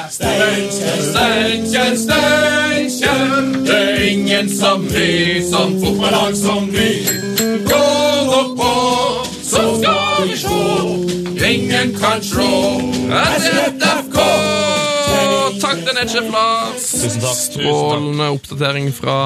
Steinkjer, 0.09 1.95
Steinkjer, 1.95 3.19
det 3.67 3.75
er 3.75 4.01
ingen 4.09 4.49
som 4.49 4.82
vi, 4.89 5.43
som 5.51 5.75
fotballag 5.84 6.36
som 6.38 6.67
vi. 6.73 6.89
Går 7.69 8.34
opp 8.39 8.55
på, 8.59 8.71
så 9.43 9.63
skal 9.77 10.27
vi 10.27 10.38
sjå, 10.41 10.59
ingen 11.51 11.93
kan 11.99 12.23
slå. 12.25 12.49
SFK! 13.45 14.17
Takk 15.59 15.80
til 15.86 15.93
nettsjef 15.99 16.27
Lars. 16.34 16.89
Strålende 17.43 18.32
oppdatering 18.34 18.89
fra 18.95 19.19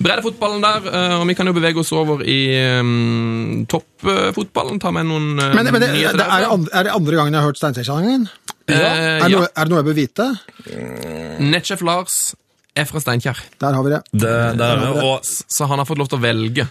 breddefotballen 0.00 0.62
der. 0.64 0.86
eh, 0.90 1.14
Og 1.20 1.26
vi 1.28 1.34
kan 1.38 1.46
jo 1.50 1.54
bevege 1.56 1.80
oss 1.82 1.92
over 1.96 2.22
i 2.24 2.38
um, 2.80 3.66
toppfotballen. 3.70 4.80
Ta 4.82 4.90
med 4.96 5.06
noen 5.10 5.34
eh, 5.38 5.54
Men, 5.56 5.70
men 5.70 5.80
det, 5.84 5.90
nyheter 5.94 6.20
det 6.22 6.26
er, 6.26 6.46
andre, 6.50 6.72
er 6.80 6.88
det 6.88 6.94
andre 6.96 7.18
gangen 7.20 7.36
jeg 7.36 7.42
har 7.44 7.50
hørt 7.52 7.60
Steinkjer-sangen? 7.60 8.28
Eh, 8.70 8.74
Er, 8.80 9.28
ja. 9.28 9.44
er 9.50 9.64
det 9.66 9.70
noe 9.72 9.80
jeg 9.82 9.88
bør 9.90 9.98
vite? 9.98 10.28
Netsjef 11.40 11.80
Lars 11.86 12.18
er 12.78 12.86
fra 12.86 13.00
Steinkjer, 13.02 13.38
Der 13.60 13.74
har 13.74 13.82
vi 13.86 13.90
det. 13.96 14.02
Det, 14.12 14.34
det 14.60 14.66
er 14.66 14.84
det. 14.84 14.90
Og, 15.04 15.24
så 15.26 15.66
han 15.68 15.80
har 15.82 15.88
fått 15.88 15.98
lov 16.00 16.08
til 16.12 16.20
å 16.20 16.22
velge. 16.22 16.66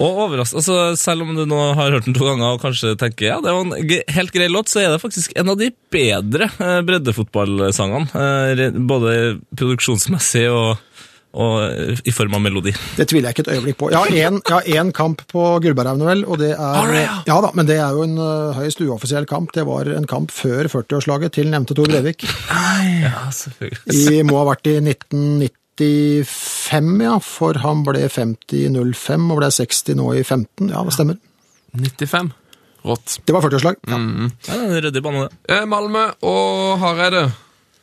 og 0.00 0.20
overrask, 0.24 0.54
altså, 0.56 0.76
selv 0.96 1.26
om 1.26 1.34
du 1.36 1.42
nå 1.50 1.58
har 1.76 1.90
hørt 1.92 2.06
den 2.06 2.14
to 2.16 2.24
ganger 2.24 2.54
og 2.54 2.62
kanskje 2.62 2.94
tenker 2.96 3.26
ja, 3.26 3.40
det 3.44 3.52
var 3.52 3.66
en 3.66 3.74
helt 4.16 4.32
grei 4.32 4.46
låt, 4.48 4.70
så 4.72 4.80
er 4.80 4.94
det 4.94 5.02
faktisk 5.02 5.34
en 5.36 5.50
av 5.52 5.58
de 5.60 5.68
bedre 5.92 6.48
breddefotballsangene. 6.86 8.06
Både 8.88 9.12
produksjonsmessig 9.58 10.46
og, 10.54 10.78
og 11.38 11.60
eh, 11.62 12.00
i 12.04 12.10
form 12.14 12.34
av 12.34 12.40
melodi. 12.42 12.72
Det 12.96 13.06
tviler 13.10 13.28
jeg 13.30 13.34
ikke 13.36 13.44
et 13.46 13.56
øyeblikk 13.56 13.76
på. 13.78 13.90
Jeg 13.94 14.00
har 14.00 14.08
én, 14.66 14.92
kamp 14.96 15.18
på 15.30 15.42
Gullberghaugen, 15.62 16.06
vel, 16.08 16.24
og 16.26 16.38
det 16.42 16.50
er 16.56 16.94
ja? 16.96 17.22
Ja 17.28 17.36
da, 17.44 17.50
men 17.54 17.66
det 17.68 17.78
er 17.78 17.90
jo 17.94 18.02
en 18.06 18.16
uh, 18.18 18.56
høyst 18.56 18.80
uoffisiell 18.82 19.26
kamp. 19.30 19.48
Det 19.54 19.64
var 19.68 19.84
en 19.94 20.06
kamp 20.10 20.28
før 20.34 20.62
40-årslaget 20.72 21.30
til 21.38 21.46
nevnte 21.52 21.74
Tor 21.78 21.88
Brevik. 21.90 22.20
Ja, 23.00 23.30
selvfølgelig. 23.34 23.94
I 23.94 23.96
må 24.26 24.34
ha 24.40 24.44
vært 24.50 24.66
i 24.70 24.72
1995, 24.82 26.90
ja, 27.06 27.14
for 27.24 27.52
han 27.62 27.78
ble 27.86 28.00
50-05 28.10 29.30
og 29.30 29.36
ble 29.40 29.48
60 29.54 29.94
nå 30.00 30.06
i 30.18 30.22
15. 30.24 30.72
Ja, 30.72 30.78
det 30.86 30.94
stemmer. 30.96 31.16
95. 31.78 32.28
Rått. 32.90 33.08
Det 33.28 33.32
var 33.36 33.42
40-årslag. 33.44 33.74
Ja. 33.86 33.98
Ja, 34.00 34.04
det 34.48 34.54
er 34.56 34.60
en 34.66 34.84
ryddig 34.88 35.02
bane, 35.04 35.18
det. 35.28 35.32
Eh, 35.52 35.64
Malmö 35.68 36.04
og 36.26 36.48
Hareide 36.82 37.24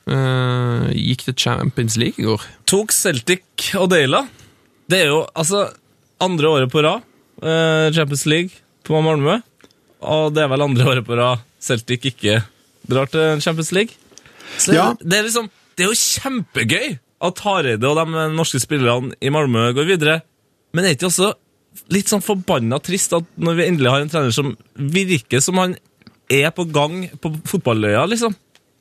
eh, 0.07 0.87
gikk 0.95 1.25
til 1.27 1.35
Champions 1.45 1.97
League 1.99 2.21
i 2.23 2.27
går. 2.27 2.43
Tok 2.69 2.93
Celtic 2.95 3.71
og 3.79 3.89
Deila. 3.93 4.23
Det 4.87 5.01
er 5.03 5.11
jo 5.11 5.21
altså 5.35 5.65
andre 6.23 6.49
året 6.49 6.71
på 6.71 6.81
rad 6.85 7.03
eh, 7.43 7.89
Champions 7.95 8.25
League 8.29 8.51
på 8.87 9.01
Malmö. 9.03 9.39
Og 10.07 10.33
det 10.35 10.43
er 10.45 10.51
vel 10.51 10.63
andre 10.67 10.87
året 10.93 11.07
på 11.07 11.17
rad 11.19 11.43
Celtic 11.63 12.05
ikke 12.11 12.39
drar 12.87 13.09
til 13.11 13.41
Champions 13.43 13.71
League. 13.75 13.93
Så 14.57 14.73
Ja. 14.73 14.93
det, 15.01 15.17
er 15.17 15.23
liksom, 15.27 15.49
det 15.75 15.85
er 15.85 15.91
jo 15.91 15.97
kjempegøy 15.99 16.97
at 17.27 17.39
Hareide 17.43 17.89
og 17.89 17.97
de 17.97 18.27
norske 18.37 18.61
spillerne 18.61 19.15
i 19.21 19.31
Malmö 19.33 19.71
går 19.75 19.89
videre. 19.89 20.21
Men 20.73 20.83
det 20.83 20.89
er 20.91 20.97
ikke 20.99 21.09
også 21.11 21.33
litt 21.93 22.09
sånn 22.09 22.23
forbanna 22.25 22.79
trist 22.81 23.13
at 23.13 23.25
når 23.37 23.57
vi 23.59 23.65
endelig 23.67 23.91
har 23.91 24.01
en 24.01 24.09
trener 24.09 24.33
som 24.33 24.53
virker 24.77 25.41
som 25.43 25.59
han 25.61 25.75
er 26.31 26.49
på 26.51 26.65
gang 26.73 27.05
på 27.21 27.31
fotballøya, 27.47 28.05
liksom, 28.09 28.33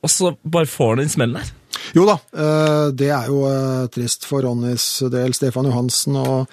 og 0.06 0.12
så 0.12 0.32
bare 0.46 0.70
får 0.70 0.94
han 0.94 1.04
den 1.04 1.12
smellen 1.12 1.40
der. 1.40 1.54
Jo 1.94 2.06
da, 2.08 2.16
eh, 2.36 2.86
det 2.96 3.10
er 3.14 3.26
jo 3.30 3.42
eh, 3.48 3.88
trist 3.92 4.26
for 4.28 4.46
Ronnys 4.46 4.86
del, 5.12 5.34
Stefan 5.36 5.68
Johansen 5.70 6.18
og 6.22 6.46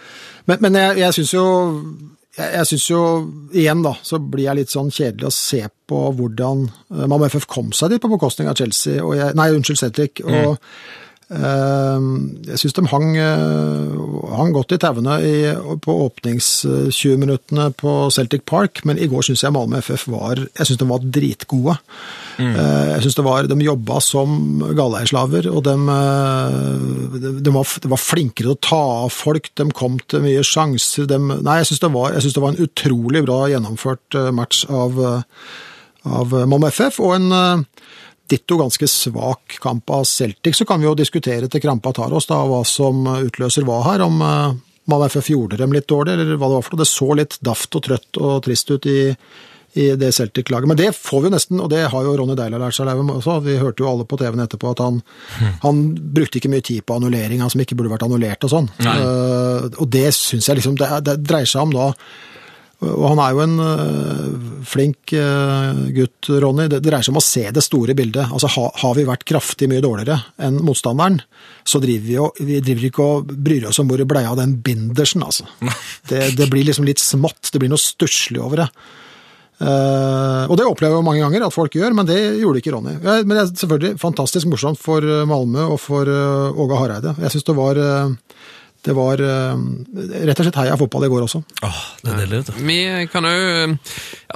Men, 0.43 0.57
men 0.59 0.75
jeg, 0.75 0.97
jeg 0.99 1.15
syns 1.15 1.29
jo 1.31 1.43
jeg, 2.35 2.49
jeg 2.49 2.67
synes 2.67 2.87
jo, 2.89 3.03
igjen 3.55 3.83
da, 3.85 3.93
så 4.03 4.17
blir 4.19 4.49
jeg 4.49 4.57
litt 4.57 4.73
sånn 4.73 4.89
kjedelig 4.91 5.29
å 5.29 5.35
se 5.35 5.61
på 5.87 6.01
hvordan 6.17 6.65
eh, 6.67 7.05
Malmö 7.05 7.29
FF 7.31 7.47
kom 7.47 7.71
seg 7.71 7.93
dit 7.93 8.03
på 8.03 8.11
bekostning 8.11 8.49
av 8.51 8.59
Chelsea, 8.59 8.99
og 9.05 9.15
jeg, 9.15 9.37
nei, 9.39 9.47
unnskyld, 9.55 9.79
Celtic. 9.79 10.19
og 10.25 10.57
eh, 11.31 12.09
jeg 12.49 12.59
syns 12.59 12.75
de 12.75 12.85
hang, 12.91 13.07
hang 14.35 14.51
godt 14.57 14.75
i 14.75 14.81
tauene 14.83 15.15
på 15.85 15.97
åpnings-20-minuttene 16.09 17.69
på 17.79 17.95
Celtic 18.17 18.43
Park, 18.49 18.83
men 18.83 18.99
i 18.99 19.07
går 19.07 19.29
syns 19.29 19.45
jeg 19.45 19.55
Malmö 19.55 19.79
FF 19.79 20.09
var 20.11 20.43
jeg 20.43 20.67
synes 20.67 20.83
de 20.83 20.91
var 20.91 21.07
dritgode. 21.21 21.79
Eh, 22.39 22.89
Jeg 22.93 23.01
synes 23.01 23.15
det 23.15 23.25
var, 23.25 23.47
De 23.47 23.57
jobba 23.65 23.99
som 24.01 24.59
galleierslaver, 24.75 25.47
og 25.51 25.63
de, 25.63 25.75
eh, 25.93 27.41
de, 27.41 27.51
var, 27.53 27.67
de 27.83 27.91
var 27.91 28.01
flinkere 28.01 28.47
til 28.47 28.55
å 28.55 28.61
ta 28.61 28.81
av 29.05 29.11
folk. 29.13 29.51
De 29.55 29.69
kom 29.71 29.99
til 30.07 30.23
mye 30.25 30.43
sjanser. 30.43 31.07
De, 31.09 31.19
nei, 31.19 31.59
jeg 31.61 31.71
syns 31.71 31.83
det, 31.83 31.91
synes 32.23 32.33
det 32.33 32.43
var 32.43 32.53
en 32.55 32.63
utrolig 32.65 33.23
bra 33.27 33.39
gjennomført 33.51 34.17
eh, 34.19 34.31
match 34.31 34.65
av, 34.69 34.99
av 36.03 36.35
Malmö 36.49 36.71
FF, 36.71 36.99
og 37.03 37.15
en 37.19 37.63
ditto 38.31 38.57
ganske 38.57 38.87
svak 38.87 39.59
kamp 39.61 39.89
av 39.93 40.05
Celtic. 40.09 40.55
Så 40.57 40.65
kan 40.65 40.81
vi 40.81 40.87
jo 40.87 40.97
diskutere 40.97 41.49
til 41.51 41.61
krampa 41.61 41.93
tar 41.93 42.13
oss 42.15 42.29
da, 42.29 42.39
hva 42.47 42.63
som 42.65 43.03
utløser 43.05 43.67
hva 43.67 43.81
her. 43.91 44.01
Om 44.01 44.21
man 44.89 45.05
FF 45.07 45.29
gjorde 45.31 45.59
dem 45.59 45.73
litt 45.75 45.87
dårlig, 45.87 46.15
eller 46.15 46.37
hva 46.39 46.49
det 46.49 46.57
var 46.57 46.65
for 46.65 46.75
noe. 46.75 46.83
Det 46.83 46.89
så 46.89 47.09
litt 47.19 47.37
daft 47.45 47.75
og 47.77 47.85
trøtt 47.85 48.19
og 48.19 48.39
trist 48.47 48.71
ut 48.73 48.87
i, 48.89 49.13
i 49.73 49.87
det 49.99 50.11
Celtic-laget. 50.15 50.69
Men 50.69 50.79
det 50.79 50.91
får 50.95 51.21
vi 51.21 51.29
jo 51.29 51.33
nesten, 51.33 51.61
og 51.63 51.69
det 51.73 51.85
har 51.89 52.05
jo 52.05 52.15
Ronny 52.19 52.35
Deila 52.37 52.59
lært 52.61 52.77
seg 52.77 52.89
også. 52.89 53.39
Vi 53.45 53.59
hørte 53.61 53.85
jo 53.85 53.89
alle 53.89 54.05
på 54.09 54.19
TV-en 54.21 54.43
etterpå 54.45 54.73
at 54.73 54.83
han, 54.83 54.99
han 55.63 55.85
brukte 56.15 56.39
ikke 56.39 56.51
mye 56.53 56.65
tid 56.65 56.85
på 56.85 56.99
annullering, 56.99 57.41
han 57.41 57.53
som 57.53 57.63
ikke 57.63 57.77
burde 57.79 57.93
vært 57.95 58.05
annullert 58.07 58.45
og 58.45 58.53
sånn. 58.53 58.69
Uh, 58.83 59.71
og 59.79 59.87
det 59.93 60.09
syns 60.17 60.49
jeg 60.49 60.61
liksom 60.61 60.77
det, 60.79 60.91
det 61.07 61.17
dreier 61.25 61.49
seg 61.49 61.65
om 61.65 61.73
da 61.73 61.89
og 62.83 63.05
han 63.13 63.21
er 63.21 63.33
jo 63.33 63.41
en 63.43 63.53
uh, 63.61 64.63
flink 64.67 65.13
uh, 65.15 65.83
gutt, 65.95 66.29
Ronny. 66.43 66.65
Det 66.71 66.81
dreier 66.83 67.05
seg 67.05 67.13
om 67.13 67.21
å 67.21 67.23
se 67.23 67.45
det 67.53 67.63
store 67.63 67.95
bildet. 67.97 68.31
Altså, 68.33 68.49
ha, 68.55 68.65
Har 68.81 68.97
vi 68.97 69.05
vært 69.07 69.25
kraftig 69.29 69.69
mye 69.71 69.83
dårligere 69.83 70.17
enn 70.43 70.59
motstanderen, 70.65 71.21
så 71.67 71.79
driver 71.83 72.07
vi, 72.07 72.17
jo, 72.17 72.29
vi 72.43 72.59
driver 72.63 72.89
ikke 72.89 73.07
og 73.07 73.31
bryr 73.45 73.69
oss 73.69 73.79
om 73.81 73.89
hvor 73.89 74.01
det 74.01 74.09
ble 74.09 74.25
av 74.27 74.39
den 74.39 74.57
bindersen, 74.65 75.23
altså. 75.23 75.47
Det, 76.09 76.33
det 76.37 76.49
blir 76.51 76.67
liksom 76.67 76.87
litt 76.87 77.01
smått. 77.01 77.53
Det 77.53 77.61
blir 77.61 77.71
noe 77.71 77.81
stusslig 77.81 78.41
over 78.43 78.65
det. 78.65 78.69
Eh, 79.61 80.49
og 80.49 80.57
det 80.57 80.65
opplever 80.65 80.97
jeg 80.97 81.05
mange 81.05 81.21
ganger 81.21 81.45
at 81.47 81.55
folk 81.55 81.75
gjør, 81.77 81.93
men 81.97 82.09
det 82.09 82.17
gjorde 82.41 82.63
ikke 82.63 82.73
Ronny. 82.73 82.97
Ja, 82.97 83.19
Men 83.21 83.35
det 83.35 83.43
er 83.43 83.53
selvfølgelig 83.53 83.99
fantastisk 84.01 84.49
morsomt 84.49 84.81
for 84.81 85.05
eh, 85.05 85.27
Malmö 85.29 85.69
og 85.75 85.79
for 85.81 86.09
uh, 86.09 86.57
Åge 86.59 86.79
Hareide. 86.79 87.15
Jeg 87.21 87.35
syns 87.35 87.47
det 87.47 87.55
var 87.57 87.79
uh, 87.79 88.11
det 88.83 88.91
var 88.97 89.21
rett 89.23 90.39
og 90.41 90.43
slett 90.43 90.57
heia 90.59 90.73
fotball 90.75 91.05
i 91.05 91.09
går 91.13 91.23
også. 91.23 91.39
Åh, 91.63 91.77
det 92.03 92.09
er 92.11 92.17
deilig, 92.19 92.39
vet. 92.41 92.49
Vi 92.67 93.05
kan 93.13 93.23
jo, 93.23 93.77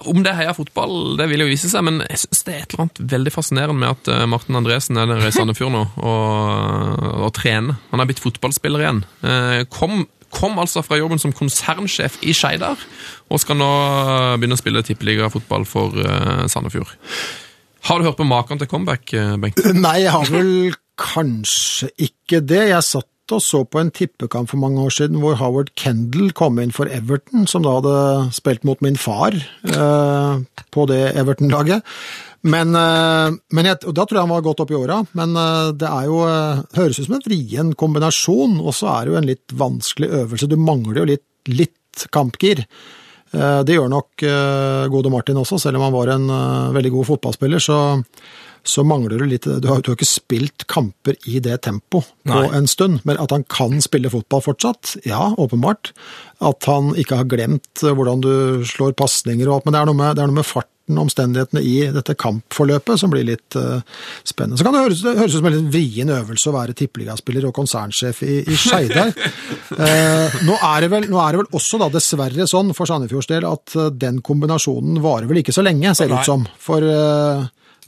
Om 0.08 0.22
det 0.24 0.32
er 0.32 0.38
heia 0.38 0.54
fotball, 0.56 1.18
det 1.20 1.28
vil 1.28 1.44
jo 1.44 1.50
vise 1.50 1.68
seg, 1.68 1.84
men 1.84 2.00
jeg 2.06 2.22
syns 2.22 2.46
det 2.48 2.54
er 2.54 2.62
et 2.62 2.72
eller 2.72 2.86
annet 2.86 3.02
veldig 3.12 3.34
fascinerende 3.36 3.82
med 3.82 3.92
at 3.92 4.30
Martin 4.32 4.56
Andresen 4.56 5.02
er 5.02 5.12
den 5.12 5.28
i 5.28 5.34
Sandefjord 5.36 5.76
nå 5.76 5.84
og, 6.00 7.04
og 7.26 7.34
trener. 7.36 7.76
Han 7.92 8.00
er 8.00 8.08
blitt 8.08 8.24
fotballspiller 8.24 8.86
igjen. 8.86 9.04
Eh, 9.28 9.66
Kom, 9.68 10.06
kom 10.34 10.60
altså 10.60 10.84
fra 10.86 11.00
jobben 11.00 11.22
som 11.22 11.34
konsernsjef 11.36 12.20
i 12.28 12.36
Skeidar, 12.36 12.80
og 13.32 13.42
skal 13.42 13.60
nå 13.60 13.70
begynne 14.38 14.58
å 14.58 14.62
spille 14.62 14.86
tippeligafotball 14.86 15.68
for 15.68 15.98
eh, 16.04 16.46
Sandefjord. 16.52 16.92
Har 17.88 18.00
du 18.00 18.08
hørt 18.08 18.20
på 18.20 18.28
maken 18.28 18.60
til 18.60 18.70
comeback, 18.70 19.14
eh, 19.14 19.36
Bengt? 19.42 19.64
Nei, 19.86 20.02
jeg 20.04 20.16
har 20.16 20.34
vel 20.34 20.74
kanskje 21.00 21.92
ikke 22.10 22.42
det. 22.44 22.66
Jeg 22.72 22.84
satt 22.86 23.14
og 23.36 23.42
så 23.44 23.64
på 23.68 23.82
en 23.82 23.90
tippekamp 23.92 24.48
for 24.48 24.60
mange 24.62 24.80
år 24.80 24.94
siden 24.96 25.20
hvor 25.20 25.36
Howard 25.40 25.74
Kendall 25.80 26.32
kom 26.36 26.62
inn 26.64 26.72
for 26.72 26.88
Everton, 26.88 27.44
som 27.48 27.66
da 27.66 27.76
hadde 27.80 27.96
spilt 28.36 28.64
mot 28.68 28.80
min 28.84 28.96
far 29.00 29.36
eh, 29.36 30.62
på 30.72 30.86
det 30.88 31.02
Everton-laget. 31.20 31.84
Men, 32.46 32.76
eh, 32.76 33.38
men 33.52 33.70
jeg, 33.70 33.82
og 33.88 33.96
Da 33.98 34.06
tror 34.06 34.20
jeg 34.20 34.28
han 34.28 34.36
var 34.36 34.46
godt 34.46 34.62
opp 34.64 34.72
i 34.72 34.78
åra, 34.78 35.02
men 35.18 35.36
eh, 35.36 35.72
det 35.74 35.90
er 35.90 36.06
jo, 36.10 36.22
eh, 36.28 36.62
høres 36.78 37.00
ut 37.00 37.08
som 37.08 37.18
en 37.18 37.26
vrien 37.26 37.74
kombinasjon, 37.74 38.60
og 38.62 38.76
så 38.78 38.92
er 38.94 39.06
det 39.06 39.14
jo 39.14 39.20
en 39.22 39.32
litt 39.32 39.58
vanskelig 39.58 40.12
øvelse. 40.22 40.50
Du 40.52 40.58
mangler 40.62 41.02
jo 41.02 41.12
litt, 41.16 41.28
litt 41.50 42.08
kampgir. 42.14 42.66
Det 43.28 43.74
gjør 43.74 43.90
nok 43.92 44.24
gode 44.94 45.10
Martin 45.12 45.36
også, 45.36 45.58
selv 45.60 45.76
om 45.76 45.84
han 45.84 45.92
var 45.92 46.12
en 46.14 46.30
veldig 46.72 46.92
god 46.94 47.08
fotballspiller. 47.10 47.60
så 47.60 47.80
så 48.68 48.84
mangler 48.84 49.20
du 49.20 49.26
litt 49.26 49.44
Du 49.44 49.68
har 49.68 49.82
jo 49.84 49.96
ikke 49.96 50.08
spilt 50.08 50.66
kamper 50.68 51.16
i 51.28 51.40
det 51.44 51.62
tempo 51.64 52.02
på 52.04 52.32
Nei. 52.32 52.48
en 52.56 52.68
stund, 52.68 53.02
men 53.08 53.20
at 53.20 53.32
han 53.32 53.44
kan 53.48 53.80
spille 53.84 54.12
fotball 54.12 54.44
fortsatt, 54.44 54.98
ja, 55.08 55.34
åpenbart. 55.40 55.94
At 56.44 56.68
han 56.68 56.94
ikke 56.96 57.22
har 57.22 57.30
glemt 57.32 57.84
hvordan 57.84 58.24
du 58.24 58.66
slår 58.68 58.96
pasninger 59.00 59.48
og 59.48 59.58
alt, 59.58 59.68
men 59.68 59.76
det 59.76 59.82
er 59.82 59.92
noe 59.92 60.00
med, 60.02 60.16
det 60.16 60.24
er 60.24 60.32
noe 60.32 60.40
med 60.40 60.50
farten, 60.88 60.98
omstendighetene 60.98 61.62
i 61.62 61.92
dette 61.92 62.16
kampforløpet 62.16 63.00
som 63.00 63.10
blir 63.12 63.26
litt 63.26 63.56
uh, 63.56 63.82
spennende. 64.24 64.58
Så 64.58 64.64
kan 64.64 64.74
det 64.74 64.84
høres, 64.84 65.02
det 65.04 65.18
høres 65.18 65.36
ut 65.36 65.40
som 65.40 65.48
en 65.48 65.56
litt 65.56 65.74
vrien 65.74 66.10
øvelse 66.10 66.50
å 66.50 66.56
være 66.56 66.74
tippeligaspiller 66.74 67.48
og 67.48 67.54
konsernsjef 67.56 68.24
i, 68.24 68.44
i 68.48 68.56
Skeidar. 68.56 69.12
uh, 69.72 70.40
nå, 70.48 70.56
nå 70.56 70.58
er 70.58 70.82
det 70.82 70.92
vel 70.92 71.52
også 71.52 71.80
da 71.80 71.90
dessverre 71.90 72.48
sånn 72.48 72.74
for 72.74 72.88
Sandefjords 72.88 73.28
del 73.28 73.46
at 73.46 73.76
uh, 73.76 73.90
den 73.92 74.22
kombinasjonen 74.22 75.02
varer 75.02 75.28
vel 75.28 75.44
ikke 75.44 75.56
så 75.56 75.66
lenge, 75.66 75.94
ser 75.96 76.10
det 76.10 76.22
ut 76.22 76.28
som. 76.28 76.48
For 76.60 76.84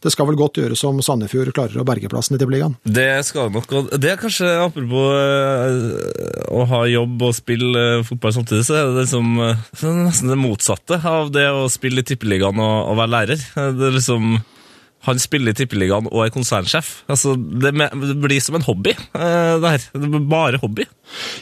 det 0.03 0.11
skal 0.13 0.29
vel 0.29 0.37
godt 0.39 0.59
gjøres 0.61 0.83
om 0.87 1.01
Sandefjord 1.03 1.51
klarer 1.55 1.81
å 1.81 1.85
berge 1.87 2.09
plassen 2.11 2.37
i 2.37 2.39
Tippeligaen. 2.41 2.77
Det 2.83 3.07
skal 3.27 3.51
nok 3.53 3.73
og 3.75 3.89
Det 3.99 4.13
er 4.13 4.19
kanskje, 4.21 4.49
apropos 4.63 5.09
eh, 5.15 6.45
å 6.55 6.63
ha 6.69 6.83
jobb 6.89 7.25
og 7.27 7.35
spille 7.37 7.83
eh, 7.99 8.05
fotball 8.07 8.35
samtidig, 8.39 8.65
så 8.67 8.77
er 8.79 8.87
det 8.89 9.03
liksom 9.05 9.35
det 9.39 9.89
er 9.89 9.99
nesten 10.05 10.31
det 10.31 10.39
motsatte 10.39 10.99
av 11.09 11.33
det 11.35 11.47
å 11.51 11.67
spille 11.71 12.03
i 12.03 12.07
Tippeligaen 12.07 12.59
og, 12.63 12.77
og 12.91 12.97
være 13.01 13.13
lærer. 13.15 13.43
Eh, 13.55 13.75
Det 13.79 13.89
er 13.89 13.99
liksom 13.99 14.39
han 15.07 15.19
spiller 15.21 15.53
i 15.53 15.55
Tippeligaen 15.55 16.09
og 16.11 16.25
er 16.25 16.31
konsernsjef. 16.35 16.89
Altså, 17.07 17.31
det, 17.39 17.71
blir 18.19 18.41
som 18.43 18.57
en 18.59 18.65
hobby, 18.67 18.91
eh, 18.91 19.53
det 19.63 19.71
her. 19.71 19.85
Det 19.95 20.09
blir 20.11 20.25
bare 20.27 20.59
hobby. 20.59 20.83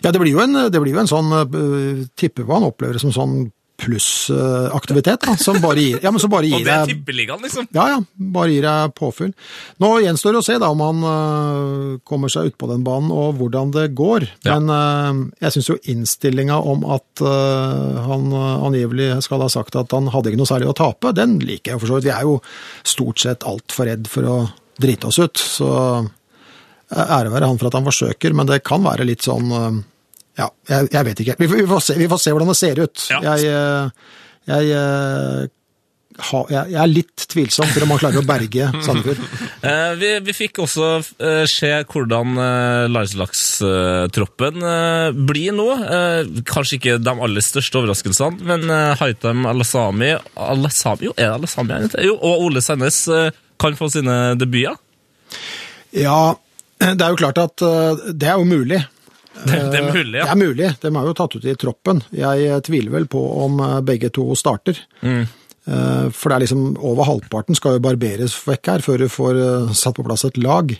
Ja, 0.05 0.11
det 0.11 0.21
blir 0.21 0.35
jo 0.35 0.43
en, 0.43 0.53
det 0.69 0.81
blir 0.81 0.93
jo 0.93 1.01
en 1.01 1.09
sånn 1.09 1.33
Tipper 2.15 2.45
hva 2.45 2.59
han 2.59 2.67
opplever 2.69 3.01
som 3.01 3.13
sånn 3.15 3.47
plussaktivitet, 3.77 5.21
da, 5.21 5.35
som 5.37 5.59
bare 5.61 5.81
gir, 5.81 5.99
ja, 6.01 6.11
men 6.11 6.21
som 6.21 6.31
bare 6.31 6.49
gir 6.49 6.57
Og 6.57 6.65
det 6.65 6.73
er 6.73 6.89
tippeliggende, 6.89 6.97
Tippeligaen, 7.07 7.43
liksom. 7.45 7.67
Ja, 7.75 7.85
ja, 7.93 7.99
bare 8.33 8.51
gir 8.51 8.65
deg 8.65 8.93
påfyll. 8.97 9.33
Nå 9.83 9.91
gjenstår 10.01 10.33
det 10.33 10.41
å 10.41 10.45
se 10.47 10.57
da 10.61 10.69
om 10.73 10.81
han 10.81 11.03
uh, 11.05 11.99
kommer 12.07 12.31
seg 12.33 12.49
ut 12.49 12.57
på 12.57 12.69
den 12.71 12.85
banen, 12.87 13.11
og 13.13 13.37
hvordan 13.37 13.73
det 13.75 13.87
går. 13.97 14.25
Ja. 14.47 14.57
Men 14.57 14.71
uh, 14.73 15.21
jeg 15.45 15.55
syns 15.55 15.69
jo 15.69 15.77
innstillinga 15.93 16.57
om 16.57 16.85
at 16.97 17.23
uh, 17.23 18.01
han 18.07 18.33
angivelig 18.33 19.11
skal 19.25 19.45
ha 19.45 19.49
sagt 19.51 19.77
at 19.79 19.93
han 19.93 20.09
hadde 20.13 20.33
ikke 20.33 20.41
noe 20.41 20.49
særlig 20.49 20.71
å 20.71 20.77
tape, 20.77 21.13
den 21.17 21.37
liker 21.43 21.75
jeg 21.75 21.83
for 21.83 21.91
så 21.91 21.99
vidt. 21.99 22.09
Vi 22.09 22.15
er 22.15 22.25
jo 22.25 22.39
stort 22.87 23.21
sett 23.21 23.45
altfor 23.47 23.89
redd 23.89 24.09
for 24.09 24.29
å 24.29 24.39
drite 24.81 25.09
oss 25.09 25.21
ut, 25.21 25.37
så 25.37 25.69
ære 26.87 27.31
være 27.33 27.49
han 27.49 27.57
for 27.59 27.69
at 27.69 27.77
han 27.77 27.85
forsøker, 27.87 28.33
men 28.37 28.49
det 28.49 28.63
kan 28.65 28.85
være 28.85 29.05
litt 29.07 29.25
sånn 29.25 29.49
Ja, 30.37 30.47
jeg, 30.69 30.89
jeg 30.93 31.05
vet 31.11 31.21
ikke. 31.25 31.35
Vi, 31.41 31.47
får- 31.51 31.61
vi, 31.63 31.67
får 31.73 31.85
se, 31.89 31.93
vi 31.97 32.07
får 32.11 32.19
se 32.23 32.33
hvordan 32.35 32.51
det 32.53 32.57
ser 32.59 32.81
ut. 32.83 33.05
Ja. 33.09 33.21
Jeg, 33.25 33.91
jeg 34.47 34.73
øh, 34.77 35.47
ha, 36.27 36.39
jeg, 36.49 36.71
jeg 36.73 36.77
er 36.81 36.89
litt 36.89 37.23
tvilsom 37.29 37.69
til 37.73 37.83
om 37.85 37.91
han 37.93 37.99
klarer 38.01 38.21
å 38.21 38.25
berge 38.25 38.67
Sandefjord. 38.85 39.19
Eh, 39.65 39.91
vi, 40.01 40.11
vi 40.25 40.33
fikk 40.37 40.61
også 40.63 40.87
eh, 41.01 41.43
se 41.49 41.71
hvordan 41.89 42.37
Lars-Laks-troppen 42.93 44.61
blir 45.27 45.53
nå. 45.57 45.67
Eh, 45.83 46.31
kanskje 46.47 46.77
ikke 46.79 46.97
de 47.03 47.13
aller 47.13 47.45
største 47.45 47.79
overraskelsene, 47.81 48.41
men 48.47 48.65
eh, 48.73 48.93
Haitam 49.01 49.45
Alasami, 49.49 50.13
Alasami 50.37 51.09
jo, 51.09 51.13
er 51.17 51.31
det 51.31 51.37
Alasami? 51.41 51.79
Jo, 52.07 52.17
og 52.17 52.45
Ole 52.47 52.61
Sandnes 52.65 53.03
eh, 53.13 53.29
kan 53.61 53.77
få 53.77 53.89
sine 53.93 54.35
debuter. 54.37 54.77
Ja, 55.97 56.35
det 56.81 57.01
er 57.01 57.09
jo 57.13 57.17
klart 57.19 57.39
at 57.41 57.61
det 58.13 58.27
er 58.29 58.37
jo 58.37 58.45
mulig. 58.45 58.83
Det, 59.45 59.57
det 59.71 59.79
er 59.79 59.89
mulig, 59.91 60.17
ja. 60.19 60.25
Det 60.25 60.33
er 60.33 60.39
mulig. 60.41 60.69
De 60.81 60.89
er 60.91 61.09
jo 61.09 61.17
tatt 61.17 61.35
ut 61.37 61.45
i 61.45 61.55
troppen. 61.59 62.01
Jeg 62.15 62.47
eh, 62.47 62.61
tviler 62.65 62.95
vel 62.95 63.07
på 63.11 63.21
om 63.43 63.59
eh, 63.63 63.75
begge 63.85 64.09
to 64.15 64.29
starter. 64.39 64.79
Mm. 65.01 65.23
Eh, 65.67 66.05
For 66.15 66.31
det 66.31 66.35
er 66.37 66.45
liksom 66.45 66.67
over 66.79 67.07
halvparten 67.09 67.57
skal 67.57 67.77
jo 67.77 67.83
barberes 67.83 68.35
vekk 68.47 68.73
her 68.73 68.85
før 68.85 69.03
du 69.03 69.09
får 69.11 69.41
eh, 69.43 69.73
satt 69.77 69.99
på 69.99 70.05
plass 70.07 70.25
et 70.27 70.39
lag. 70.41 70.73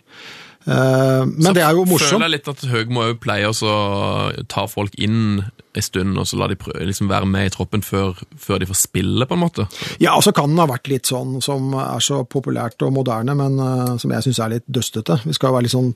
Eh, 0.68 1.24
Men 1.26 1.53
det 1.55 1.63
er 1.63 1.72
jo 1.78 1.86
morsomt. 1.88 2.18
Føler 2.18 2.28
jeg 2.28 2.36
litt 2.38 2.49
at 2.51 2.65
Høgmo 2.68 3.05
òg 3.07 3.22
pleier 3.24 3.47
også 3.53 3.70
å 3.72 4.45
ta 4.51 4.65
folk 4.68 4.95
inn 4.99 5.45
en 5.78 5.84
stund, 5.86 6.18
og 6.18 6.26
så 6.26 6.39
la 6.39 6.47
de 6.49 6.55
prøve, 6.57 6.82
liksom 6.89 7.05
være 7.07 7.28
med 7.30 7.45
i 7.47 7.51
troppen 7.53 7.84
før, 7.86 8.18
før 8.41 8.57
de 8.63 8.65
får 8.65 8.80
spille, 8.80 9.28
på 9.30 9.36
en 9.38 9.43
måte. 9.43 9.68
Ja, 10.01 10.15
og 10.18 10.24
så 10.26 10.32
kan 10.34 10.49
den 10.49 10.57
ha 10.57 10.65
vært 10.65 10.89
litt 10.89 11.05
sånn 11.05 11.36
som 11.45 11.70
er 11.78 12.01
så 12.01 12.24
populært 12.26 12.82
og 12.82 12.95
moderne, 12.95 13.36
men 13.38 13.59
uh, 13.61 13.91
som 14.01 14.09
jeg 14.15 14.26
syns 14.26 14.39
er 14.41 14.55
litt 14.55 14.65
døstete. 14.65 15.20
Vi 15.28 15.36
skal 15.38 15.51
jo 15.51 15.57
være 15.59 15.68
litt 15.68 15.76
sånn, 15.76 15.91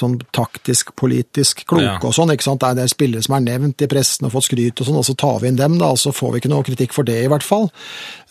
sånn 0.00 0.16
taktisk, 0.32 0.94
politisk 0.96 1.66
kloke 1.68 1.84
Ja. 1.84 1.98
og 2.00 2.16
sånn. 2.16 2.32
ikke 2.32 2.46
sant? 2.48 2.62
Det 2.64 2.70
er 2.72 2.80
det 2.80 2.88
spillere 2.94 3.22
som 3.26 3.36
er 3.36 3.44
nevnt 3.44 3.84
i 3.84 3.90
pressen 3.92 4.24
og 4.26 4.32
fått 4.38 4.48
skryt 4.48 4.80
og 4.80 4.88
sånn, 4.88 5.00
og 5.02 5.04
så 5.04 5.16
tar 5.20 5.38
vi 5.44 5.52
inn 5.52 5.60
dem, 5.60 5.76
da, 5.78 5.92
og 5.92 6.00
så 6.00 6.10
får 6.16 6.32
vi 6.32 6.40
ikke 6.40 6.54
noe 6.54 6.64
kritikk 6.64 6.96
for 6.96 7.04
det, 7.04 7.20
i 7.26 7.28
hvert 7.28 7.44
fall. 7.44 7.68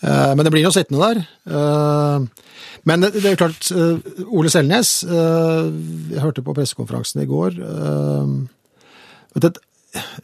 Uh, 0.02 0.34
Men 0.34 0.42
det 0.44 0.50
blir 0.52 0.66
jo 0.66 0.74
sittende 0.74 1.06
der. 1.06 1.22
Eh, 1.46 2.26
Men 2.84 3.06
det 3.06 3.22
er 3.24 3.34
jo 3.34 3.40
klart, 3.40 3.70
eh, 3.72 4.24
Ole 4.28 4.50
Selnes, 4.52 4.96
eh, 5.04 5.68
jeg 6.14 6.24
hørte 6.24 6.44
på 6.44 6.54
pressekonferansen 6.56 7.22
i 7.22 7.28
går 7.30 7.56
eh, 7.64 8.34
vet 9.34 9.56
du, 9.56 9.62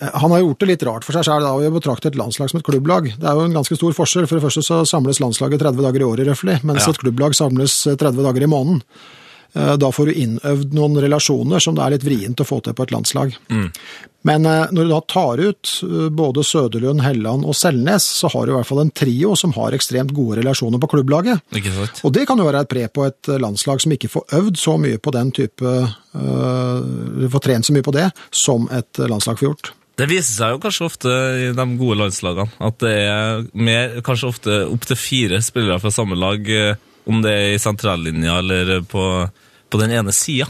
han 0.01 0.32
har 0.34 0.41
gjort 0.43 0.61
det 0.62 0.68
litt 0.72 0.82
rart 0.86 1.07
for 1.07 1.14
seg 1.14 1.28
selv 1.28 1.47
da, 1.47 1.53
å 1.55 1.72
betrakte 1.74 2.11
et 2.11 2.18
landslag 2.18 2.51
som 2.51 2.59
et 2.59 2.66
klubblag. 2.66 3.07
Det 3.20 3.26
er 3.26 3.38
jo 3.38 3.45
en 3.47 3.55
ganske 3.55 3.76
stor 3.78 3.95
forskjell. 3.95 4.26
For 4.26 4.38
det 4.38 4.43
første 4.43 4.64
så 4.66 4.80
samles 4.88 5.20
landslaget 5.22 5.62
30 5.62 5.84
dager 5.86 6.03
i 6.03 6.09
året, 6.09 6.26
røftlig, 6.26 6.57
mens 6.66 6.86
Ja. 6.86 6.91
et 6.91 6.99
klubblag 6.99 7.36
samles 7.38 7.76
30 7.86 8.24
dager 8.26 8.43
i 8.43 8.51
måneden. 8.51 8.82
Eh, 9.55 9.76
Da 9.76 9.90
får 9.92 10.07
du 10.07 10.12
innøvd 10.22 10.74
noen 10.76 11.01
relasjoner 11.03 11.62
som 11.62 11.74
det 11.74 11.82
er 11.84 11.96
litt 11.96 12.07
vrient 12.07 12.40
å 12.40 12.46
få 12.46 12.61
til 12.62 12.76
på 12.76 12.86
et 12.86 12.92
landslag. 12.94 13.34
Men 14.22 14.44
eh, 14.46 14.66
når 14.70 14.84
du 14.86 14.92
da 14.92 15.01
tar 15.09 15.40
ut 15.40 15.70
eh, 15.86 16.09
både 16.12 16.44
Søderlund, 16.44 17.03
Helland 17.03 17.46
og 17.48 17.57
Selnes, 17.57 18.05
så 18.20 18.28
har 18.34 18.46
du 18.46 18.53
i 18.53 18.57
hvert 18.59 18.68
fall 18.68 18.82
en 18.84 18.92
trio 18.94 19.32
som 19.38 19.55
har 19.57 19.72
ekstremt 19.76 20.12
gode 20.16 20.38
relasjoner 20.42 20.78
på 20.82 20.90
klubblaget. 20.92 21.40
Og 22.05 22.12
det 22.14 22.26
kan 22.28 22.38
jo 22.38 22.46
være 22.46 22.62
et 22.66 22.70
pre 22.70 22.86
på 22.92 23.07
et 23.09 23.32
landslag 23.40 23.80
som 23.82 23.94
ikke 23.96 24.12
får 24.12 24.36
øvd 24.38 24.61
så 24.61 24.76
mye 24.80 25.01
på 25.01 25.14
den 25.16 25.32
type 25.34 25.64
øh, 25.66 27.28
Får 27.30 27.42
trent 27.44 27.66
så 27.66 27.74
mye 27.74 27.84
på 27.86 27.94
det 27.94 28.09
som 28.34 28.64
et 28.74 28.98
landslag 28.98 29.38
får 29.38 29.48
gjort. 29.48 29.72
Det 30.01 30.07
viser 30.09 30.32
seg 30.32 30.55
jo 30.55 30.61
kanskje 30.62 30.86
ofte 30.86 31.11
i 31.11 31.48
de 31.55 31.64
gode 31.76 31.98
landslagene 32.01 32.46
at 32.66 32.78
det 32.80 32.92
er 33.05 33.42
mer, 33.53 33.98
kanskje 34.07 34.30
ofte 34.30 34.55
opptil 34.70 34.96
fire 34.96 35.40
spillere 35.44 35.76
fra 35.82 35.92
samme 35.92 36.16
lag, 36.18 36.46
om 37.09 37.22
det 37.24 37.32
er 37.32 37.53
i 37.55 37.61
sentrallinja 37.62 38.38
eller 38.40 38.80
på, 38.88 39.05
på 39.70 39.80
den 39.80 39.94
ene 40.01 40.14
sida. 40.14 40.48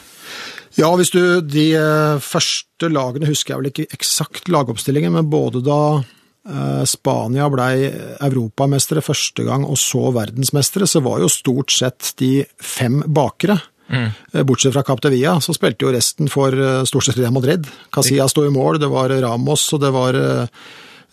Ja, 0.78 0.90
hvis 0.96 1.12
du 1.12 1.40
De 1.42 1.66
eh, 1.76 2.22
første 2.22 2.88
lagene 2.90 3.28
husker 3.28 3.54
jeg 3.54 3.60
vel 3.60 3.70
ikke 3.72 3.98
eksakt 3.98 4.48
lagoppstillingen, 4.52 5.12
men 5.16 5.30
både 5.32 5.62
da 5.66 5.80
eh, 6.00 6.84
Spania 6.88 7.48
blei 7.52 7.90
europamestere 8.22 9.04
første 9.04 9.44
gang 9.46 9.66
og 9.66 9.78
så 9.80 10.08
verdensmestere, 10.14 10.88
så 10.88 11.02
var 11.04 11.20
jo 11.20 11.32
stort 11.32 11.74
sett 11.74 12.14
de 12.22 12.38
fem 12.62 13.02
bakere. 13.06 13.58
Mm. 13.90 14.44
Bortsett 14.46 14.72
fra 14.72 14.84
Captevia, 14.86 15.34
så 15.42 15.54
spilte 15.56 15.88
jo 15.88 15.94
resten 15.94 16.30
for 16.30 16.54
eh, 16.54 16.84
stort 16.86 17.08
sett 17.08 17.18
Real 17.18 17.34
Madrid. 17.34 17.66
Casillas 17.92 18.30
sto 18.34 18.46
i 18.46 18.52
mål, 18.54 18.78
det 18.78 18.90
var 18.90 19.10
Ramos, 19.24 19.66
og 19.74 19.82
det 19.82 19.90
var 19.94 20.18
eh, 20.18 20.44
eh, 20.44 20.46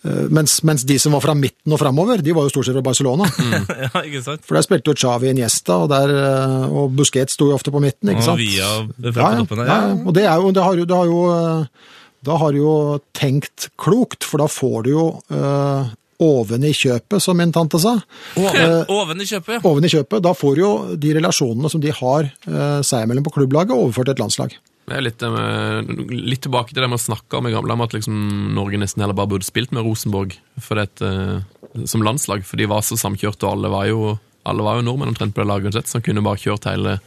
mens, 0.04 0.60
mens 0.62 0.84
de 0.86 0.98
som 1.00 1.14
var 1.16 1.22
fra 1.24 1.34
midten 1.34 1.74
og 1.74 1.80
framover, 1.80 2.22
de 2.22 2.34
var 2.36 2.46
jo 2.46 2.52
stort 2.52 2.68
sett 2.68 2.76
fra 2.76 2.84
Barcelona. 2.86 3.26
ja, 3.84 3.90
ikke 4.04 4.22
sant? 4.24 4.44
For 4.46 4.58
der 4.58 4.66
spilte 4.66 4.92
jo 4.92 4.98
Xavi 4.98 5.32
Iniesta, 5.32 5.78
og, 5.82 5.90
der, 5.92 6.12
eh, 6.14 6.66
og 6.70 6.94
Busquets 6.98 7.34
sto 7.36 7.50
jo 7.50 7.56
ofte 7.58 7.74
på 7.74 7.82
midten, 7.82 8.12
ikke 8.14 8.24
sant? 8.26 8.38
Og 8.38 8.42
via 8.42 9.12
fra 9.12 9.32
ja, 9.32 9.40
toppen 9.42 9.62
ja, 9.62 9.64
der. 9.64 9.72
ja. 9.74 10.02
Og 10.04 10.16
det 10.16 10.26
er 10.26 10.42
jo, 10.42 10.52
det 10.54 10.66
har 10.66 10.78
jo, 10.78 10.88
det 10.88 10.98
har 10.98 11.12
jo 11.12 11.22
eh, 11.34 11.86
Da 12.28 12.34
har 12.34 12.50
du 12.52 12.58
jo 12.58 12.74
tenkt 13.14 13.68
klokt, 13.78 14.26
for 14.26 14.42
da 14.42 14.48
får 14.50 14.86
du 14.86 14.90
jo 14.90 15.04
øh, 15.30 15.90
oven 16.26 16.64
i 16.66 16.72
kjøpet, 16.74 17.22
som 17.22 17.38
min 17.38 17.52
tante 17.54 17.78
sa. 17.78 17.92
Oven, 18.34 18.72
oven 18.90 19.22
i 19.22 19.26
kjøpet, 19.28 19.52
ja. 19.54 19.60
Oven 19.70 19.86
i 19.86 19.92
kjøpet, 19.92 20.24
Da 20.24 20.32
får 20.34 20.56
du 20.56 20.62
jo 20.64 20.72
de 20.98 21.12
relasjonene 21.14 21.70
som 21.70 21.82
de 21.82 21.94
har 21.94 22.26
øh, 22.26 22.80
seg 22.82 23.06
imellom 23.06 23.26
på 23.26 23.36
klubblaget, 23.38 23.76
overført 23.76 24.10
til 24.10 24.16
et 24.18 24.24
landslag. 24.24 24.58
Det 24.88 24.96
er 24.96 25.04
litt, 25.04 25.22
eh, 25.22 25.82
litt 26.08 26.44
tilbake 26.46 26.72
til 26.72 26.82
det 26.82 26.88
med 26.88 27.00
å 27.00 27.06
snakke 27.10 27.38
om 27.38 27.48
i 27.48 27.52
gamle 27.52 27.76
om 27.76 27.84
at 27.84 27.96
liksom 27.96 28.54
Norge 28.56 28.80
nesten 28.80 29.04
heller 29.04 29.16
bare 29.18 29.34
burde 29.34 29.48
spilt 29.48 29.74
med 29.74 29.84
Rosenborg 29.84 30.38
for 30.64 30.80
det, 30.80 31.02
eh, 31.04 31.84
som 31.84 32.04
landslag, 32.04 32.44
for 32.44 32.56
de 32.56 32.70
var 32.70 32.80
så 32.80 32.96
samkjørte, 32.96 33.44
og 33.44 33.52
alle 33.52 33.68
var 33.72 33.86
jo, 33.90 34.18
alle 34.48 34.64
var 34.64 34.78
jo 34.78 34.86
nordmenn 34.86 35.12
omtrent 35.12 35.34
på 35.36 35.42
det 35.42 35.50
laget 35.50 35.68
uansett, 35.68 35.90
så 35.90 35.98
han 35.98 36.06
kunne 36.06 36.24
bare 36.24 36.40
kjørt 36.40 36.64
hele, 36.70 36.98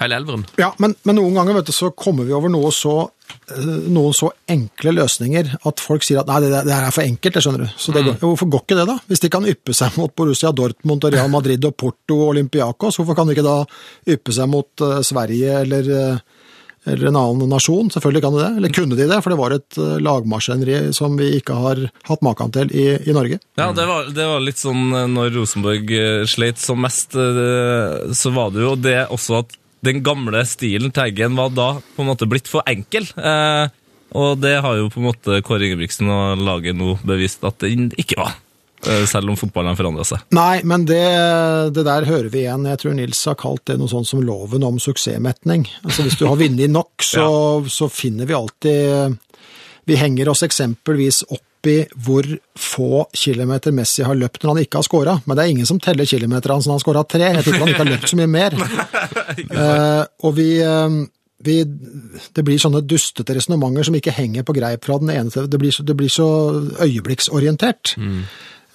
hele 0.00 0.16
elveren. 0.16 0.46
Ja, 0.56 0.72
men, 0.80 0.96
men 1.04 1.18
noen 1.20 1.36
ganger 1.36 1.58
vet 1.60 1.68
du, 1.68 1.74
så 1.76 1.90
kommer 1.92 2.24
vi 2.24 2.32
over 2.32 2.48
noe 2.48 2.72
så, 2.72 2.96
eh, 3.52 3.68
noen 3.92 4.16
så 4.16 4.32
enkle 4.48 4.96
løsninger 4.96 5.52
at 5.60 5.84
folk 5.84 6.06
sier 6.06 6.22
at 6.22 6.32
nei, 6.32 6.40
det, 6.46 6.64
det 6.64 6.72
her 6.72 6.88
er 6.88 6.96
for 6.96 7.04
enkelt, 7.04 7.36
det 7.36 7.44
skjønner 7.44 7.66
du. 7.66 7.76
Så 7.76 7.92
det 7.92 8.06
mm. 8.06 8.12
hvorfor 8.24 8.48
går 8.56 8.64
ikke 8.64 8.80
det, 8.80 8.88
da? 8.88 8.98
Hvis 9.12 9.24
de 9.26 9.32
kan 9.36 9.52
yppe 9.52 9.76
seg 9.76 10.00
mot 10.00 10.16
Borussia 10.16 10.54
Dortmund, 10.56 11.04
og 11.04 11.12
Real 11.12 11.28
Madrid 11.32 11.68
og 11.68 11.76
Porto 11.76 12.22
og 12.24 12.32
Olympiakos, 12.32 12.96
hvorfor 12.96 13.18
kan 13.18 13.28
de 13.28 13.36
ikke 13.36 13.46
da 13.50 13.60
yppe 14.16 14.32
seg 14.32 14.48
mot 14.48 14.86
uh, 14.86 15.02
Sverige 15.04 15.60
eller, 15.66 15.96
eh, 16.00 16.39
eller 16.88 17.10
en 17.10 17.18
annen 17.20 17.50
nasjon? 17.52 17.90
Selvfølgelig 17.92 18.22
kan 18.24 18.36
de 18.36 18.42
det. 18.42 18.50
Eller 18.56 18.72
kunne 18.72 18.96
de 18.96 19.08
det? 19.10 19.18
For 19.20 19.32
det 19.32 19.38
var 19.40 19.54
et 19.56 19.78
uh, 19.80 19.98
lagmaskineri 20.00 20.78
som 20.96 21.16
vi 21.20 21.32
ikke 21.36 21.56
har 21.60 21.82
hatt 22.08 22.24
maken 22.24 22.54
til 22.56 22.72
i, 22.72 22.86
i 23.04 23.16
Norge. 23.16 23.40
Ja, 23.60 23.70
det 23.76 23.86
var, 23.88 24.08
det 24.16 24.28
var 24.32 24.44
litt 24.44 24.60
sånn 24.60 24.88
eh, 24.96 25.08
når 25.10 25.34
Rosenborg 25.36 25.92
eh, 25.92 26.24
sleit 26.30 26.60
som 26.62 26.80
mest, 26.80 27.16
eh, 27.18 28.14
så 28.16 28.32
var 28.32 28.54
det 28.54 28.64
jo 28.64 28.76
det 28.80 29.00
også 29.12 29.42
at 29.42 29.56
den 29.86 30.02
gamle 30.04 30.42
stilen 30.48 30.92
til 30.92 31.08
Eggen 31.08 31.36
var 31.38 31.52
da 31.56 31.70
på 31.80 32.04
en 32.04 32.10
måte 32.10 32.28
blitt 32.28 32.48
for 32.50 32.64
enkel. 32.68 33.08
Eh, 33.16 33.66
og 34.16 34.40
det 34.42 34.56
har 34.64 34.76
jo 34.80 34.88
på 34.90 35.00
en 35.00 35.08
måte 35.10 35.40
Kåre 35.46 35.68
Ingebrigtsen 35.68 36.08
og 36.10 36.40
laget 36.42 36.76
nå 36.78 36.96
bevist 37.06 37.44
at 37.46 37.60
den 37.62 37.90
ikke 38.00 38.18
var. 38.20 38.38
Eh, 38.88 39.04
selv 39.04 39.28
om 39.28 39.36
fotballen 39.36 39.76
forandrer 39.76 40.08
seg. 40.08 40.22
Nei, 40.32 40.62
men 40.64 40.86
det, 40.88 41.02
det 41.76 41.84
der 41.84 42.06
hører 42.08 42.30
vi 42.32 42.44
igjen. 42.46 42.64
Jeg 42.70 42.80
tror 42.80 42.96
Nils 42.96 43.20
har 43.28 43.36
kalt 43.40 43.66
det 43.68 43.76
noe 43.80 43.92
sånt 43.92 44.08
som 44.08 44.22
loven 44.24 44.64
om 44.64 44.80
suksessmetning. 44.80 45.66
Altså 45.84 46.06
Hvis 46.06 46.16
du 46.20 46.24
har 46.30 46.40
vunnet 46.40 46.72
nok, 46.72 46.94
så, 47.12 47.26
så 47.68 47.90
finner 47.92 48.28
vi 48.30 48.38
alltid 48.38 49.18
Vi 49.88 50.00
henger 50.00 50.32
oss 50.32 50.44
eksempelvis 50.46 51.24
opp 51.28 51.44
i 51.68 51.82
hvor 51.92 52.24
få 52.56 53.04
kilometer 53.12 53.74
Messi 53.76 54.04
har 54.06 54.16
løpt 54.16 54.40
når 54.42 54.54
han 54.54 54.62
ikke 54.64 54.80
har 54.80 54.86
scora. 54.86 55.16
Men 55.26 55.36
det 55.36 55.44
er 55.44 55.52
ingen 55.52 55.68
som 55.68 55.80
teller 55.82 56.08
kilometer 56.08 56.54
hans 56.54 56.64
når 56.64 56.72
han 56.72 56.78
har 56.78 56.84
scora 56.86 57.02
tre. 57.04 57.26
Jeg 57.34 57.44
tipper 57.44 57.64
han 57.64 57.72
ikke 57.72 57.82
har 57.84 57.90
løpt 57.90 58.12
så 58.12 58.20
mye 58.20 58.30
mer. 58.30 58.56
uh, 59.60 60.04
og 60.24 60.36
vi, 60.38 60.48
eh, 60.64 60.94
vi 61.44 61.56
Det 62.32 62.44
blir 62.46 62.60
sånne 62.60 62.80
dustete 62.80 63.36
resonnementer 63.36 63.90
som 63.90 63.98
ikke 63.98 64.14
henger 64.16 64.46
på 64.46 64.56
greip 64.56 64.88
fra 64.88 64.96
den 65.02 65.12
ene 65.12 65.32
til 65.32 65.50
Det 65.50 65.60
blir 65.60 65.74
så, 65.74 65.84
det 65.84 65.96
blir 66.00 66.12
så 66.12 66.30
øyeblikksorientert. 66.80 67.98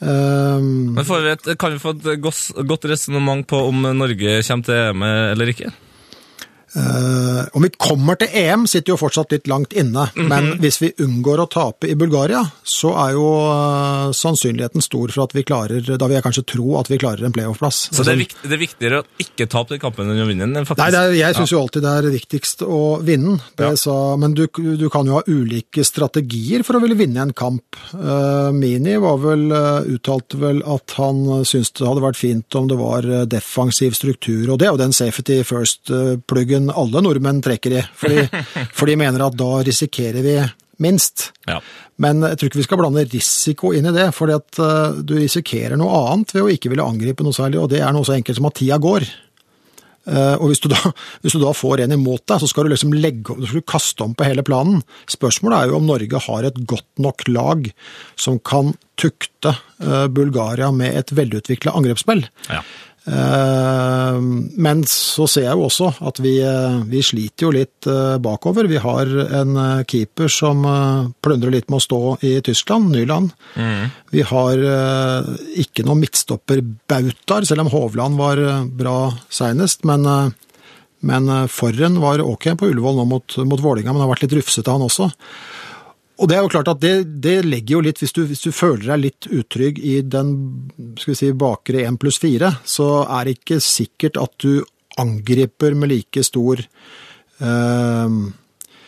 Eh, 0.01 0.59
Men 0.59 1.05
får 1.07 1.23
vi 1.23 1.34
et, 1.35 1.49
kan 1.59 1.73
vi 1.76 1.80
få 1.80 1.95
et 1.95 2.22
godt, 2.22 2.41
godt 2.67 2.88
resonnement 2.91 3.47
på 3.47 3.61
om 3.69 3.88
Norge 3.95 4.41
kommer 4.47 4.65
til 4.67 4.81
EM 4.91 5.03
eller 5.07 5.53
ikke? 5.53 5.72
Eh, 6.76 7.45
om 7.56 7.64
vi 7.64 7.69
kommer 7.80 8.18
til 8.19 8.31
EM, 8.35 8.65
sitter 8.68 8.91
jo 8.93 8.99
fortsatt 8.99 9.31
litt 9.31 9.47
langt 9.47 9.73
inne. 9.77 10.10
Men 10.15 10.56
hvis 10.60 10.81
vi 10.81 10.91
unngår 11.06 11.45
å 11.45 11.47
tape 11.52 11.88
i 11.88 11.95
Bulgaria, 11.95 12.41
så 12.68 12.91
er 13.06 13.14
jo 13.15 13.30
uh, 13.47 14.11
sannsynligheten 14.15 14.84
stor 14.84 15.14
for 15.14 15.23
at 15.23 15.35
vi 15.38 15.45
klarer 15.47 15.85
Da 15.85 16.07
vil 16.10 16.18
jeg 16.18 16.26
kanskje 16.26 16.43
tro 16.56 16.76
at 16.80 16.89
vi 16.91 16.99
klarer 16.99 17.27
en 17.27 17.35
playoff-plass. 17.35 17.80
Så 17.95 18.03
det 18.03 18.15
er, 18.15 18.19
viktig, 18.26 18.41
det 18.43 18.57
er 18.57 18.61
viktigere 18.61 19.02
å 19.02 19.06
ikke 19.23 19.47
tape 19.52 19.76
den 19.76 19.84
kampen 19.84 20.11
enn 20.11 20.23
å 20.23 20.27
vinne 20.27 20.49
den? 20.49 20.68
faktisk. 20.68 20.81
Nei, 20.84 20.89
det 20.91 21.03
er, 21.03 21.15
jeg 21.22 21.38
syns 21.39 21.53
jo 21.53 21.61
alltid 21.61 21.85
det 21.85 21.93
er 22.02 22.10
viktigst 22.15 22.65
å 22.68 22.81
vinne, 23.06 23.38
det 23.56 23.72
Ja. 23.72 23.80
sa, 23.80 23.95
men 24.19 24.35
du, 24.35 24.45
du 24.52 24.85
kan 24.91 25.07
jo 25.07 25.19
ha 25.19 25.23
ulike 25.27 25.84
strategier 25.88 26.64
for 26.68 26.77
å 26.77 26.84
ville 26.84 26.97
vinne 26.99 27.23
en 27.23 27.34
kamp. 27.35 27.80
Uh, 27.93 28.52
Mini 28.56 28.97
var 29.02 29.22
vel, 29.23 29.47
uttalte 29.95 30.39
vel 30.41 30.61
at 30.68 30.97
han 30.99 31.23
syntes 31.47 31.72
det 31.80 31.88
hadde 31.88 32.03
vært 32.03 32.19
fint 32.19 32.60
om 32.60 32.68
det 32.68 32.80
var 32.80 33.07
defensiv 33.31 33.95
struktur, 33.95 34.49
og 34.52 34.60
det 34.60 34.68
er 34.68 34.76
jo 34.76 34.81
den 34.84 34.95
safety 34.95 35.39
first-pluggen 35.47 36.65
alle 36.72 37.02
nordmenn 37.04 37.42
trekker 37.46 37.80
i, 37.80 37.82
fordi, 37.98 38.28
for 38.78 38.90
de 38.90 39.00
mener 39.00 39.26
at 39.26 39.38
da 39.40 39.52
risikerer 39.66 40.26
vi 40.26 40.38
minst. 40.84 41.30
Ja. 41.48 41.60
Men 42.02 42.24
jeg 42.26 42.40
tror 42.40 42.50
ikke 42.50 42.60
vi 42.60 42.68
skal 42.68 42.82
blande 42.82 43.06
risiko 43.08 43.72
inn 43.76 43.88
i 43.88 43.94
det, 43.96 44.10
at 44.12 44.64
eh, 44.64 45.04
du 45.08 45.16
risikerer 45.20 45.80
noe 45.80 46.02
annet 46.12 46.36
ved 46.36 46.44
å 46.44 46.50
ikke 46.52 46.74
ville 46.74 46.88
angripe 46.88 47.24
noe 47.24 47.36
særlig, 47.36 47.62
og 47.62 47.70
det 47.72 47.84
er 47.84 47.96
noe 47.96 48.08
så 48.08 48.18
enkelt 48.18 48.40
som 48.40 48.50
at 48.50 48.58
tida 48.60 48.80
går. 48.84 49.08
Eh, 50.06 50.36
og 50.38 50.52
hvis 50.52 50.62
du, 50.62 50.70
da, 50.70 50.92
hvis 51.24 51.36
du 51.36 51.42
da 51.42 51.54
får 51.56 51.86
en 51.86 51.96
imot 51.98 52.26
deg, 52.30 52.42
så 52.42 52.50
skal 52.50 52.68
du 52.68 52.74
liksom 52.76 52.96
legge, 52.98 53.38
du 53.40 53.48
skal 53.50 53.66
kaste 53.76 54.06
om 54.06 54.16
på 54.18 54.28
hele 54.28 54.46
planen. 54.46 54.84
Spørsmålet 55.12 55.58
er 55.58 55.72
jo 55.72 55.80
om 55.80 55.88
Norge 55.90 56.26
har 56.28 56.50
et 56.50 56.60
godt 56.68 56.90
nok 57.02 57.28
lag 57.32 57.70
som 58.20 58.42
kan 58.44 58.76
tukte 59.00 59.56
eh, 59.56 60.06
Bulgaria 60.12 60.72
med 60.76 61.00
et 61.00 61.16
velutvikla 61.16 61.74
angrepsspill. 61.76 62.26
Ja. 62.52 62.62
Eh, 63.06 64.18
Men 64.57 64.82
så 64.90 65.27
ser 65.30 65.45
jeg 65.45 65.57
jo 65.60 65.68
også 65.68 65.91
at 66.10 66.19
vi, 66.23 66.40
eh, 66.41 66.77
vi 66.90 67.03
sliter 67.06 67.45
jo 67.45 67.52
litt 67.53 67.90
eh, 67.90 68.18
bakover. 68.18 68.68
Vi 68.72 68.82
har 68.82 69.11
en 69.41 69.60
keeper 69.86 70.32
som 70.32 70.65
plundrer 71.22 71.53
litt 71.53 71.69
med 71.69 71.77
å 71.77 71.86
stå 71.86 72.02
i 72.26 72.40
Tyskland, 72.45 72.90
Nyland. 72.95 73.36
Vi 74.11 74.23
har 74.26 74.61
ikke 75.60 75.86
noen 75.86 76.02
midtstopperbautaer, 76.02 77.45
selv 77.45 77.65
om 77.65 77.72
Hovland 77.73 78.18
var 78.18 78.41
bra 78.69 79.14
seinest. 79.30 79.84
Men, 79.86 80.07
men 81.02 81.30
Forren 81.52 81.99
var 82.02 82.23
ok 82.23 82.53
på 82.57 82.72
Ullevål 82.72 83.02
nå 83.02 83.06
mot, 83.10 83.38
mot 83.45 83.61
Vålinga, 83.61 83.94
men 83.94 84.06
har 84.06 84.14
vært 84.14 84.26
litt 84.27 84.38
rufsete 84.40 84.72
han 84.72 84.86
også. 84.86 85.11
Og 86.16 86.30
det 86.32 86.38
er 86.38 86.46
jo 86.46 86.52
klart 86.52 86.70
at 86.72 86.80
det, 86.80 86.94
det 87.24 87.42
legger 87.44 87.76
jo 87.76 87.84
litt, 87.84 88.00
hvis 88.00 88.16
du, 88.16 88.22
hvis 88.30 88.46
du 88.46 88.52
føler 88.56 88.86
deg 88.94 89.02
litt 89.04 89.28
utrygg 89.28 89.82
i 89.84 89.98
den 90.00 90.32
skal 91.02 91.12
vi 91.12 91.18
si, 91.20 91.32
bakre 91.36 91.84
1 91.84 92.00
pluss 92.00 92.22
4, 92.24 92.54
så 92.64 92.88
er 93.04 93.28
det 93.28 93.38
ikke 93.40 93.60
sikkert 93.64 94.20
at 94.22 94.34
du 94.44 94.64
angriper 95.02 95.76
med 95.76 95.92
like 95.92 96.24
stor 96.24 96.62
eh, 96.64 98.18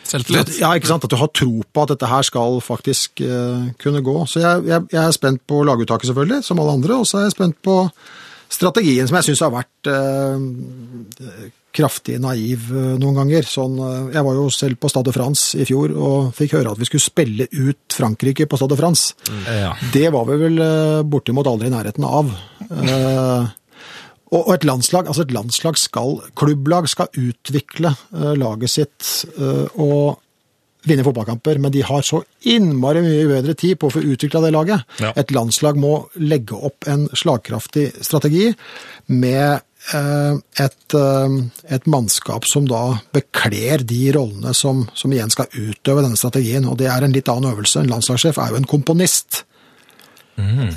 Selvtillit. 0.08 0.54
ja, 0.62 0.70
ikke 0.72 0.88
sant? 0.88 1.04
At 1.04 1.12
du 1.12 1.18
har 1.20 1.28
tro 1.36 1.50
på 1.60 1.84
at 1.84 1.92
dette 1.92 2.08
her 2.08 2.24
skal 2.24 2.62
faktisk 2.64 3.20
eh, 3.20 3.68
kunne 3.82 4.00
gå. 4.04 4.16
Så 4.30 4.40
jeg, 4.40 4.64
jeg, 4.70 4.88
jeg 4.94 5.02
er 5.02 5.16
spent 5.16 5.44
på 5.44 5.60
laguttaket, 5.68 6.08
selvfølgelig, 6.08 6.46
som 6.46 6.62
alle 6.62 6.78
andre. 6.78 6.96
Og 7.02 7.08
så 7.08 7.20
er 7.20 7.28
jeg 7.28 7.36
spent 7.36 7.58
på 7.66 7.76
strategien, 8.48 9.08
som 9.08 9.18
jeg 9.18 9.28
syns 9.28 9.44
har 9.44 9.54
vært 9.54 9.90
eh, 9.92 11.48
kraftig 11.78 12.18
naiv 12.22 12.68
eh, 12.72 12.94
noen 13.00 13.20
ganger. 13.20 13.46
Sånn, 13.48 13.76
eh, 13.82 14.10
jeg 14.16 14.26
var 14.26 14.38
jo 14.38 14.48
selv 14.54 14.80
på 14.80 14.90
Stade 14.92 15.14
France 15.14 15.58
i 15.58 15.66
fjor 15.68 15.94
og 15.94 16.32
fikk 16.36 16.56
høre 16.58 16.74
at 16.74 16.80
vi 16.80 16.88
skulle 16.88 17.04
spille 17.04 17.48
ut 17.52 17.94
Frankrike 17.94 18.48
på 18.48 18.58
Stade 18.60 18.78
France. 18.78 19.14
Ja. 19.46 19.74
Det 19.94 20.08
var 20.14 20.28
vi 20.30 20.40
vel 20.46 20.62
bortimot 21.08 21.48
aldri 21.50 21.70
i 21.70 21.74
nærheten 21.74 22.06
av. 22.08 22.32
Eh, 22.68 23.54
og 24.28 24.48
et 24.52 24.64
landslag, 24.68 25.06
altså 25.08 25.24
et 25.24 25.32
landslag 25.32 25.78
skal, 25.80 26.18
klubblag 26.36 26.88
skal 26.92 27.08
utvikle 27.16 27.94
laget 28.36 28.68
sitt 28.74 29.06
og 29.80 30.18
vinne 30.86 31.04
fotballkamper, 31.06 31.58
men 31.58 31.72
de 31.74 31.82
har 31.82 32.04
så 32.06 32.20
innmari 32.46 33.02
mye 33.02 33.26
bedre 33.30 33.54
tid 33.58 33.78
på 33.80 33.88
å 33.88 33.94
få 33.96 34.02
utvikla 34.14 34.42
det 34.44 34.52
laget. 34.54 34.84
Ja. 35.02 35.12
Et 35.18 35.32
landslag 35.34 35.78
må 35.80 35.94
legge 36.20 36.54
opp 36.54 36.86
en 36.90 37.08
slagkraftig 37.18 37.88
strategi 38.04 38.52
med 39.10 39.58
eh, 39.94 40.38
et, 40.62 40.94
eh, 40.94 41.36
et 41.74 41.90
mannskap 41.90 42.46
som 42.48 42.68
da 42.70 43.00
bekler 43.16 43.82
de 43.88 44.04
rollene 44.14 44.54
som, 44.54 44.86
som 44.94 45.12
igjen 45.12 45.34
skal 45.34 45.50
utøve 45.56 46.04
denne 46.04 46.20
strategien, 46.20 46.68
og 46.68 46.78
det 46.78 46.90
er 46.92 47.04
en 47.04 47.16
litt 47.16 47.28
annen 47.32 47.50
øvelse. 47.52 47.82
En 47.82 47.92
landslagssjef 47.96 48.38
er 48.38 48.54
jo 48.54 48.62
en 48.62 48.72
komponist, 48.76 49.44
Mm. 50.38 50.68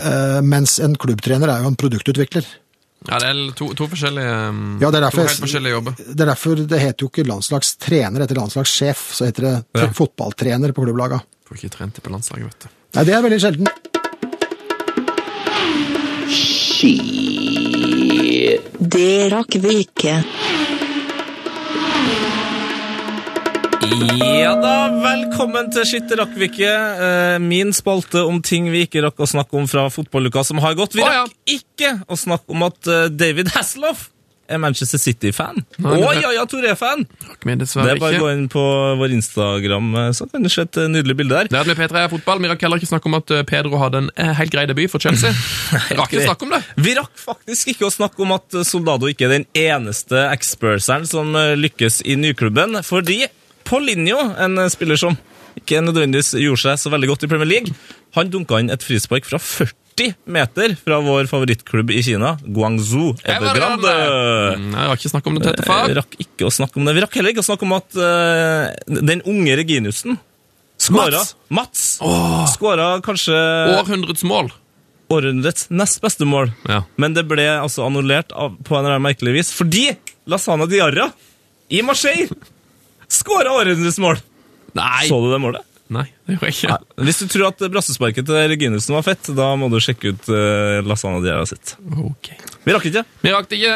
mens 0.49 0.79
en 0.81 0.95
klubbtrener 0.97 1.45
er 1.53 1.61
jo 1.61 1.69
en 1.69 1.75
produktutvikler. 1.77 2.47
Ja, 3.09 3.17
det 3.17 3.29
er 3.31 3.37
to, 3.57 3.71
to 3.73 3.87
forskjellige 3.89 4.33
um, 4.51 4.59
Ja, 4.81 4.91
det 4.93 4.99
er 4.99 5.05
derfor 5.07 5.23
To 5.23 5.31
helt 5.31 5.41
forskjellige 5.41 5.73
jobber. 5.73 5.95
Det 5.97 6.21
er 6.21 6.29
derfor 6.29 6.59
det 6.69 6.81
heter 6.83 7.05
jo 7.05 7.09
ikke 7.09 7.25
landslagstrener 7.25 8.25
etter 8.27 8.37
landslagssjef, 8.37 9.01
så 9.17 9.25
heter 9.29 9.47
det 9.47 9.55
Ja. 9.81 9.87
fotballtrener 9.97 10.75
på 10.77 10.85
klubblaga. 10.85 11.21
Får 11.49 11.57
ikke 11.57 11.73
trent 11.79 11.97
det 11.97 12.03
på 12.05 12.13
landslaget, 12.13 12.45
vet 12.51 12.67
du. 12.67 12.75
Nei, 12.99 13.03
det 13.07 13.15
er 13.17 13.25
veldig 13.25 13.41
sjelden. 13.41 13.71
Det 18.91 19.29
rakk 19.33 19.55
vi 19.63 19.73
ikke. 19.85 20.13
Ja 23.81 24.51
da, 24.61 24.73
velkommen 25.01 25.71
til 25.73 25.85
Skitt 25.89 26.11
rakk 26.19 26.35
vi 26.37 26.51
ikke. 26.51 26.69
Eh, 26.69 27.37
Min 27.41 27.71
spalte 27.73 28.21
om 28.29 28.37
ting 28.45 28.67
vi 28.69 28.83
ikke 28.85 29.01
rakk 29.07 29.23
å 29.25 29.27
snakke 29.29 29.57
om 29.57 29.65
fra 29.69 29.87
fotballuka 29.89 30.43
som 30.45 30.61
har 30.61 30.75
gått. 30.77 30.93
Vi 30.97 31.01
rakk 31.05 31.33
ikke 31.49 31.95
å 32.05 32.17
snakke 32.19 32.53
om 32.53 32.67
at 32.67 32.89
eh, 32.91 33.07
David 33.09 33.49
Hasselhoff 33.55 34.11
er 34.51 34.59
Manchester 34.61 34.99
City-fan. 35.01 35.63
Og 35.79 36.03
Jaja 36.19 36.43
Tore-fan! 36.51 37.05
Det 37.07 37.55
er 37.55 38.01
bare 38.03 38.19
å 38.19 38.21
gå 38.25 38.29
inn 38.35 38.45
på 38.51 38.61
vår 38.99 39.15
Instagram, 39.17 39.89
eh, 40.03 40.11
så 40.19 40.29
kan 40.29 40.45
du 40.45 40.51
se 40.51 40.67
et 40.67 40.81
nydelig 40.91 41.17
bilde 41.23 41.41
der. 41.41 41.49
Det 41.49 41.65
vi 41.71 41.77
P3 41.81 42.05
Fotball. 42.13 42.45
Vi 42.45 42.53
rakk 42.53 42.67
heller 42.67 42.81
ikke 42.83 42.91
snakke 42.91 43.09
om 43.09 43.17
at 43.17 43.33
Pedro 43.49 43.81
hadde 43.81 44.03
en 44.05 44.13
helt 44.43 44.53
grei 44.53 44.67
debut 44.69 44.91
for 44.93 45.01
Chelsea. 45.01 45.33
Rakk 45.97 46.11
ikke 46.13 46.27
snakke 46.29 46.45
om 46.45 46.53
det. 46.53 46.61
Vi 46.85 46.97
rakk 47.01 47.17
faktisk 47.25 47.73
ikke 47.73 47.89
å 47.89 47.93
snakke 47.97 48.21
om 48.27 48.37
at 48.37 48.61
Soldado 48.67 49.09
ikke 49.09 49.25
er 49.31 49.37
den 49.39 49.49
eneste 49.57 50.27
ekspurseren 50.29 51.09
som 51.09 51.33
lykkes 51.57 52.03
i 52.05 52.19
nyklubben, 52.19 52.83
fordi 52.85 53.23
Paulinho, 53.71 54.19
en 54.43 54.59
eh, 54.65 54.71
spiller 54.73 54.99
som 54.99 55.15
ikke 55.59 55.81
nødvendigvis 55.83 56.33
gjorde 56.39 56.63
seg 56.63 56.79
så 56.79 56.91
veldig 56.93 57.09
godt 57.11 57.25
i 57.27 57.31
Premier 57.31 57.49
League, 57.49 57.73
han 58.15 58.29
dunka 58.31 58.59
inn 58.61 58.71
et 58.71 58.83
frispark 58.85 59.25
fra 59.27 59.39
40 59.41 59.77
40 59.91 60.13
meter 60.31 60.71
fra 60.79 61.01
vår 61.03 61.27
favorittklubb 61.27 61.89
i 61.91 61.99
Kina, 62.05 62.37
Guangzhou 62.45 63.09
Evergrande. 63.27 63.91
Mm, 64.55 64.69
Jeg 64.71 64.87
har 64.87 64.95
ikke 64.95 65.11
snakke 65.11 65.27
om 65.29 65.35
det 65.35 65.43
tette 65.49 65.65
far. 65.67 65.89
Vi 65.89 65.97
rakk 65.97 66.15
ikke 66.23 66.47
å 66.47 66.51
snakke 66.53 66.79
om 66.79 66.87
det. 66.87 66.93
Vi 66.95 67.03
rakk 67.03 67.17
heller 67.19 67.33
ikke 67.33 67.43
å 67.43 67.47
snakke 67.49 67.67
om 67.67 67.75
at 67.75 67.97
uh, 67.99 68.71
den 69.11 69.19
unge 69.27 69.57
Reginussen 69.59 70.15
skåra 70.81 71.19
Mats. 71.19 71.35
Mats! 71.51 72.55
Skåra 72.55 72.87
kanskje 73.05 73.35
Århundrets 73.75 74.23
mål. 74.25 74.53
århundrets 75.11 75.67
nest 75.69 75.99
beste 76.01 76.25
mål. 76.25 76.53
Ja. 76.71 76.85
Men 76.95 77.13
det 77.17 77.27
ble 77.29 77.49
altså 77.59 77.83
annullert 77.85 78.31
av, 78.31 78.55
på 78.63 78.77
en 78.77 78.85
eller 78.85 78.95
annen 78.95 79.09
merkelig 79.09 79.35
vis 79.41 79.51
fordi 79.53 79.89
Lasana 80.31 80.69
Diarra 80.71 81.11
i 81.67 81.83
Marseille 81.85 82.31
skåra 83.11 83.53
århundrets 83.59 83.99
mål! 84.01 84.21
Nei. 84.77 85.05
Så 85.09 85.19
du 85.19 85.27
det 85.31 85.41
målet? 85.43 85.67
Nei, 85.91 86.05
det 86.23 86.37
gjorde 86.37 86.47
jeg 86.47 86.55
ikke. 86.55 86.75
Hvis 87.03 87.17
du 87.19 87.25
tror 87.33 87.49
at 87.49 87.63
brassesparket 87.73 88.23
til 88.27 88.45
Reginussen 88.53 88.95
var 88.95 89.03
fett, 89.03 89.27
da 89.35 89.49
må 89.59 89.67
du 89.71 89.75
sjekke 89.83 90.13
ut 90.13 90.29
uh, 90.31 90.79
Lasana 90.87 91.19
Diarra 91.23 91.43
sitt. 91.49 91.75
Ok. 91.99 92.31
Vi 92.63 92.71
rakk 92.71 92.87
ikke. 92.87 93.03
Vi 93.25 93.33
rakk 93.35 93.51
det 93.51 93.59
ikke. 93.59 93.75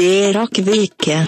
Det 0.00 0.16
rakk 0.38 0.62
vi 0.64 0.78
ikke. 0.88 1.18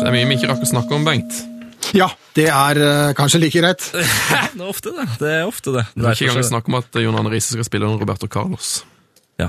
Det 0.00 0.08
er 0.08 0.12
mye 0.12 0.28
vi 0.28 0.36
ikke 0.36 0.52
rakk 0.52 0.68
å 0.68 0.74
snakke 0.74 0.92
om, 0.96 1.08
Bengt. 1.08 1.49
Ja, 1.96 2.06
det 2.36 2.46
er 2.52 2.78
uh, 2.78 3.12
kanskje 3.18 3.40
like 3.42 3.58
greit. 3.62 3.82
Det 4.54 4.62
er 4.62 4.68
ofte 4.68 4.92
det. 4.94 5.08
Det 5.18 5.30
er 5.40 5.46
ofte 5.48 5.72
det. 5.74 5.86
Det 5.96 6.06
er 6.06 6.14
ikke 6.18 6.30
engang 6.30 6.46
snakk 6.52 6.68
om 6.70 6.76
at 6.78 6.96
John 7.02 7.16
Arne 7.18 7.30
Riise 7.32 7.54
skal 7.56 7.66
spille 7.66 7.86
under 7.88 7.98
Roberto 8.02 8.28
Carlos. 8.30 8.80
Ja. 9.40 9.48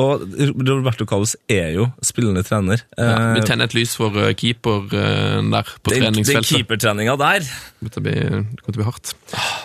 Og 0.00 0.22
Roberto 0.64 1.04
Carlos 1.04 1.34
er 1.52 1.74
jo 1.76 1.90
spillende 2.02 2.40
trener. 2.46 2.80
Ja, 2.96 3.34
vi 3.34 3.42
Eh, 3.42 3.44
tenner 3.44 3.68
et 3.68 3.74
lys 3.76 3.92
for 4.00 4.16
eh, 4.22 4.30
keeper 4.38 4.86
der 4.88 5.68
på 5.84 5.92
den, 5.92 6.06
den 6.06 6.14
treningsfeltet. 6.24 6.48
keepertreninga 6.54 7.16
der 7.20 7.44
Det 7.44 7.50
kommer 7.82 7.92
til 7.92 8.00
å 8.00 8.06
bli, 8.06 8.14
det 8.16 8.62
kommer 8.62 8.64
til 8.64 8.72
å 8.72 8.80
bli 8.80 8.88
hardt. 8.88 9.12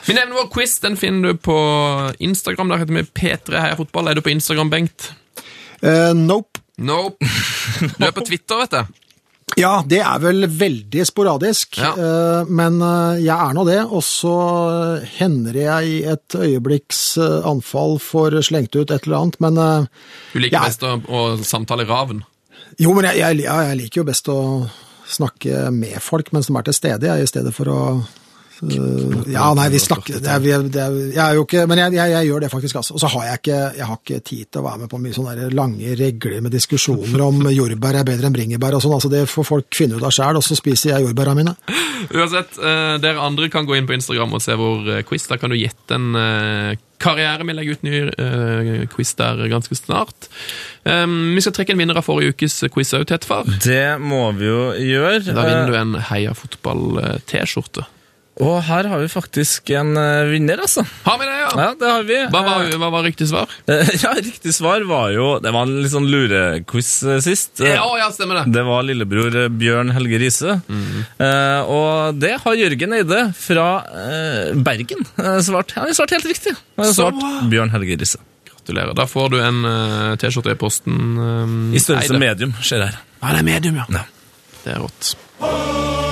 Min 0.09 0.19
evne 0.19 0.35
vår 0.41 0.49
quiz 0.57 0.75
den 0.83 0.97
finner 0.99 1.31
du 1.31 1.39
på 1.39 1.55
Instagram. 2.19 2.73
Der 2.73 2.83
heter 2.83 2.97
vi 2.99 3.05
P3 3.21 3.63
Heia 3.63 3.77
Fotball. 3.79 4.11
Er 4.11 4.19
du 4.19 4.25
på 4.25 4.33
Instagram, 4.33 4.69
Bengt? 4.75 5.11
Uh, 5.79 6.11
nope. 6.13 6.59
Nope. 6.77 7.23
Du 7.99 8.03
er 8.05 8.11
på 8.11 8.25
Twitter, 8.27 8.59
vet 8.65 8.75
jeg. 8.81 8.91
Ja, 9.57 9.81
det 9.87 9.99
er 10.05 10.19
vel 10.21 10.45
veldig 10.47 11.05
sporadisk, 11.07 11.77
Ja. 11.81 11.89
eh, 11.97 12.45
men 12.47 12.81
eh, 12.81 13.19
jeg 13.25 13.33
er 13.35 13.53
nå 13.57 13.65
det. 13.67 13.79
Og 13.89 14.03
så 14.05 14.33
hender 15.17 15.53
jeg 15.57 15.87
i 15.89 16.03
et 16.07 16.35
øyeblikks 16.37 17.17
eh, 17.17 17.39
anfall 17.49 17.97
får 17.99 18.37
slengt 18.45 18.75
ut 18.77 18.91
et 18.91 19.07
eller 19.07 19.17
annet, 19.23 19.39
men 19.41 19.55
Du 20.33 20.39
liker 20.39 20.59
jeg, 20.59 20.69
best 20.69 20.83
å, 20.83 20.93
å 21.09 21.23
samtale 21.43 21.87
raven. 21.89 22.23
Jo, 22.79 22.93
men 22.95 23.09
jeg, 23.09 23.17
jeg, 23.19 23.41
jeg 23.47 23.77
liker 23.81 24.01
jo 24.03 24.07
best 24.07 24.29
å 24.31 24.39
snakke 25.09 25.71
med 25.73 25.97
folk 26.05 26.31
mens 26.31 26.47
de 26.47 26.55
er 26.55 26.67
til 26.69 26.73
stede, 26.77 27.15
i 27.19 27.27
stedet 27.27 27.51
for 27.55 27.67
å 27.73 27.79
Ja, 29.29 29.49
nei, 29.55 29.69
vi 29.71 29.79
snakker 29.79 30.19
det 30.19 30.29
er, 30.29 30.63
det 30.67 30.81
er, 30.83 30.95
Jeg 31.13 31.21
er 31.23 31.37
jo 31.37 31.45
ikke 31.45 31.61
Men 31.69 31.79
jeg, 31.79 31.93
jeg, 31.95 32.11
jeg 32.11 32.27
gjør 32.27 32.43
det 32.43 32.49
faktisk, 32.51 32.79
altså. 32.81 32.95
Og 32.97 33.03
så 33.03 33.11
har 33.13 33.27
jeg 33.29 33.39
ikke 33.39 33.59
jeg 33.79 33.87
har 33.87 33.99
ikke 34.01 34.19
tid 34.25 34.49
til 34.49 34.61
å 34.61 34.65
være 34.65 34.81
med 34.83 34.91
på 34.91 34.99
mye 35.01 35.15
sånne 35.15 35.49
lange 35.55 35.93
regler 35.99 36.43
med 36.43 36.53
diskusjoner 36.53 37.23
om 37.23 37.47
jordbær 37.59 38.01
er 38.01 38.07
bedre 38.07 38.29
enn 38.29 38.35
bringebær 38.35 38.77
og 38.77 38.83
sånn. 38.83 38.95
Altså, 38.97 39.11
det 39.13 39.23
får 39.31 39.47
folk 39.47 39.79
finne 39.79 39.99
ut 39.99 40.05
av 40.05 40.13
sjæl, 40.15 40.39
og 40.39 40.45
så 40.45 40.57
spiser 40.57 40.93
jeg 40.93 41.07
jordbæra 41.07 41.35
mine. 41.37 41.55
Uansett, 42.09 42.59
eh, 42.59 42.95
dere 43.03 43.23
andre 43.23 43.49
kan 43.53 43.67
gå 43.67 43.77
inn 43.77 43.87
på 43.89 43.95
Instagram 43.95 44.35
og 44.37 44.43
se 44.43 44.55
vår 44.59 44.93
eh, 44.97 45.01
quiz. 45.07 45.27
Der 45.29 45.41
kan 45.41 45.53
du 45.53 45.57
gjette 45.59 45.97
en 45.97 46.15
eh, 46.19 46.79
karriere. 46.99 47.47
Vi 47.47 47.55
legger 47.55 47.77
ut 47.77 47.85
ny 47.87 48.01
uh, 48.11 48.87
quiz 48.91 49.13
der 49.19 49.39
ganske 49.51 49.75
snart. 49.77 50.27
Um, 50.83 51.35
vi 51.35 51.43
skal 51.43 51.55
trekke 51.55 51.75
en 51.75 51.79
vinner 51.79 51.99
av 51.99 52.03
forrige 52.07 52.35
ukes 52.35 52.57
quiz 52.73 52.91
òg, 52.97 53.07
Tetfar. 53.09 53.47
Det 53.63 53.99
må 54.03 54.25
vi 54.35 54.49
jo 54.49 54.65
gjøre. 54.75 55.31
Da 55.31 55.47
vinner 55.47 55.71
du 55.71 55.79
en 55.79 55.95
Heia 56.09 56.35
Fotball-T-skjorte. 56.35 57.87
Og 58.39 58.61
her 58.63 58.87
har 58.87 59.01
vi 59.01 59.07
faktisk 59.11 59.67
en 59.75 59.97
eh, 59.99 60.29
vinner, 60.31 60.61
altså. 60.63 60.85
Har 61.03 61.17
vi 61.19 61.25
det, 61.27 61.33
ja? 61.41 61.47
Ja, 61.59 61.65
det 61.75 61.87
har 61.91 62.05
vi. 62.07 62.19
Hva 62.31 62.41
var, 62.45 62.69
hva 62.79 62.89
var 62.93 63.03
riktig 63.03 63.27
svar? 63.27 63.51
Eh, 63.67 63.89
Ja, 64.05 64.13
riktig 64.15 64.53
svar 64.55 64.85
var 64.87 65.09
jo 65.11 65.25
Det 65.43 65.51
var 65.51 65.65
en 65.67 65.73
litt 65.83 65.91
sånn 65.91 66.07
lurequiz 66.07 66.91
eh, 67.03 67.19
sist. 67.25 67.59
Eh, 67.59 67.73
Ja, 67.75 67.83
ja, 67.99 68.07
stemmer 68.15 68.39
det. 68.39 68.53
Det 68.55 68.63
var 68.63 68.85
lillebror 68.87 69.35
eh, 69.43 69.49
Bjørn 69.51 69.91
Helge 69.95 70.21
Riise. 70.23 70.55
Eh, 70.71 71.61
og 71.67 72.15
det 72.23 72.37
har 72.45 72.55
Jørgen 72.61 72.95
Eide 73.01 73.21
fra 73.35 73.67
eh, 74.05 74.55
Bergen 74.55 75.03
eh, 75.19 75.39
svart. 75.43 75.75
Han 75.75 75.89
har 75.91 75.97
svart 75.99 76.15
helt 76.15 76.29
riktig. 76.31 76.55
Han 76.79 76.87
har 76.87 76.95
svart 76.95 77.19
Så... 77.19 77.33
Bjørn 77.51 77.75
Helge 77.75 77.99
Riise. 77.99 78.21
Gratulerer. 78.53 78.95
Da 78.95 79.03
får 79.09 79.33
du 79.35 79.39
en 79.43 79.59
uh, 79.65 80.15
T-skjorte 80.21 80.55
i 80.55 80.59
posten. 80.59 80.95
um, 81.19 81.57
I 81.75 81.81
størrelse 81.83 82.15
medium, 82.21 82.55
ser 82.63 82.85
jeg 82.85 82.93
her. 82.93 83.01
Ja, 83.19 83.33
det 83.35 83.41
er 83.43 83.49
medium, 83.51 83.81
ja. 83.83 83.89
Ja. 83.99 84.05
Det 84.63 84.77
er 84.77 84.85
rått. 84.87 86.08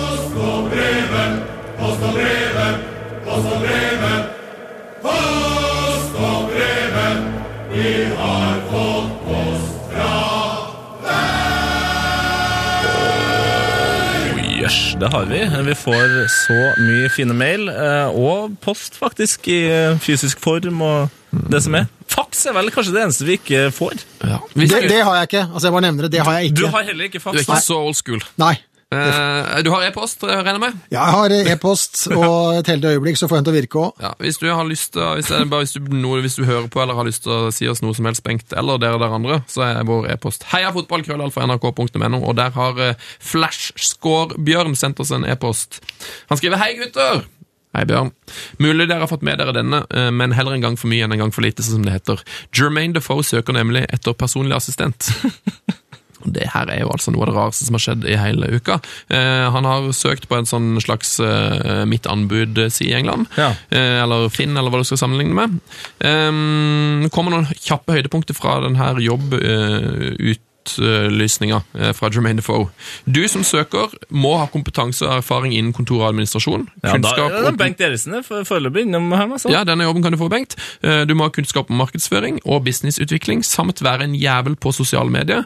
Jøss, 14.67 14.97
det 14.99 15.07
har 15.13 15.27
vi. 15.29 15.37
Vi 15.63 15.73
får 15.79 16.13
så 16.27 16.55
mye 16.83 17.07
fine 17.15 17.31
mail, 17.39 17.69
eh, 17.71 18.17
og 18.19 18.57
post 18.59 18.97
faktisk 18.99 19.47
i 19.47 19.61
eh, 19.71 19.93
fysisk 20.03 20.41
form 20.43 20.81
og 20.83 21.13
det 21.53 21.61
som 21.63 21.77
er. 21.79 21.85
Faks 22.11 22.41
er 22.49 22.55
vel 22.57 22.67
kanskje 22.75 22.91
det 22.97 23.05
eneste 23.05 23.27
vi 23.29 23.37
ikke 23.39 23.61
får. 23.71 23.95
Ja. 24.27 24.41
Det, 24.51 24.67
det 24.91 24.97
har 25.07 25.21
jeg 25.21 25.29
ikke. 25.29 25.45
Altså, 25.45 25.69
jeg 25.69 25.75
bare 25.77 25.85
nevner 25.85 26.07
det. 26.07 26.11
Det 26.17 26.25
har 26.27 26.35
jeg 26.41 26.49
ikke. 26.49 26.59
Du 26.59 26.67
har 26.73 26.83
heller 26.83 27.07
ikke 27.07 27.21
Du 27.23 27.29
er 27.29 27.45
ikke 27.45 27.61
så 27.63 27.79
old 27.79 27.95
school. 27.95 28.19
Nei. 28.43 28.57
Eh, 28.87 29.63
du 29.63 29.69
har 29.73 29.83
e-post, 29.83 30.21
jeg 30.23 30.59
med? 30.63 30.75
Ja, 30.91 31.01
Jeg 31.03 31.11
har 31.11 31.33
e-post, 31.51 32.05
og 32.15 32.53
et 32.59 32.69
heldig 32.71 32.93
øyeblikk 32.95 33.17
så 33.19 33.27
får 33.27 33.35
jeg 33.35 33.43
den 33.43 33.47
til 33.49 33.51
å 33.51 33.57
virke 33.57 33.81
òg. 33.81 33.99
Ja, 33.99 34.11
hvis 34.23 34.39
du 34.39 34.47
har 34.47 34.63
lyst 34.63 34.93
til, 34.95 35.03
hvis, 35.17 35.27
hvis, 35.27 35.73
hvis 36.23 36.37
du 36.39 36.45
hører 36.47 36.69
på 36.71 36.81
eller 36.81 36.95
har 36.95 37.07
lyst 37.07 37.25
til 37.25 37.33
å 37.35 37.51
si 37.51 37.67
oss 37.67 37.83
noe 37.83 37.97
som 37.97 38.07
helst, 38.07 38.23
Bengt, 38.23 38.55
eller 38.55 38.79
dere 38.79 38.99
der 39.01 39.15
andre, 39.17 39.41
så 39.51 39.65
er 39.67 39.83
vår 39.87 40.07
e-post 40.13 40.47
heiafotballkrøllalfa.nrk.no, 40.53 42.21
og 42.23 42.37
der 42.39 42.55
har 42.55 42.79
uh, 42.79 43.09
Flashscore-Bjørn 43.19 44.77
sendt 44.79 45.03
oss 45.03 45.11
en 45.11 45.27
e-post. 45.27 45.81
Han 46.31 46.39
skriver 46.39 46.63
Hei, 46.63 46.77
gutter! 46.79 47.25
Hei, 47.75 47.83
Bjørn. 47.85 48.13
Mulig 48.63 48.87
dere 48.87 49.03
har 49.03 49.11
fått 49.11 49.25
med 49.27 49.37
dere 49.41 49.51
denne, 49.53 49.83
eh, 49.91 50.07
men 50.15 50.31
heller 50.33 50.55
en 50.55 50.63
gang 50.63 50.79
for 50.79 50.89
mye 50.89 51.03
enn 51.05 51.13
en 51.13 51.25
gang 51.25 51.33
for 51.35 51.43
lite, 51.45 51.61
sånn 51.61 51.81
som 51.81 51.85
det 51.85 51.97
heter. 51.97 52.23
Jermaine 52.55 52.95
Defoe 52.95 53.25
søker 53.27 53.53
nemlig 53.53 53.83
etter 53.91 54.15
personlig 54.17 54.55
assistent. 54.57 55.11
Det 56.35 56.49
her 56.53 56.71
er 56.73 56.81
jo 56.83 56.91
altså 56.93 57.13
noe 57.13 57.25
av 57.25 57.31
det 57.31 57.37
rareste 57.37 57.67
som 57.67 57.77
har 57.77 57.83
skjedd 57.83 58.07
i 58.07 58.17
hele 58.19 58.49
uka. 58.57 58.79
Eh, 59.13 59.45
han 59.53 59.67
har 59.67 59.89
søkt 59.95 60.27
på 60.29 60.37
en 60.37 60.49
sånn 60.49 60.75
slags 60.83 61.17
eh, 61.23 61.83
mitt 61.89 62.09
anbud-side 62.09 62.91
i 62.91 62.97
England. 63.01 63.29
Ja. 63.37 63.51
Eh, 63.69 64.01
eller 64.03 64.27
Finn, 64.33 64.57
eller 64.57 64.73
hva 64.73 64.81
du 64.81 64.87
skal 64.87 65.01
sammenligne 65.03 65.37
med. 65.37 65.59
Eh, 65.99 67.09
kommer 67.13 67.33
noen 67.35 67.49
kjappe 67.55 67.97
høydepunkter 67.97 68.37
fra 68.37 68.59
denne 68.65 68.93
jobbutlysninga 69.03 70.43
eh, 70.79 71.91
fra 71.97 72.09
Jermaine 72.13 72.41
Defoe. 72.41 72.67
Du 73.05 73.21
som 73.31 73.43
søker, 73.47 73.93
må 74.09 74.35
ha 74.41 74.47
kompetanse 74.51 75.05
og 75.07 75.17
erfaring 75.21 75.53
innen 75.55 75.73
kontor 75.73 76.03
og 76.03 76.09
administrasjon. 76.11 76.67
Ja, 76.83 76.97
da, 77.01 77.13
er 77.25 77.37
ja, 77.47 77.51
Bengt 77.57 77.81
Eriksen 77.81 78.17
er 78.19 78.25
foreløpig 78.27 78.85
innom 78.87 79.11
her. 79.15 79.27
Altså. 79.37 79.51
ja, 79.53 79.63
denne 79.67 79.87
jobben 79.87 80.03
kan 80.05 80.11
du 80.15 80.19
få, 80.21 80.29
Bengt. 80.33 80.57
Eh, 80.83 81.05
Du 81.07 81.15
må 81.15 81.27
ha 81.27 81.29
kunnskap 81.33 81.69
om 81.71 81.77
markedsføring 81.79 82.41
og 82.45 82.63
businessutvikling, 82.67 83.43
samt 83.45 83.83
være 83.83 84.03
en 84.09 84.15
jævel 84.15 84.55
på 84.55 84.71
sosiale 84.75 85.09
medier. 85.13 85.45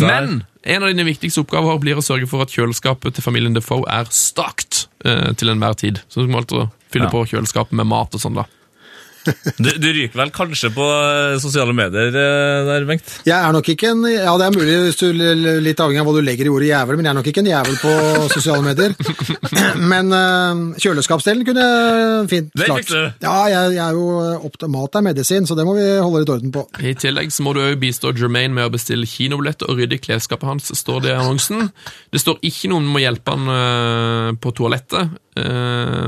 Men 0.00 0.42
en 0.64 0.82
av 0.82 0.88
dine 0.92 1.04
viktigste 1.04 1.42
oppgaver 1.42 1.78
blir 1.82 1.98
å 1.98 2.04
sørge 2.04 2.28
for 2.30 2.44
at 2.44 2.52
kjøleskapet 2.54 3.16
til 3.16 3.24
familien 3.24 3.54
Defoe 3.56 3.84
er 3.90 4.06
stocked 4.14 4.86
eh, 5.04 5.32
til 5.34 5.50
enhver 5.52 5.74
tid. 5.74 6.00
Så 6.08 6.22
du 6.22 6.30
må 6.30 6.38
alltid 6.42 6.68
fylle 6.92 7.08
Ja. 7.08 7.10
på 7.10 7.24
kjøleskapet 7.26 7.72
med 7.72 7.86
mat 7.90 8.14
og 8.14 8.20
sånn, 8.22 8.36
da. 8.38 8.44
Du, 9.62 9.68
du 9.78 9.88
ryker 9.94 10.18
vel 10.18 10.32
kanskje 10.34 10.70
på 10.74 10.84
eh, 10.84 11.36
sosiale 11.42 11.74
medier 11.76 12.10
eh, 12.10 12.64
der, 12.66 12.86
Bengt? 12.88 13.12
Jeg 13.26 13.36
er 13.36 13.54
nok 13.54 13.68
ikke 13.72 13.92
en 13.92 14.02
Ja, 14.08 14.34
det 14.40 14.48
er 14.48 14.56
mulig, 14.56 14.76
hvis 14.88 14.98
du, 15.00 15.06
litt 15.62 15.80
avhengig 15.82 16.02
av 16.02 16.08
hva 16.08 16.14
du 16.16 16.24
legger 16.24 16.48
i 16.48 16.52
ordet 16.52 16.70
jævel, 16.72 16.98
men 16.98 17.06
jeg 17.06 17.12
er 17.12 17.18
nok 17.20 17.30
ikke 17.30 17.44
en 17.44 17.50
jævel 17.52 17.78
på 17.82 17.92
sosiale 18.32 18.64
medier. 18.66 18.96
Men 19.92 20.12
uh, 20.14 20.78
kjøleskapsdelen 20.80 21.46
kunne 21.46 21.64
jeg 21.64 22.28
fint 22.30 22.50
Det 22.58 22.68
klart. 22.68 22.90
du. 22.90 23.24
Ja, 23.24 23.34
jeg, 23.50 23.74
jeg 23.76 23.82
er 23.84 23.96
jo 23.96 24.06
opptatt 24.48 24.70
Mat 24.72 24.98
er 24.98 25.04
medisin, 25.04 25.46
så 25.48 25.56
det 25.58 25.66
må 25.68 25.74
vi 25.76 25.86
holde 25.90 26.22
litt 26.22 26.32
orden 26.32 26.54
på. 26.54 26.64
I 26.82 26.94
tillegg 26.98 27.32
så 27.34 27.44
må 27.46 27.54
du 27.56 27.62
òg 27.64 27.76
bistå 27.82 28.12
Jermaine 28.16 28.54
med 28.56 28.68
å 28.68 28.72
bestille 28.72 29.08
kinobilletter 29.08 29.70
og 29.70 29.80
rydde 29.80 29.98
i 29.98 30.02
klesskapet 30.02 30.48
hans, 30.48 30.70
står 30.78 31.04
det 31.04 31.12
i 31.12 31.18
annonsen. 31.18 31.68
Det 32.12 32.22
står 32.22 32.40
ikke 32.48 32.72
noen 32.72 32.88
om 32.88 32.98
å 32.98 33.02
hjelpe 33.02 33.36
han 33.36 34.38
på 34.42 34.54
toalettet, 34.56 35.12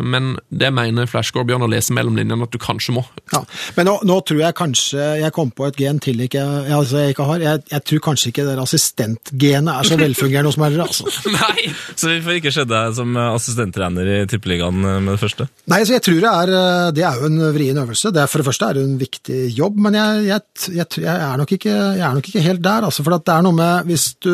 men 0.04 0.34
det 0.52 0.70
mener 0.74 1.08
Flashgore 1.10 1.48
Bjørn 1.48 1.66
å 1.66 1.70
lese 1.72 1.94
mellom 1.96 2.16
linjene 2.18 2.48
at 2.48 2.54
du 2.54 2.60
kanskje 2.62 2.96
må. 2.96 3.03
Ja. 3.32 3.40
Men 3.76 3.88
nå, 3.88 3.94
nå 4.06 4.18
tror 4.28 4.40
jeg 4.42 4.54
kanskje 4.58 5.04
jeg 5.22 5.32
kom 5.34 5.50
på 5.56 5.66
et 5.66 5.78
gen 5.80 5.98
til 6.02 6.20
ikke, 6.26 6.42
altså 6.76 7.00
jeg 7.02 7.14
ikke 7.14 7.26
har. 7.28 7.42
Jeg, 7.44 7.62
jeg 7.72 7.84
tror 7.88 8.02
kanskje 8.08 8.30
ikke 8.30 8.44
det 8.46 8.56
assistentgenet 8.62 9.72
er 9.74 9.88
så 9.88 9.98
velfungerende 9.98 10.52
hos 10.52 10.58
meg. 10.60 10.76
Altså. 10.84 11.08
Nei! 11.38 11.64
Så 11.96 12.10
vi 12.12 12.20
får 12.24 12.38
ikke 12.40 12.52
se 12.54 12.66
deg 12.68 12.94
som 12.98 13.16
assistenttrener 13.24 14.10
i 14.12 14.18
Tippeligaen 14.30 14.78
med 14.84 15.12
det 15.14 15.18
første. 15.22 15.48
Nei, 15.72 15.80
så 15.88 15.96
jeg 15.96 16.04
tror 16.06 16.20
det 16.24 16.32
er, 16.32 16.52
eh, 16.60 16.90
det 16.98 17.06
er 17.08 17.20
jo 17.20 17.30
en 17.30 17.40
vrien 17.56 17.80
øvelse. 17.84 18.12
Det 18.14 18.22
er, 18.22 18.30
for 18.30 18.42
det 18.42 18.48
første 18.50 18.68
er 18.70 18.78
det 18.78 18.84
en 18.84 18.98
viktig 19.00 19.40
jobb, 19.56 19.80
men 19.88 19.98
jeg, 19.98 20.40
jeg, 20.76 20.86
er, 21.08 21.36
nok 21.40 21.56
ikke, 21.56 21.72
jeg 21.72 22.04
er 22.04 22.18
nok 22.20 22.30
ikke 22.30 22.44
helt 22.44 22.62
der. 22.64 22.88
Altså, 22.90 23.06
for 23.06 23.16
at 23.18 23.26
det 23.26 23.34
er 23.34 23.46
noe 23.48 23.56
med 23.56 23.88
Hvis 23.88 24.06
du, 24.22 24.30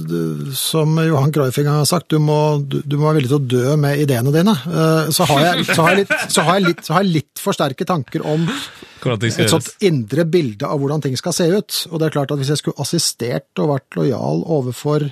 du 0.00 0.50
som 0.56 0.96
Johan 1.04 1.32
Greufing 1.34 1.68
har 1.70 1.86
sagt, 1.88 2.10
du 2.10 2.18
må, 2.22 2.58
du, 2.64 2.80
du 2.82 2.96
må 2.98 3.08
være 3.10 3.20
villig 3.20 3.30
til 3.30 3.38
å 3.38 3.50
dø 3.54 3.76
med 3.80 4.00
ideene 4.02 4.34
dine. 4.34 4.56
Eh, 4.66 5.12
Så 5.14 5.28
har 5.28 5.44
jeg, 5.44 5.68
så 5.70 5.84
har 5.84 5.94
jeg, 5.94 6.02
litt, 6.02 6.16
så 6.32 6.46
har 6.48 6.64
litt, 6.64 6.82
så 6.86 6.96
har 6.96 7.04
jeg 7.04 7.14
litt 7.20 7.40
for 7.40 7.56
sterke 7.56 7.86
tanker 7.88 8.09
om 8.18 8.48
ting 8.48 9.32
skal 9.32 9.46
et 9.46 9.52
sånt 9.54 9.70
indre 9.86 10.26
bilde 10.28 10.66
av 10.66 10.80
hvordan 10.80 11.00
ting 11.04 11.16
skal 11.16 11.32
se 11.36 11.46
ut. 11.48 11.78
Og 11.90 12.00
det 12.00 12.08
er 12.08 12.16
klart 12.18 12.34
at 12.34 12.40
hvis 12.40 12.50
jeg 12.52 12.60
skulle 12.60 12.82
assistert 12.82 13.62
og 13.62 13.70
vært 13.72 13.98
lojal 13.98 14.44
overfor 14.44 15.06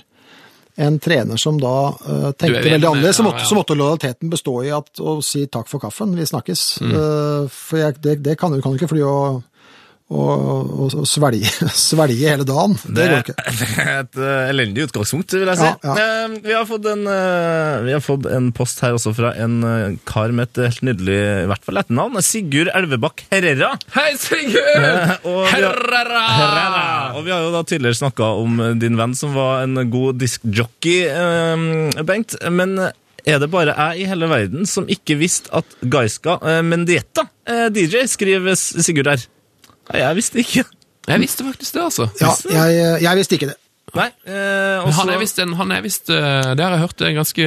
en 0.79 0.99
trener 1.03 1.41
som 1.41 1.57
da 1.59 1.75
uh, 1.91 2.29
tenkte 2.39 2.63
veldig 2.63 2.87
annerledes, 2.87 3.19
så 3.19 3.25
ja, 3.27 3.33
ja. 3.35 3.47
så 3.51 3.57
måtte 3.59 3.75
lojaliteten 3.75 4.31
bestå 4.31 4.61
i 4.63 4.71
at, 4.75 4.93
å 5.03 5.17
si 5.27 5.47
takk 5.51 5.67
for 5.71 5.83
kaffen, 5.83 6.13
vi 6.15 6.27
snakkes. 6.29 6.67
Mm. 6.85 6.93
Uh, 6.95 7.49
for 7.51 7.81
jeg, 7.83 7.97
det, 8.05 8.19
det 8.23 8.37
kan 8.39 8.55
du 8.55 8.61
kan 8.63 8.77
ikke 8.79 8.91
fly 8.93 9.03
og, 9.07 9.41
og, 10.09 10.29
og, 10.41 10.95
og 11.03 11.09
svelge, 11.09 11.51
svelge 11.77 12.31
hele 12.31 12.45
dagen. 12.49 12.77
Det, 12.81 13.07
går 13.11 13.27
ikke. 13.27 13.35
Det 13.59 13.67
er 13.83 13.91
et 14.01 14.21
eh, 14.25 14.51
elendig 14.55 14.87
utgangspunkt, 14.89 15.35
vil 15.37 15.51
jeg 15.51 15.61
si. 15.61 15.69
Ja, 15.69 15.75
ja. 15.85 15.97
Eh, 16.25 16.39
vi, 16.47 16.55
har 16.57 16.65
fått 16.69 16.89
en, 16.89 17.05
eh, 17.13 17.75
vi 17.85 17.93
har 17.93 18.01
fått 18.05 18.29
en 18.33 18.49
post 18.57 18.81
her 18.85 18.97
også 18.97 19.13
fra 19.19 19.35
en 19.37 19.99
kar 20.09 20.33
med 20.33 20.49
et 20.49 20.63
helt 20.65 20.87
nydelig 20.89 21.19
i 21.19 21.47
hvert 21.53 21.69
fall 21.69 21.83
etternavn. 21.83 22.23
Sigurd 22.25 22.73
Elvebakk 22.73 23.27
Herrera. 23.35 23.75
Hei, 23.99 24.09
Sigurd! 24.21 24.89
Herrera! 25.53 26.25
Herrera. 26.39 26.89
Og 27.19 27.29
vi 27.29 27.37
har 27.37 27.45
jo 27.45 27.53
da 27.53 27.65
tidligere 27.69 28.01
snakka 28.01 28.33
om 28.41 28.65
din 28.81 28.97
venn 28.99 29.17
som 29.19 29.37
var 29.37 29.67
en 29.67 29.83
god 29.93 30.23
diskjockey, 30.23 31.05
Bengt. 32.09 32.39
Men 32.49 32.79
er 32.79 33.41
det 33.43 33.51
bare 33.53 33.75
jeg 33.77 34.05
i 34.05 34.09
hele 34.09 34.29
verden 34.31 34.69
som 34.69 34.89
ikke 34.89 35.19
visste 35.21 35.53
at 35.57 35.81
Gaiska 35.85 36.39
Mendieta 36.65 37.27
DJ, 37.75 38.07
skriver 38.09 38.57
Sigurd 38.57 39.13
her. 39.13 39.29
Jeg 39.95 40.17
visste 40.19 40.43
ikke. 40.43 40.65
Jeg 41.09 41.21
visste 41.25 41.47
faktisk 41.47 41.73
det, 41.79 41.87
altså. 41.89 42.11
Ja, 42.21 42.35
jeg, 42.53 43.01
jeg 43.07 43.17
visste 43.23 43.39
ikke 43.39 43.47
det. 43.55 43.57
Nei, 43.97 44.11
eh, 44.29 44.83
også... 44.85 44.99
Han 44.99 45.09
er 45.15 45.17
visst 45.23 45.39
en- 45.41 45.55
han 45.57 45.71
er 45.73 45.81
vist, 45.81 46.11
eh, 46.13 46.51
Det 46.53 46.61
har 46.61 46.75
jeg 46.75 46.81
hørt, 46.83 46.97
det 47.01 47.07
en 47.09 47.15
ganske 47.23 47.45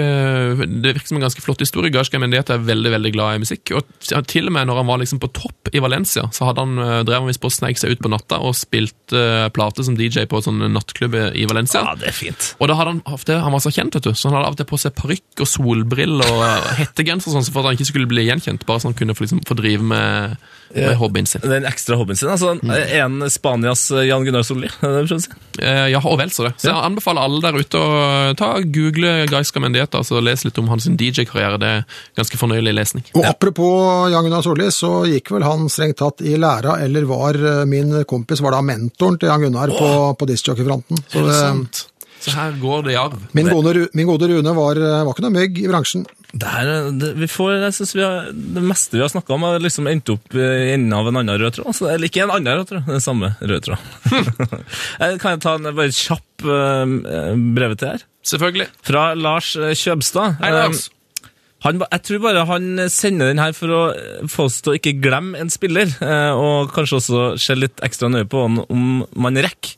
Det 0.82 0.94
virker 0.96 1.08
som 1.12 1.20
en 1.20 1.22
ganske 1.28 1.44
flott 1.46 1.60
historie. 1.62 1.92
Gashka 1.94 2.18
Mendieta 2.18 2.56
er 2.56 2.64
veldig 2.66 2.90
veldig 2.96 3.12
glad 3.14 3.36
i 3.38 3.42
musikk. 3.44 3.70
Og 3.78 4.26
til 4.26 4.48
og 4.50 4.56
med 4.56 4.66
når 4.66 4.80
han 4.82 4.88
var 4.90 4.98
liksom 5.04 5.20
på 5.22 5.30
topp 5.38 5.70
i 5.72 5.78
Valencia, 5.86 6.24
så 6.34 6.48
hadde 6.50 6.64
han 6.66 6.82
eh, 6.82 7.04
drev 7.06 7.22
han 7.22 7.30
visst 7.30 7.44
på 7.44 7.52
å 7.52 7.54
sneike 7.54 7.78
seg 7.84 7.94
ut 7.94 8.02
på 8.02 8.10
natta 8.10 8.40
og 8.42 8.56
spilte 8.58 9.22
eh, 9.22 9.50
plate 9.54 9.86
som 9.86 9.94
DJ 10.00 10.26
på 10.26 10.42
en 10.42 10.48
sånn 10.48 10.66
nattklubb 10.74 11.14
i 11.38 11.46
Valencia. 11.46 11.84
Ja, 11.86 11.94
det 12.02 12.10
er 12.10 12.18
fint. 12.18 12.56
Og 12.58 12.72
da 12.74 12.80
hadde 12.80 12.96
han 12.96 13.04
ofte, 13.14 13.38
han 13.38 13.54
var 13.54 13.62
så 13.62 13.70
kjent, 13.78 13.94
vet 14.00 14.10
du, 14.10 14.16
så 14.18 14.32
han 14.32 14.40
hadde 14.40 14.50
av 14.50 14.58
og 14.58 14.64
til 14.64 14.70
på 14.74 14.82
seg 14.82 14.98
parykk 14.98 15.46
og 15.46 15.52
solbriller 15.54 16.26
og 16.34 16.42
eh, 16.48 16.72
hettegenser 16.82 17.38
sånn, 17.38 17.46
så 17.46 17.54
for 17.54 17.62
at 17.62 17.70
han 17.70 17.78
ikke 17.78 17.92
skulle 17.94 18.10
bli 18.10 18.26
gjenkjent, 18.32 18.66
bare 18.66 18.82
så 18.82 18.90
han 18.90 18.98
kunne 18.98 19.14
få, 19.14 19.28
liksom, 19.30 19.46
få 19.46 19.60
drive 19.62 19.86
med, 19.94 20.42
med 20.76 20.98
hobbyen 21.00 21.28
sin. 21.30 21.44
Den 21.46 21.68
ekstra 21.70 21.98
hobbyen 22.00 22.20
sin. 22.20 22.30
altså 22.32 22.56
Er 22.72 23.04
han 23.04 23.30
Spanias 23.32 23.86
eh, 23.92 24.06
Jan 24.10 24.26
Gunnar 24.28 24.46
Solli? 24.48 24.70
Si? 25.12 25.30
Eh, 25.60 25.88
ja, 25.92 26.00
og 26.00 26.18
vel 26.22 26.32
så 26.32 26.46
det. 26.48 26.54
Så 26.62 26.70
jeg 26.70 26.86
anbefaler 26.88 27.26
alle 27.28 27.42
der 27.44 27.58
ute 27.60 27.80
å 27.82 27.92
ta 28.40 28.52
google 28.64 29.26
Gaiska 29.30 29.62
Mendieta 29.62 30.00
og 30.02 30.24
lese 30.24 30.48
litt 30.48 30.60
om 30.62 30.70
hans 30.72 30.88
DJ-karriere. 30.88 31.60
Det 31.62 31.72
er 31.80 31.86
ganske 32.18 32.40
fornøyelig 32.40 32.76
lesning. 32.78 33.06
Og 33.18 33.28
apropos 33.28 34.10
Jan 34.14 34.26
Gunnar 34.28 34.46
Solli, 34.46 34.70
så 34.74 35.04
gikk 35.10 35.34
vel 35.36 35.46
han 35.46 35.68
strengt 35.72 36.00
tatt 36.02 36.24
i 36.24 36.38
læra, 36.40 36.80
eller 36.86 37.08
var 37.10 37.38
eh, 37.38 37.64
min 37.70 38.02
kompis, 38.10 38.44
var 38.44 38.56
da 38.56 38.64
mentoren 38.66 39.20
til 39.20 39.32
Jan 39.32 39.48
Gunnar 39.48 39.74
på, 39.76 39.94
på 40.18 40.30
discjockeyfronten. 40.32 41.04
Så. 41.12 41.88
Så 42.22 42.34
her 42.38 42.54
går 42.62 42.84
det 42.86 42.94
i 42.94 43.00
arv. 43.02 43.18
min, 43.34 43.50
gode, 43.50 43.88
min 43.98 44.06
gode 44.10 44.30
Rune 44.30 44.54
var, 44.54 44.78
eh, 44.78 45.04
var 45.06 45.16
ikke 45.16 45.24
noe 45.26 45.34
mygg 45.34 45.62
i 45.64 45.70
bransjen. 45.72 46.04
Det, 46.32 46.48
her, 46.48 46.70
det, 46.96 47.10
vi 47.20 47.28
får, 47.28 47.58
jeg 47.60 47.76
synes 47.76 47.92
vi 47.98 48.04
har, 48.06 48.30
det 48.32 48.62
meste 48.64 48.96
vi 48.96 49.02
har 49.04 49.12
snakka 49.12 49.34
om, 49.36 49.44
har 49.50 49.60
liksom 49.60 49.90
endt 49.92 50.14
opp 50.14 50.36
eh, 50.38 50.70
i 50.70 50.70
enden 50.78 50.94
av 50.96 51.10
en 51.10 51.20
annen 51.20 51.40
rød 51.42 51.58
tråd. 51.58 51.68
Altså, 51.74 51.90
eller 51.92 52.08
ikke 52.08 52.22
en 52.24 52.32
annen 52.32 52.62
rød 52.62 52.70
tråd, 52.70 52.88
den 52.88 53.04
samme 53.04 53.34
røde 53.42 53.62
tråd. 53.68 53.90
Eh, 55.02 55.16
kan 55.20 55.34
jeg 55.34 55.42
ta 55.44 55.54
en 55.58 55.68
bare 55.76 55.94
kjapp 55.96 56.44
uh, 56.46 56.92
brevet 57.56 57.80
til 57.82 57.90
her? 57.90 58.04
Selvfølgelig. 58.28 58.68
Fra 58.86 59.04
Lars 59.18 59.54
Kjøbstad. 59.58 60.38
Hei, 60.42 60.52
Lars. 60.54 60.84
Han, 61.66 61.82
jeg 61.82 62.04
tror 62.08 62.22
bare 62.24 62.44
han 62.50 62.84
sender 62.92 63.32
den 63.32 63.42
her 63.42 63.56
for 63.58 63.74
å 63.74 63.82
få 64.30 64.46
oss 64.50 64.60
til 64.62 64.74
å 64.74 64.78
ikke 64.78 64.96
glemme 65.02 65.40
en 65.42 65.52
spiller, 65.54 65.92
og 66.38 66.72
kanskje 66.76 67.00
også 67.00 67.24
se 67.42 67.58
litt 67.58 67.82
ekstra 67.86 68.10
nøye 68.14 68.30
på 68.30 68.46
han 68.46 68.62
om 68.66 69.04
man 69.14 69.42
rekker. 69.42 69.76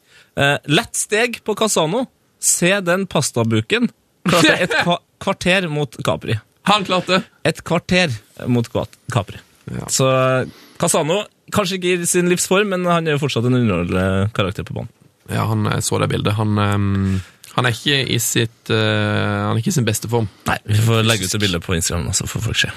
Lett 0.71 0.99
steg 0.99 1.41
på 1.43 1.55
Casano. 1.59 2.05
Se 2.43 2.71
den 2.83 3.07
pastabuken. 3.11 3.89
Klarte 4.27 4.55
et 4.67 4.77
kvarter 5.23 5.69
mot 5.71 5.95
Capri. 6.05 6.37
Han 6.69 6.85
klarte 6.87 7.17
det. 7.17 7.23
Et 7.49 7.63
kvarter 7.65 8.13
mot 8.47 8.67
Capri. 9.11 9.39
Ja. 9.71 9.87
Så 9.91 10.07
eh, 10.11 10.49
Casano, 10.79 11.23
kanskje 11.53 11.79
ikke 11.79 11.95
i 11.95 12.09
sin 12.09 12.31
livsform, 12.31 12.73
men 12.75 12.87
han 12.89 13.07
er 13.07 13.17
jo 13.17 13.23
fortsatt 13.23 13.47
en 13.47 13.59
underholdende 13.59 14.33
karakter 14.35 14.67
på 14.67 14.75
banen. 14.77 14.91
Ja, 15.31 15.45
han 15.47 15.67
eh, 15.69 15.79
så 15.83 15.99
det 16.01 16.11
bildet. 16.11 16.35
Han, 16.39 16.57
um, 16.59 17.21
han 17.55 17.67
er 17.67 17.75
ikke 17.75 18.01
i 18.11 18.19
sitt 18.19 18.71
uh, 18.73 19.47
Han 19.47 19.55
er 19.55 19.63
ikke 19.63 19.73
i 19.73 19.79
sin 19.79 19.87
beste 19.87 20.11
form. 20.11 20.29
Nei, 20.49 20.59
Vi 20.67 20.83
får 20.83 21.03
legge 21.07 21.27
ut 21.27 21.35
et 21.35 21.43
bilde 21.43 21.63
på 21.63 21.75
Instagram, 21.77 22.11
så 22.15 22.27
får 22.27 22.47
folk 22.49 22.61
se. 22.63 22.71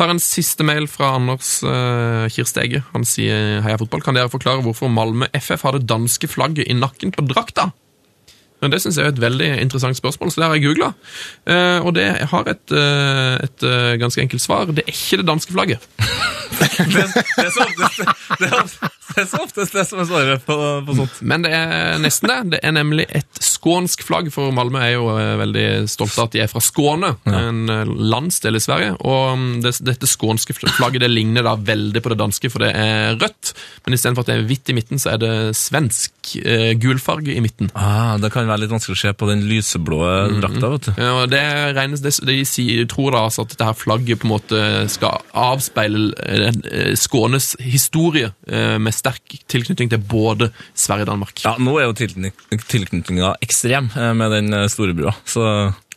Tar 0.00 0.12
en 0.12 0.22
siste 0.22 0.64
mail 0.64 0.88
fra 0.88 1.14
Anders 1.18 1.58
uh, 1.66 2.26
Kirstege. 2.32 2.82
Han 2.94 3.04
sier 3.08 3.60
Heia 3.64 3.80
fotball. 3.80 4.04
Kan 4.04 4.16
dere 4.16 4.32
forklare 4.32 4.64
hvorfor 4.64 4.92
Malmö 4.92 5.28
FF 5.36 5.66
har 5.66 5.76
det 5.76 5.88
danske 5.90 6.28
flagget 6.30 6.68
i 6.68 6.76
nakken 6.76 7.12
på 7.14 7.24
drakta? 7.28 7.70
Men 8.60 8.72
Det 8.72 8.80
synes 8.80 8.98
jeg 8.98 9.06
er 9.06 9.12
et 9.14 9.20
veldig 9.20 9.50
interessant 9.60 9.96
spørsmål, 9.96 10.30
så 10.30 10.40
det 10.40 10.46
har 10.48 10.54
jeg 10.54 10.64
googla. 10.64 10.92
og 11.80 11.94
det 11.94 12.06
har 12.30 12.48
et, 12.48 12.72
eh, 12.76 13.34
et 13.44 13.66
eh, 13.66 13.98
ganske 14.00 14.22
enkelt 14.22 14.42
svar. 14.42 14.64
Det 14.64 14.84
er 14.84 14.92
ikke 14.92 15.22
det 15.22 15.26
danske 15.26 15.52
flagget. 15.52 15.88
Det, 16.60 17.04
det, 17.36 17.44
er 17.46 17.52
så 17.54 17.64
oftest, 17.64 18.00
det, 18.40 18.48
er 18.48 18.56
oftest, 18.60 18.98
det 19.10 19.22
er 19.22 19.28
så 19.30 19.40
oftest 19.42 19.76
det 19.76 19.84
som 19.88 20.02
er 20.02 20.08
svaret 20.08 20.44
på, 20.46 20.56
på 20.86 20.96
sånt. 20.98 21.20
Men 21.26 21.44
det 21.46 21.52
er 21.56 21.98
nesten 22.02 22.30
det. 22.30 22.38
Det 22.54 22.60
er 22.66 22.74
nemlig 22.76 23.06
et 23.08 23.40
skånsk 23.60 24.04
flagg, 24.06 24.30
for 24.32 24.52
Malmö 24.56 24.80
er 24.80 24.94
jo 24.94 25.08
eh, 25.12 25.34
veldig 25.40 25.66
stolte 25.90 26.22
av 26.22 26.28
at 26.28 26.36
de 26.36 26.42
er 26.44 26.50
fra 26.50 26.62
Skåne, 26.64 27.12
en 27.28 27.72
eh, 27.72 27.92
landsdel 28.12 28.56
i 28.56 28.62
Sverige. 28.62 28.94
Og 29.00 29.36
mm, 29.36 29.48
det, 29.64 29.74
dette 29.84 30.08
skånske 30.08 30.56
flagget 30.56 31.04
det 31.04 31.10
ligner 31.12 31.44
da 31.46 31.56
veldig 31.56 32.02
på 32.02 32.12
det 32.12 32.20
danske, 32.22 32.52
for 32.52 32.64
det 32.64 32.72
er 32.76 33.18
rødt. 33.20 33.52
Men 33.84 33.96
istedenfor 33.96 34.24
at 34.24 34.32
det 34.32 34.38
er 34.38 34.46
hvitt 34.48 34.72
i 34.72 34.76
midten, 34.76 35.02
så 35.02 35.14
er 35.14 35.22
det 35.22 35.34
svensk 35.58 36.34
eh, 36.40 36.72
gulfarge 36.80 37.34
i 37.34 37.42
midten. 37.44 37.72
Ah, 37.74 38.16
det 38.20 38.32
kan 38.32 38.48
være 38.48 38.64
litt 38.64 38.74
vanskelig 38.74 38.96
å 38.96 39.02
se 39.02 39.14
på 39.16 39.28
den 39.30 39.44
lyseblå 39.50 40.00
drakta. 40.40 40.72
vet 40.76 40.88
du. 40.88 40.92
Ja, 40.96 41.12
og 41.20 41.28
det 41.32 41.44
regnes, 41.76 42.04
det, 42.04 42.16
de 42.28 42.40
sier, 42.48 42.86
tror 42.90 43.12
da 43.16 43.26
altså 43.28 43.44
at 43.44 43.54
dette 43.54 43.68
her 43.68 43.76
flagget 43.76 44.22
på 44.22 44.28
en 44.28 44.34
måte 44.36 44.64
skal 44.92 45.20
avspeile 45.36 46.49
eh, 46.50 46.90
eh, 46.90 46.94
Skånes 46.98 47.52
historie 47.62 48.32
eh, 48.48 48.76
med 48.82 48.94
sterk 48.96 49.38
tilknytning 49.50 49.90
til 49.92 50.02
både 50.10 50.50
Sverige 50.74 51.06
og 51.08 51.12
Danmark. 51.14 51.40
Ja, 51.44 51.54
Nå 51.58 51.78
er 51.80 51.88
jo 51.88 51.96
tilknytning- 51.98 52.66
tilknytninga 52.68 53.34
ekstrem 53.42 53.90
eh, 53.96 54.12
med 54.18 54.30
den 54.36 54.52
eh, 54.54 54.68
store 54.72 54.94
brua, 54.98 55.14
så 55.24 55.46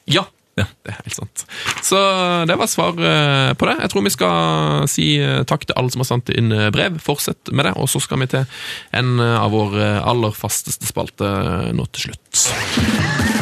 Ja, 0.07 0.25
Ja. 0.55 0.67
det 0.85 0.91
er 0.93 0.97
helt 1.01 1.15
sant. 1.15 1.43
Så 1.81 1.97
det 2.45 2.53
var 2.59 2.67
svar 2.69 2.91
på 2.93 3.65
det. 3.65 3.73
Jeg 3.81 3.89
tror 3.89 4.03
vi 4.05 4.11
skal 4.13 4.87
si 4.87 5.07
takk 5.49 5.65
til 5.65 5.73
alle 5.75 5.89
som 5.89 6.03
har 6.03 6.09
sendt 6.11 6.29
inn 6.29 6.53
brev. 6.75 6.99
Fortsett 7.01 7.49
med 7.51 7.65
det, 7.65 7.73
og 7.73 7.89
så 7.89 7.97
skal 8.05 8.21
vi 8.21 8.27
til 8.35 8.45
en 8.93 9.15
av 9.19 9.49
våre 9.49 9.95
aller 10.05 10.31
fasteste 10.37 10.85
spalter 10.85 11.73
nå 11.73 11.87
til 11.89 12.11
slutt. 12.11 13.32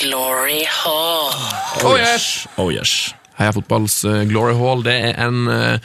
Glory 0.00 0.64
hall. 0.68 1.30
Oh 1.84 1.96
yes! 1.98 2.46
Oh 2.58 2.70
yes. 2.72 3.14
Heia 3.38 3.50
Fotballs 3.52 4.04
eh, 4.06 4.24
Glory 4.30 4.54
Hall 4.54 4.84
det 4.86 4.92
er 5.08 5.16
en, 5.24 5.48
eh, 5.50 5.78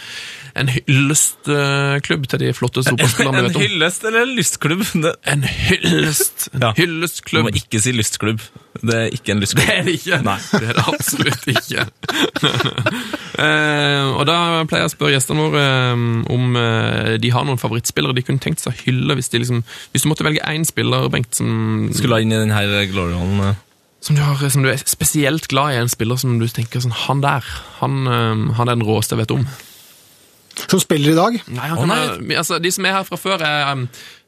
en 0.60 0.68
hyllestklubb 0.70 2.28
til 2.30 2.42
de 2.44 2.52
flotteste 2.54 2.92
fotballspillerne 2.94 3.40
vi 3.40 3.42
En 3.42 3.48
vet 3.48 3.56
om. 3.58 3.64
hyllest 3.64 4.04
eller 4.06 4.26
en 4.28 4.34
lystklubb? 4.38 4.84
En 5.34 5.46
hyllest! 5.48 6.50
En 6.54 6.62
Ja. 6.62 6.74
Du 6.78 7.42
må 7.48 7.50
ikke 7.58 7.82
si 7.82 7.94
lystklubb. 7.96 8.44
Det 8.86 8.96
er 9.00 9.08
ikke 9.18 9.34
en 9.34 9.40
Det 9.42 9.48
lystklubb. 9.48 9.72
er 9.74 9.82
det 9.88 9.96
ikke. 9.98 10.20
Nei. 10.28 10.36
Det 10.52 10.68
er 10.70 10.78
det 10.78 10.84
absolutt 10.94 11.48
ikke. 11.56 11.86
eh, 13.46 14.06
og 14.14 14.22
da 14.30 14.38
pleier 14.70 14.84
jeg 14.86 14.92
å 14.92 14.94
spørre 14.94 15.16
gjestene 15.16 15.48
våre 15.48 15.64
om 16.30 16.60
de 17.24 17.32
har 17.34 17.48
noen 17.50 17.62
favorittspillere 17.62 18.14
de 18.18 18.26
kunne 18.28 18.44
tenkt 18.46 18.62
seg 18.62 18.76
å 18.76 18.84
hylle 18.86 19.18
hvis, 19.18 19.32
de 19.34 19.42
liksom, 19.42 19.64
hvis 19.94 20.06
du 20.06 20.12
måtte 20.12 20.28
velge 20.28 20.46
én 20.54 20.68
spiller, 20.70 21.10
Bengt, 21.10 21.34
som, 21.42 21.90
Skulle 21.98 22.20
ha 22.20 22.22
inn 22.22 22.36
i 22.36 22.40
denne 22.44 22.86
Glory 22.94 23.18
Hallen. 23.18 23.58
Som, 24.02 24.16
du 24.16 24.22
har, 24.24 24.44
som 24.50 24.64
du 24.64 24.70
er 24.72 24.78
spesielt 24.86 25.50
glad 25.52 25.74
i, 25.74 25.80
en 25.82 25.92
spiller 25.92 26.20
som 26.22 26.38
du 26.40 26.48
tenker 26.48 26.80
sånn 26.84 26.96
Han 27.08 27.24
der, 27.26 27.46
han, 27.82 28.00
eh, 28.08 28.46
han 28.60 28.70
er 28.70 28.78
den 28.80 28.86
råeste 28.88 29.16
jeg 29.18 29.26
vet 29.26 29.36
om. 29.36 29.44
Som 30.68 30.80
spiller 30.84 31.14
i 31.14 31.18
dag. 31.18 31.36
Nei, 31.48 31.68
han 31.72 31.78
kan 31.78 31.88
nei. 31.88 32.00
være- 32.06 32.40
altså, 32.42 32.60
De 32.60 32.72
som 32.72 32.86
er 32.86 32.98
her 32.98 33.06
fra 33.08 33.20
før, 33.20 33.44
er 33.44 33.72
um, 33.72 33.86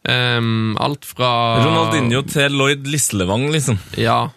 Ehm, 0.10 0.78
alt 0.82 1.06
fra 1.06 1.30
Ronaldinho 1.62 2.24
til 2.26 2.56
Lloyd 2.58 2.88
Lislevang, 2.90 3.52
liksom. 3.54 3.78
Ja. 4.02 4.32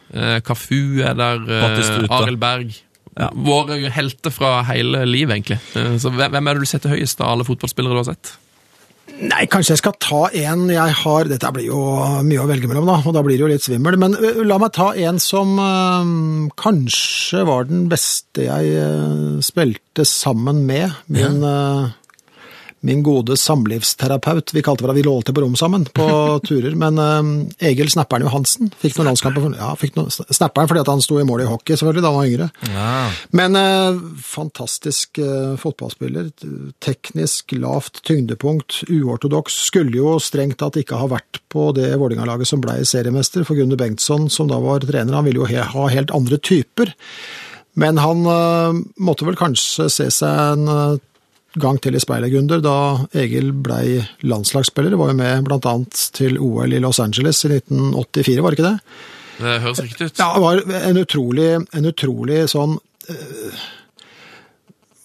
Cafu 0.44 1.00
er 1.00 1.14
der. 1.16 1.40
Uh, 1.40 2.04
Arild 2.12 2.40
Berg. 2.42 2.74
Ja. 3.14 3.30
Våre 3.32 3.78
helter 3.94 4.34
fra 4.34 4.58
hele 4.68 5.04
livet, 5.08 5.38
egentlig. 5.38 5.60
Uh, 5.72 5.96
Så 6.02 6.12
hvem 6.12 6.34
hvem 6.34 6.50
er 6.50 6.58
det 6.58 6.66
du 6.66 6.68
setter 6.68 6.92
høyest 6.92 7.22
av 7.22 7.32
alle 7.32 7.46
fotballspillere 7.48 7.96
du 7.96 8.02
har 8.02 8.10
sett? 8.12 8.34
Nei, 9.14 9.44
kanskje 9.50 9.76
jeg 9.76 9.80
skal 9.80 9.94
ta 10.02 10.20
en 10.42 10.64
jeg 10.72 10.94
har 11.00 11.28
Dette 11.30 11.50
blir 11.54 11.68
jo 11.68 11.80
mye 12.26 12.42
å 12.42 12.48
velge 12.50 12.66
mellom, 12.70 12.88
da, 12.88 12.96
og 12.98 13.14
da 13.14 13.22
blir 13.24 13.38
det 13.38 13.44
jo 13.44 13.50
litt 13.52 13.64
svimmel. 13.64 13.96
Men 14.00 14.16
la 14.46 14.58
meg 14.60 14.74
ta 14.74 14.90
en 15.06 15.20
som 15.22 15.54
øh, 15.62 16.48
kanskje 16.60 17.44
var 17.46 17.68
den 17.70 17.86
beste 17.92 18.48
jeg 18.48 18.72
øh, 18.82 19.38
spilte 19.44 20.06
sammen 20.08 20.64
med. 20.66 20.96
Min, 21.06 21.40
ø, 21.46 21.86
min 22.84 23.02
gode 23.04 23.36
samlivsterapeut. 23.40 24.52
Vi 24.54 24.62
kalte 24.64 24.84
hverandre 24.84 25.00
Vi 25.00 25.06
lå 25.06 25.14
alltid 25.16 25.34
på 25.36 25.44
rom 25.44 25.56
sammen 25.56 25.86
på 25.96 26.06
turer. 26.48 26.74
Men 26.78 27.00
eh, 27.00 27.70
Egil 27.70 27.90
Snapperen 27.92 28.26
Johansen 28.26 28.72
fikk 28.80 28.98
noen 28.98 29.12
landskamper. 29.12 29.46
Ja, 29.58 29.72
fikk 29.80 29.96
noen, 29.98 30.12
Snapperen 30.12 30.70
fordi 30.70 30.84
at 30.84 30.90
han 30.92 31.02
sto 31.04 31.18
i 31.20 31.26
mål 31.26 31.44
i 31.44 31.48
hockey, 31.48 31.78
selvfølgelig, 31.80 32.04
da 32.04 32.12
han 32.12 32.18
var 32.20 32.30
yngre. 32.30 32.50
Men 33.40 33.60
eh, 33.60 34.02
fantastisk 34.24 35.22
eh, 35.22 35.54
fotballspiller. 35.60 36.28
Teknisk, 36.84 37.56
lavt 37.56 38.02
tyngdepunkt, 38.06 38.82
uortodoks. 38.90 39.56
Skulle 39.70 39.98
jo 39.98 40.18
strengt 40.22 40.60
tatt 40.60 40.78
ikke 40.80 41.00
ha 41.00 41.08
vært 41.10 41.40
på 41.52 41.70
det 41.76 41.92
Vålerenga-laget 41.96 42.50
som 42.50 42.62
ble 42.62 42.80
seriemester, 42.88 43.46
for 43.46 43.58
Gunnar 43.58 43.80
Bengtsson, 43.80 44.28
som 44.32 44.50
da 44.50 44.60
var 44.62 44.84
trener, 44.84 45.16
han 45.16 45.26
ville 45.26 45.42
jo 45.42 45.48
he 45.48 45.62
ha 45.62 45.88
helt 45.92 46.12
andre 46.14 46.38
typer. 46.42 46.92
Men 47.74 47.98
han 47.98 48.22
eh, 48.26 48.76
måtte 49.02 49.26
vel 49.26 49.38
kanskje 49.38 49.88
se 49.90 50.08
seg 50.14 50.44
en 50.54 50.70
eh, 50.70 51.02
gang 51.60 51.78
til 51.82 51.94
i 51.94 52.02
speilet, 52.02 52.32
Gunder, 52.32 52.62
da 52.64 52.76
Egil 53.14 53.52
blei 53.64 54.00
landslagsspiller. 54.26 54.96
Var 54.98 55.12
jo 55.12 55.18
med 55.18 55.52
annet 55.54 56.00
til 56.16 56.38
OL 56.42 56.74
i 56.74 56.82
Los 56.82 57.00
Angeles 57.02 57.44
i 57.46 57.52
1984, 57.56 58.42
var 58.42 58.50
det 58.50 58.58
ikke 58.58 58.72
det? 58.72 58.78
Det 59.38 59.54
høres 59.64 59.82
riktig 59.82 60.10
ut. 60.10 60.20
Ja, 60.20 60.28
det 60.34 60.44
var 60.44 60.84
en 60.90 61.00
utrolig, 61.00 61.48
en 61.74 61.88
utrolig 61.90 62.44
sånn 62.52 62.76
eh, 63.10 63.64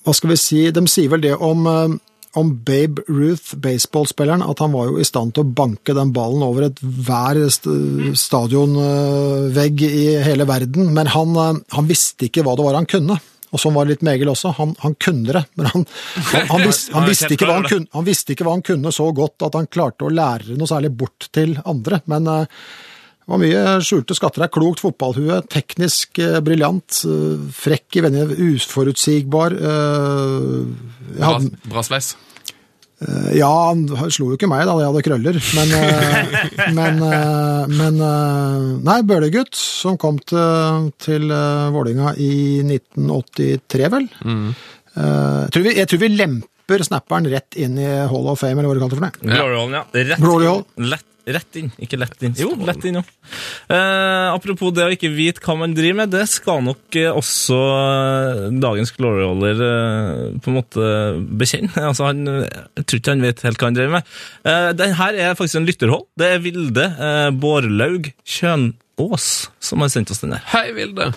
Hva 0.06 0.14
skal 0.14 0.30
vi 0.30 0.38
si 0.38 0.60
De 0.76 0.84
sier 0.86 1.10
vel 1.10 1.24
det 1.24 1.32
om, 1.34 1.66
eh, 1.66 1.96
om 2.38 2.52
Babe 2.66 3.02
Ruth, 3.10 3.56
baseballspilleren, 3.58 4.46
at 4.46 4.62
han 4.62 4.76
var 4.76 4.92
jo 4.92 5.00
i 5.02 5.08
stand 5.08 5.34
til 5.34 5.48
å 5.48 5.56
banke 5.62 5.96
den 5.98 6.14
ballen 6.14 6.46
over 6.46 6.68
et 6.68 6.78
hver 6.82 7.42
st 7.50 7.74
stadionvegg 8.22 9.82
i 9.88 10.06
hele 10.26 10.46
verden, 10.50 10.94
men 10.94 11.10
han, 11.16 11.34
eh, 11.34 11.62
han 11.78 11.90
visste 11.90 12.30
ikke 12.30 12.46
hva 12.46 12.58
det 12.58 12.70
var 12.70 12.78
han 12.78 12.90
kunne. 12.90 13.18
Og 13.50 13.62
sånn 13.62 13.74
var 13.76 13.88
det 13.88 13.96
litt 13.96 14.06
med 14.06 14.18
Egil 14.18 14.32
også. 14.34 14.54
Han, 14.60 14.76
han 14.84 14.96
kunne 15.02 15.34
det, 15.40 15.44
men 15.58 15.72
han, 15.74 15.88
han, 16.52 16.62
vis, 16.68 16.84
han, 16.96 17.08
visste 17.10 17.34
ikke 17.34 17.50
hva 17.50 17.58
han, 17.58 17.68
kunne, 17.72 17.90
han 17.96 18.08
visste 18.08 18.36
ikke 18.36 18.46
hva 18.48 18.56
han 18.58 18.66
kunne 18.66 18.94
så 18.96 19.10
godt 19.16 19.48
at 19.48 19.58
han 19.58 19.70
klarte 19.72 20.06
å 20.06 20.14
lære 20.14 20.58
noe 20.60 20.70
særlig 20.70 20.94
bort 21.02 21.30
til 21.36 21.58
andre. 21.70 22.02
Men 22.12 22.30
eh, 22.30 22.62
det 23.26 23.34
var 23.34 23.42
mye 23.42 23.66
skjulte 23.86 24.18
skatter 24.18 24.46
her. 24.46 24.54
Klokt 24.54 24.84
fotballhue, 24.86 25.42
teknisk 25.50 26.22
eh, 26.22 26.40
briljant, 26.46 27.02
eh, 27.10 27.46
frekk 27.58 28.00
i 28.00 28.06
venner, 28.06 28.34
uforutsigbar. 28.38 29.58
Hadde, 31.20 31.54
bra 31.70 31.86
sveis. 31.86 32.14
Eh, 33.06 33.32
ja, 33.40 33.50
han 33.70 33.86
slo 34.12 34.32
jo 34.32 34.38
ikke 34.38 34.50
meg 34.52 34.66
da 34.68 34.76
jeg 34.80 34.90
hadde 34.90 35.04
krøller, 35.06 35.40
men 35.58 35.74
eh, 35.78 36.70
Men, 36.78 37.02
eh, 37.06 37.74
men 37.80 38.00
Nei, 38.86 39.00
Bøhler-gutt, 39.08 39.56
som 39.58 39.98
kom 40.02 40.20
til, 40.22 40.90
til 41.02 41.34
Vålinga 41.76 42.14
i 42.20 42.32
1983, 42.66 43.90
vel. 43.96 44.08
Mm. 44.24 44.48
jeg, 44.96 45.52
tror 45.54 45.68
vi, 45.68 45.76
jeg 45.78 45.92
tror 45.92 46.04
vi 46.04 46.12
lemper 46.16 46.86
snapperen 46.86 47.30
rett 47.32 47.58
inn 47.60 47.78
i 47.82 47.90
Hall 48.10 48.30
of 48.32 48.42
Fame, 48.44 48.60
eller 48.62 48.72
hva 48.72 48.78
du 48.78 48.84
kaller 48.84 48.96
det 48.96 49.02
for 49.02 49.10
det. 49.10 49.36
Glory 49.36 49.58
Hall, 49.58 49.78
ja. 49.80 49.86
Rett 50.12 50.24
Glory. 50.24 50.50
Hall. 50.52 50.66
Lett, 50.96 51.09
rett 51.36 51.58
inn, 51.62 51.70
ikke 51.82 52.00
lett 52.00 52.24
inn. 52.26 52.34
Jo, 52.40 52.52
lett 52.68 52.84
inn, 52.90 52.98
jo. 53.00 53.04
Eh, 53.70 54.28
apropos 54.34 54.74
det 54.76 54.86
å 54.88 54.94
ikke 54.94 55.12
vite 55.14 55.44
hva 55.46 55.56
man 55.60 55.76
driver 55.78 56.02
med, 56.02 56.12
det 56.14 56.26
skal 56.32 56.64
nok 56.66 56.98
eh, 57.00 57.10
også 57.12 57.60
eh, 57.60 58.42
dagens 58.64 58.94
Glory 58.98 59.26
Haller 59.28 59.64
eh, 59.68 60.26
på 60.42 60.52
en 60.52 60.60
måte 60.60 60.90
bekjenne. 61.42 61.72
Altså, 61.90 62.10
han, 62.10 62.26
jeg 62.28 62.86
tror 62.86 63.00
ikke 63.02 63.14
han 63.16 63.24
vet 63.26 63.46
helt 63.48 63.62
hva 63.62 63.70
han 63.72 63.78
driver 63.80 63.96
med. 64.00 64.12
Eh, 64.52 64.68
den 64.78 64.94
her 65.00 65.18
er 65.30 65.38
faktisk 65.40 65.62
en 65.62 65.70
lytterhold. 65.70 66.06
Det 66.20 66.34
er 66.36 66.44
Vilde 66.44 66.86
eh, 66.92 67.30
Bårlaug 67.40 68.12
Kjønås 68.28 69.32
som 69.64 69.82
har 69.86 69.92
sendt 69.94 70.14
oss 70.14 70.22
den 70.26 70.36
her. 70.38 70.46
Hei, 70.54 70.70
Vilde. 70.78 71.12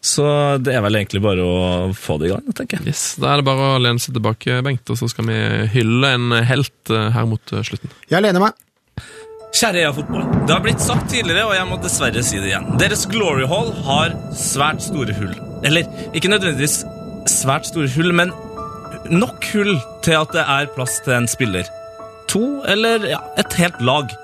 Så 0.00 0.24
det 0.64 0.72
er 0.72 0.80
vel 0.84 0.96
egentlig 0.96 1.20
bare 1.22 1.44
å 1.44 1.58
få 1.96 2.16
det 2.20 2.30
i 2.30 2.32
gang, 2.32 2.46
tenker 2.56 2.80
jeg. 2.80 2.94
Yes, 2.94 3.02
Da 3.20 3.34
er 3.34 3.42
det 3.42 3.46
bare 3.50 3.74
å 3.74 3.80
lene 3.82 4.00
seg 4.00 4.14
tilbake, 4.16 4.60
Bengt, 4.64 4.88
og 4.88 4.96
så 4.98 5.08
skal 5.12 5.28
vi 5.28 5.36
hylle 5.74 6.14
en 6.16 6.32
helt 6.48 6.92
eh, 6.94 7.10
her 7.14 7.28
mot 7.28 7.52
slutten. 7.66 7.92
Jeg 8.10 8.24
lener 8.24 8.42
meg. 8.48 8.56
Kjære 9.50 9.82
EA 9.82 9.90
Fotball. 9.94 10.26
Det 10.46 10.54
har 10.54 10.62
blitt 10.62 10.82
sagt 10.82 11.08
tidligere, 11.10 11.48
og 11.48 11.56
jeg 11.56 11.66
må 11.66 11.78
dessverre 11.82 12.22
si 12.24 12.38
det 12.38 12.52
igjen. 12.52 12.68
Deres 12.78 13.02
Glory 13.10 13.48
Hall 13.50 13.72
har 13.86 14.14
svært 14.36 14.84
store 14.84 15.16
hull. 15.18 15.34
Eller 15.66 15.88
ikke 16.14 16.30
nødvendigvis 16.30 16.84
svært 17.30 17.66
store 17.68 17.90
hull, 17.96 18.14
men 18.14 18.30
nok 19.10 19.44
hull 19.52 19.74
til 20.06 20.16
at 20.20 20.32
det 20.36 20.44
er 20.46 20.70
plass 20.76 21.00
til 21.04 21.16
en 21.18 21.28
spiller. 21.30 21.66
To, 22.30 22.62
eller 22.70 23.08
ja, 23.10 23.18
et 23.42 23.58
helt 23.58 23.82
lag. 23.82 24.14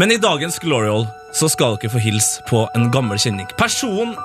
Men 0.00 0.14
i 0.14 0.20
dagens 0.22 0.58
Glory 0.64 0.88
Hall 0.88 1.08
så 1.36 1.50
skal 1.52 1.76
dere 1.76 1.92
få 1.92 2.00
hilse 2.00 2.40
på 2.48 2.64
en 2.74 2.88
gammel 2.94 3.20
kjenning. 3.20 3.50
Personen 3.60 4.16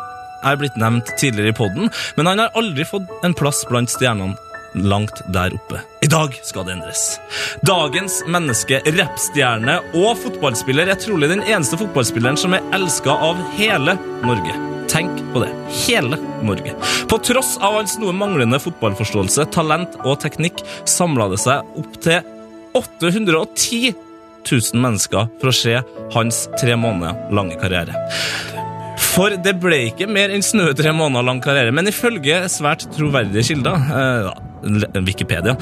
er 0.46 0.58
blitt 0.62 0.80
nevnt 0.80 1.12
tidligere 1.20 1.52
i 1.52 1.58
podden, 1.58 1.92
men 2.16 2.32
han 2.32 2.42
har 2.42 2.56
aldri 2.56 2.88
fått 2.88 3.12
en 3.28 3.36
plass 3.38 3.66
blant 3.68 3.92
stjernene 3.92 4.40
langt 4.76 5.22
der 5.34 5.56
oppe. 5.56 5.82
I 6.04 6.10
dag 6.12 6.36
skal 6.44 6.68
det 6.68 6.76
endres. 6.76 7.04
Dagens 7.66 8.20
menneske, 8.30 8.82
rappstjerne 8.98 9.80
og 9.96 10.20
fotballspiller 10.22 10.92
er 10.92 11.00
trolig 11.02 11.32
den 11.32 11.44
eneste 11.46 11.80
fotballspilleren 11.82 12.40
som 12.40 12.56
er 12.58 12.66
elska 12.76 13.16
av 13.30 13.42
hele 13.58 13.98
Norge. 14.26 14.56
Tenk 14.92 15.18
på 15.34 15.42
det. 15.42 15.50
Hele 15.88 16.20
Norge. 16.46 16.76
På 17.10 17.18
tross 17.24 17.56
av 17.58 17.80
hans 17.80 17.98
noe 18.00 18.14
manglende 18.16 18.60
fotballforståelse, 18.62 19.48
talent 19.56 19.98
og 20.04 20.20
teknikk, 20.24 20.62
samla 20.88 21.32
det 21.34 21.42
seg 21.42 21.78
opp 21.82 22.02
til 22.06 22.22
810 22.76 23.96
000 24.46 24.82
mennesker 24.82 25.32
for 25.42 25.50
å 25.50 25.56
se 25.56 25.80
hans 26.14 26.46
tre 26.60 26.78
måneder 26.78 27.34
lange 27.36 27.58
karriere. 27.60 27.98
For 29.16 29.36
det 29.40 29.56
ble 29.64 29.86
ikke 29.90 30.08
mer 30.12 30.32
enn 30.34 30.44
snaue 30.44 30.76
tre 30.78 30.92
måneder 30.96 31.26
lang 31.26 31.40
karriere, 31.44 31.72
men 31.76 31.88
ifølge 31.92 32.44
svært 32.52 32.88
troverdige 32.96 33.46
kilder, 33.50 33.76
eh, 33.96 34.30
Wikipedia, 35.06 35.56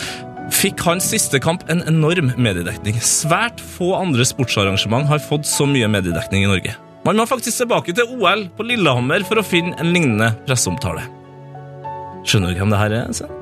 fikk 0.54 0.82
hans 0.86 1.08
siste 1.14 1.40
kamp 1.44 1.64
en 1.72 1.84
enorm 1.90 2.32
mediedekning. 2.38 2.98
Svært 3.04 3.62
få 3.76 3.94
andre 3.98 4.26
sportsarrangement 4.28 5.08
har 5.10 5.22
fått 5.24 5.48
så 5.50 5.68
mye 5.70 5.88
mediedekning 5.92 6.46
i 6.46 6.50
Norge. 6.52 6.76
Man 7.04 7.20
må 7.20 7.26
faktisk 7.28 7.60
tilbake 7.64 7.92
til 7.96 8.08
OL 8.16 8.46
på 8.56 8.64
Lillehammer 8.68 9.26
for 9.28 9.42
å 9.42 9.44
finne 9.46 9.76
en 9.82 9.92
lignende 9.96 10.30
presseomtale. 10.48 11.04
Skjønner 12.24 12.54
du 12.54 12.62
hvem 12.62 12.72
det 12.72 12.80
her 12.80 12.96
er? 13.02 13.10
Sven? 13.18 13.40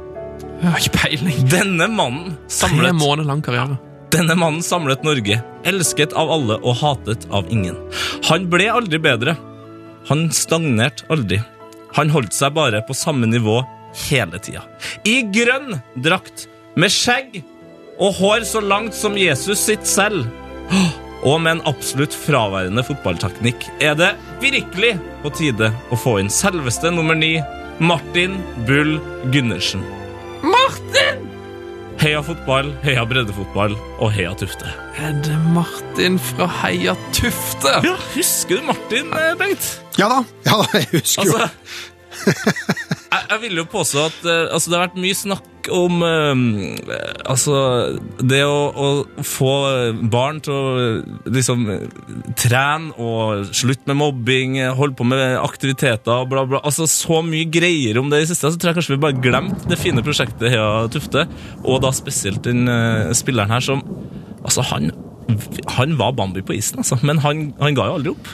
Jeg 0.62 0.70
har 0.74 0.82
ikke 0.82 0.98
peiling. 0.98 1.40
Denne 1.50 1.88
mannen 1.90 2.36
Tre 2.48 2.56
samlet 2.64 2.98
måneder 2.98 3.28
lang 3.30 3.42
karriere. 3.46 3.78
denne 4.12 4.36
mannen 4.36 4.62
samlet 4.66 5.06
Norge, 5.06 5.38
elsket 5.66 6.14
av 6.18 6.30
alle 6.34 6.58
og 6.62 6.76
hatet 6.82 7.28
av 7.32 7.48
ingen. 7.54 7.78
Han 8.28 8.50
ble 8.52 8.68
aldri 8.74 9.00
bedre. 9.02 9.38
Han 10.10 10.26
stagnerte 10.34 11.06
aldri. 11.14 11.38
Han 11.98 12.10
holdt 12.14 12.34
seg 12.34 12.54
bare 12.58 12.82
på 12.88 12.96
samme 12.98 13.30
nivå 13.30 13.62
hele 14.10 14.40
tida. 14.44 14.64
I 15.08 15.22
grønn 15.34 15.80
drakt, 15.96 16.48
med 16.80 16.94
skjegg 16.94 17.42
og 18.02 18.16
hår 18.18 18.46
så 18.48 18.62
langt 18.64 18.96
som 18.98 19.18
Jesus 19.20 19.60
sitt 19.68 19.88
selv. 19.88 20.28
Og 21.22 21.38
med 21.44 21.58
en 21.60 21.66
absolutt 21.70 22.16
fraværende 22.18 22.84
fotballteknikk 22.86 23.68
er 23.84 23.98
det 24.00 24.14
virkelig 24.42 24.96
på 25.22 25.34
tide 25.38 25.70
å 25.94 26.00
få 26.00 26.18
inn 26.22 26.32
selveste 26.34 26.90
nummer 26.94 27.18
ni, 27.18 27.36
Martin 27.82 28.40
Bull 28.66 28.98
Gundersen. 29.34 29.84
Martin! 30.42 31.28
Heia 32.02 32.24
fotball, 32.26 32.72
heia 32.82 33.04
breddefotball 33.06 33.76
og 34.02 34.08
heia 34.16 34.32
Tufte. 34.34 34.72
Er 34.98 35.14
det 35.22 35.36
Martin 35.54 36.16
fra 36.32 36.48
Heia 36.64 36.96
Tufte? 37.14 37.76
Ja, 37.86 37.94
husker 38.16 38.58
du 38.58 38.66
Martin, 38.72 39.12
eh, 39.14 39.36
Bengt? 39.38 39.68
Ja 40.02 40.08
da, 40.10 40.24
ja 40.48 40.58
da, 40.64 40.66
jeg 40.80 40.88
husker 40.96 41.30
jo. 41.30 41.38
Jeg, 43.12 43.24
jeg 43.28 43.40
vil 43.42 43.58
jo 43.60 43.64
påstå 43.68 44.04
at 44.08 44.28
eh, 44.28 44.46
altså, 44.56 44.72
det 44.72 44.78
har 44.78 44.86
vært 44.86 45.02
mye 45.04 45.16
snakk 45.18 45.68
om 45.76 46.00
eh, 46.06 46.44
altså, 47.30 47.56
det 48.24 48.40
å, 48.48 48.60
å 48.72 49.24
få 49.28 49.52
barn 50.14 50.40
til 50.44 50.56
å 50.56 50.86
liksom 51.28 51.66
trene 52.40 52.96
og 52.96 53.52
slutte 53.52 53.92
med 53.92 54.00
mobbing, 54.00 54.56
holde 54.80 54.96
på 54.98 55.08
med 55.12 55.36
aktiviteter, 55.42 56.24
bla, 56.32 56.46
bla. 56.48 56.64
Altså, 56.64 56.88
så 56.90 57.20
mye 57.26 57.50
greier 57.52 58.00
om 58.00 58.10
det 58.14 58.24
i 58.24 58.30
siste, 58.32 58.48
så 58.48 58.56
tror 58.62 58.72
jeg 58.72 58.80
kanskje 58.80 58.96
vi 58.96 59.04
bare 59.04 59.20
glemte 59.28 59.70
det 59.70 59.80
fine 59.82 60.04
prosjektet 60.06 60.48
Hea 60.56 60.88
Tufte, 60.96 61.28
og 61.66 61.84
da 61.84 61.92
spesielt 61.96 62.44
den 62.48 62.64
eh, 62.72 63.12
spilleren 63.18 63.54
her 63.58 63.68
som 63.72 63.84
Altså, 64.42 64.64
han, 64.72 64.88
han 65.76 65.92
var 66.00 66.16
Bambi 66.18 66.42
på 66.42 66.56
isen, 66.56 66.80
altså, 66.82 66.96
men 67.06 67.20
han, 67.22 67.52
han 67.60 67.76
ga 67.78 67.84
jo 67.92 67.98
aldri 68.00 68.14
opp. 68.16 68.32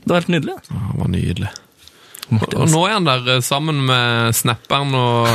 Det 0.00 0.08
var 0.08 0.22
helt 0.22 0.30
nydelig. 0.32 0.54
Ja, 0.70 0.78
Han 0.86 1.02
var 1.02 1.10
nydelig. 1.12 1.50
Og 2.32 2.66
nå 2.72 2.80
er 2.86 2.96
han 2.96 3.06
der 3.06 3.28
eh, 3.36 3.44
sammen 3.44 3.84
med 3.86 4.34
Snapperen 4.34 4.94
og 4.98 5.28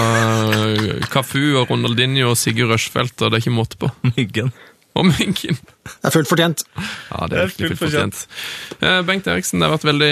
Kafu 1.11 1.31
Cafu 1.31 1.61
og 1.61 1.69
Ronaldinho 1.71 2.31
og 2.31 2.37
Sigurd 2.39 2.73
Rushfeldt, 2.73 3.21
og 3.21 3.31
det 3.31 3.39
er 3.39 3.45
ikke 3.45 3.55
måte 3.55 3.79
på. 3.79 3.91
Myggen. 4.15 4.51
På 4.93 5.03
Myggen. 5.07 5.57
Det 5.85 6.07
er 6.09 6.13
fullt 6.13 6.29
fortjent. 6.29 6.61
Ja, 6.77 7.27
det 7.27 7.29
Det 7.31 7.37
er 7.37 7.43
er 7.43 7.51
fullt 7.51 7.61
fullt 7.69 7.79
fortjent. 7.81 8.17
fortjent. 8.21 9.05
Bengt 9.07 9.27
Eriksen, 9.31 9.59
det 9.61 9.67
har 9.69 9.73
vært 9.77 9.87
veldig 9.87 10.09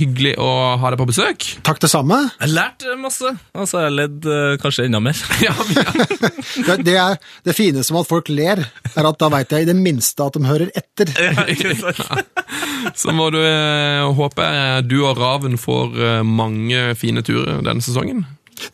hyggelig 0.00 0.32
å 0.42 0.48
ha 0.82 0.90
deg 0.92 0.98
på 1.00 1.06
besøk. 1.08 1.46
Takk 1.66 1.78
det 1.84 1.90
samme. 1.92 2.18
Jeg 2.40 2.52
lærte 2.56 2.96
masse. 3.00 3.30
Altså, 3.54 3.82
jeg 3.86 3.94
ledd 3.96 4.26
eh, 4.26 4.56
kanskje 4.62 4.86
enda 4.88 5.00
mer. 5.04 5.16
Ja, 5.46 5.54
er- 5.54 6.34
Det, 6.66 6.76
det, 6.84 6.96
er, 6.98 7.18
det 7.46 7.54
fineste 7.56 7.94
med 7.94 8.02
at 8.04 8.10
folk 8.10 8.28
ler, 8.32 8.64
er 8.94 9.08
at 9.08 9.18
da 9.20 9.28
veit 9.32 9.52
jeg 9.54 9.64
i 9.64 9.68
det 9.70 9.76
minste 9.78 10.24
at 10.26 10.34
de 10.36 10.44
hører 10.48 10.70
etter. 10.76 11.12
Ja, 11.14 11.44
ikke 11.48 11.76
sant? 11.78 12.26
Så 12.98 13.12
må 13.14 13.28
du 13.34 13.38
eh, 13.42 14.04
håpe 14.18 14.44
eh, 14.44 14.80
du 14.86 14.98
og 15.04 15.18
Raven 15.20 15.56
får 15.60 15.96
eh, 15.98 16.22
mange 16.26 16.92
fine 16.98 17.22
turer 17.26 17.62
denne 17.66 17.84
sesongen. 17.84 18.24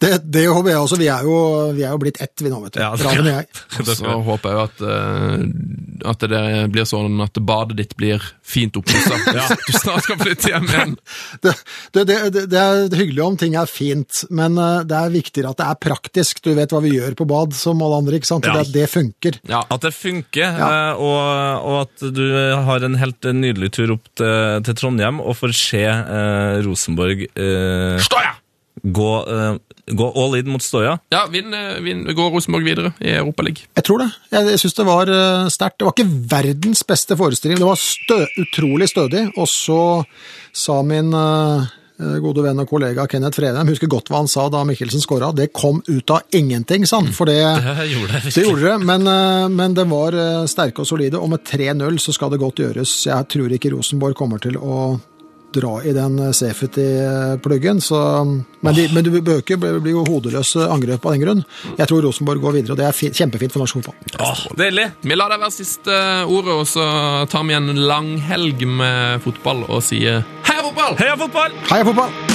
Det, 0.00 0.10
det 0.32 0.44
håper 0.48 0.70
jeg 0.72 0.80
også. 0.84 0.98
Vi 1.00 1.08
er 1.12 1.26
jo, 1.26 1.36
vi 1.76 1.84
er 1.84 1.92
jo 1.94 2.00
blitt 2.02 2.20
ett, 2.24 2.34
vi 2.42 2.50
nå, 2.52 2.60
vet 2.64 2.76
du. 2.76 2.80
Ja, 2.82 2.90
det- 2.96 3.04
Raven 3.06 3.28
og 3.28 3.34
jeg. 3.34 3.46
Så 3.98 4.16
håper 4.28 4.50
jeg 4.50 4.58
jo 4.58 4.64
at, 4.64 4.84
uh, 4.84 6.10
at 6.12 6.24
det 6.30 6.42
blir 6.74 6.86
sånn 6.88 7.20
at 7.24 7.38
badet 7.44 7.76
ditt 7.80 7.96
blir 8.00 8.22
fint 8.44 8.76
oppussa. 8.80 9.18
Ja. 9.34 9.48
Du 9.50 9.72
snart 9.74 10.04
skal 10.06 10.18
flytte 10.20 10.50
hjem 10.52 10.68
igjen. 10.70 10.92
Det, 11.94 12.04
det, 12.08 12.14
det, 12.50 12.58
er 12.58 12.94
hyggelig 12.96 13.22
om 13.24 13.36
ting 13.38 13.54
er 13.58 13.68
fint, 13.70 14.22
men 14.34 14.56
eh, 14.60 14.80
det 14.88 14.96
er 14.96 15.12
viktigere 15.12 15.50
at 15.52 15.58
det 15.60 15.66
er 15.70 15.78
praktisk. 15.82 16.40
Du 16.44 16.50
vet 16.56 16.72
hva 16.72 16.80
vi 16.84 16.94
gjør 16.96 17.14
på 17.18 17.26
bad, 17.28 17.54
som 17.56 17.82
alle 17.84 17.98
andre, 18.02 18.18
ikke 18.18 18.28
sant? 18.30 18.46
Ja. 18.48 18.56
Det, 18.62 18.72
det 18.74 18.86
funker. 18.92 19.38
Ja. 19.50 19.62
At 19.74 19.84
det 19.86 19.92
funker, 19.96 20.58
Ja. 20.58 20.68
eh, 20.90 21.02
og, 21.02 21.68
og 21.68 21.76
at 21.84 22.06
du 22.16 22.22
har 22.68 22.86
en 22.86 22.98
helt 23.00 23.28
nydelig 23.36 23.72
tur 23.76 23.94
opp 23.96 24.06
til, 24.18 24.62
til 24.66 24.78
Trondheim 24.80 25.20
og 25.22 25.36
får 25.40 25.54
se 25.58 25.84
eh, 25.86 26.56
Rosenborg 26.66 27.26
eh, 27.28 27.98
ja! 28.00 28.34
gå, 28.84 29.10
eh, 29.34 29.73
gå 29.86 30.08
all 30.16 30.38
in 30.38 30.50
mot 30.50 30.62
Støya. 30.62 30.96
Ja, 31.12 31.26
vinn, 31.30 31.52
eh, 31.54 31.80
vinn, 31.84 32.04
går 32.04 32.32
Rosenborg 32.32 32.64
videre 32.64 32.92
i 33.00 33.14
Europaligaen. 33.18 33.68
Jeg 33.76 33.84
tror 33.84 34.00
det. 34.00 34.10
Jeg, 34.32 34.50
jeg 34.54 34.62
syns 34.62 34.76
det 34.78 34.88
var 34.88 35.12
uh, 35.12 35.52
sterkt. 35.52 35.78
Det 35.78 35.88
var 35.88 35.96
ikke 35.96 36.26
verdens 36.32 36.84
beste 36.88 37.16
forestilling. 37.20 37.60
Det 37.60 37.68
var 37.68 37.80
stø, 37.80 38.20
utrolig 38.40 38.88
stødig. 38.88 39.26
Og 39.36 39.48
så 39.50 39.80
sa 40.54 40.80
min 40.86 41.12
uh, 41.12 41.66
gode 42.24 42.42
venn 42.42 42.62
og 42.62 42.68
kollega 42.70 43.06
Kenneth 43.10 43.38
Fredheim, 43.38 43.68
husker 43.70 43.90
godt 43.90 44.10
hva 44.10 44.22
han 44.22 44.30
sa 44.30 44.48
da 44.50 44.64
Mikkelsen 44.66 45.02
skåra, 45.04 45.30
det 45.36 45.52
kom 45.54 45.78
ut 45.86 46.10
av 46.10 46.24
ingenting, 46.34 46.88
sa 46.88 47.02
han. 47.02 47.12
For 47.14 47.30
det, 47.30 47.38
Det 47.84 47.88
gjorde 47.92 48.20
det 48.24 48.34
det 48.34 48.46
gjorde 48.48 48.66
det, 48.66 48.76
men, 48.88 49.08
uh, 49.08 49.48
men 49.52 49.76
det 49.76 49.88
var 49.90 50.16
uh, 50.16 50.44
sterke 50.50 50.82
og 50.82 50.88
solide. 50.88 51.20
Og 51.20 51.34
med 51.34 51.44
3-0 51.44 52.00
så 52.02 52.16
skal 52.16 52.32
det 52.32 52.42
godt 52.42 52.64
gjøres. 52.64 53.02
Jeg 53.10 53.30
tror 53.34 53.52
ikke 53.52 53.74
Rosenborg 53.76 54.16
kommer 54.18 54.40
til 54.42 54.56
å 54.56 54.96
dra 55.54 55.72
i 55.84 55.94
den 55.96 56.18
eh, 56.18 56.32
safety-pluggen. 56.36 57.80
Men, 58.64 58.76
de, 58.76 58.86
men 58.94 59.06
du 59.06 59.10
bør 59.18 59.42
ikke 59.42 59.58
bli 59.58 59.94
hodeløse 59.96 60.68
angrep 60.70 61.04
av 61.04 61.16
den 61.16 61.24
grunn. 61.24 61.42
Jeg 61.78 61.90
tror 61.90 62.04
Rosenborg 62.06 62.44
går 62.44 62.58
videre, 62.58 62.76
og 62.76 62.82
det 62.82 62.88
er 62.88 62.96
fi, 62.96 63.10
kjempefint 63.14 63.54
for 63.54 63.64
norsk 63.64 63.80
fotball. 63.80 64.20
Åh, 64.24 64.44
deilig! 64.60 64.90
Vi 65.04 65.18
lar 65.18 65.34
det 65.34 65.40
være 65.42 65.54
siste 65.54 65.98
ordet, 66.28 66.54
og 66.54 66.68
så 66.70 66.86
tar 67.30 67.48
vi 67.48 67.58
en 67.58 67.74
lang 67.88 68.14
helg 68.28 68.66
med 68.68 69.24
fotball 69.24 69.66
og 69.68 69.82
sier 69.84 70.24
heia 70.48 70.62
fotball! 70.64 70.96
Heia 71.00 71.18
fotball! 71.20 71.60
Heia 71.72 71.90
fotball! 71.90 72.34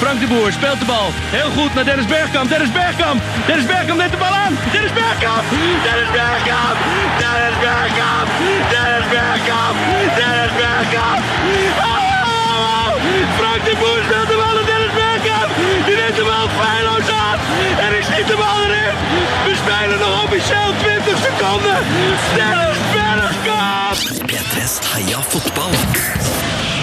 Frank 0.00 0.20
de 0.20 0.26
Boer 0.26 0.52
speelt 0.52 0.80
de 0.80 0.86
bal. 0.86 1.08
Heel 1.30 1.50
goed 1.56 1.74
naar 1.74 1.84
Dennis 1.84 2.06
Bergkamp. 2.06 2.48
Dennis 2.48 2.72
Bergkamp. 2.72 3.22
Dennis 3.46 3.66
Bergkamp 3.66 3.98
neemt 3.98 4.12
de 4.12 4.18
bal 4.24 4.34
aan. 4.42 4.54
Dennis 4.72 4.92
Bergkamp. 4.92 5.44
Dennis 5.86 6.10
Bergkamp. 6.18 6.76
Dennis 7.22 7.56
Bergkamp. 7.64 8.28
Dennis 8.42 8.58
Bergkamp. 8.58 8.68
Dennis 8.72 8.95
Bergkamp. 10.58 11.22
Oh! 11.78 12.88
Frank 13.38 13.64
de 13.64 13.74
Boer 13.80 14.02
speelt 14.06 14.28
de 14.28 14.36
bal 14.42 14.64
Dennis 14.70 14.92
Bergkamp. 14.98 15.50
Die 15.86 15.96
neemt 15.96 16.16
de 16.16 16.24
bal 16.30 16.48
feilloos 16.58 17.08
aan. 17.24 17.38
En 17.84 17.96
ik 17.98 18.04
schiet 18.10 18.26
de 18.26 18.36
bal 18.42 18.58
erin. 18.64 18.94
We 19.46 19.52
spelen 19.62 19.98
nog 19.98 20.24
officieel 20.24 20.70
20 20.78 21.18
seconden. 21.26 21.78
Dennis 22.38 22.78
Bergkamp. 22.94 23.96
P3s 24.30 24.74
Heia 24.92 25.20
fotball. 25.28 25.74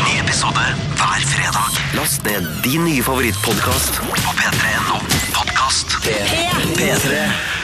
Ny 0.05 0.19
episode 0.19 0.65
hver 0.95 1.21
fredag. 1.33 1.71
Last 1.93 2.21
ned 2.21 2.45
din 2.61 2.83
nye 2.83 3.03
favorittpodkast 3.03 3.95
på 4.23 4.31
p3.no. 4.39 4.97
Podkast. 5.31 5.97
P3. 6.77 7.62